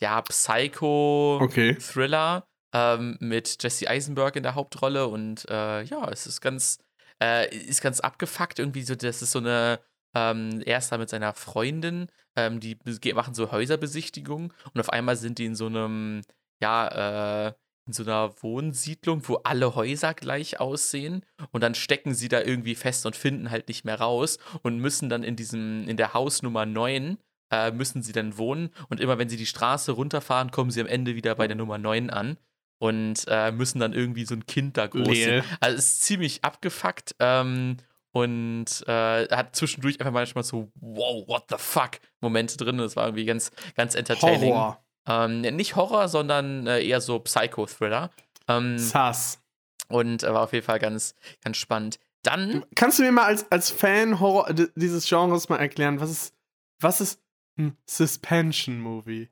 ja, 0.00 0.20
Psycho-Thriller 0.22 2.36
Okay. 2.36 2.46
ähm, 2.74 3.16
mit 3.20 3.62
Jesse 3.62 3.88
Eisenberg 3.88 4.36
in 4.36 4.42
der 4.42 4.54
Hauptrolle 4.54 5.06
und 5.06 5.48
äh, 5.48 5.82
ja, 5.82 6.08
es 6.10 6.26
ist 6.26 6.40
ganz, 6.40 6.78
äh, 7.22 7.54
ist 7.54 7.82
ganz 7.82 8.00
abgefuckt 8.00 8.58
irgendwie 8.58 8.82
so, 8.82 8.94
das 8.94 9.22
ist 9.22 9.32
so 9.32 9.38
eine, 9.38 9.80
ähm, 10.14 10.60
er 10.66 10.78
ist 10.78 10.90
da 10.90 10.98
mit 10.98 11.08
seiner 11.08 11.34
Freundin, 11.34 12.08
ähm, 12.36 12.58
die 12.60 12.76
machen 13.14 13.34
so 13.34 13.52
Häuserbesichtigungen 13.52 14.52
und 14.74 14.80
auf 14.80 14.90
einmal 14.90 15.16
sind 15.16 15.38
die 15.38 15.46
in 15.46 15.54
so 15.54 15.66
einem, 15.66 16.22
ja, 16.60 17.48
äh, 17.48 17.52
in 17.86 17.92
so 17.92 18.02
einer 18.04 18.32
Wohnsiedlung, 18.42 19.28
wo 19.28 19.36
alle 19.36 19.74
Häuser 19.74 20.14
gleich 20.14 20.60
aussehen 20.60 21.24
und 21.50 21.62
dann 21.62 21.74
stecken 21.74 22.14
sie 22.14 22.28
da 22.28 22.40
irgendwie 22.40 22.74
fest 22.74 23.06
und 23.06 23.16
finden 23.16 23.50
halt 23.50 23.68
nicht 23.68 23.84
mehr 23.84 24.00
raus 24.00 24.38
und 24.62 24.78
müssen 24.78 25.08
dann 25.08 25.24
in 25.24 25.36
diesem, 25.36 25.88
in 25.88 25.96
der 25.96 26.14
Hausnummer 26.14 26.66
9 26.66 27.18
äh, 27.50 27.70
müssen 27.70 28.02
sie 28.02 28.12
dann 28.12 28.38
wohnen. 28.38 28.70
Und 28.88 29.00
immer 29.00 29.18
wenn 29.18 29.28
sie 29.28 29.36
die 29.36 29.46
Straße 29.46 29.92
runterfahren, 29.92 30.52
kommen 30.52 30.70
sie 30.70 30.80
am 30.80 30.86
Ende 30.86 31.16
wieder 31.16 31.34
bei 31.34 31.48
der 31.48 31.56
Nummer 31.56 31.76
9 31.76 32.10
an 32.10 32.38
und 32.82 33.26
äh, 33.28 33.52
müssen 33.52 33.78
dann 33.78 33.92
irgendwie 33.92 34.24
so 34.24 34.34
ein 34.34 34.44
Kind 34.44 34.76
da 34.76 34.88
großziehen. 34.88 35.30
Lel. 35.30 35.44
Also 35.60 35.78
es 35.78 35.84
ist 35.84 36.02
ziemlich 36.02 36.44
abgefuckt 36.44 37.14
ähm, 37.20 37.76
und 38.10 38.66
äh, 38.88 39.28
hat 39.28 39.54
zwischendurch 39.54 40.00
einfach 40.00 40.10
manchmal 40.10 40.42
so, 40.42 40.72
wow, 40.80 41.24
what 41.28 41.44
the 41.48 41.54
fuck, 41.58 42.00
Momente 42.20 42.56
drin. 42.56 42.78
Das 42.78 42.96
war 42.96 43.04
irgendwie 43.04 43.24
ganz, 43.24 43.52
ganz 43.76 43.94
entertaining. 43.94 44.52
Horror. 44.52 44.84
Ähm, 45.06 45.42
nicht 45.42 45.76
Horror, 45.76 46.08
sondern 46.08 46.66
äh, 46.66 46.84
eher 46.84 47.00
so 47.00 47.20
Psycho-Thriller. 47.20 48.10
Ähm, 48.48 48.76
Sass. 48.80 49.40
und 49.86 50.24
äh, 50.24 50.34
war 50.34 50.42
auf 50.42 50.52
jeden 50.52 50.66
Fall 50.66 50.80
ganz, 50.80 51.14
ganz 51.44 51.58
spannend. 51.58 52.00
Dann, 52.24 52.64
Kannst 52.74 52.98
du 52.98 53.04
mir 53.04 53.12
mal 53.12 53.26
als, 53.26 53.48
als 53.52 53.70
Fan 53.70 54.18
Horror 54.18 54.52
dieses 54.74 55.08
Genres 55.08 55.48
mal 55.48 55.58
erklären, 55.58 56.00
was 56.00 56.10
ist, 56.10 56.34
was 56.80 57.00
ist 57.00 57.20
ein 57.56 57.76
Suspension-Movie? 57.86 59.28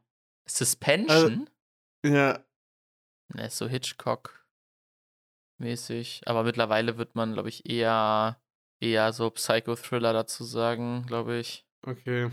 Suspension. 0.47 1.51
Ja, 2.07 2.39
Ne, 3.35 3.47
ist 3.47 3.59
so 3.59 3.69
Hitchcock-mäßig. 3.69 6.23
Aber 6.27 6.43
mittlerweile 6.45 6.99
wird 6.99 7.15
man, 7.15 7.33
glaube 7.33 7.49
ich, 7.49 7.69
eher, 7.69 8.41
eher 8.81 9.13
so 9.13 9.31
Psycho-Thriller 9.31 10.13
dazu 10.13 10.45
sagen, 10.45 11.05
glaube 11.07 11.39
ich. 11.39 11.65
okay. 11.87 12.31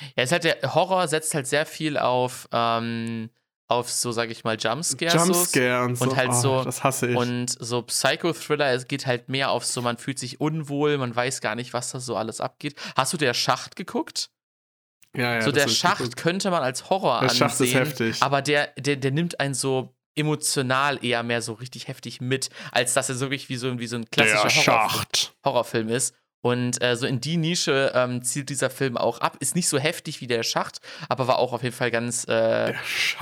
Ja, 0.00 0.08
es 0.22 0.30
ist 0.30 0.32
halt 0.32 0.44
der 0.44 0.74
Horror 0.74 1.06
setzt 1.06 1.34
halt 1.34 1.46
sehr 1.46 1.66
viel 1.66 1.98
auf, 1.98 2.48
ähm, 2.50 3.28
auf 3.68 3.90
so, 3.90 4.10
sage 4.10 4.32
ich 4.32 4.42
mal, 4.42 4.56
Jumpscares. 4.58 5.12
so. 5.12 5.18
Jumpscare 5.34 5.84
und 5.84 5.96
so. 5.96 6.04
und 6.06 6.16
halt 6.16 6.30
oh, 6.30 6.40
so- 6.40 6.64
Das 6.64 6.82
hasse 6.82 7.10
ich. 7.10 7.16
Und 7.16 7.48
so 7.60 7.82
Psycho-Thriller, 7.82 8.72
es 8.72 8.88
geht 8.88 9.04
halt 9.06 9.28
mehr 9.28 9.50
auf 9.50 9.66
so, 9.66 9.82
man 9.82 9.98
fühlt 9.98 10.18
sich 10.18 10.40
unwohl, 10.40 10.96
man 10.96 11.14
weiß 11.14 11.42
gar 11.42 11.56
nicht, 11.56 11.74
was 11.74 11.90
da 11.90 12.00
so 12.00 12.16
alles 12.16 12.40
abgeht. 12.40 12.74
Hast 12.96 13.12
du 13.12 13.18
der 13.18 13.34
Schacht 13.34 13.76
geguckt? 13.76 14.30
Ja, 15.16 15.34
ja, 15.34 15.42
so 15.42 15.52
der 15.52 15.68
Schacht 15.68 16.16
könnte 16.16 16.50
man 16.50 16.62
als 16.62 16.88
Horror 16.88 17.20
Der 17.20 17.30
ansehen. 17.30 17.38
Schacht 17.38 17.60
ist 17.60 17.74
heftig. 17.74 18.22
Aber 18.22 18.42
der, 18.42 18.68
der, 18.78 18.96
der 18.96 19.10
nimmt 19.10 19.40
einen 19.40 19.54
so 19.54 19.94
emotional 20.14 21.02
eher 21.04 21.22
mehr 21.22 21.42
so 21.42 21.54
richtig 21.54 21.88
heftig 21.88 22.20
mit, 22.20 22.50
als 22.70 22.94
dass 22.94 23.08
er 23.08 23.14
so 23.14 23.26
wirklich 23.26 23.48
wie 23.48 23.56
so, 23.56 23.78
wie 23.78 23.86
so 23.86 23.96
ein 23.96 24.10
klassischer 24.10 24.72
Horror. 24.72 25.04
Horrorfilm 25.44 25.88
ist. 25.88 26.14
Und 26.42 26.82
äh, 26.82 26.96
so 26.96 27.06
in 27.06 27.20
die 27.20 27.36
Nische 27.36 27.92
ähm, 27.94 28.22
zielt 28.22 28.50
dieser 28.50 28.68
Film 28.68 28.96
auch 28.96 29.20
ab. 29.20 29.36
Ist 29.38 29.54
nicht 29.54 29.68
so 29.68 29.78
heftig 29.78 30.20
wie 30.20 30.26
der 30.26 30.42
Schacht, 30.42 30.80
aber 31.08 31.28
war 31.28 31.38
auch 31.38 31.52
auf 31.52 31.62
jeden 31.62 31.74
Fall 31.74 31.92
ganz. 31.92 32.24
Äh, 32.28 32.74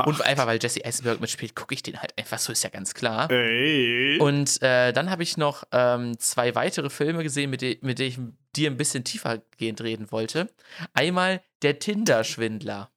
und 0.04 0.22
einfach 0.22 0.46
weil 0.46 0.58
Jesse 0.60 0.84
Eisenberg 0.84 1.20
mitspielt, 1.20 1.54
gucke 1.54 1.74
ich 1.74 1.82
den 1.82 2.00
halt 2.00 2.18
einfach 2.18 2.38
so, 2.38 2.50
ist 2.50 2.64
ja 2.64 2.70
ganz 2.70 2.94
klar. 2.94 3.30
Ey. 3.30 4.18
Und 4.18 4.62
äh, 4.62 4.92
dann 4.92 5.10
habe 5.10 5.22
ich 5.22 5.36
noch 5.36 5.64
ähm, 5.70 6.18
zwei 6.18 6.54
weitere 6.54 6.88
Filme 6.88 7.22
gesehen, 7.22 7.50
mit, 7.50 7.60
de 7.60 7.78
mit 7.82 7.98
denen 7.98 8.08
ich 8.08 8.18
dir 8.56 8.70
ein 8.70 8.78
bisschen 8.78 9.04
tiefergehend 9.04 9.82
reden 9.82 10.10
wollte. 10.10 10.48
Einmal 10.94 11.42
Der 11.62 11.78
Tinder-Schwindler. 11.78 12.90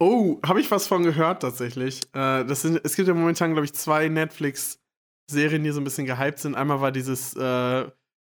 Oh, 0.00 0.40
habe 0.44 0.60
ich 0.60 0.70
was 0.70 0.88
von 0.88 1.04
gehört 1.04 1.42
tatsächlich. 1.42 2.00
Äh, 2.14 2.44
das 2.44 2.62
sind, 2.62 2.80
es 2.82 2.96
gibt 2.96 3.06
ja 3.06 3.14
momentan, 3.14 3.52
glaube 3.52 3.66
ich, 3.66 3.74
zwei 3.74 4.08
Netflix-Serien, 4.08 5.62
die 5.62 5.70
so 5.70 5.80
ein 5.80 5.84
bisschen 5.84 6.06
gehypt 6.06 6.40
sind. 6.40 6.56
Einmal 6.56 6.80
war 6.80 6.90
dieses, 6.90 7.36
äh, 7.36 7.86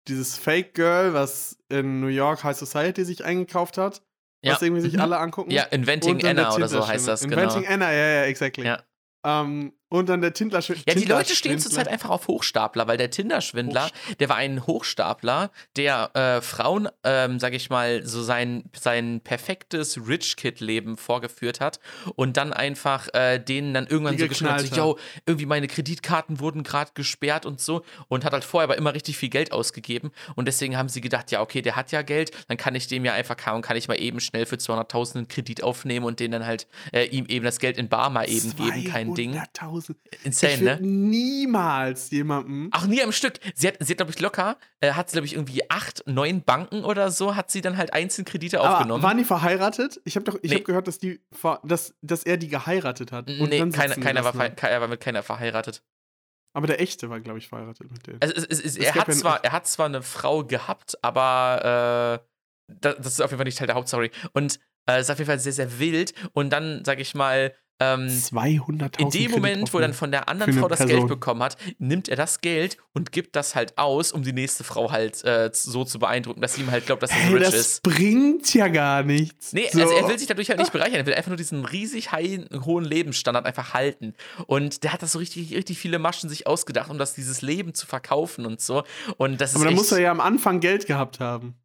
dieses 0.07 0.37
Fake 0.37 0.73
Girl, 0.73 1.13
was 1.13 1.57
in 1.69 1.99
New 2.01 2.07
York 2.07 2.43
High 2.43 2.57
Society 2.57 3.05
sich 3.05 3.23
eingekauft 3.23 3.77
hat. 3.77 4.01
Ja. 4.43 4.53
Was 4.53 4.61
irgendwie 4.63 4.81
sich 4.81 4.93
Mhm. 4.93 5.01
alle 5.01 5.17
angucken. 5.19 5.51
Ja, 5.51 5.63
Inventing 5.65 6.25
Anna 6.25 6.55
oder 6.55 6.67
so 6.67 6.87
heißt 6.87 7.07
das, 7.07 7.21
genau. 7.21 7.35
Inventing 7.43 7.67
Anna, 7.67 7.91
ja, 7.91 8.07
ja, 8.07 8.23
exactly. 8.23 8.65
Ja. 8.65 8.81
Ähm, 9.23 9.71
und 9.91 10.07
dann 10.07 10.21
der 10.21 10.33
Tindler 10.33 10.61
Ja, 10.61 10.93
die 10.95 11.03
Leute 11.03 11.35
stehen 11.35 11.59
zurzeit 11.59 11.89
einfach 11.89 12.09
auf 12.09 12.29
Hochstapler, 12.29 12.87
weil 12.87 12.95
der 12.95 13.11
Tinder-Schwindler, 13.11 13.89
der 14.21 14.29
war 14.29 14.37
ein 14.37 14.65
Hochstapler, 14.65 15.51
der 15.75 16.15
äh, 16.15 16.41
Frauen, 16.41 16.87
ähm, 17.03 17.39
sag 17.39 17.53
ich 17.53 17.69
mal, 17.69 18.05
so 18.05 18.23
sein, 18.23 18.63
sein 18.73 19.19
perfektes 19.21 20.07
Rich-Kid-Leben 20.07 20.95
vorgeführt 20.95 21.59
hat 21.59 21.81
und 22.15 22.37
dann 22.37 22.53
einfach 22.53 23.09
äh, 23.13 23.37
denen 23.37 23.73
dann 23.73 23.85
irgendwann 23.85 24.15
Die 24.15 24.21
so 24.21 24.27
geschrieben 24.29 24.53
hat, 24.53 24.61
so, 24.61 24.75
yo, 24.75 24.99
irgendwie 25.25 25.45
meine 25.45 25.67
Kreditkarten 25.67 26.39
wurden 26.39 26.63
gerade 26.63 26.91
gesperrt 26.93 27.45
und 27.45 27.59
so. 27.59 27.83
Und 28.07 28.23
hat 28.23 28.31
halt 28.31 28.45
vorher 28.45 28.69
aber 28.69 28.77
immer 28.77 28.93
richtig 28.93 29.17
viel 29.17 29.29
Geld 29.29 29.51
ausgegeben 29.51 30.11
und 30.35 30.47
deswegen 30.47 30.77
haben 30.77 30.87
sie 30.87 31.01
gedacht, 31.01 31.31
ja, 31.31 31.41
okay, 31.41 31.61
der 31.61 31.75
hat 31.75 31.91
ja 31.91 32.01
Geld, 32.01 32.31
dann 32.47 32.55
kann 32.55 32.75
ich 32.75 32.87
dem 32.87 33.03
ja 33.03 33.11
einfach, 33.11 33.35
kann, 33.35 33.61
kann 33.61 33.75
ich 33.75 33.89
mal 33.89 33.99
eben 33.99 34.21
schnell 34.21 34.45
für 34.45 34.55
200.000 34.55 35.15
einen 35.15 35.27
Kredit 35.27 35.63
aufnehmen 35.63 36.05
und 36.05 36.21
denen 36.21 36.31
dann 36.31 36.45
halt 36.45 36.67
äh, 36.93 37.07
ihm 37.07 37.25
eben 37.25 37.43
das 37.43 37.59
Geld 37.59 37.77
in 37.77 37.89
Bar 37.89 38.09
mal 38.09 38.29
eben 38.29 38.55
geben, 38.55 38.85
kein 38.85 39.13
Ding. 39.15 39.33
200.000. 39.81 39.95
Insane, 40.23 40.53
ich 40.53 40.61
ne? 40.61 40.77
niemals 40.81 42.09
jemandem. 42.11 42.69
Ach, 42.71 42.87
nie 42.87 43.01
am 43.01 43.11
Stück. 43.11 43.33
Sie 43.55 43.67
hat, 43.67 43.75
sie 43.79 43.93
hat 43.93 43.97
glaube 43.97 44.11
ich, 44.11 44.19
locker, 44.19 44.57
äh, 44.79 44.93
hat 44.93 45.09
sie, 45.09 45.15
glaube 45.15 45.25
ich, 45.25 45.33
irgendwie 45.33 45.69
acht, 45.69 46.03
neun 46.05 46.43
Banken 46.43 46.83
oder 46.83 47.11
so, 47.11 47.35
hat 47.35 47.51
sie 47.51 47.61
dann 47.61 47.77
halt 47.77 47.93
einzeln 47.93 48.25
Kredite 48.25 48.59
Aber 48.59 48.75
aufgenommen. 48.77 49.03
waren 49.03 49.17
die 49.17 49.23
verheiratet? 49.25 50.01
Ich 50.05 50.15
habe 50.15 50.23
doch, 50.25 50.35
ich 50.41 50.49
Nee. 50.49 50.55
habe 50.55 50.63
gehört, 50.65 50.87
dass 50.87 50.97
die, 50.99 51.21
dass, 51.63 51.93
dass 52.01 52.23
er 52.23 52.37
die 52.37 52.47
geheiratet 52.47 53.11
hat. 53.11 53.29
und 53.29 53.49
nee, 53.49 53.59
keiner, 53.69 53.95
keiner 53.95 54.23
war, 54.23 54.35
er 54.35 54.81
war 54.81 54.87
mit 54.87 54.99
keiner 54.99 55.23
verheiratet. 55.23 55.83
Aber 56.53 56.67
der 56.67 56.81
echte 56.81 57.09
war, 57.09 57.19
glaube 57.21 57.39
ich, 57.39 57.47
verheiratet 57.47 57.89
mit 57.91 58.05
denen. 58.07 58.21
Also, 58.21 58.35
es, 58.35 58.43
es, 58.43 58.59
es, 58.59 58.77
er, 58.77 58.93
hat 58.95 59.13
zwar, 59.13 59.43
er 59.43 59.51
hat 59.53 59.67
zwar 59.67 59.85
eine 59.85 60.01
Frau 60.01 60.43
gehabt, 60.43 61.01
aber 61.01 62.19
äh, 62.21 62.27
das, 62.81 62.95
das 62.97 63.07
ist 63.13 63.21
auf 63.21 63.31
jeden 63.31 63.37
Fall 63.37 63.45
nicht 63.45 63.57
Teil 63.57 63.67
der 63.67 63.75
Hauptstory. 63.75 64.11
Und 64.33 64.59
äh, 64.85 64.95
es 64.97 65.03
ist 65.03 65.09
auf 65.11 65.17
jeden 65.19 65.27
Fall 65.27 65.39
sehr, 65.39 65.53
sehr 65.53 65.79
wild. 65.79 66.13
Und 66.33 66.49
dann, 66.51 66.83
sag 66.83 66.99
ich 66.99 67.15
mal, 67.15 67.53
ähm, 67.81 68.07
200.000 68.07 68.99
in 68.99 69.09
dem 69.09 69.31
Moment, 69.31 69.73
wo 69.73 69.79
er 69.79 69.81
dann 69.81 69.93
von 69.93 70.11
der 70.11 70.29
anderen 70.29 70.53
Frau 70.53 70.67
das 70.67 70.79
Person. 70.79 70.97
Geld 70.99 71.07
bekommen 71.09 71.41
hat, 71.43 71.57
nimmt 71.79 72.07
er 72.09 72.15
das 72.15 72.41
Geld 72.41 72.77
und 72.93 73.11
gibt 73.11 73.35
das 73.35 73.55
halt 73.55 73.77
aus, 73.77 74.11
um 74.11 74.23
die 74.23 74.33
nächste 74.33 74.63
Frau 74.63 74.91
halt 74.91 75.23
äh, 75.23 75.49
so 75.53 75.83
zu 75.83 75.99
beeindrucken, 75.99 76.41
dass 76.41 76.53
sie 76.55 76.61
ihm 76.61 76.71
halt 76.71 76.85
glaubt, 76.85 77.01
dass 77.03 77.09
er 77.11 77.17
Hey, 77.17 77.33
rich 77.35 77.43
das 77.45 77.53
ist. 77.55 77.83
bringt 77.83 78.53
ja 78.53 78.67
gar 78.67 79.03
nichts. 79.03 79.53
Nee, 79.53 79.67
So. 79.71 79.81
also 79.81 79.93
er 79.93 80.07
will 80.07 80.19
sich 80.19 80.27
dadurch 80.27 80.49
halt 80.49 80.59
nicht 80.59 80.71
bereichern. 80.71 80.95
Er 80.99 81.05
will 81.05 81.13
einfach 81.15 81.29
nur 81.29 81.37
diesen 81.37 81.65
riesig 81.65 82.11
high, 82.11 82.41
hohen 82.65 82.85
Lebensstandard 82.85 83.45
einfach 83.45 83.73
halten. 83.73 84.13
Und 84.47 84.83
der 84.83 84.93
hat 84.93 85.01
das 85.01 85.11
so 85.13 85.19
richtig, 85.19 85.53
richtig 85.55 85.77
viele 85.79 85.97
Maschen 85.99 86.29
sich 86.29 86.47
ausgedacht, 86.47 86.89
um 86.89 86.97
das 86.97 87.13
dieses 87.15 87.41
Leben 87.41 87.73
zu 87.73 87.87
verkaufen 87.87 88.45
und 88.45 88.61
so. 88.61 88.83
Und 89.17 89.41
das 89.41 89.51
ist 89.51 89.55
Aber 89.55 89.65
dann 89.65 89.73
muss 89.73 89.91
er 89.91 89.99
ja 89.99 90.11
am 90.11 90.19
Anfang 90.21 90.59
Geld 90.59 90.85
gehabt 90.85 91.19
haben. 91.19 91.55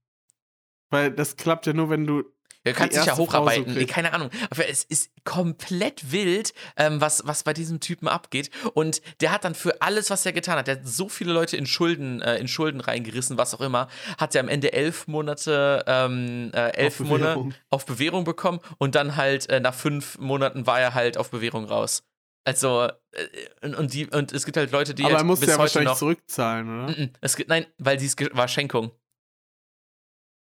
Weil 0.91 1.11
das 1.11 1.37
klappt 1.37 1.67
ja 1.67 1.73
nur, 1.73 1.91
wenn 1.91 2.07
du. 2.07 2.23
Er 2.67 2.73
kann 2.73 2.91
sich 2.91 3.05
ja 3.05 3.14
so 3.14 3.23
hocharbeiten. 3.23 3.75
nee, 3.75 3.87
keine 3.87 4.12
Ahnung. 4.12 4.31
Aber 4.51 4.69
es 4.69 4.83
ist 4.85 5.11
komplett 5.25 6.12
wild, 6.12 6.53
ähm, 6.77 7.01
was, 7.01 7.23
was 7.27 7.45
bei 7.45 7.53
diesem 7.53 7.81
Typen 7.81 8.09
abgeht. 8.09 8.51
Und 8.75 9.01
der 9.21 9.33
hat 9.33 9.45
dann 9.45 9.55
für 9.55 9.81
alles, 9.81 10.11
was 10.11 10.27
er 10.27 10.33
getan 10.33 10.59
hat, 10.59 10.67
der 10.67 10.77
hat 10.77 10.87
so 10.87 11.09
viele 11.09 11.33
Leute 11.33 11.57
in 11.57 11.67
Schulden, 11.67 12.21
äh, 12.21 12.37
in 12.39 12.49
Schulden 12.49 12.81
reingerissen, 12.81 13.39
was 13.39 13.55
auch 13.55 13.61
immer, 13.61 13.89
hat 14.19 14.35
er 14.35 14.41
am 14.41 14.49
Ende 14.49 14.73
elf 14.73 15.07
Monate, 15.07 15.85
ähm, 15.87 16.51
äh, 16.55 16.71
elf 16.71 17.01
Auf 17.01 17.07
Monate 17.07 17.35
Bewährung. 17.35 17.55
auf 17.71 17.87
Bewährung 17.87 18.25
bekommen 18.25 18.61
und 18.79 18.95
dann 18.95 19.17
halt 19.17 19.49
äh, 19.49 19.61
nach 19.61 19.75
fünf 19.75 20.19
Monaten 20.19 20.67
war 20.67 20.81
er 20.81 20.95
halt 20.95 21.19
auf 21.19 21.31
Bewährung 21.31 21.67
raus. 21.67 22.03
Also, 22.45 22.89
äh, 23.12 23.69
und, 23.77 23.93
die, 23.93 24.07
und 24.07 24.33
es 24.33 24.45
gibt 24.45 24.57
halt 24.57 24.71
Leute, 24.71 24.95
die 24.95 25.05
aber 25.05 25.17
halt 25.19 25.29
er 25.29 25.37
bis 25.37 25.49
ja 25.49 25.59
wahrscheinlich 25.59 25.91
noch. 25.91 25.99
zurückzahlen, 25.99 26.85
oder? 26.85 27.09
Es 27.21 27.37
gibt, 27.37 27.49
nein, 27.49 27.67
weil 27.79 27.99
sie 27.99 28.07
es 28.07 28.17
war 28.37 28.47
Schenkung. 28.49 28.91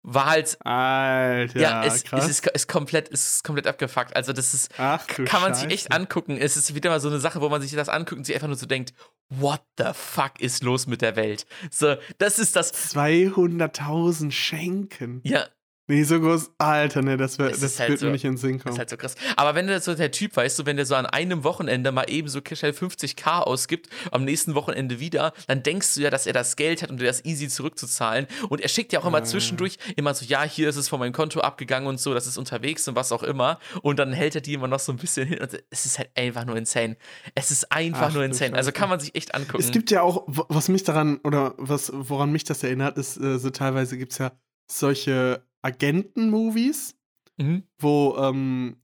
War 0.08 0.28
halt, 0.28 0.64
Alter, 0.64 1.60
ja, 1.60 1.84
es, 1.84 2.04
krass. 2.04 2.26
es 2.26 2.30
ist, 2.30 2.48
ist 2.48 2.68
komplett, 2.68 3.10
ist 3.10 3.44
komplett 3.44 3.66
abgefuckt. 3.66 4.16
Also, 4.16 4.34
das 4.34 4.54
ist, 4.54 4.70
Ach, 4.78 5.06
kann 5.08 5.42
man 5.42 5.56
sich 5.56 5.68
echt 5.72 5.92
angucken. 5.92 6.38
Es 6.38 6.58
ist 6.58 6.76
wieder 6.76 6.92
mal 6.92 7.00
so 7.00 7.10
eine 7.10 7.20
Sache, 7.20 7.42
wo 7.42 7.50
man 7.50 7.60
sich 7.60 7.72
das 7.72 7.90
anguckt 7.90 8.20
und 8.20 8.24
sich 8.24 8.36
einfach 8.36 8.48
nur 8.48 8.56
so 8.56 8.68
denkt, 8.68 8.94
what 9.30 9.64
the 9.80 9.86
fuck 9.94 10.40
ist 10.40 10.64
los 10.64 10.86
mit 10.86 11.02
der 11.02 11.16
Welt? 11.16 11.48
So, 11.72 11.96
das 12.20 12.38
ist 12.38 12.56
das, 12.56 12.72
200.000 12.96 14.32
Schenken. 14.32 15.22
ja, 15.24 15.48
Nee, 15.88 16.02
so 16.04 16.20
groß. 16.20 16.52
Alter, 16.58 17.04
ne, 17.04 17.16
das, 17.16 17.38
wär, 17.38 17.50
das 17.52 17.80
halt 17.80 17.90
wird 17.92 18.00
so- 18.00 18.06
mir 18.08 18.14
nicht 18.14 18.26
in 18.26 18.32
den 18.32 18.38
Sinn 18.38 18.54
Das 18.54 18.64
kommen. 18.64 18.74
ist 18.74 18.80
halt 18.80 18.90
so 18.90 18.98
krass. 18.98 19.14
Aber 19.36 19.54
wenn 19.54 19.68
der 19.68 19.80
so 19.82 19.94
der 19.94 20.10
Typ, 20.10 20.36
weißt 20.36 20.58
du, 20.58 20.66
wenn 20.66 20.78
der 20.78 20.86
so 20.88 20.96
an 20.96 21.06
einem 21.06 21.44
Wochenende 21.44 21.92
mal 21.92 22.06
eben 22.10 22.28
so 22.28 22.40
schnell 22.44 22.72
50k 22.72 23.42
ausgibt, 23.42 23.90
am 24.12 24.24
nächsten 24.26 24.56
Wochenende 24.56 25.00
wieder, 25.00 25.32
dann 25.48 25.62
denkst 25.62 25.94
du 25.94 26.02
ja, 26.02 26.10
dass 26.10 26.26
er 26.26 26.34
das 26.34 26.56
Geld 26.56 26.82
hat, 26.82 26.90
um 26.90 26.98
dir 26.98 27.06
das 27.06 27.24
easy 27.24 27.48
zurückzuzahlen. 27.50 28.26
Und 28.50 28.62
er 28.62 28.70
schickt 28.70 28.94
ja 28.94 29.00
auch 29.00 29.06
immer 29.06 29.24
zwischendurch 29.24 29.78
immer 29.96 30.14
so, 30.16 30.26
ja, 30.26 30.42
hier 30.44 30.70
ist 30.70 30.76
es 30.76 30.90
von 30.90 31.00
meinem 31.00 31.14
Konto 31.14 31.42
abgegangen 31.42 31.88
und 31.88 32.00
so, 32.00 32.16
das 32.16 32.26
ist 32.26 32.38
unterwegs 32.40 32.88
und 32.88 32.96
was 32.96 33.12
auch 33.12 33.22
immer. 33.22 33.60
Und 33.84 34.00
dann 34.00 34.12
hält 34.12 34.34
er 34.34 34.42
die 34.42 34.54
immer 34.54 34.68
noch 34.68 34.80
so 34.80 34.92
ein 34.92 34.98
bisschen 34.98 35.28
hin. 35.28 35.40
Und 35.40 35.52
es 35.70 35.86
ist 35.86 36.00
halt 36.00 36.10
einfach 36.16 36.46
nur 36.46 36.56
insane. 36.58 36.98
Es 37.36 37.52
ist 37.52 37.72
einfach 37.72 38.08
Ach, 38.10 38.14
nur 38.14 38.24
du 38.24 38.30
insane. 38.30 38.56
Also 38.56 38.72
kann 38.72 38.90
man 38.90 39.00
sich 39.00 39.14
echt 39.14 39.36
angucken. 39.36 39.62
Es 39.64 39.70
gibt 39.72 39.92
ja 39.92 40.02
auch, 40.02 40.24
was 40.28 40.68
mich 40.68 40.84
daran, 40.84 41.18
oder 41.24 41.54
was, 41.58 41.92
woran 41.94 42.32
mich 42.32 42.44
das 42.44 42.64
erinnert, 42.64 42.98
ist, 42.98 43.18
äh, 43.18 43.38
so 43.38 43.52
teilweise 43.52 44.00
gibt 44.00 44.14
es 44.14 44.18
ja 44.18 44.32
solche 44.68 45.46
Agenten-Movies, 45.66 46.96
mhm. 47.38 47.64
wo 47.80 48.16
ähm, 48.18 48.78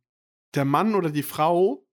der 0.56 0.66
Mann 0.66 0.96
oder 0.96 1.10
die 1.10 1.24
Frau 1.24 1.86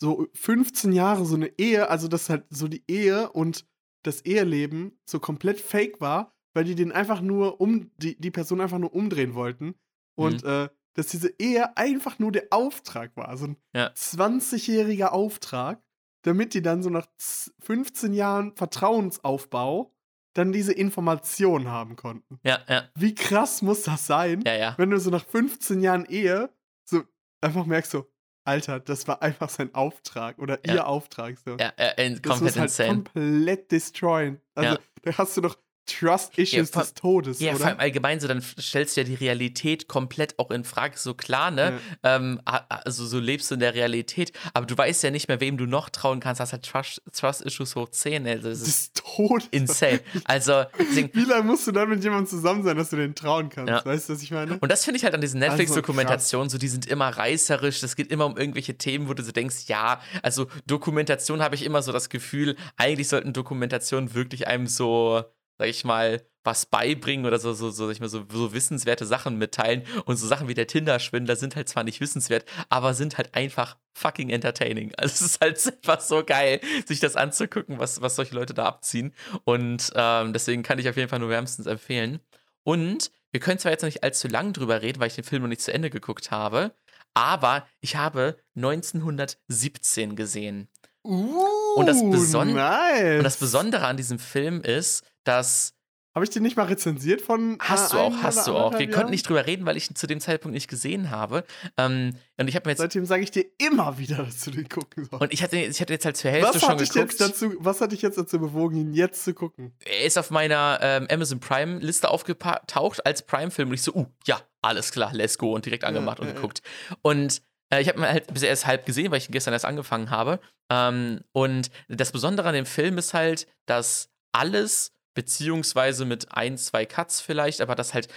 so 0.00 0.26
15 0.34 0.92
Jahre 0.92 1.24
so 1.24 1.36
eine 1.36 1.58
Ehe, 1.58 1.88
also 1.88 2.08
dass 2.08 2.28
halt 2.30 2.44
so 2.50 2.68
die 2.68 2.84
Ehe 2.88 3.30
und 3.32 3.66
das 4.02 4.20
Eheleben 4.22 4.98
so 5.08 5.18
komplett 5.20 5.60
fake 5.60 6.00
war, 6.00 6.34
weil 6.52 6.64
die 6.64 6.74
den 6.74 6.92
einfach 6.92 7.20
nur 7.20 7.60
um, 7.60 7.90
die, 7.98 8.18
die 8.20 8.30
Person 8.30 8.60
einfach 8.60 8.78
nur 8.78 8.94
umdrehen 8.94 9.34
wollten. 9.34 9.74
Und 10.16 10.42
Mhm. 10.44 10.48
äh, 10.50 10.68
dass 10.94 11.08
diese 11.08 11.32
Ehe 11.40 11.76
einfach 11.76 12.18
nur 12.20 12.30
der 12.32 12.46
Auftrag 12.50 13.16
war. 13.16 13.36
So 13.36 13.46
ein 13.46 13.56
Ja. 13.74 13.88
20-jähriger 13.94 15.08
Auftrag, 15.08 15.82
damit 16.22 16.54
die 16.54 16.62
dann 16.62 16.82
so 16.82 16.90
nach 16.90 17.06
z- 17.16 17.52
15 17.60 18.12
Jahren 18.14 18.54
Vertrauensaufbau 18.56 19.93
dann 20.34 20.52
diese 20.52 20.72
Information 20.72 21.68
haben 21.68 21.96
konnten. 21.96 22.38
Ja, 22.44 22.58
ja, 22.68 22.84
Wie 22.94 23.14
krass 23.14 23.62
muss 23.62 23.82
das 23.84 24.06
sein, 24.06 24.42
ja, 24.46 24.54
ja. 24.54 24.74
wenn 24.76 24.90
du 24.90 24.98
so 25.00 25.10
nach 25.10 25.24
15 25.26 25.80
Jahren 25.80 26.04
Ehe 26.06 26.50
so 26.84 27.02
einfach 27.40 27.64
merkst 27.66 27.90
so, 27.92 28.06
Alter, 28.46 28.78
das 28.78 29.08
war 29.08 29.22
einfach 29.22 29.48
sein 29.48 29.74
Auftrag 29.74 30.38
oder 30.38 30.58
Ja. 30.66 30.74
ihr 30.74 30.86
Auftrag 30.86 31.38
so. 31.38 31.52
Ja, 31.52 31.72
ja, 31.78 31.90
äh, 31.96 32.10
das 32.10 32.22
komplett 32.22 32.42
muss 32.42 32.56
halt 32.58 32.70
insane. 32.70 32.88
komplett 32.90 33.72
destroyen. 33.72 34.40
Also, 34.54 34.74
Ja. 34.74 34.78
da 35.02 35.16
hast 35.18 35.36
du 35.36 35.40
doch 35.40 35.56
Trust-Issues 35.86 36.70
vor- 36.70 36.82
des 36.82 36.94
Todes, 36.94 37.40
Ja, 37.40 37.52
vor 37.52 37.60
oder? 37.60 37.68
allem 37.70 37.80
allgemein 37.80 38.20
so, 38.20 38.28
dann 38.28 38.40
stellst 38.42 38.96
du 38.96 39.02
ja 39.02 39.06
die 39.06 39.14
Realität 39.14 39.88
komplett 39.88 40.38
auch 40.38 40.50
in 40.50 40.64
Frage. 40.64 40.96
So 40.98 41.14
klar, 41.14 41.50
ne? 41.50 41.78
Ähm, 42.02 42.40
a- 42.44 42.56
a- 42.68 42.76
also 42.84 43.04
so 43.06 43.18
lebst 43.18 43.50
du 43.50 43.54
in 43.54 43.60
der 43.60 43.74
Realität, 43.74 44.32
aber 44.54 44.66
du 44.66 44.76
weißt 44.76 45.02
ja 45.02 45.10
nicht 45.10 45.28
mehr, 45.28 45.40
wem 45.40 45.56
du 45.56 45.66
noch 45.66 45.90
trauen 45.90 46.20
kannst. 46.20 46.40
Hast 46.40 46.52
halt 46.52 46.64
Trust- 46.66 47.02
Trust-Issues 47.12 47.76
hoch 47.76 47.88
10. 47.90 48.26
Also 48.26 48.48
das 48.48 48.60
ist 48.62 48.96
des 48.96 49.04
Todes. 49.04 49.48
insane. 49.50 50.00
Also, 50.24 50.64
deswegen, 50.78 51.10
Wie 51.12 51.24
lange 51.24 51.44
musst 51.44 51.66
du 51.66 51.72
dann 51.72 51.88
mit 51.88 52.02
jemandem 52.02 52.26
zusammen 52.26 52.62
sein, 52.64 52.76
dass 52.76 52.90
du 52.90 52.96
den 52.96 53.14
trauen 53.14 53.50
kannst? 53.50 53.68
Ja. 53.70 53.84
Weißt 53.84 54.08
du, 54.08 54.14
was 54.14 54.22
ich 54.22 54.30
meine? 54.30 54.58
Und 54.58 54.72
das 54.72 54.84
finde 54.84 54.96
ich 54.98 55.04
halt 55.04 55.14
an 55.14 55.20
diesen 55.20 55.42
Also, 55.42 55.56
Netflix-Dokumentationen, 55.56 56.48
so 56.48 56.58
die 56.58 56.68
sind 56.68 56.86
immer 56.86 57.08
reißerisch, 57.10 57.80
das 57.80 57.94
geht 57.96 58.10
immer 58.10 58.26
um 58.26 58.36
irgendwelche 58.36 58.76
Themen, 58.78 59.08
wo 59.08 59.14
du 59.14 59.22
so 59.22 59.32
denkst, 59.32 59.64
ja, 59.68 60.00
also 60.22 60.46
Dokumentation 60.66 61.42
habe 61.42 61.54
ich 61.54 61.64
immer 61.64 61.82
so 61.82 61.92
das 61.92 62.08
Gefühl, 62.08 62.56
eigentlich 62.76 63.08
sollten 63.08 63.32
Dokumentationen 63.32 64.14
wirklich 64.14 64.46
einem 64.48 64.66
so, 64.66 65.22
sag 65.58 65.68
ich 65.68 65.84
mal, 65.84 66.22
was 66.44 66.66
beibringen 66.66 67.24
oder 67.24 67.38
so, 67.38 67.54
so, 67.54 67.70
so, 67.70 67.86
sag 67.86 67.92
ich 67.92 68.00
mal, 68.00 68.08
so, 68.08 68.24
so 68.30 68.52
wissenswerte 68.52 69.06
Sachen 69.06 69.38
mitteilen. 69.38 69.82
Und 70.04 70.16
so 70.16 70.26
Sachen 70.26 70.46
wie 70.46 70.54
der 70.54 70.66
Tinder-Schwindler 70.66 71.36
sind 71.36 71.56
halt 71.56 71.68
zwar 71.68 71.84
nicht 71.84 72.00
wissenswert, 72.00 72.44
aber 72.68 72.92
sind 72.92 73.16
halt 73.16 73.34
einfach 73.34 73.76
fucking 73.94 74.30
entertaining. 74.30 74.92
Also 74.98 75.12
es 75.12 75.20
ist 75.22 75.40
halt 75.40 75.66
einfach 75.66 76.00
so 76.00 76.22
geil, 76.24 76.60
sich 76.86 77.00
das 77.00 77.16
anzugucken, 77.16 77.78
was, 77.78 78.00
was 78.02 78.16
solche 78.16 78.34
Leute 78.34 78.54
da 78.54 78.66
abziehen. 78.66 79.14
Und 79.44 79.90
ähm, 79.94 80.32
deswegen 80.32 80.62
kann 80.62 80.78
ich 80.78 80.88
auf 80.88 80.96
jeden 80.96 81.08
Fall 81.08 81.18
nur 81.18 81.30
wärmstens 81.30 81.66
empfehlen. 81.66 82.20
Und 82.62 83.10
wir 83.32 83.40
können 83.40 83.58
zwar 83.58 83.72
jetzt 83.72 83.82
noch 83.82 83.88
nicht 83.88 84.04
allzu 84.04 84.28
lang 84.28 84.52
drüber 84.52 84.82
reden, 84.82 85.00
weil 85.00 85.08
ich 85.08 85.14
den 85.14 85.24
Film 85.24 85.42
noch 85.42 85.48
nicht 85.48 85.62
zu 85.62 85.72
Ende 85.72 85.90
geguckt 85.90 86.30
habe, 86.30 86.74
aber 87.14 87.66
ich 87.80 87.96
habe 87.96 88.36
1917 88.56 90.16
gesehen. 90.16 90.68
Uh, 91.04 91.82
das 91.84 92.02
Beson- 92.02 92.54
nice. 92.54 93.18
Und 93.18 93.24
das 93.24 93.36
Besondere 93.36 93.86
an 93.86 93.96
diesem 93.96 94.18
Film 94.18 94.62
ist, 94.62 95.04
dass 95.24 95.74
Habe 96.14 96.24
ich 96.24 96.30
den 96.30 96.42
nicht 96.42 96.56
mal 96.56 96.64
rezensiert 96.66 97.20
von. 97.20 97.58
hast 97.60 97.92
äh, 97.92 97.96
du 97.96 98.02
auch, 98.02 98.14
hast 98.22 98.46
du 98.46 98.56
auch. 98.56 98.78
Wir 98.78 98.88
konnten 98.90 99.10
nicht 99.10 99.28
drüber 99.28 99.46
reden, 99.46 99.66
weil 99.66 99.76
ich 99.76 99.90
ihn 99.90 99.96
zu 99.96 100.06
dem 100.06 100.20
Zeitpunkt 100.20 100.54
nicht 100.54 100.68
gesehen 100.68 101.10
habe. 101.10 101.44
Ähm, 101.76 102.16
und 102.38 102.48
ich 102.48 102.54
habe 102.56 102.66
mir 102.68 102.72
jetzt 102.72 102.78
Seitdem 102.78 103.04
sage 103.04 103.22
ich 103.22 103.30
dir 103.32 103.44
immer 103.58 103.98
wieder, 103.98 104.16
dass 104.24 104.40
du 104.44 104.50
den 104.52 104.68
gucken 104.68 105.04
sollst. 105.04 105.22
und 105.22 105.32
ich 105.32 105.42
hatte, 105.42 105.56
ich 105.56 105.80
hatte 105.80 105.92
jetzt 105.92 106.04
halt 106.04 106.16
zur 106.16 106.30
Hälfte 106.30 106.54
Was 106.54 106.60
schon 106.62 106.78
geguckt. 106.78 106.94
jetzt 106.94 107.20
dazu, 107.20 107.52
was 107.58 107.80
hat 107.80 107.92
dich 107.92 108.00
jetzt 108.02 108.16
dazu 108.16 108.38
bewogen, 108.38 108.76
ihn 108.76 108.94
jetzt 108.94 109.24
zu 109.24 109.34
gucken? 109.34 109.72
er 109.84 110.04
ist 110.04 110.16
auf 110.16 110.30
meiner 110.30 110.78
ähm, 110.80 111.06
Amazon 111.10 111.40
Prime 111.40 111.80
Liste 111.80 112.08
aufgetaucht 112.08 113.04
als 113.04 113.22
Prime-Film 113.26 113.68
und 113.68 113.74
ich 113.74 113.82
so, 113.82 113.92
uh, 113.92 114.06
ja, 114.26 114.40
alles 114.62 114.92
klar, 114.92 115.12
let's 115.12 115.36
go 115.36 115.52
und 115.54 115.66
direkt 115.66 115.84
angemacht 115.84 116.20
und 116.20 116.26
ja, 116.28 116.32
ja. 116.32 116.36
geguckt. 116.36 116.62
Und 117.02 117.42
äh, 117.74 117.80
ich 117.80 117.88
habe 117.88 118.00
mir 118.00 118.08
halt 118.08 118.32
bisher 118.32 118.48
erst 118.48 118.66
halb 118.66 118.86
gesehen, 118.86 119.10
weil 119.10 119.18
ich 119.18 119.28
ihn 119.28 119.32
gestern 119.32 119.52
erst 119.52 119.64
angefangen 119.64 120.10
habe. 120.10 120.40
Ähm, 120.70 121.20
und 121.32 121.70
das 121.88 122.12
Besondere 122.12 122.48
an 122.48 122.54
dem 122.54 122.66
Film 122.66 122.98
ist 122.98 123.14
halt, 123.14 123.46
dass 123.66 124.10
alles, 124.32 124.92
beziehungsweise 125.14 126.04
mit 126.04 126.32
ein, 126.32 126.58
zwei 126.58 126.86
Cuts 126.86 127.20
vielleicht, 127.20 127.60
aber 127.60 127.74
dass 127.74 127.94
halt 127.94 128.08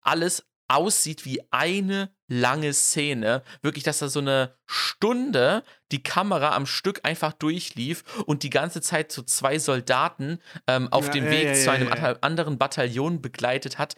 alles 0.00 0.44
aussieht 0.68 1.24
wie 1.26 1.42
eine 1.50 2.10
lange 2.28 2.72
Szene. 2.72 3.42
Wirklich, 3.60 3.84
dass 3.84 3.98
da 3.98 4.08
so 4.08 4.20
eine 4.20 4.54
Stunde 4.66 5.62
die 5.92 6.02
Kamera 6.02 6.56
am 6.56 6.64
Stück 6.64 7.00
einfach 7.02 7.34
durchlief 7.34 8.04
und 8.24 8.42
die 8.42 8.50
ganze 8.50 8.80
Zeit 8.80 9.12
so 9.12 9.22
zwei 9.22 9.58
Soldaten 9.58 10.38
ähm, 10.66 10.90
auf 10.90 11.06
Ja, 11.06 11.12
dem 11.12 11.24
ja, 11.26 11.30
Weg 11.30 11.44
ja, 11.48 11.54
zu 11.54 11.70
einem 11.70 11.92
anderen 12.22 12.56
Bataillon 12.56 13.20
begleitet 13.20 13.78
hat, 13.78 13.96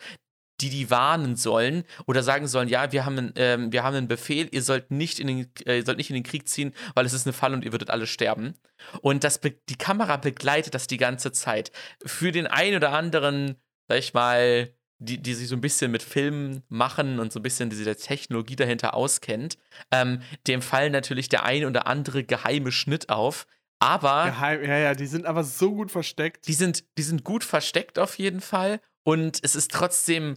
die 0.65 0.71
die 0.71 0.91
warnen 0.91 1.37
sollen 1.37 1.85
oder 2.07 2.23
sagen 2.23 2.49
sollen, 2.49 2.69
ja, 2.69 2.91
wir 2.93 3.05
haben, 3.05 3.19
einen, 3.19 3.33
ähm, 3.37 3.73
wir 3.73 3.85
haben 3.85 3.95
einen 3.95 4.09
Befehl, 4.09 4.49
ihr 4.51 4.63
sollt 4.63 4.91
nicht 4.91 5.21
in 5.21 5.27
den, 5.27 5.53
äh, 5.67 5.79
ihr 5.79 5.85
sollt 5.85 5.99
nicht 5.99 6.11
in 6.11 6.15
den 6.15 6.23
Krieg 6.23 6.49
ziehen, 6.49 6.73
weil 6.95 7.05
es 7.05 7.13
ist 7.13 7.27
eine 7.27 7.33
Falle 7.33 7.55
und 7.55 7.65
ihr 7.65 7.73
würdet 7.73 7.91
alle 7.91 8.07
sterben. 8.07 8.55
Und 9.03 9.25
das 9.25 9.41
die 9.41 9.77
Kamera 9.77 10.17
begleitet 10.17 10.75
das 10.75 10.87
die 10.87 10.97
ganze 10.97 11.33
Zeit. 11.33 11.71
Für 12.05 12.33
den 12.33 12.47
einen 12.47 12.77
oder 12.77 12.93
anderen, 12.93 13.57
sag 13.89 13.99
ich 13.99 14.15
mal, 14.15 14.71
die, 14.99 15.21
die 15.21 15.35
sich 15.35 15.49
so 15.49 15.57
ein 15.57 15.61
bisschen 15.61 15.91
mit 15.91 16.03
Filmen 16.03 16.63
machen 16.69 17.19
und 17.19 17.33
so 17.33 17.41
ein 17.41 17.43
bisschen 17.43 17.69
diese 17.69 17.95
Technologie 17.97 18.57
dahinter 18.57 18.95
auskennt, 18.95 19.59
ähm, 19.91 20.23
dem 20.47 20.63
fallen 20.63 20.93
natürlich 20.93 21.29
der 21.29 21.45
ein 21.45 21.65
oder 21.65 21.87
andere 21.87 22.25
geheime 22.25 22.73
Schnitt 22.73 23.11
auf. 23.11 23.47
Aber 23.81 24.25
Geheim, 24.27 24.65
ja, 24.65 24.79
ja, 24.79 24.95
die 24.95 25.07
sind 25.07 25.27
aber 25.27 25.45
so 25.45 25.75
gut 25.75 25.91
versteckt. 25.91 26.47
die 26.49 26.55
sind, 26.55 26.85
die 26.97 27.03
sind 27.03 27.25
gut 27.25 27.45
versteckt 27.45 27.99
auf 27.99 28.19
jeden 28.19 28.41
Fall. 28.41 28.81
Und 29.05 29.39
es 29.43 29.55
ist 29.55 29.71
trotzdem 29.71 30.37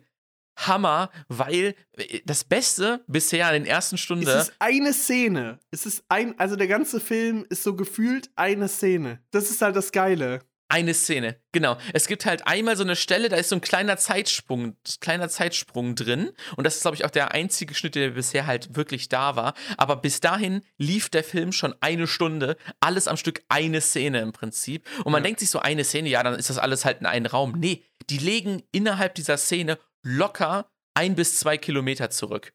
Hammer, 0.58 1.10
weil 1.28 1.76
äh, 1.94 2.20
das 2.26 2.44
Beste 2.44 3.04
bisher 3.08 3.48
in 3.54 3.64
den 3.64 3.72
ersten 3.72 3.98
Stunde. 3.98 4.30
Es 4.32 4.50
ist 4.50 4.54
eine 4.60 4.92
Szene. 4.94 5.60
Es 5.72 5.86
ist 5.86 6.04
ein, 6.10 6.38
also 6.40 6.56
der 6.56 6.68
ganze 6.68 7.00
Film 7.00 7.46
ist 7.50 7.64
so 7.64 7.76
gefühlt 7.76 8.30
eine 8.36 8.68
Szene. 8.68 9.22
Das 9.32 9.50
ist 9.50 9.62
halt 9.62 9.76
das 9.76 9.92
Geile. 9.92 10.40
Eine 10.70 10.94
Szene, 10.94 11.40
genau. 11.54 11.78
Es 11.94 12.08
gibt 12.08 12.26
halt 12.26 12.46
einmal 12.46 12.76
so 12.76 12.84
eine 12.84 12.98
Stelle, 12.98 13.30
da 13.30 13.38
ist 13.38 13.48
so 13.48 13.56
ein 13.56 13.62
kleiner 13.62 13.96
Zeitsprung, 13.96 14.76
kleiner 15.00 15.30
Zeitsprung 15.30 15.96
drin. 15.96 16.32
Und 16.58 16.66
das 16.66 16.76
ist, 16.76 16.82
glaube 16.82 16.96
ich, 16.96 17.06
auch 17.06 17.10
der 17.10 17.32
einzige 17.32 17.74
Schnitt, 17.74 17.96
der 17.96 18.10
bisher 18.10 18.46
halt 18.48 18.76
wirklich 18.76 19.08
da 19.08 19.38
war. 19.38 19.54
Aber 19.78 19.96
bis 19.96 20.20
dahin 20.20 20.62
lief 20.78 21.08
der 21.08 21.24
Film 21.24 21.54
schon 21.54 21.74
eine 21.80 22.06
Stunde, 22.06 22.58
alles 22.82 23.08
am 23.08 23.16
Stück 23.16 23.44
eine 23.48 23.80
Szene 23.80 24.20
im 24.20 24.34
Prinzip. 24.34 24.86
Und 25.06 25.14
man 25.14 25.22
Ja. 25.22 25.28
denkt 25.28 25.40
sich 25.40 25.50
so, 25.52 25.60
eine 25.60 25.86
Szene, 25.86 26.10
ja, 26.10 26.22
dann 26.22 26.36
ist 26.36 26.50
das 26.50 26.58
alles 26.58 26.84
halt 26.84 27.00
in 27.00 27.06
einen 27.06 27.28
Raum. 27.28 27.54
Nee, 27.58 27.86
die 28.10 28.18
legen 28.18 28.62
innerhalb 28.74 29.16
dieser 29.16 29.38
Szene 29.38 29.78
locker 30.08 30.70
ein 30.94 31.16
bis 31.16 31.38
zwei 31.40 31.58
Kilometer 31.58 32.10
zurück. 32.10 32.54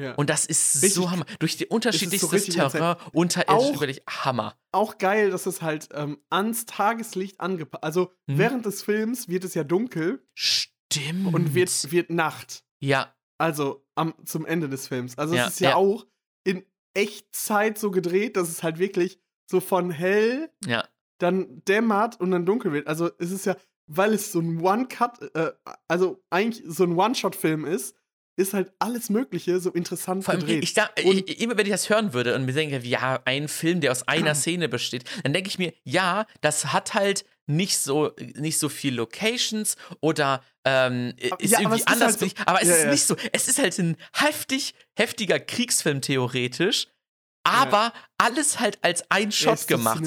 Ja. 0.00 0.14
Und 0.14 0.30
das 0.30 0.46
ist 0.46 0.76
Richtig- 0.76 0.94
so 0.94 1.10
Hammer. 1.10 1.26
Durch 1.38 1.58
die 1.58 1.66
unterschiedlichstes 1.66 2.32
richtig 2.32 2.54
Terrain, 2.54 2.96
unterirdisch, 3.12 3.78
wirklich 3.78 4.02
Hammer. 4.08 4.56
auch 4.72 4.96
geil, 4.96 5.30
dass 5.30 5.44
es 5.44 5.60
halt 5.60 5.88
ähm, 5.92 6.18
ans 6.30 6.64
Tageslicht 6.64 7.40
angepasst. 7.40 7.84
Also 7.84 8.12
Mhm. 8.26 8.38
während 8.38 8.66
des 8.66 8.82
Films 8.82 9.28
wird 9.28 9.44
es 9.44 9.52
ja 9.52 9.64
dunkel 9.64 10.26
Stimmt. 10.34 11.34
und 11.34 11.54
wird, 11.54 11.90
wird 11.92 12.08
Nacht. 12.08 12.64
Ja, 12.80 13.14
Also 13.38 13.86
am, 13.94 14.14
zum 14.24 14.46
Ende 14.46 14.68
des 14.70 14.88
Films. 14.88 15.18
Also 15.18 15.34
Ja, 15.34 15.46
es 15.46 15.54
ist 15.54 15.60
ja, 15.60 15.70
ja. 15.70 15.76
auch 15.76 16.06
in 16.44 16.64
Echtzeit 16.94 17.76
so 17.78 17.90
gedreht, 17.90 18.36
dass 18.38 18.48
es 18.48 18.62
halt 18.62 18.78
wirklich 18.78 19.20
so 19.50 19.60
von 19.60 19.90
hell 19.90 20.50
ja. 20.64 20.88
dann 21.18 21.62
dämmert 21.66 22.18
und 22.18 22.30
dann 22.30 22.46
dunkel 22.46 22.72
wird. 22.72 22.86
Also 22.86 23.10
es 23.18 23.30
ist 23.30 23.44
ja, 23.44 23.56
weil 23.86 24.14
es 24.14 24.32
so 24.32 24.40
ein 24.40 24.60
One-Cut, 24.60 25.34
äh, 25.34 25.52
also 25.88 26.22
eigentlich 26.30 26.62
so 26.66 26.84
ein 26.84 26.96
One-Shot-Film 26.96 27.64
ist, 27.64 27.96
ist 28.36 28.54
halt 28.54 28.72
alles 28.78 29.10
Mögliche 29.10 29.60
so 29.60 29.70
interessant 29.72 30.24
Vor 30.24 30.32
allem, 30.32 30.40
gedreht. 30.46 30.64
ich, 30.64 31.04
Und- 31.04 31.28
ich, 31.28 31.40
immer 31.42 31.56
wenn 31.58 31.66
ich 31.66 31.72
das 31.72 31.90
hören 31.90 32.14
würde 32.14 32.34
und 32.34 32.46
mir 32.46 32.52
denke, 32.54 32.78
ja, 32.86 33.20
ein 33.26 33.46
Film, 33.48 33.80
der 33.82 33.92
aus 33.92 34.08
einer 34.08 34.34
Szene 34.34 34.68
besteht, 34.68 35.04
dann 35.22 35.32
denke 35.34 35.48
ich 35.48 35.58
mir, 35.58 35.74
ja, 35.84 36.26
das 36.40 36.72
hat 36.72 36.94
halt 36.94 37.26
nicht 37.46 37.76
so, 37.76 38.12
nicht 38.36 38.58
so 38.58 38.68
viel 38.70 38.94
Locations 38.94 39.76
oder 40.00 40.42
ähm, 40.64 41.12
ist 41.38 41.50
ja, 41.50 41.58
aber 41.58 41.62
irgendwie 41.76 41.78
ist 41.80 41.88
anders, 41.88 42.20
halt 42.20 42.36
so- 42.38 42.42
aber 42.46 42.62
es 42.62 42.68
Ja, 42.68 42.74
ist 42.76 42.84
ja. 42.84 42.90
nicht 42.92 43.04
so. 43.04 43.16
Es 43.32 43.48
ist 43.48 43.58
halt 43.58 43.78
ein 43.78 43.96
heftig, 44.14 44.74
heftiger 44.96 45.38
Kriegsfilm 45.40 46.00
theoretisch, 46.00 46.86
aber 47.44 47.92
alles 48.18 48.60
halt 48.60 48.78
als 48.82 49.04
ein 49.10 49.32
Shot 49.32 49.54
ist 49.54 49.68
gemacht. 49.68 50.04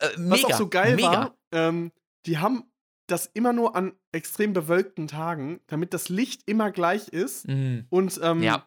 Äh, 0.00 0.08
Was 0.10 0.16
mega, 0.16 0.46
auch 0.46 0.58
so 0.58 0.68
geil 0.68 0.94
mega. 0.96 1.10
war, 1.10 1.38
ähm, 1.52 1.92
die 2.26 2.38
haben 2.38 2.67
das 3.08 3.28
immer 3.34 3.52
nur 3.52 3.74
an 3.74 3.92
extrem 4.12 4.52
bewölkten 4.52 5.08
Tagen, 5.08 5.60
damit 5.66 5.92
das 5.94 6.08
Licht 6.08 6.42
immer 6.46 6.70
gleich 6.70 7.08
ist 7.08 7.48
Mhm. 7.48 7.86
und 7.90 8.20
ähm, 8.22 8.42
Ja. 8.42 8.66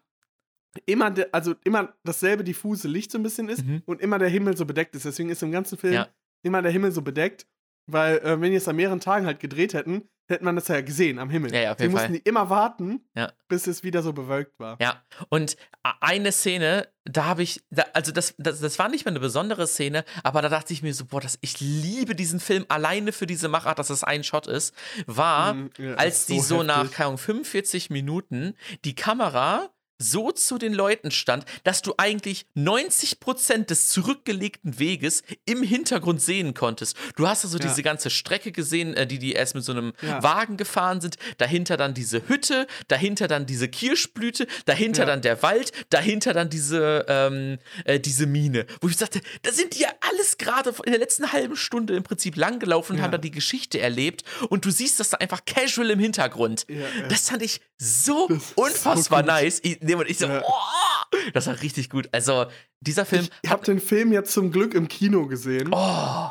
immer, 0.86 1.14
also 1.32 1.56
immer 1.64 1.94
dasselbe 2.04 2.44
diffuse 2.44 2.88
Licht 2.88 3.12
so 3.12 3.18
ein 3.20 3.24
bisschen 3.24 3.50
ist 3.50 3.66
Mhm. 3.66 3.84
und 3.86 4.02
immer 4.02 4.20
der 4.20 4.30
Himmel 4.30 4.58
so 4.58 4.66
bedeckt 4.66 4.96
ist. 4.96 5.06
Deswegen 5.06 5.30
ist 5.30 5.44
im 5.44 5.52
ganzen 5.52 5.78
Film 5.78 5.94
Ja. 5.94 6.08
immer 6.44 6.62
der 6.62 6.72
Himmel 6.72 6.92
so 6.92 7.02
bedeckt, 7.02 7.46
weil 7.88 8.18
äh, 8.20 8.40
wenn 8.42 8.52
die 8.52 8.58
es 8.58 8.68
an 8.68 8.76
mehreren 8.76 9.00
Tagen 9.00 9.26
halt 9.26 9.40
gedreht 9.40 9.74
hätten, 9.74 10.10
hätte 10.28 10.46
man 10.46 10.56
das 10.56 10.70
ja 10.70 10.80
gesehen 10.80 11.20
am 11.20 11.30
Himmel. 11.30 11.54
Ja, 11.54 11.60
ja, 11.60 11.72
auf 11.74 11.80
jeden 11.82 11.92
mussten 11.92 12.08
Fall. 12.08 12.18
die 12.20 12.30
immer 12.30 12.50
warten, 12.50 13.02
Ja. 13.18 13.34
bis 13.50 13.68
es 13.68 13.84
wieder 13.84 14.02
so 14.02 14.14
bewölkt 14.14 14.58
war. 14.60 14.78
Ja, 14.80 15.04
und 15.28 15.58
eine 16.00 16.32
Szene, 16.32 16.88
da 17.04 17.26
habe 17.26 17.44
ich, 17.44 17.62
da, 17.70 17.84
also 17.94 18.14
das, 18.14 18.34
das, 18.38 18.62
das 18.62 18.80
war 18.80 18.88
nicht 18.88 19.04
mal 19.04 19.10
eine 19.12 19.20
besondere 19.20 19.68
Szene, 19.68 20.06
aber 20.24 20.42
da 20.42 20.48
dachte 20.48 20.72
ich 20.72 20.84
mir 20.84 20.94
so, 20.94 21.04
boah, 21.06 21.20
das, 21.20 21.38
ich 21.42 21.60
liebe 21.60 22.16
diesen 22.16 22.40
Film 22.40 22.66
alleine 22.70 23.12
für 23.12 23.28
diese 23.28 23.50
Machart, 23.50 23.78
dass 23.78 23.90
es 23.90 24.06
ein 24.06 24.24
Shot 24.24 24.48
ist, 24.48 24.74
war, 25.06 25.54
Mhm, 25.56 25.70
ja, 25.78 25.96
als 25.96 26.28
die 26.28 26.40
so, 26.40 26.64
nach, 26.64 26.78
heftig. 26.84 26.94
keine 26.96 27.08
Ahnung, 27.08 27.18
45 27.18 27.90
Minuten 27.90 28.54
die 28.86 28.96
Kamera 28.96 29.70
so 30.02 30.32
zu 30.32 30.58
den 30.58 30.74
Leuten 30.74 31.12
stand, 31.12 31.46
dass 31.64 31.82
du 31.82 31.94
eigentlich 31.98 32.46
90% 32.56 33.66
des 33.70 33.90
zurückgelegten 33.90 34.80
Weges 34.80 35.24
im 35.46 35.64
Hintergrund 35.64 36.22
sehen 36.22 36.54
konntest. 36.54 36.96
Du 37.16 37.28
hast 37.28 37.46
also 37.46 37.58
Ja. 37.58 37.68
diese 37.68 37.84
ganze 37.84 38.10
Strecke 38.10 38.52
gesehen, 38.52 38.94
äh, 38.96 39.06
die 39.08 39.20
die 39.20 39.34
erst 39.34 39.56
mit 39.56 39.64
so 39.64 39.72
einem 39.72 39.94
Ja. 40.02 40.22
Wagen 40.24 40.58
gefahren 40.58 41.02
sind, 41.02 41.18
dahinter 41.38 41.78
dann 41.78 41.94
diese 41.94 42.28
Hütte, 42.28 42.68
dahinter 42.88 43.28
dann 43.28 43.46
diese 43.46 43.68
Kirschblüte, 43.68 44.48
dahinter 44.66 45.02
Ja. 45.04 45.06
dann 45.08 45.22
der 45.22 45.42
Wald, 45.44 45.72
dahinter 45.90 46.34
dann 46.34 46.50
diese, 46.50 47.06
ähm, 47.08 47.60
äh, 47.86 48.00
diese 48.00 48.26
Mine. 48.26 48.66
Wo 48.82 48.88
ich 48.88 48.98
sagte, 48.98 49.22
da 49.44 49.52
sind 49.52 49.76
die 49.76 49.82
ja 49.82 49.90
alles 50.10 50.38
gerade 50.38 50.74
in 50.86 50.92
der 50.92 51.00
letzten 51.00 51.32
halben 51.32 51.56
Stunde 51.56 51.96
im 51.96 52.04
Prinzip 52.04 52.36
langgelaufen 52.36 52.96
und 52.96 53.02
haben 53.02 53.12
da 53.12 53.18
die 53.18 53.32
Geschichte 53.32 53.80
erlebt 53.80 54.24
und 54.50 54.66
du 54.66 54.72
siehst 54.72 55.00
das 55.00 55.10
da 55.12 55.18
einfach 55.18 55.46
casual 55.46 55.90
im 55.92 56.00
Hintergrund. 56.00 56.66
Das 57.10 57.30
fand 57.30 57.44
ich 57.44 57.62
so 57.78 58.28
Das 58.28 58.54
unfassbar 58.56 59.22
so 59.22 59.26
nice. 59.28 59.60
Ich, 59.64 59.80
nee, 59.96 60.02
und 60.02 60.10
ich 60.10 60.18
so, 60.18 60.28
Ja. 60.28 60.42
oh, 60.46 61.18
das 61.34 61.48
war 61.48 61.62
richtig 61.62 61.90
gut. 61.90 62.10
Also, 62.12 62.46
dieser 62.80 63.06
Film 63.06 63.28
Ich 63.42 63.50
habe 63.50 63.64
den 63.66 63.80
Film 63.80 64.12
jetzt 64.12 64.32
zum 64.34 64.52
Glück 64.52 64.74
im 64.74 64.88
Kino 64.88 65.28
gesehen. 65.28 65.70
Oh, 65.74 66.30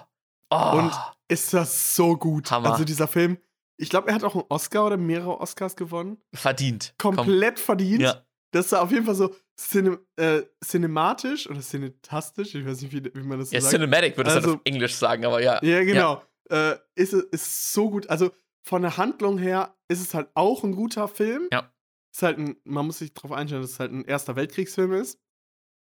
oh. 0.50 0.70
Und 0.78 0.92
ist 1.28 1.52
das 1.54 1.94
so 1.94 2.16
gut. 2.16 2.50
Hammer. 2.50 2.72
Also 2.72 2.84
dieser 2.84 3.06
Film, 3.08 3.38
ich 3.76 3.88
glaube, 3.90 4.08
er 4.08 4.14
hat 4.14 4.24
auch 4.24 4.34
einen 4.34 4.44
Oscar 4.48 4.86
oder 4.86 4.96
mehrere 4.96 5.40
Oscars 5.40 5.76
gewonnen. 5.76 6.18
verdient. 6.34 6.94
Komm. 6.98 7.16
Komplett 7.16 7.58
verdient. 7.58 8.02
Ja. 8.02 8.24
Das 8.52 8.66
ist 8.66 8.74
auf 8.74 8.90
jeden 8.90 9.06
Fall 9.06 9.14
so 9.14 9.34
cine, 9.56 9.98
äh, 10.16 10.42
cinematisch 10.64 11.48
oder 11.48 11.60
cinetastisch, 11.60 12.54
ich 12.56 12.66
weiß 12.66 12.82
nicht, 12.82 12.92
wie, 12.92 13.04
wie 13.14 13.22
man 13.22 13.38
das 13.38 13.50
so 13.50 13.54
Ja, 13.54 13.60
sagt. 13.60 13.72
Cinematic 13.72 14.16
würde 14.16 14.30
es 14.30 14.36
Also- 14.36 14.48
dann 14.48 14.56
auf 14.56 14.62
Englisch 14.64 14.94
sagen, 14.96 15.24
aber 15.24 15.40
ja. 15.42 15.62
Ja, 15.62 15.84
genau. 15.84 16.22
Äh, 16.50 16.74
ist, 16.96 17.12
es- 17.12 17.24
ist 17.30 17.72
so 17.72 17.90
gut. 17.90 18.10
Also 18.10 18.32
von 18.64 18.82
der 18.82 18.96
Handlung 18.96 19.38
her 19.38 19.76
ist 19.88 20.00
es 20.00 20.14
halt 20.14 20.28
auch 20.34 20.64
ein 20.64 20.72
guter 20.74 21.06
Film. 21.06 21.48
Ja. 21.52 21.70
Ist 22.12 22.22
halt 22.22 22.38
ein, 22.38 22.56
man 22.64 22.86
muss 22.86 22.98
sich 22.98 23.14
darauf 23.14 23.32
einstellen, 23.32 23.62
dass 23.62 23.72
es 23.72 23.80
halt 23.80 23.92
ein 23.92 24.04
Erster 24.04 24.36
Weltkriegsfilm 24.36 24.92
ist. 24.92 25.18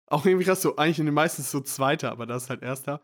Auch 0.07 0.25
irgendwie 0.25 0.45
krass, 0.45 0.61
so 0.61 0.75
eigentlich 0.75 0.99
in 0.99 1.05
den 1.05 1.13
meisten 1.15 1.41
ist 1.41 1.47
es 1.47 1.51
so 1.51 1.61
Zweiter, 1.61 2.11
aber 2.11 2.25
das 2.25 2.43
ist 2.43 2.49
halt 2.49 2.61
Erster. 2.63 3.01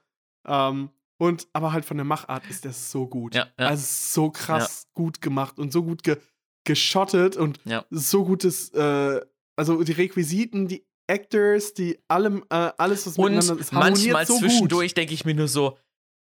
Ähm, 0.47 0.89
und 1.17 1.47
aber 1.53 1.71
halt 1.71 1.85
von 1.85 1.97
der 1.97 2.05
Machart 2.05 2.45
ist 2.49 2.65
der 2.65 2.73
so 2.73 3.07
gut. 3.07 3.35
Ja, 3.35 3.47
ja. 3.57 3.67
Also 3.67 3.85
so 3.87 4.31
krass 4.31 4.87
gut 4.93 5.21
gemacht 5.21 5.59
und 5.59 5.71
so 5.71 5.83
gut 5.83 6.03
ge 6.03 6.17
geschottet 6.65 7.37
und 7.37 7.59
Ja. 7.63 7.85
so 7.91 8.25
gutes, 8.25 8.71
äh, 8.71 9.21
also 9.55 9.83
die 9.83 9.91
Requisiten, 9.91 10.67
die 10.67 10.83
Actors, 11.07 11.75
die 11.75 11.99
allem, 12.07 12.43
äh, 12.49 12.71
alles, 12.77 13.05
was 13.05 13.17
Und 13.17 13.35
miteinander 13.35 13.61
ist, 13.61 13.71
manchmal 13.71 14.25
so 14.25 14.39
zwischendurch 14.39 14.95
denke 14.95 15.13
ich 15.13 15.25
mir 15.25 15.35
nur 15.35 15.47
so, 15.47 15.77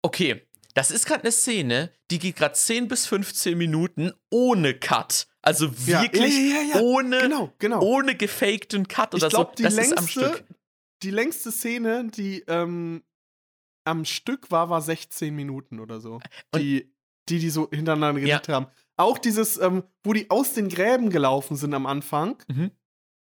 okay, 0.03 0.47
das 0.75 0.91
ist 0.91 1.07
gerade 1.07 1.23
eine 1.23 1.33
Szene, 1.33 1.91
die 2.11 2.19
geht 2.19 2.37
gerade 2.37 2.55
10 2.55 2.87
bis 2.87 3.07
15 3.07 3.57
Minuten 3.57 4.13
ohne 4.31 4.75
Cut. 4.75 5.27
Also 5.47 5.71
wirklich 5.87 6.35
ja, 6.37 6.61
ja, 6.61 6.75
ja, 6.75 6.81
ohne, 6.81 7.19
Genau, 7.21 7.53
genau. 7.59 7.81
ohne 7.83 8.17
gefakten 8.17 8.89
Cut 8.89 9.15
oder 9.15 9.27
ich 9.29 9.31
glaube, 9.33 9.51
so. 9.51 9.55
die, 9.57 9.63
Das 9.63 9.75
ist 9.75 9.97
am 9.97 10.05
längste, 10.05 10.21
Stück. 10.29 10.45
die 11.03 11.11
längste 11.11 11.53
Szene, 11.53 12.09
die 12.09 12.41
ähm, 12.49 13.03
am 13.85 14.05
Stück 14.05 14.51
war, 14.51 14.69
war 14.71 14.83
16 14.83 15.35
Minuten 15.35 15.79
oder 15.79 16.01
so. 16.01 16.15
Und- 16.53 16.61
Die, 16.61 16.93
die, 17.29 17.39
die 17.39 17.51
so 17.51 17.69
hintereinander 17.71 18.21
gedreht 18.21 18.49
haben. 18.49 18.67
Auch 18.97 19.19
dieses, 19.19 19.57
ähm, 19.59 19.85
wo 20.03 20.13
die 20.13 20.31
aus 20.31 20.53
den 20.55 20.69
Gräben 20.69 21.11
gelaufen 21.11 21.57
sind 21.57 21.75
am 21.75 21.87
Anfang, 21.87 22.37
Mhm. 22.49 22.71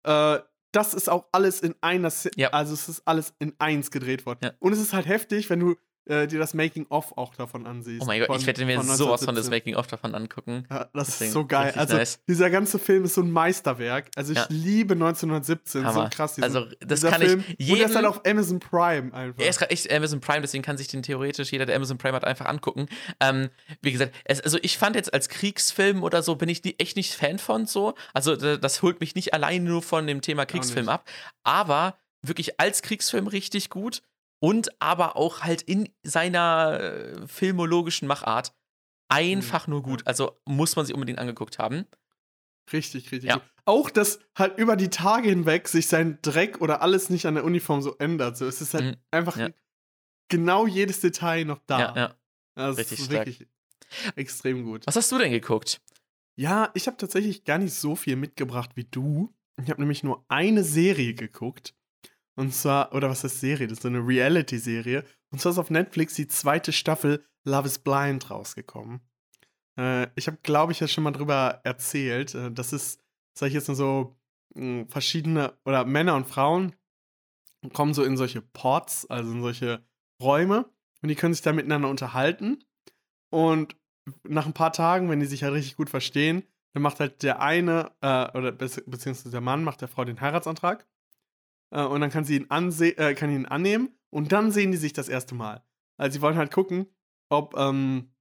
äh, 0.04 0.40
das 0.72 0.94
ist 0.94 1.10
auch 1.10 1.28
alles 1.32 1.62
in 1.62 1.76
einer 1.82 2.10
Szene. 2.10 2.52
Also 2.54 2.74
es 2.74 2.90
ist 2.90 3.02
alles 3.06 3.34
in 3.40 3.54
eins 3.60 3.92
gedreht 3.92 4.26
worden. 4.26 4.52
Und 4.60 4.74
es 4.74 4.80
ist 4.80 4.94
halt 4.94 5.06
heftig, 5.06 5.50
wenn 5.50 5.60
du 5.60 5.76
äh, 6.07 6.27
dir 6.27 6.40
das 6.40 6.53
Making-of 6.53 7.18
auch 7.18 7.36
davon 7.36 7.65
ansiehst. 7.65 8.02
Oh 8.02 8.06
mein 8.06 8.19
Gott, 8.19 8.27
von- 8.27 8.40
ich 8.40 8.45
werde 8.45 8.65
mir 8.65 8.76
sowas 8.84 9.23
von 9.26 9.36
das 9.36 9.48
1917. 9.48 9.49
Making-of 9.52 9.88
davon 9.88 10.15
angucken. 10.15 10.65
Ja, 10.69 10.90
das 10.94 11.07
Deswegen 11.07 11.27
ist 11.30 11.34
so 11.34 11.45
geil. 11.45 11.73
Also, 11.76 11.95
nice. 11.98 12.19
dieser 12.27 12.49
ganze 12.49 12.80
Film 12.80 13.06
ist 13.06 13.15
so 13.15 13.22
ein 13.22 13.32
Meisterwerk. 13.32 14.10
Also, 14.15 14.34
ich 14.34 14.38
Ja. 14.40 14.45
liebe 14.49 14.95
1917. 14.95 15.86
Hammer. 15.86 16.03
So 16.03 16.10
krass. 16.15 16.36
diesen- 16.36 16.44
Also, 16.44 16.65
das 16.80 17.02
kann 17.02 17.22
Film. 17.22 17.44
ich 17.57 17.72
Und 17.72 17.77
der 17.80 17.88
ist 17.88 17.95
halt 17.95 18.06
auf 18.06 18.22
Amazon 18.26 18.60
Prime 18.60 19.14
einfach. 19.14 19.41
Er 19.41 19.49
ist 19.49 19.60
gerade 19.60 19.72
echt 19.72 19.91
Amazon 19.91 20.19
Prime, 20.22 20.41
deswegen 20.41 20.64
kann 20.64 20.77
sich 20.77 20.88
den 20.88 21.03
theoretisch 21.03 21.52
jeder, 21.52 21.65
der 21.65 21.76
Amazon 21.76 21.98
Prime 21.98 22.15
hat, 22.15 22.23
einfach 22.26 22.45
angucken. 22.45 22.88
Ähm, 23.19 23.49
wie 23.82 23.91
gesagt, 23.91 24.14
es, 24.26 24.41
also 24.41 24.57
ich 24.61 24.77
fand 24.77 24.95
jetzt 24.95 25.14
als 25.14 25.30
Kriegsfilm 25.30 26.03
oder 26.03 26.22
so, 26.23 26.36
bin 26.36 26.49
ich 26.49 26.61
echt 26.80 26.95
nicht 26.98 27.14
Fan 27.14 27.40
von 27.40 27.65
so. 27.65 27.95
Also 28.14 28.36
da- 28.36 28.57
das 28.57 28.82
holt 28.82 28.99
mich 28.99 29.15
nicht 29.15 29.34
alleine 29.34 29.65
nur 29.69 29.82
von 29.82 30.06
dem 30.07 30.22
Thema 30.22 30.45
Kriegsfilm 30.45 30.90
ab. 30.90 31.07
Aber 31.44 31.98
wirklich 32.22 32.60
als 32.60 32.82
Kriegsfilm 32.82 33.27
richtig 33.27 33.69
gut 33.69 34.02
und 34.40 34.70
aber 34.82 35.16
auch 35.18 35.41
halt 35.41 35.62
in 35.62 35.90
seiner 36.03 36.80
äh, 36.82 37.28
filmologischen 37.28 38.07
Machart 38.07 38.53
einfach 39.10 39.68
nur 39.68 39.82
gut. 39.84 40.06
Also 40.07 40.40
muss 40.45 40.76
man 40.76 40.86
sich 40.86 40.94
unbedingt 40.95 41.20
angeguckt 41.20 41.60
haben. 41.60 41.86
Richtig, 42.74 43.12
richtig. 43.12 43.30
Ja. 43.30 43.41
Auch, 43.66 43.90
dass 43.90 44.20
halt 44.38 44.57
über 44.57 44.76
die 44.76 44.90
Tage 44.90 45.30
hinweg 45.30 45.68
sich 45.68 45.88
sein 45.88 46.20
Dreck 46.22 46.62
oder 46.62 46.82
alles 46.82 47.10
nicht 47.10 47.26
an 47.26 47.36
der 47.36 47.44
Uniform 47.44 47.82
so 47.82 47.95
ändert. 47.98 48.38
So, 48.38 48.45
es 48.48 48.62
ist 48.62 48.74
halt 48.74 48.86
Mhm. 48.86 48.95
einfach 49.12 49.38
Ja. 49.38 49.49
genau 50.30 50.66
jedes 50.68 50.99
Detail 50.99 51.45
noch 51.45 51.60
da. 51.68 51.80
Ja, 51.80 51.95
ja. 51.95 52.16
Das 52.56 52.78
Richtig 52.78 52.99
ist 52.99 53.06
stark. 53.06 53.28
wirklich 53.28 53.48
extrem 54.16 54.64
gut. 54.64 54.86
Was 54.88 54.95
hast 54.95 55.12
du 55.12 55.18
denn 55.18 55.32
geguckt? 55.32 55.82
Ja, 56.36 56.72
ich 56.74 56.88
habe 56.88 56.98
tatsächlich 56.98 57.44
gar 57.44 57.57
nicht 57.57 57.74
so 57.74 57.95
viel 57.95 58.16
mitgebracht 58.16 58.72
wie 58.76 58.84
du. 58.86 59.34
Ich 59.62 59.70
habe 59.70 59.82
nämlich 59.82 60.03
nur 60.03 60.26
eine 60.28 60.64
Serie 60.64 61.14
geguckt. 61.14 61.74
Und 62.36 62.53
zwar, 62.53 62.94
oder 62.94 63.10
was 63.10 63.24
heißt 63.24 63.40
Serie? 63.40 63.68
Das 63.68 63.78
ist 63.78 63.84
so 63.84 63.88
eine 63.88 64.06
Reality-Serie. 64.06 65.06
Und 65.32 65.40
zwar 65.40 65.52
ist 65.52 65.57
auf 65.57 65.70
Netflix 65.70 66.16
die 66.16 66.28
zweite 66.28 66.72
Staffel 66.72 67.26
Love 67.45 67.68
is 67.68 67.80
Blind 67.80 68.30
rausgekommen. 68.30 69.02
Äh, 69.78 70.07
ich 70.16 70.28
habe, 70.28 70.38
glaube 70.44 70.72
ich, 70.72 70.80
ja 70.80 70.88
schon 70.88 71.03
mal 71.03 71.12
drüber 71.12 71.62
erzählt. 71.64 72.36
Äh, 72.36 72.52
das 72.52 72.74
ist, 72.74 72.99
sag 73.38 73.48
ich 73.48 73.53
jetzt 73.53 73.68
mal 73.68 73.76
so, 73.76 74.18
mh, 74.56 74.86
verschiedene, 74.90 75.57
oder 75.66 75.86
Männer 75.86 76.16
und 76.16 76.28
Frauen 76.28 76.76
kommen 77.74 77.94
so 77.94 78.03
in 78.03 78.18
solche 78.18 78.41
Pods, 78.41 79.06
also 79.10 79.32
in 79.32 79.41
solche 79.41 79.84
Räume. 80.22 80.70
Und 81.02 81.10
die 81.10 81.16
können 81.16 81.34
sich 81.34 81.44
da 81.44 81.53
miteinander 81.53 81.90
unterhalten. 81.90 82.64
Und 83.30 83.76
nach 84.24 84.45
ein 84.45 84.53
paar 84.53 84.74
Tagen, 84.74 85.10
wenn 85.10 85.20
die 85.20 85.26
sich 85.26 85.44
halt 85.44 85.53
richtig 85.53 85.76
gut 85.78 85.90
verstehen, 85.90 86.44
dann 86.74 86.84
macht 86.84 86.99
halt 86.99 87.24
der 87.24 87.41
eine, 87.41 87.91
äh, 88.02 88.38
oder 88.38 88.52
be 88.52 88.68
beziehungsweise 88.86 89.32
der 89.32 89.41
Mann 89.41 89.64
macht 89.64 89.82
der 89.82 89.88
Frau 89.88 90.03
den 90.03 90.20
Heiratsantrag. 90.20 90.86
Äh, 91.76 91.84
und 91.84 92.02
dann 92.02 92.10
kann 92.10 92.24
sie 92.24 92.38
ihn, 92.38 92.46
anse 92.50 92.98
äh, 92.98 93.14
kann 93.14 93.30
ihn 93.30 93.46
annehmen 93.46 93.90
und 94.10 94.32
dann 94.32 94.52
sehen 94.52 94.72
die 94.72 94.78
sich 94.78 94.94
das 94.94 95.10
erste 95.10 95.36
Mal. 95.36 95.64
Also 95.98 96.16
sie 96.16 96.22
wollen 96.22 96.38
halt 96.38 96.52
gucken, 96.52 96.88
ob 97.30 97.56
ähm, 97.58 98.14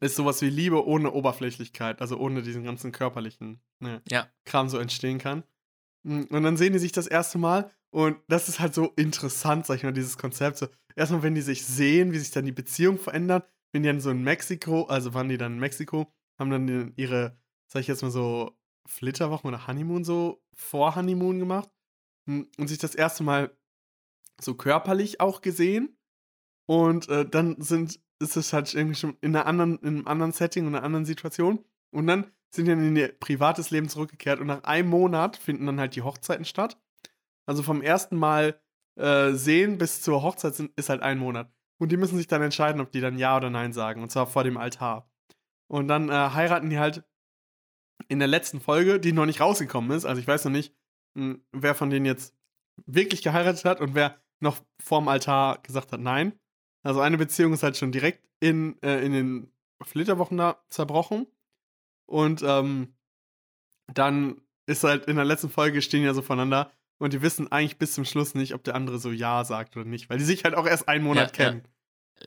es 0.00 0.14
sowas 0.14 0.40
wie 0.40 0.50
Liebe 0.50 0.86
ohne 0.86 1.12
Oberflächlichkeit, 1.12 2.00
also 2.00 2.16
ohne 2.16 2.42
diesen 2.42 2.62
ganzen 2.62 2.92
körperlichen 2.92 3.60
ne, 3.80 4.02
Ja. 4.08 4.28
Kram 4.44 4.68
so 4.68 4.78
entstehen 4.78 5.18
kann. 5.18 5.42
Mm, 6.04 6.22
Und 6.30 6.42
dann 6.44 6.56
sehen 6.56 6.72
die 6.72 6.78
sich 6.78 6.92
das 6.92 7.08
erste 7.08 7.38
Mal 7.38 7.70
und 7.90 8.18
das 8.28 8.48
ist 8.48 8.60
halt 8.60 8.72
so 8.72 8.92
interessant, 8.96 9.66
sag 9.66 9.76
ich 9.76 9.82
mal, 9.82 9.92
dieses 9.92 10.16
Konzept. 10.16 10.58
So, 10.58 10.68
erstmal, 10.94 11.24
wenn 11.24 11.34
die 11.34 11.40
sich 11.40 11.66
sehen, 11.66 12.12
wie 12.12 12.18
sich 12.18 12.30
dann 12.30 12.44
die 12.44 12.52
Beziehung 12.52 12.98
verändert, 12.98 13.48
wenn 13.72 13.82
die 13.82 13.88
dann 13.88 14.00
so 14.00 14.10
in 14.10 14.22
Mexiko, 14.22 14.84
also 14.84 15.12
waren 15.12 15.28
die 15.28 15.38
dann 15.38 15.54
in 15.54 15.58
Mexiko, 15.58 16.12
haben 16.38 16.50
dann 16.50 16.92
ihre, 16.96 17.36
sag 17.66 17.80
ich 17.80 17.88
jetzt 17.88 18.02
mal 18.02 18.10
so, 18.12 18.56
Flitterwochen 18.86 19.48
oder 19.48 19.66
Honeymoon 19.66 20.04
so 20.04 20.42
vor 20.54 20.96
Honeymoon 20.96 21.38
gemacht 21.38 21.68
und 22.58 22.68
sich 22.68 22.78
das 22.78 22.94
erste 22.94 23.22
Mal 23.22 23.56
so 24.40 24.54
körperlich 24.54 25.20
auch 25.20 25.40
gesehen. 25.40 25.96
Und 26.66 27.08
äh, 27.08 27.28
dann 27.28 27.60
sind, 27.60 28.00
ist 28.20 28.36
es 28.36 28.52
halt 28.52 28.72
irgendwie 28.74 28.94
schon 28.94 29.16
in, 29.20 29.34
einer 29.34 29.46
anderen, 29.46 29.78
in 29.78 29.88
einem 29.88 30.08
anderen 30.08 30.32
Setting 30.32 30.66
und 30.66 30.74
einer 30.74 30.84
anderen 30.84 31.04
Situation. 31.04 31.64
Und 31.90 32.06
dann 32.06 32.30
sind 32.54 32.66
die 32.66 32.70
dann 32.70 32.86
in 32.86 32.96
ihr 32.96 33.08
privates 33.18 33.70
Leben 33.70 33.88
zurückgekehrt 33.88 34.40
und 34.40 34.46
nach 34.46 34.64
einem 34.64 34.88
Monat 34.88 35.36
finden 35.36 35.66
dann 35.66 35.80
halt 35.80 35.94
die 35.96 36.02
Hochzeiten 36.02 36.44
statt. 36.44 36.80
Also 37.46 37.62
vom 37.62 37.82
ersten 37.82 38.16
Mal 38.16 38.60
äh, 38.96 39.32
sehen 39.32 39.78
bis 39.78 40.02
zur 40.02 40.22
Hochzeit 40.22 40.54
sind, 40.54 40.72
ist 40.76 40.88
halt 40.88 41.02
ein 41.02 41.18
Monat. 41.18 41.52
Und 41.80 41.90
die 41.90 41.96
müssen 41.96 42.18
sich 42.18 42.26
dann 42.26 42.42
entscheiden, 42.42 42.80
ob 42.80 42.92
die 42.92 43.00
dann 43.00 43.18
Ja 43.18 43.36
oder 43.36 43.50
Nein 43.50 43.72
sagen. 43.72 44.02
Und 44.02 44.10
zwar 44.10 44.26
vor 44.26 44.44
dem 44.44 44.56
Altar. 44.56 45.10
Und 45.68 45.88
dann 45.88 46.08
äh, 46.08 46.12
heiraten 46.12 46.70
die 46.70 46.78
halt 46.78 47.04
in 48.08 48.18
der 48.18 48.28
letzten 48.28 48.60
Folge, 48.60 49.00
die 49.00 49.12
noch 49.12 49.26
nicht 49.26 49.40
rausgekommen 49.40 49.90
ist. 49.96 50.04
Also 50.04 50.20
ich 50.20 50.26
weiß 50.26 50.44
noch 50.44 50.52
nicht, 50.52 50.74
wer 51.14 51.74
von 51.74 51.90
denen 51.90 52.06
jetzt 52.06 52.34
wirklich 52.86 53.22
geheiratet 53.22 53.64
hat 53.64 53.80
und 53.80 53.94
wer 53.94 54.20
noch 54.40 54.60
vorm 54.82 55.08
Altar 55.08 55.58
gesagt 55.62 55.92
hat 55.92 56.00
Nein. 56.00 56.38
Also 56.82 57.00
eine 57.00 57.18
Beziehung 57.18 57.52
ist 57.52 57.62
halt 57.62 57.76
schon 57.76 57.92
direkt 57.92 58.26
in, 58.40 58.80
äh, 58.82 59.04
in 59.04 59.12
den 59.12 59.52
Flitterwochen 59.82 60.38
da 60.38 60.62
zerbrochen. 60.70 61.26
Und 62.06 62.42
ähm, 62.42 62.94
dann 63.92 64.40
ist 64.66 64.84
halt 64.84 65.06
in 65.06 65.16
der 65.16 65.24
letzten 65.24 65.50
Folge 65.50 65.82
stehen 65.82 66.04
ja 66.04 66.14
so 66.14 66.22
voneinander 66.22 66.72
und 66.98 67.12
die 67.12 67.22
wissen 67.22 67.50
eigentlich 67.52 67.78
bis 67.78 67.92
zum 67.94 68.04
Schluss 68.04 68.34
nicht, 68.34 68.54
ob 68.54 68.64
der 68.64 68.74
andere 68.74 68.98
so 68.98 69.10
Ja 69.10 69.44
sagt 69.44 69.76
oder 69.76 69.84
nicht, 69.86 70.08
weil 70.08 70.18
die 70.18 70.24
sich 70.24 70.44
halt 70.44 70.54
auch 70.54 70.66
erst 70.66 70.88
einen 70.88 71.04
Monat 71.04 71.36
Ja, 71.36 71.44
ja. 71.44 71.50
kennen. 71.50 71.68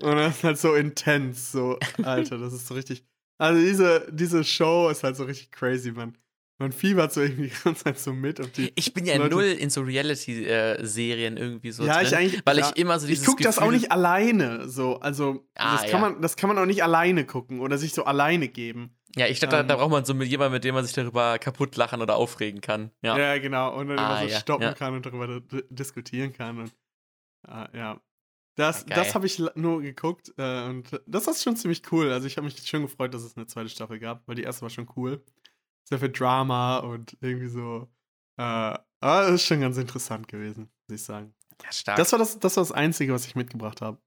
Und 0.01 0.15
das 0.17 0.37
ist 0.37 0.43
halt 0.43 0.57
so 0.57 0.73
intens, 0.73 1.51
so, 1.51 1.77
Alter, 2.03 2.37
das 2.37 2.53
ist 2.53 2.67
so 2.67 2.73
richtig. 2.73 3.05
Also 3.37 3.59
diese, 3.61 4.07
diese 4.11 4.43
Show 4.43 4.89
ist 4.89 5.03
halt 5.03 5.15
so 5.15 5.25
richtig 5.25 5.51
crazy, 5.51 5.91
man. 5.91 6.17
Man 6.59 6.71
fiebert 6.71 7.11
so 7.11 7.21
irgendwie 7.21 7.47
die 7.49 7.63
ganze 7.63 7.83
Zeit 7.85 7.99
so 7.99 8.13
mit. 8.13 8.39
Ich 8.75 8.93
bin 8.93 9.05
ja 9.05 9.17
Leute- 9.17 9.29
null 9.35 9.43
in 9.43 9.69
so 9.69 9.81
Reality-Serien 9.81 11.37
irgendwie 11.37 11.71
so 11.71 11.83
ja, 11.85 11.97
drin, 11.97 12.07
ich 12.07 12.15
eigentlich, 12.15 12.41
weil 12.45 12.59
ja, 12.59 12.69
ich 12.69 12.77
immer 12.81 12.99
so 12.99 13.07
dieses 13.07 13.23
ich 13.23 13.27
gucke 13.29 13.43
das 13.43 13.57
auch 13.59 13.71
nicht 13.71 13.91
alleine, 13.91 14.67
so, 14.69 14.99
also 14.99 15.47
Ah, 15.55 15.73
das, 15.77 15.81
kann 15.91 16.01
ja. 16.01 16.09
man, 16.09 16.21
das 16.21 16.35
kann 16.35 16.47
man 16.49 16.57
auch 16.59 16.65
nicht 16.65 16.83
alleine 16.83 17.25
gucken 17.25 17.59
oder 17.59 17.77
sich 17.77 17.93
so 17.93 18.03
alleine 18.05 18.47
geben. 18.47 18.95
Ja, 19.15 19.27
ich 19.27 19.39
glaube, 19.39 19.51
da, 19.51 19.59
Ähm. 19.61 19.67
da 19.67 19.75
braucht 19.75 19.91
man 19.91 20.05
so 20.05 20.13
mit 20.13 20.27
jemandem, 20.29 20.53
mit 20.53 20.63
dem 20.63 20.73
man 20.75 20.83
sich 20.85 20.93
darüber 20.93 21.37
kaputt 21.37 21.75
lachen 21.75 22.01
oder 22.01 22.15
aufregen 22.15 22.61
kann. 22.61 22.91
Ja. 23.03 23.17
Ja, 23.17 23.37
genau. 23.37 23.75
Und 23.77 23.89
dann 23.89 23.99
Ah, 23.99 24.21
immer 24.21 24.29
so 24.31 24.39
stoppen 24.39 24.73
kann 24.75 24.93
und 24.95 25.05
darüber 25.05 25.39
di- 25.39 25.63
diskutieren 25.69 26.33
kann. 26.33 26.57
Und, 26.59 26.73
äh, 27.47 27.77
ja. 27.77 28.01
Das, 28.55 28.81
Ja, 28.81 28.95
geil. 28.95 29.03
das 29.05 29.15
habe 29.15 29.25
ich 29.25 29.41
nur 29.55 29.81
geguckt 29.81 30.31
äh, 30.37 30.63
und 30.65 31.01
das 31.07 31.27
ist 31.27 31.43
schon 31.43 31.55
ziemlich 31.55 31.81
cool. 31.91 32.11
Also 32.11 32.27
ich 32.27 32.37
habe 32.37 32.45
mich 32.45 32.67
schon 32.67 32.83
gefreut, 32.83 33.13
dass 33.13 33.23
es 33.23 33.35
eine 33.35 33.47
zweite 33.47 33.69
Staffel 33.69 33.97
gab, 33.99 34.27
weil 34.27 34.35
die 34.35 34.43
erste 34.43 34.61
war 34.61 34.69
schon 34.69 34.87
cool. 34.95 35.23
Sehr 35.83 35.99
viel 35.99 36.11
Drama 36.11 36.77
und 36.77 37.17
irgendwie 37.21 37.49
so. 37.49 37.89
Äh, 38.37 38.77
aber 38.99 39.27
es 39.27 39.35
ist 39.35 39.45
schon 39.45 39.61
ganz 39.61 39.77
interessant 39.77 40.27
gewesen, 40.27 40.71
muss 40.87 40.99
ich 40.99 41.03
sagen. 41.03 41.33
Ja, 41.63 41.71
stark. 41.71 41.97
Das 41.97 42.11
war 42.11 42.19
das, 42.19 42.39
das 42.39 42.55
war 42.57 42.63
das 42.63 42.71
Einzige, 42.71 43.13
was 43.13 43.25
ich 43.25 43.35
mitgebracht 43.35 43.81
habe. 43.81 44.01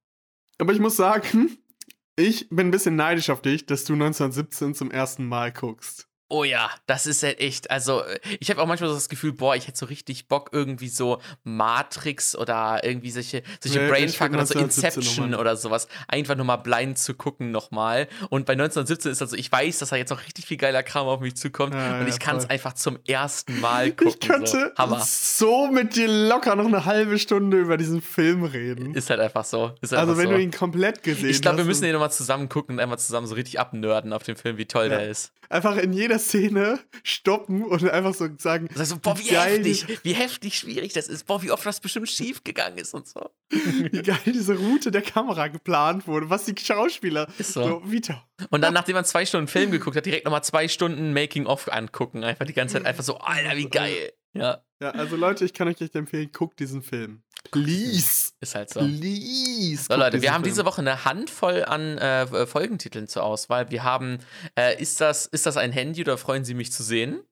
Aber 0.59 0.73
ich 0.73 0.81
muss 0.81 0.97
sagen, 0.97 1.59
ich 2.17 2.49
bin 2.49 2.69
ein 2.69 2.71
bisschen 2.71 2.97
neidisch 2.97 3.31
auf 3.31 3.43
dich, 3.43 3.67
dass 3.67 3.85
du 3.85 3.93
1917 3.93 4.75
zum 4.75 4.91
ersten 4.91 5.27
Mal 5.27 5.53
guckst. 5.53 6.09
Oh 6.29 6.43
ja, 6.43 6.71
das 6.87 7.07
ist 7.07 7.23
halt 7.23 7.39
echt. 7.41 7.71
Also, 7.71 8.03
äh, 8.03 8.19
ich 8.41 8.51
habe 8.51 8.61
auch 8.61 8.67
manchmal 8.67 8.89
so 8.91 8.95
das 8.97 9.09
Gefühl, 9.09 9.33
boah, 9.33 9.55
ich 9.55 9.69
hätte 9.69 9.79
so 9.79 9.87
richtig 9.87 10.27
Bock, 10.29 10.51
irgendwie 10.53 10.89
so 10.89 11.21
Matrix 11.45 12.37
oder 12.37 12.81
irgendwie 12.83 13.11
solche, 13.11 13.43
solche 13.61 13.79
Nee, 13.79 13.85
ich 13.87 13.91
Brainfuck 13.91 14.31
oder 14.31 14.47
so 14.47 14.59
1917 14.59 15.03
Inception 15.03 15.35
oder 15.35 15.57
sowas. 15.57 15.89
Einfach 16.09 16.35
nur 16.37 16.45
mal 16.45 16.57
blind 16.57 16.99
zu 16.99 17.15
gucken 17.15 17.51
nochmal. 17.51 18.09
Und 18.31 18.45
bei 18.47 18.55
1917 18.55 19.13
ist 19.13 19.23
also, 19.23 19.37
ich 19.37 19.51
weiß, 19.51 19.79
dass 19.79 19.91
da 19.91 19.97
jetzt 19.97 20.11
noch 20.11 20.21
richtig 20.25 20.47
viel 20.47 20.57
geiler 20.57 20.83
Kram 20.83 21.07
auf 21.07 21.21
mich 21.21 21.37
zukommt. 21.37 21.75
Ja, 21.75 21.99
und 22.01 22.07
ja, 22.07 22.09
ich 22.09 22.19
kann 22.19 22.37
es 22.37 22.49
einfach 22.51 22.73
zum 22.75 22.99
ersten 23.07 23.61
Mal 23.61 23.93
gucken. 23.93 24.09
Ich 24.09 24.21
könnte 24.29 24.73
so. 24.77 25.47
So 25.47 25.67
mit 25.69 25.97
dir 25.97 26.09
locker 26.09 26.57
noch 26.57 26.67
eine 26.67 26.85
halbe 26.85 27.19
Stunde 27.19 27.59
über 27.59 27.77
diesen 27.77 28.03
Film 28.03 28.45
reden. 28.45 28.95
Ist 28.95 29.11
halt 29.11 29.21
einfach 29.21 29.45
so. 29.45 29.69
Halt 29.69 29.79
also 29.83 29.97
einfach 29.97 30.17
wenn 30.17 30.29
so. 30.29 30.33
du 30.35 30.41
ihn 30.43 30.51
komplett 30.51 31.03
gesehen 31.03 31.31
ich 31.31 31.41
glaube, 31.41 31.59
wir 31.59 31.63
hast 31.63 31.69
müssen 31.69 31.83
den 31.85 31.93
nochmal 31.93 32.11
zusammen 32.11 32.49
gucken 32.49 32.77
und 32.77 32.81
einmal 32.81 32.99
zusammen 32.99 33.27
so 33.27 33.35
richtig 33.35 33.61
abnörden 33.61 34.13
auf 34.13 34.23
dem 34.25 34.37
Film, 34.37 34.59
wie 34.59 34.67
toll 34.67 34.85
Ja. 34.91 34.99
der 34.99 35.09
ist. 35.09 35.33
einfach 35.49 35.77
in 35.77 35.93
jeder 35.93 36.16
Szene 36.19 36.79
stoppen 37.03 37.65
und 37.65 37.89
einfach 37.89 38.15
so 38.15 38.29
sagen, 38.39 38.69
heißt 38.77 38.91
so, 38.91 38.99
boah, 38.99 39.19
wie 39.19 39.29
geil 39.29 39.65
heftig, 39.65 40.01
wie 40.03 40.13
heftig 40.13 40.59
schwierig 40.59 40.93
das 40.93 41.09
ist. 41.09 41.27
Boah, 41.27 41.43
wie 41.43 41.51
oft 41.51 41.65
das 41.65 41.81
bestimmt 41.81 42.09
schief 42.09 42.45
gegangen 42.45 42.79
ist 42.79 42.95
und 42.95 43.07
so. 43.07 43.31
wie 43.51 44.03
geil 44.03 44.19
diese 44.27 44.57
Route 44.57 44.91
der 44.91 45.03
Kamera 45.03 45.49
geplant 45.49 46.07
wurde, 46.07 46.31
was 46.31 46.45
die 46.45 46.55
Schauspieler 46.59 47.29
Ist 47.39 47.53
so. 47.53 47.83
wie 47.85 48.01
toll. 48.01 48.21
Und 48.51 48.63
dann, 48.63 48.75
nachdem 48.75 48.95
man 48.95 49.05
zwei 49.05 49.25
Stunden 49.25 49.49
Film 49.49 49.71
geguckt 49.71 49.97
hat, 49.97 50.07
direkt 50.07 50.25
nochmal 50.25 50.45
zwei 50.45 50.69
Stunden 50.69 51.13
Making-of 51.13 51.73
angucken. 51.73 52.25
Einfach 52.25 52.47
die 52.47 52.53
ganze 52.53 52.75
Zeit 52.75 52.87
einfach 52.87 53.05
so, 53.05 53.19
Alter, 53.19 53.57
wie 53.57 53.69
geil. 53.69 54.13
Ja, 54.35 54.63
Ja, 54.81 54.91
also 54.91 55.17
Leute, 55.17 55.45
ich 55.45 55.55
kann 55.55 55.69
euch 55.69 55.81
echt 55.81 55.95
empfehlen, 55.95 56.31
guckt 56.33 56.61
diesen 56.61 56.83
Film. 56.83 57.23
Please. 57.51 58.33
ist 58.41 58.55
halt 58.55 58.71
so. 58.71 58.81
Please. 58.81 59.85
So, 59.89 59.97
Leute, 59.97 60.23
wir 60.23 60.33
haben 60.33 60.43
Film. 60.43 60.53
diese 60.55 60.65
Woche 60.65 60.81
eine 60.81 61.05
Handvoll 61.05 61.65
an 61.65 61.99
äh, 61.99 62.47
Folgentiteln 62.47 63.09
zur 63.09 63.23
Auswahl. 63.25 63.71
Wir 63.71 63.85
haben, 63.85 64.19
äh, 64.59 64.81
ist, 64.81 65.01
das, 65.01 65.27
ist 65.27 65.47
das 65.47 65.57
ein 65.57 65.73
Handy 65.73 66.03
oder 66.03 66.19
freuen 66.19 66.45
Sie 66.45 66.55
mich 66.55 66.73
zu 66.73 66.83
sehen? 66.83 67.23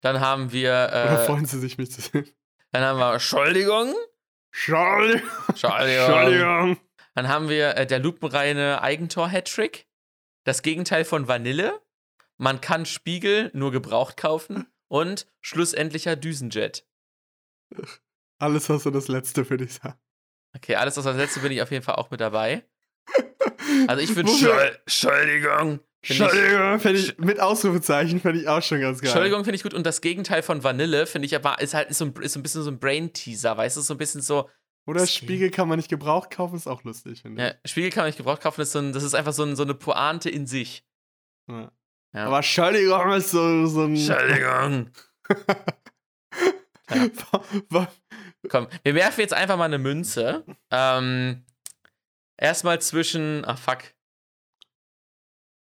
Dann 0.00 0.20
haben 0.20 0.52
wir, 0.52 0.70
Oder 0.70 1.22
äh, 1.22 1.26
freuen 1.26 1.46
Sie 1.46 1.58
sich, 1.58 1.78
mich 1.78 1.90
zu 1.90 2.02
sehen? 2.02 2.28
dann 2.72 2.82
haben 2.82 2.98
wir 2.98 3.14
Entschuldigung. 3.14 3.94
Entschuldigung. 4.52 5.22
Entschuldigung. 5.48 6.04
Entschuldigung. 6.04 6.76
Dann 7.14 7.28
haben 7.28 7.48
wir 7.48 7.76
äh, 7.76 7.86
der 7.86 8.00
lupenreine 8.00 8.82
Eigentor-Hattrick. 8.82 9.86
Das 10.44 10.62
Gegenteil 10.62 11.04
von 11.04 11.26
Vanille. 11.26 11.80
Man 12.36 12.60
kann 12.60 12.84
Spiegel 12.84 13.50
nur 13.54 13.72
gebraucht 13.72 14.16
kaufen. 14.16 14.66
Und 14.88 15.26
schlussendlicher 15.40 16.16
Düsenjet. 16.16 16.86
Alles, 18.38 18.68
was 18.68 18.82
so 18.82 18.90
das 18.90 19.08
Letzte 19.08 19.44
für 19.44 19.56
dich 19.56 19.74
sagen. 19.74 19.98
Okay, 20.56 20.76
alles 20.76 20.96
aus 20.98 21.04
das 21.04 21.16
letzte 21.16 21.40
bin 21.40 21.52
ich 21.52 21.62
auf 21.62 21.70
jeden 21.70 21.82
Fall 21.84 21.96
auch 21.96 22.10
mit 22.10 22.20
dabei. 22.20 22.64
Also 23.88 24.02
ich 24.02 24.14
würde 24.14 24.28
Wofür- 24.30 24.78
Entschuldigung. 24.84 25.80
Ich- 26.02 26.20
Entschuldigung, 26.20 26.78
fänd 26.80 26.98
ich, 26.98 27.18
mit 27.18 27.40
Ausrufezeichen 27.40 28.20
fände 28.20 28.40
ich 28.40 28.46
auch 28.48 28.62
schon 28.62 28.80
ganz 28.80 29.00
geil. 29.00 29.08
Entschuldigung 29.08 29.42
finde 29.44 29.56
ich 29.56 29.62
gut. 29.62 29.74
Und 29.74 29.84
das 29.84 30.00
Gegenteil 30.00 30.42
von 30.42 30.62
Vanille 30.62 31.06
finde 31.06 31.26
ich 31.26 31.34
aber, 31.34 31.60
ist 31.60 31.72
halt 31.74 31.88
ist 31.90 31.98
so, 31.98 32.04
ein, 32.04 32.14
ist 32.20 32.34
so 32.34 32.40
ein 32.40 32.42
bisschen 32.42 32.62
so 32.62 32.70
ein 32.70 32.78
Brain-Teaser, 32.78 33.56
weißt 33.56 33.76
du? 33.76 33.80
So 33.80 33.94
ein 33.94 33.98
bisschen 33.98 34.20
so, 34.20 34.48
Oder 34.86 35.06
Spiegel 35.06 35.50
kann 35.50 35.66
man 35.66 35.78
nicht 35.78 35.88
gebraucht 35.88 36.30
kaufen, 36.30 36.56
ist 36.56 36.66
auch 36.66 36.84
lustig, 36.84 37.22
finde 37.22 37.42
ja, 37.42 37.54
ich. 37.64 37.70
Spiegel 37.70 37.90
kann 37.90 38.02
man 38.02 38.08
nicht 38.08 38.18
gebraucht 38.18 38.42
kaufen, 38.42 38.60
das 38.60 38.68
ist, 38.68 38.72
so 38.74 38.78
ein, 38.80 38.92
das 38.92 39.02
ist 39.02 39.14
einfach 39.14 39.32
so, 39.32 39.44
ein, 39.44 39.56
so 39.56 39.62
eine 39.62 39.74
Pointe 39.74 40.28
in 40.28 40.46
sich. 40.46 40.84
Ja. 41.48 41.72
Ja. 42.12 42.26
Aber 42.26 42.36
Entschuldigung 42.36 43.10
ist 43.12 43.30
so, 43.30 43.66
so 43.66 43.84
ein. 43.84 43.96
Entschuldigung. 43.96 44.90
Komm, 48.48 48.68
wir 48.82 48.94
werfen 48.94 49.20
jetzt 49.20 49.34
einfach 49.34 49.56
mal 49.56 49.64
eine 49.64 49.78
Münze. 49.78 50.44
Ähm, 50.70 51.44
erstmal 52.36 52.80
zwischen, 52.80 53.44
ach 53.44 53.58
fuck. 53.58 53.82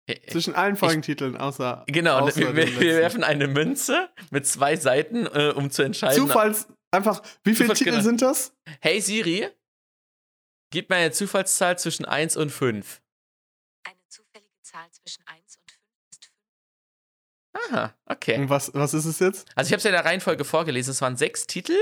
Äh, 0.08 0.14
äh, 0.14 0.28
Zwischen 0.32 0.54
allen 0.56 0.76
Folgentiteln, 0.76 1.38
außer. 1.38 1.86
Genau, 1.88 2.20
außer 2.20 2.40
wir, 2.40 2.56
wir, 2.56 2.80
wir 2.80 2.98
werfen 2.98 3.24
eine 3.24 3.48
Münze 3.48 4.10
mit 4.32 4.46
zwei 4.46 4.76
Seiten, 4.76 5.26
äh, 5.28 5.54
um 5.56 5.70
zu 5.72 5.84
entscheiden. 5.84 6.18
Zufalls. 6.28 6.68
Einfach, 6.92 7.22
wie 7.44 7.56
viele 7.56 7.70
Zufalls- 7.70 7.78
Titel 7.80 7.92
genau. 7.92 8.04
sind 8.04 8.22
das? 8.22 8.56
Hey 8.82 9.00
Siri, 9.02 9.50
gib 10.72 10.90
mir 10.90 10.98
eine 10.98 11.12
Zufallszahl 11.12 11.80
zwischen 11.80 12.06
1 12.06 12.36
und 12.38 12.50
5. 12.52 13.02
Eine 13.88 13.98
zufällige 14.10 14.62
Zahl 14.62 14.92
zwischen 14.92 15.26
1 15.26 15.58
und 15.58 15.72
5 15.72 15.82
ist 16.12 16.32
5. 17.62 17.72
Aha, 17.72 17.96
okay. 18.06 18.38
Und 18.40 18.50
was, 18.50 18.74
was 18.74 18.94
ist 18.94 19.06
es 19.06 19.20
jetzt? 19.20 19.48
Also 19.56 19.70
ich 19.70 19.74
habe 19.74 19.78
es 19.78 19.84
ja 19.86 19.90
in 19.92 19.96
der 19.96 20.06
Reihenfolge 20.06 20.44
vorgelesen. 20.44 20.92
Es 20.92 21.02
waren 21.02 21.16
sechs 21.18 21.48
Titel 21.48 21.78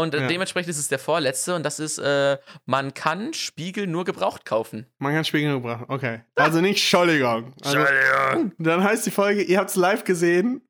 und 0.00 0.14
äh, 0.14 0.20
Ja. 0.22 0.26
dementsprechend 0.28 0.70
ist 0.70 0.78
es 0.78 0.88
der 0.88 0.98
vorletzte 0.98 1.54
und 1.54 1.62
das 1.64 1.78
ist, 1.80 1.98
äh, 1.98 2.38
man 2.64 2.94
kann 2.94 3.32
Spiegel 3.34 3.86
nur 3.86 4.04
gebraucht 4.04 4.44
kaufen. 4.44 4.86
Man 4.98 5.14
kann 5.14 5.24
Spiegel 5.24 5.54
gebrauchen. 5.54 5.86
Okay. 5.88 6.20
Also 6.34 6.60
nicht 6.60 6.78
Entschuldigung. 6.80 7.54
Also, 7.62 7.78
Entschuldigung. 7.78 8.52
dann 8.58 8.82
heißt 8.84 9.06
die 9.06 9.10
Folge, 9.10 9.42
ihr 9.42 9.58
habt 9.58 9.70
es 9.70 9.76
live 9.76 10.04
gesehen. 10.04 10.66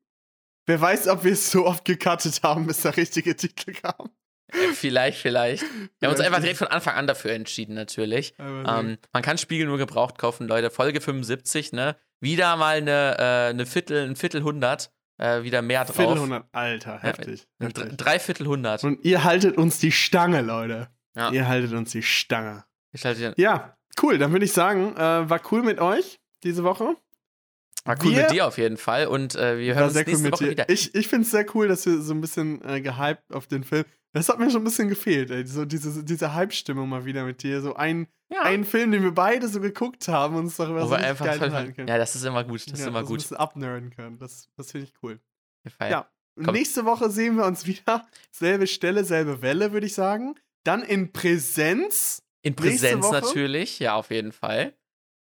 Wer 0.65 0.79
weiß, 0.79 1.07
ob 1.09 1.23
wir 1.23 1.33
es 1.33 1.51
so 1.51 1.65
oft 1.65 1.83
gecuttet 1.85 2.41
haben, 2.43 2.67
bis 2.67 2.81
der 2.83 2.95
richtige 2.95 3.35
Titel 3.35 3.73
kam. 3.73 4.09
Äh, 4.51 4.73
vielleicht, 4.73 5.17
vielleicht. 5.19 5.63
Wir 5.99 6.07
haben 6.07 6.15
uns 6.15 6.21
einfach 6.25 6.39
direkt 6.39 6.59
von 6.59 6.67
Anfang 6.67 6.95
an 6.95 7.07
dafür 7.07 7.31
entschieden, 7.31 7.73
natürlich. 7.75 8.33
Ähm, 8.39 8.97
man 9.11 9.21
kann 9.23 9.37
Spiegel 9.37 9.65
nur 9.67 9.77
gebraucht 9.77 10.17
kaufen, 10.17 10.47
Leute. 10.47 10.69
Folge 10.69 11.01
75, 11.01 11.73
ne? 11.73 11.97
Wieder 12.21 12.55
mal 12.55 12.77
eine, 12.77 13.17
äh, 13.17 13.49
eine 13.49 13.65
Viertel, 13.65 14.07
ein 14.07 14.15
Viertel 14.15 14.43
hundert. 14.43 14.91
Äh, 15.23 15.43
wieder 15.43 15.61
mehr 15.61 15.85
drauf. 15.85 15.95
Viertelhundert. 15.95 16.45
Alter, 16.51 16.99
heftig. 16.99 17.47
Ein 17.59 17.67
heftig. 17.67 17.83
Dr- 17.85 17.95
Drei 17.97 18.19
Viertel 18.19 18.47
hundert. 18.47 18.83
Und 18.83 19.05
ihr 19.05 19.23
haltet 19.23 19.57
uns 19.57 19.79
die 19.79 19.91
Stange, 19.91 20.41
Leute. 20.41 20.89
Ja. 21.15 21.31
Ihr 21.31 21.47
haltet 21.47 21.71
uns 21.73 21.91
die 21.91 22.03
Stange. 22.03 22.65
Ich 22.91 23.05
halte 23.05 23.33
Ja, 23.37 23.77
cool. 24.01 24.17
Dann 24.17 24.31
würde 24.33 24.43
ich 24.45 24.51
sagen, 24.51 24.95
äh, 24.97 25.29
war 25.29 25.39
cool 25.51 25.63
mit 25.63 25.79
euch 25.79 26.19
diese 26.43 26.63
Woche. 26.63 26.95
War 27.85 27.95
cool 28.03 28.11
Wir- 28.11 28.21
mit 28.23 28.31
dir 28.31 28.47
auf 28.47 28.57
jeden 28.57 28.77
Fall 28.77 29.07
und 29.07 29.35
äh, 29.35 29.57
wir 29.59 29.75
hören 29.75 29.85
uns 29.85 29.93
sehr 29.93 30.03
cool 30.03 30.07
nächste 30.11 30.23
mit 30.23 30.33
Woche 30.33 30.43
dir. 30.45 30.51
wieder. 30.51 30.69
Ich, 30.69 30.93
ich 30.95 31.07
finde 31.07 31.23
es 31.25 31.31
sehr 31.31 31.45
cool, 31.55 31.67
dass 31.67 31.85
wir 31.85 32.01
so 32.01 32.13
ein 32.13 32.21
bisschen 32.21 32.61
äh, 32.67 32.81
gehypt 32.81 33.33
auf 33.33 33.47
den 33.47 33.63
Film. 33.63 33.85
Das 34.13 34.29
hat 34.29 34.37
mir 34.39 34.49
schon 34.51 34.61
ein 34.61 34.65
bisschen 34.65 34.89
gefehlt, 34.89 35.31
ey. 35.31 35.45
So 35.47 35.65
diese, 35.65 36.03
diese 36.03 36.33
Hype-Stimmung 36.35 36.87
mal 36.87 37.03
wieder 37.03 37.25
mit 37.25 37.41
dir. 37.41 37.61
So 37.61 37.75
ein, 37.75 38.07
ja. 38.31 38.43
ein 38.43 38.63
Film, 38.63 38.91
den 38.91 39.01
wir 39.01 39.11
beide 39.13 39.47
so 39.47 39.59
geguckt 39.59 40.07
haben 40.07 40.35
und 40.35 40.43
uns 40.45 40.55
darüber 40.57 40.87
so 40.87 40.93
einfach 40.93 41.25
geil 41.25 41.41
unterhalten 41.41 41.73
können. 41.75 41.87
ja, 41.87 41.97
das 41.97 42.15
ist 42.15 42.23
immer 42.23 42.43
gut. 42.43 42.61
Das 42.67 42.73
ist 42.73 42.79
Ja, 42.79 42.87
immer 42.87 42.99
dass 42.99 43.09
wir 43.09 43.13
ein 43.13 43.17
gut. 43.17 43.17
bisschen 43.21 43.37
abnerden 43.37 43.89
können. 43.89 44.19
Das, 44.19 44.49
das 44.55 44.71
finde 44.71 44.87
ich 44.87 44.93
cool. 45.01 45.19
Gefallen. 45.63 45.91
Ja. 45.91 46.09
Komm. 46.43 46.53
Nächste 46.53 46.85
Woche 46.85 47.09
sehen 47.09 47.37
wir 47.37 47.45
uns 47.45 47.65
wieder. 47.65 48.07
Selbe 48.31 48.67
Stelle, 48.67 49.03
selbe 49.03 49.41
Welle, 49.41 49.71
würde 49.71 49.85
ich 49.87 49.93
sagen. 49.93 50.35
Dann 50.63 50.83
in 50.83 51.11
Präsenz. 51.11 52.23
In 52.43 52.55
Präsenz 52.55 53.09
natürlich, 53.11 53.79
ja, 53.79 53.95
auf 53.95 54.11
jeden 54.11 54.31
Fall. 54.31 54.73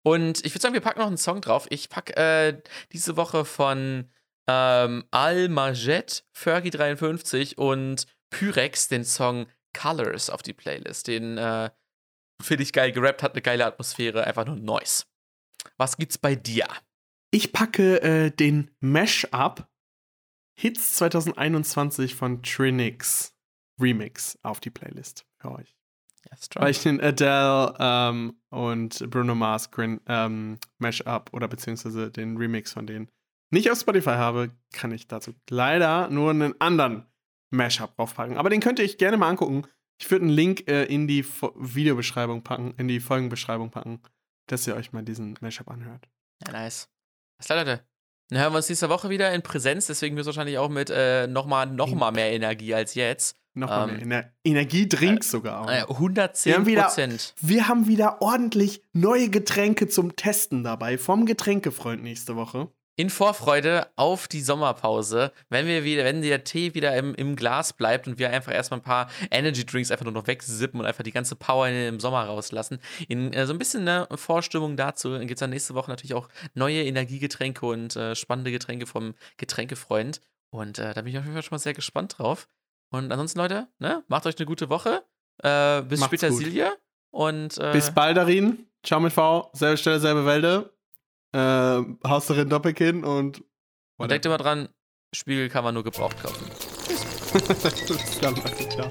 Und 0.04 0.44
ich 0.44 0.52
würde 0.52 0.62
sagen, 0.62 0.74
wir 0.74 0.80
packen 0.80 1.00
noch 1.00 1.06
einen 1.08 1.16
Song 1.16 1.40
drauf. 1.40 1.66
Ich 1.70 1.88
packe 1.88 2.14
äh, 2.16 2.62
diese 2.92 3.16
Woche 3.16 3.44
von 3.44 4.08
ähm, 4.48 5.04
Al 5.10 5.48
Majed, 5.48 6.24
Fergie53 6.36 7.56
und 7.56 8.06
Pyrex 8.30 8.88
den 8.88 9.04
Song 9.04 9.46
Colors 9.72 10.30
auf 10.30 10.42
die 10.42 10.52
Playlist. 10.52 11.06
Den 11.06 11.38
äh, 11.38 11.70
finde 12.42 12.62
ich 12.62 12.72
geil 12.72 12.92
gerappt, 12.92 13.22
hat 13.22 13.32
eine 13.32 13.42
geile 13.42 13.66
Atmosphäre, 13.66 14.24
einfach 14.24 14.46
nur 14.46 14.56
Noise. 14.56 15.04
Was 15.76 15.96
gibt's 15.96 16.18
bei 16.18 16.34
dir? 16.34 16.66
Ich 17.30 17.52
packe 17.52 18.02
äh, 18.02 18.30
den 18.30 18.70
Mash-Up 18.80 19.68
Hits 20.58 20.94
2021 20.94 22.14
von 22.14 22.42
Trinix 22.42 23.34
Remix 23.78 24.38
auf 24.42 24.58
die 24.60 24.70
Playlist 24.70 25.26
für 25.38 25.52
euch. 25.52 25.76
Ja, 26.30 26.36
strong. 26.38 26.64
Weil 26.64 26.70
ich 26.70 26.82
den 26.82 27.00
Adele 27.00 27.74
ähm, 27.78 28.40
und 28.48 29.10
Bruno 29.10 29.34
Mars 29.34 29.70
Grin, 29.70 30.00
ähm, 30.06 30.58
Mash-Up 30.78 31.30
oder 31.32 31.46
beziehungsweise 31.46 32.10
den 32.10 32.36
Remix 32.38 32.72
von 32.72 32.86
denen 32.86 33.10
nicht 33.50 33.70
auf 33.70 33.78
Spotify 33.78 34.10
habe, 34.10 34.50
kann 34.72 34.92
ich 34.92 35.06
dazu 35.06 35.34
leider 35.50 36.08
nur 36.08 36.30
einen 36.30 36.60
anderen 36.60 37.06
Mash-Up 37.56 37.96
draufpacken. 37.96 38.36
Aber 38.36 38.50
den 38.50 38.60
könnt 38.60 38.78
ihr 38.78 38.84
euch 38.84 38.98
gerne 38.98 39.16
mal 39.16 39.28
angucken. 39.30 39.62
Ich 40.00 40.10
würde 40.10 40.24
einen 40.26 40.34
Link 40.34 40.68
äh, 40.68 40.84
in 40.84 41.06
die 41.08 41.22
Fo 41.22 41.52
Videobeschreibung 41.56 42.42
packen, 42.42 42.74
in 42.76 42.86
die 42.88 43.00
Folgenbeschreibung 43.00 43.70
packen, 43.70 44.00
dass 44.46 44.66
ihr 44.66 44.76
euch 44.76 44.92
mal 44.92 45.02
diesen 45.02 45.36
Mash-Up 45.40 45.68
anhört. 45.70 46.08
Ja, 46.46 46.52
nice. 46.52 46.88
Alles 47.38 47.46
klar, 47.46 47.58
Leute. 47.58 47.84
Dann 48.28 48.40
hören 48.40 48.52
wir 48.52 48.56
uns 48.58 48.68
nächste 48.68 48.88
Woche 48.88 49.08
wieder 49.08 49.32
in 49.32 49.42
Präsenz, 49.42 49.86
deswegen 49.86 50.16
wird 50.16 50.22
es 50.24 50.26
wahrscheinlich 50.26 50.58
auch 50.58 50.68
mit 50.68 50.90
äh, 50.90 51.26
nochmal 51.28 51.66
noch 51.66 51.94
mal 51.94 52.10
mehr 52.10 52.32
Energie 52.32 52.74
als 52.74 52.94
jetzt. 52.94 53.36
Nochmal 53.54 53.88
Ähm, 53.88 54.08
mehr 54.08 54.18
Ener 54.18 54.32
Energiedrinks 54.44 55.30
sogar 55.30 55.62
auch. 55.62 55.70
Äh, 55.70 55.82
110 55.88 56.50
Wir 56.50 56.56
haben 56.58 56.66
wieder- 56.66 56.82
Prozent. 56.82 57.34
Wir 57.40 57.68
haben 57.68 57.86
wieder 57.86 58.20
ordentlich 58.20 58.82
neue 58.92 59.30
Getränke 59.30 59.88
zum 59.88 60.14
Testen 60.16 60.62
dabei 60.64 60.98
vom 60.98 61.24
Getränkefreund 61.24 62.02
nächste 62.02 62.36
Woche. 62.36 62.68
In 62.96 63.10
Vorfreude 63.10 63.88
auf 63.96 64.26
die 64.26 64.40
Sommerpause, 64.40 65.32
wenn 65.50 65.66
wir 65.66 65.84
wieder, 65.84 66.04
wenn 66.04 66.22
der 66.22 66.44
Tee 66.44 66.74
wieder 66.74 66.96
im, 66.96 67.14
im 67.14 67.36
Glas 67.36 67.74
bleibt 67.74 68.08
und 68.08 68.18
wir 68.18 68.30
einfach 68.30 68.52
erstmal 68.52 68.80
ein 68.80 68.84
paar 68.84 69.10
Energy 69.30 69.64
Drinks 69.64 69.90
einfach 69.90 70.04
nur 70.04 70.14
noch 70.14 70.26
wegsippen 70.26 70.80
und 70.80 70.86
einfach 70.86 71.04
die 71.04 71.12
ganze 71.12 71.36
Power 71.36 71.68
im 71.68 72.00
Sommer 72.00 72.24
rauslassen. 72.24 72.78
In 73.08 73.32
äh, 73.32 73.46
so 73.46 73.52
ein 73.52 73.58
bisschen 73.58 73.86
eine 73.86 74.08
Vorstimmung 74.16 74.76
dazu 74.76 75.18
gibt 75.18 75.32
es 75.32 75.40
dann 75.40 75.50
nächste 75.50 75.74
Woche 75.74 75.90
natürlich 75.90 76.14
auch 76.14 76.28
neue 76.54 76.82
Energiegetränke 76.84 77.66
und 77.66 77.94
äh, 77.96 78.14
spannende 78.14 78.50
Getränke 78.50 78.86
vom 78.86 79.14
Getränkefreund. 79.36 80.20
Und 80.50 80.78
äh, 80.78 80.94
da 80.94 81.02
bin 81.02 81.12
ich 81.12 81.18
auf 81.18 81.24
jeden 81.24 81.34
Fall 81.34 81.42
schon 81.42 81.56
mal 81.56 81.60
sehr 81.60 81.74
gespannt 81.74 82.18
drauf. 82.18 82.48
Und 82.90 83.12
ansonsten, 83.12 83.38
Leute, 83.38 83.68
ne, 83.78 84.04
macht 84.08 84.26
euch 84.26 84.38
eine 84.38 84.46
gute 84.46 84.70
Woche. 84.70 85.02
Äh, 85.42 85.82
bis 85.82 86.00
Macht's 86.00 86.16
später, 86.16 86.30
gut. 86.30 86.38
Silje. 86.38 86.72
Und 87.10 87.58
äh, 87.58 87.72
Bis 87.72 87.90
baldarin. 87.90 88.66
Ciao 88.82 89.00
mit 89.00 89.12
V. 89.12 89.50
Selbe 89.52 89.76
Stelle, 89.76 90.00
selbe 90.00 90.24
Wälde. 90.24 90.75
Äh, 91.32 91.82
darin 92.26 92.48
Doppelkinn 92.48 93.04
und. 93.04 93.42
und 93.96 94.10
denkt 94.10 94.26
immer 94.26 94.38
dran, 94.38 94.68
Spiegel 95.14 95.48
kann 95.48 95.64
man 95.64 95.74
nur 95.74 95.84
gebraucht 95.84 96.22
kaufen. 96.22 96.46
Bis 97.32 98.20
dann, 98.20 98.34
Leute. 98.36 98.68
Ciao. 98.68 98.90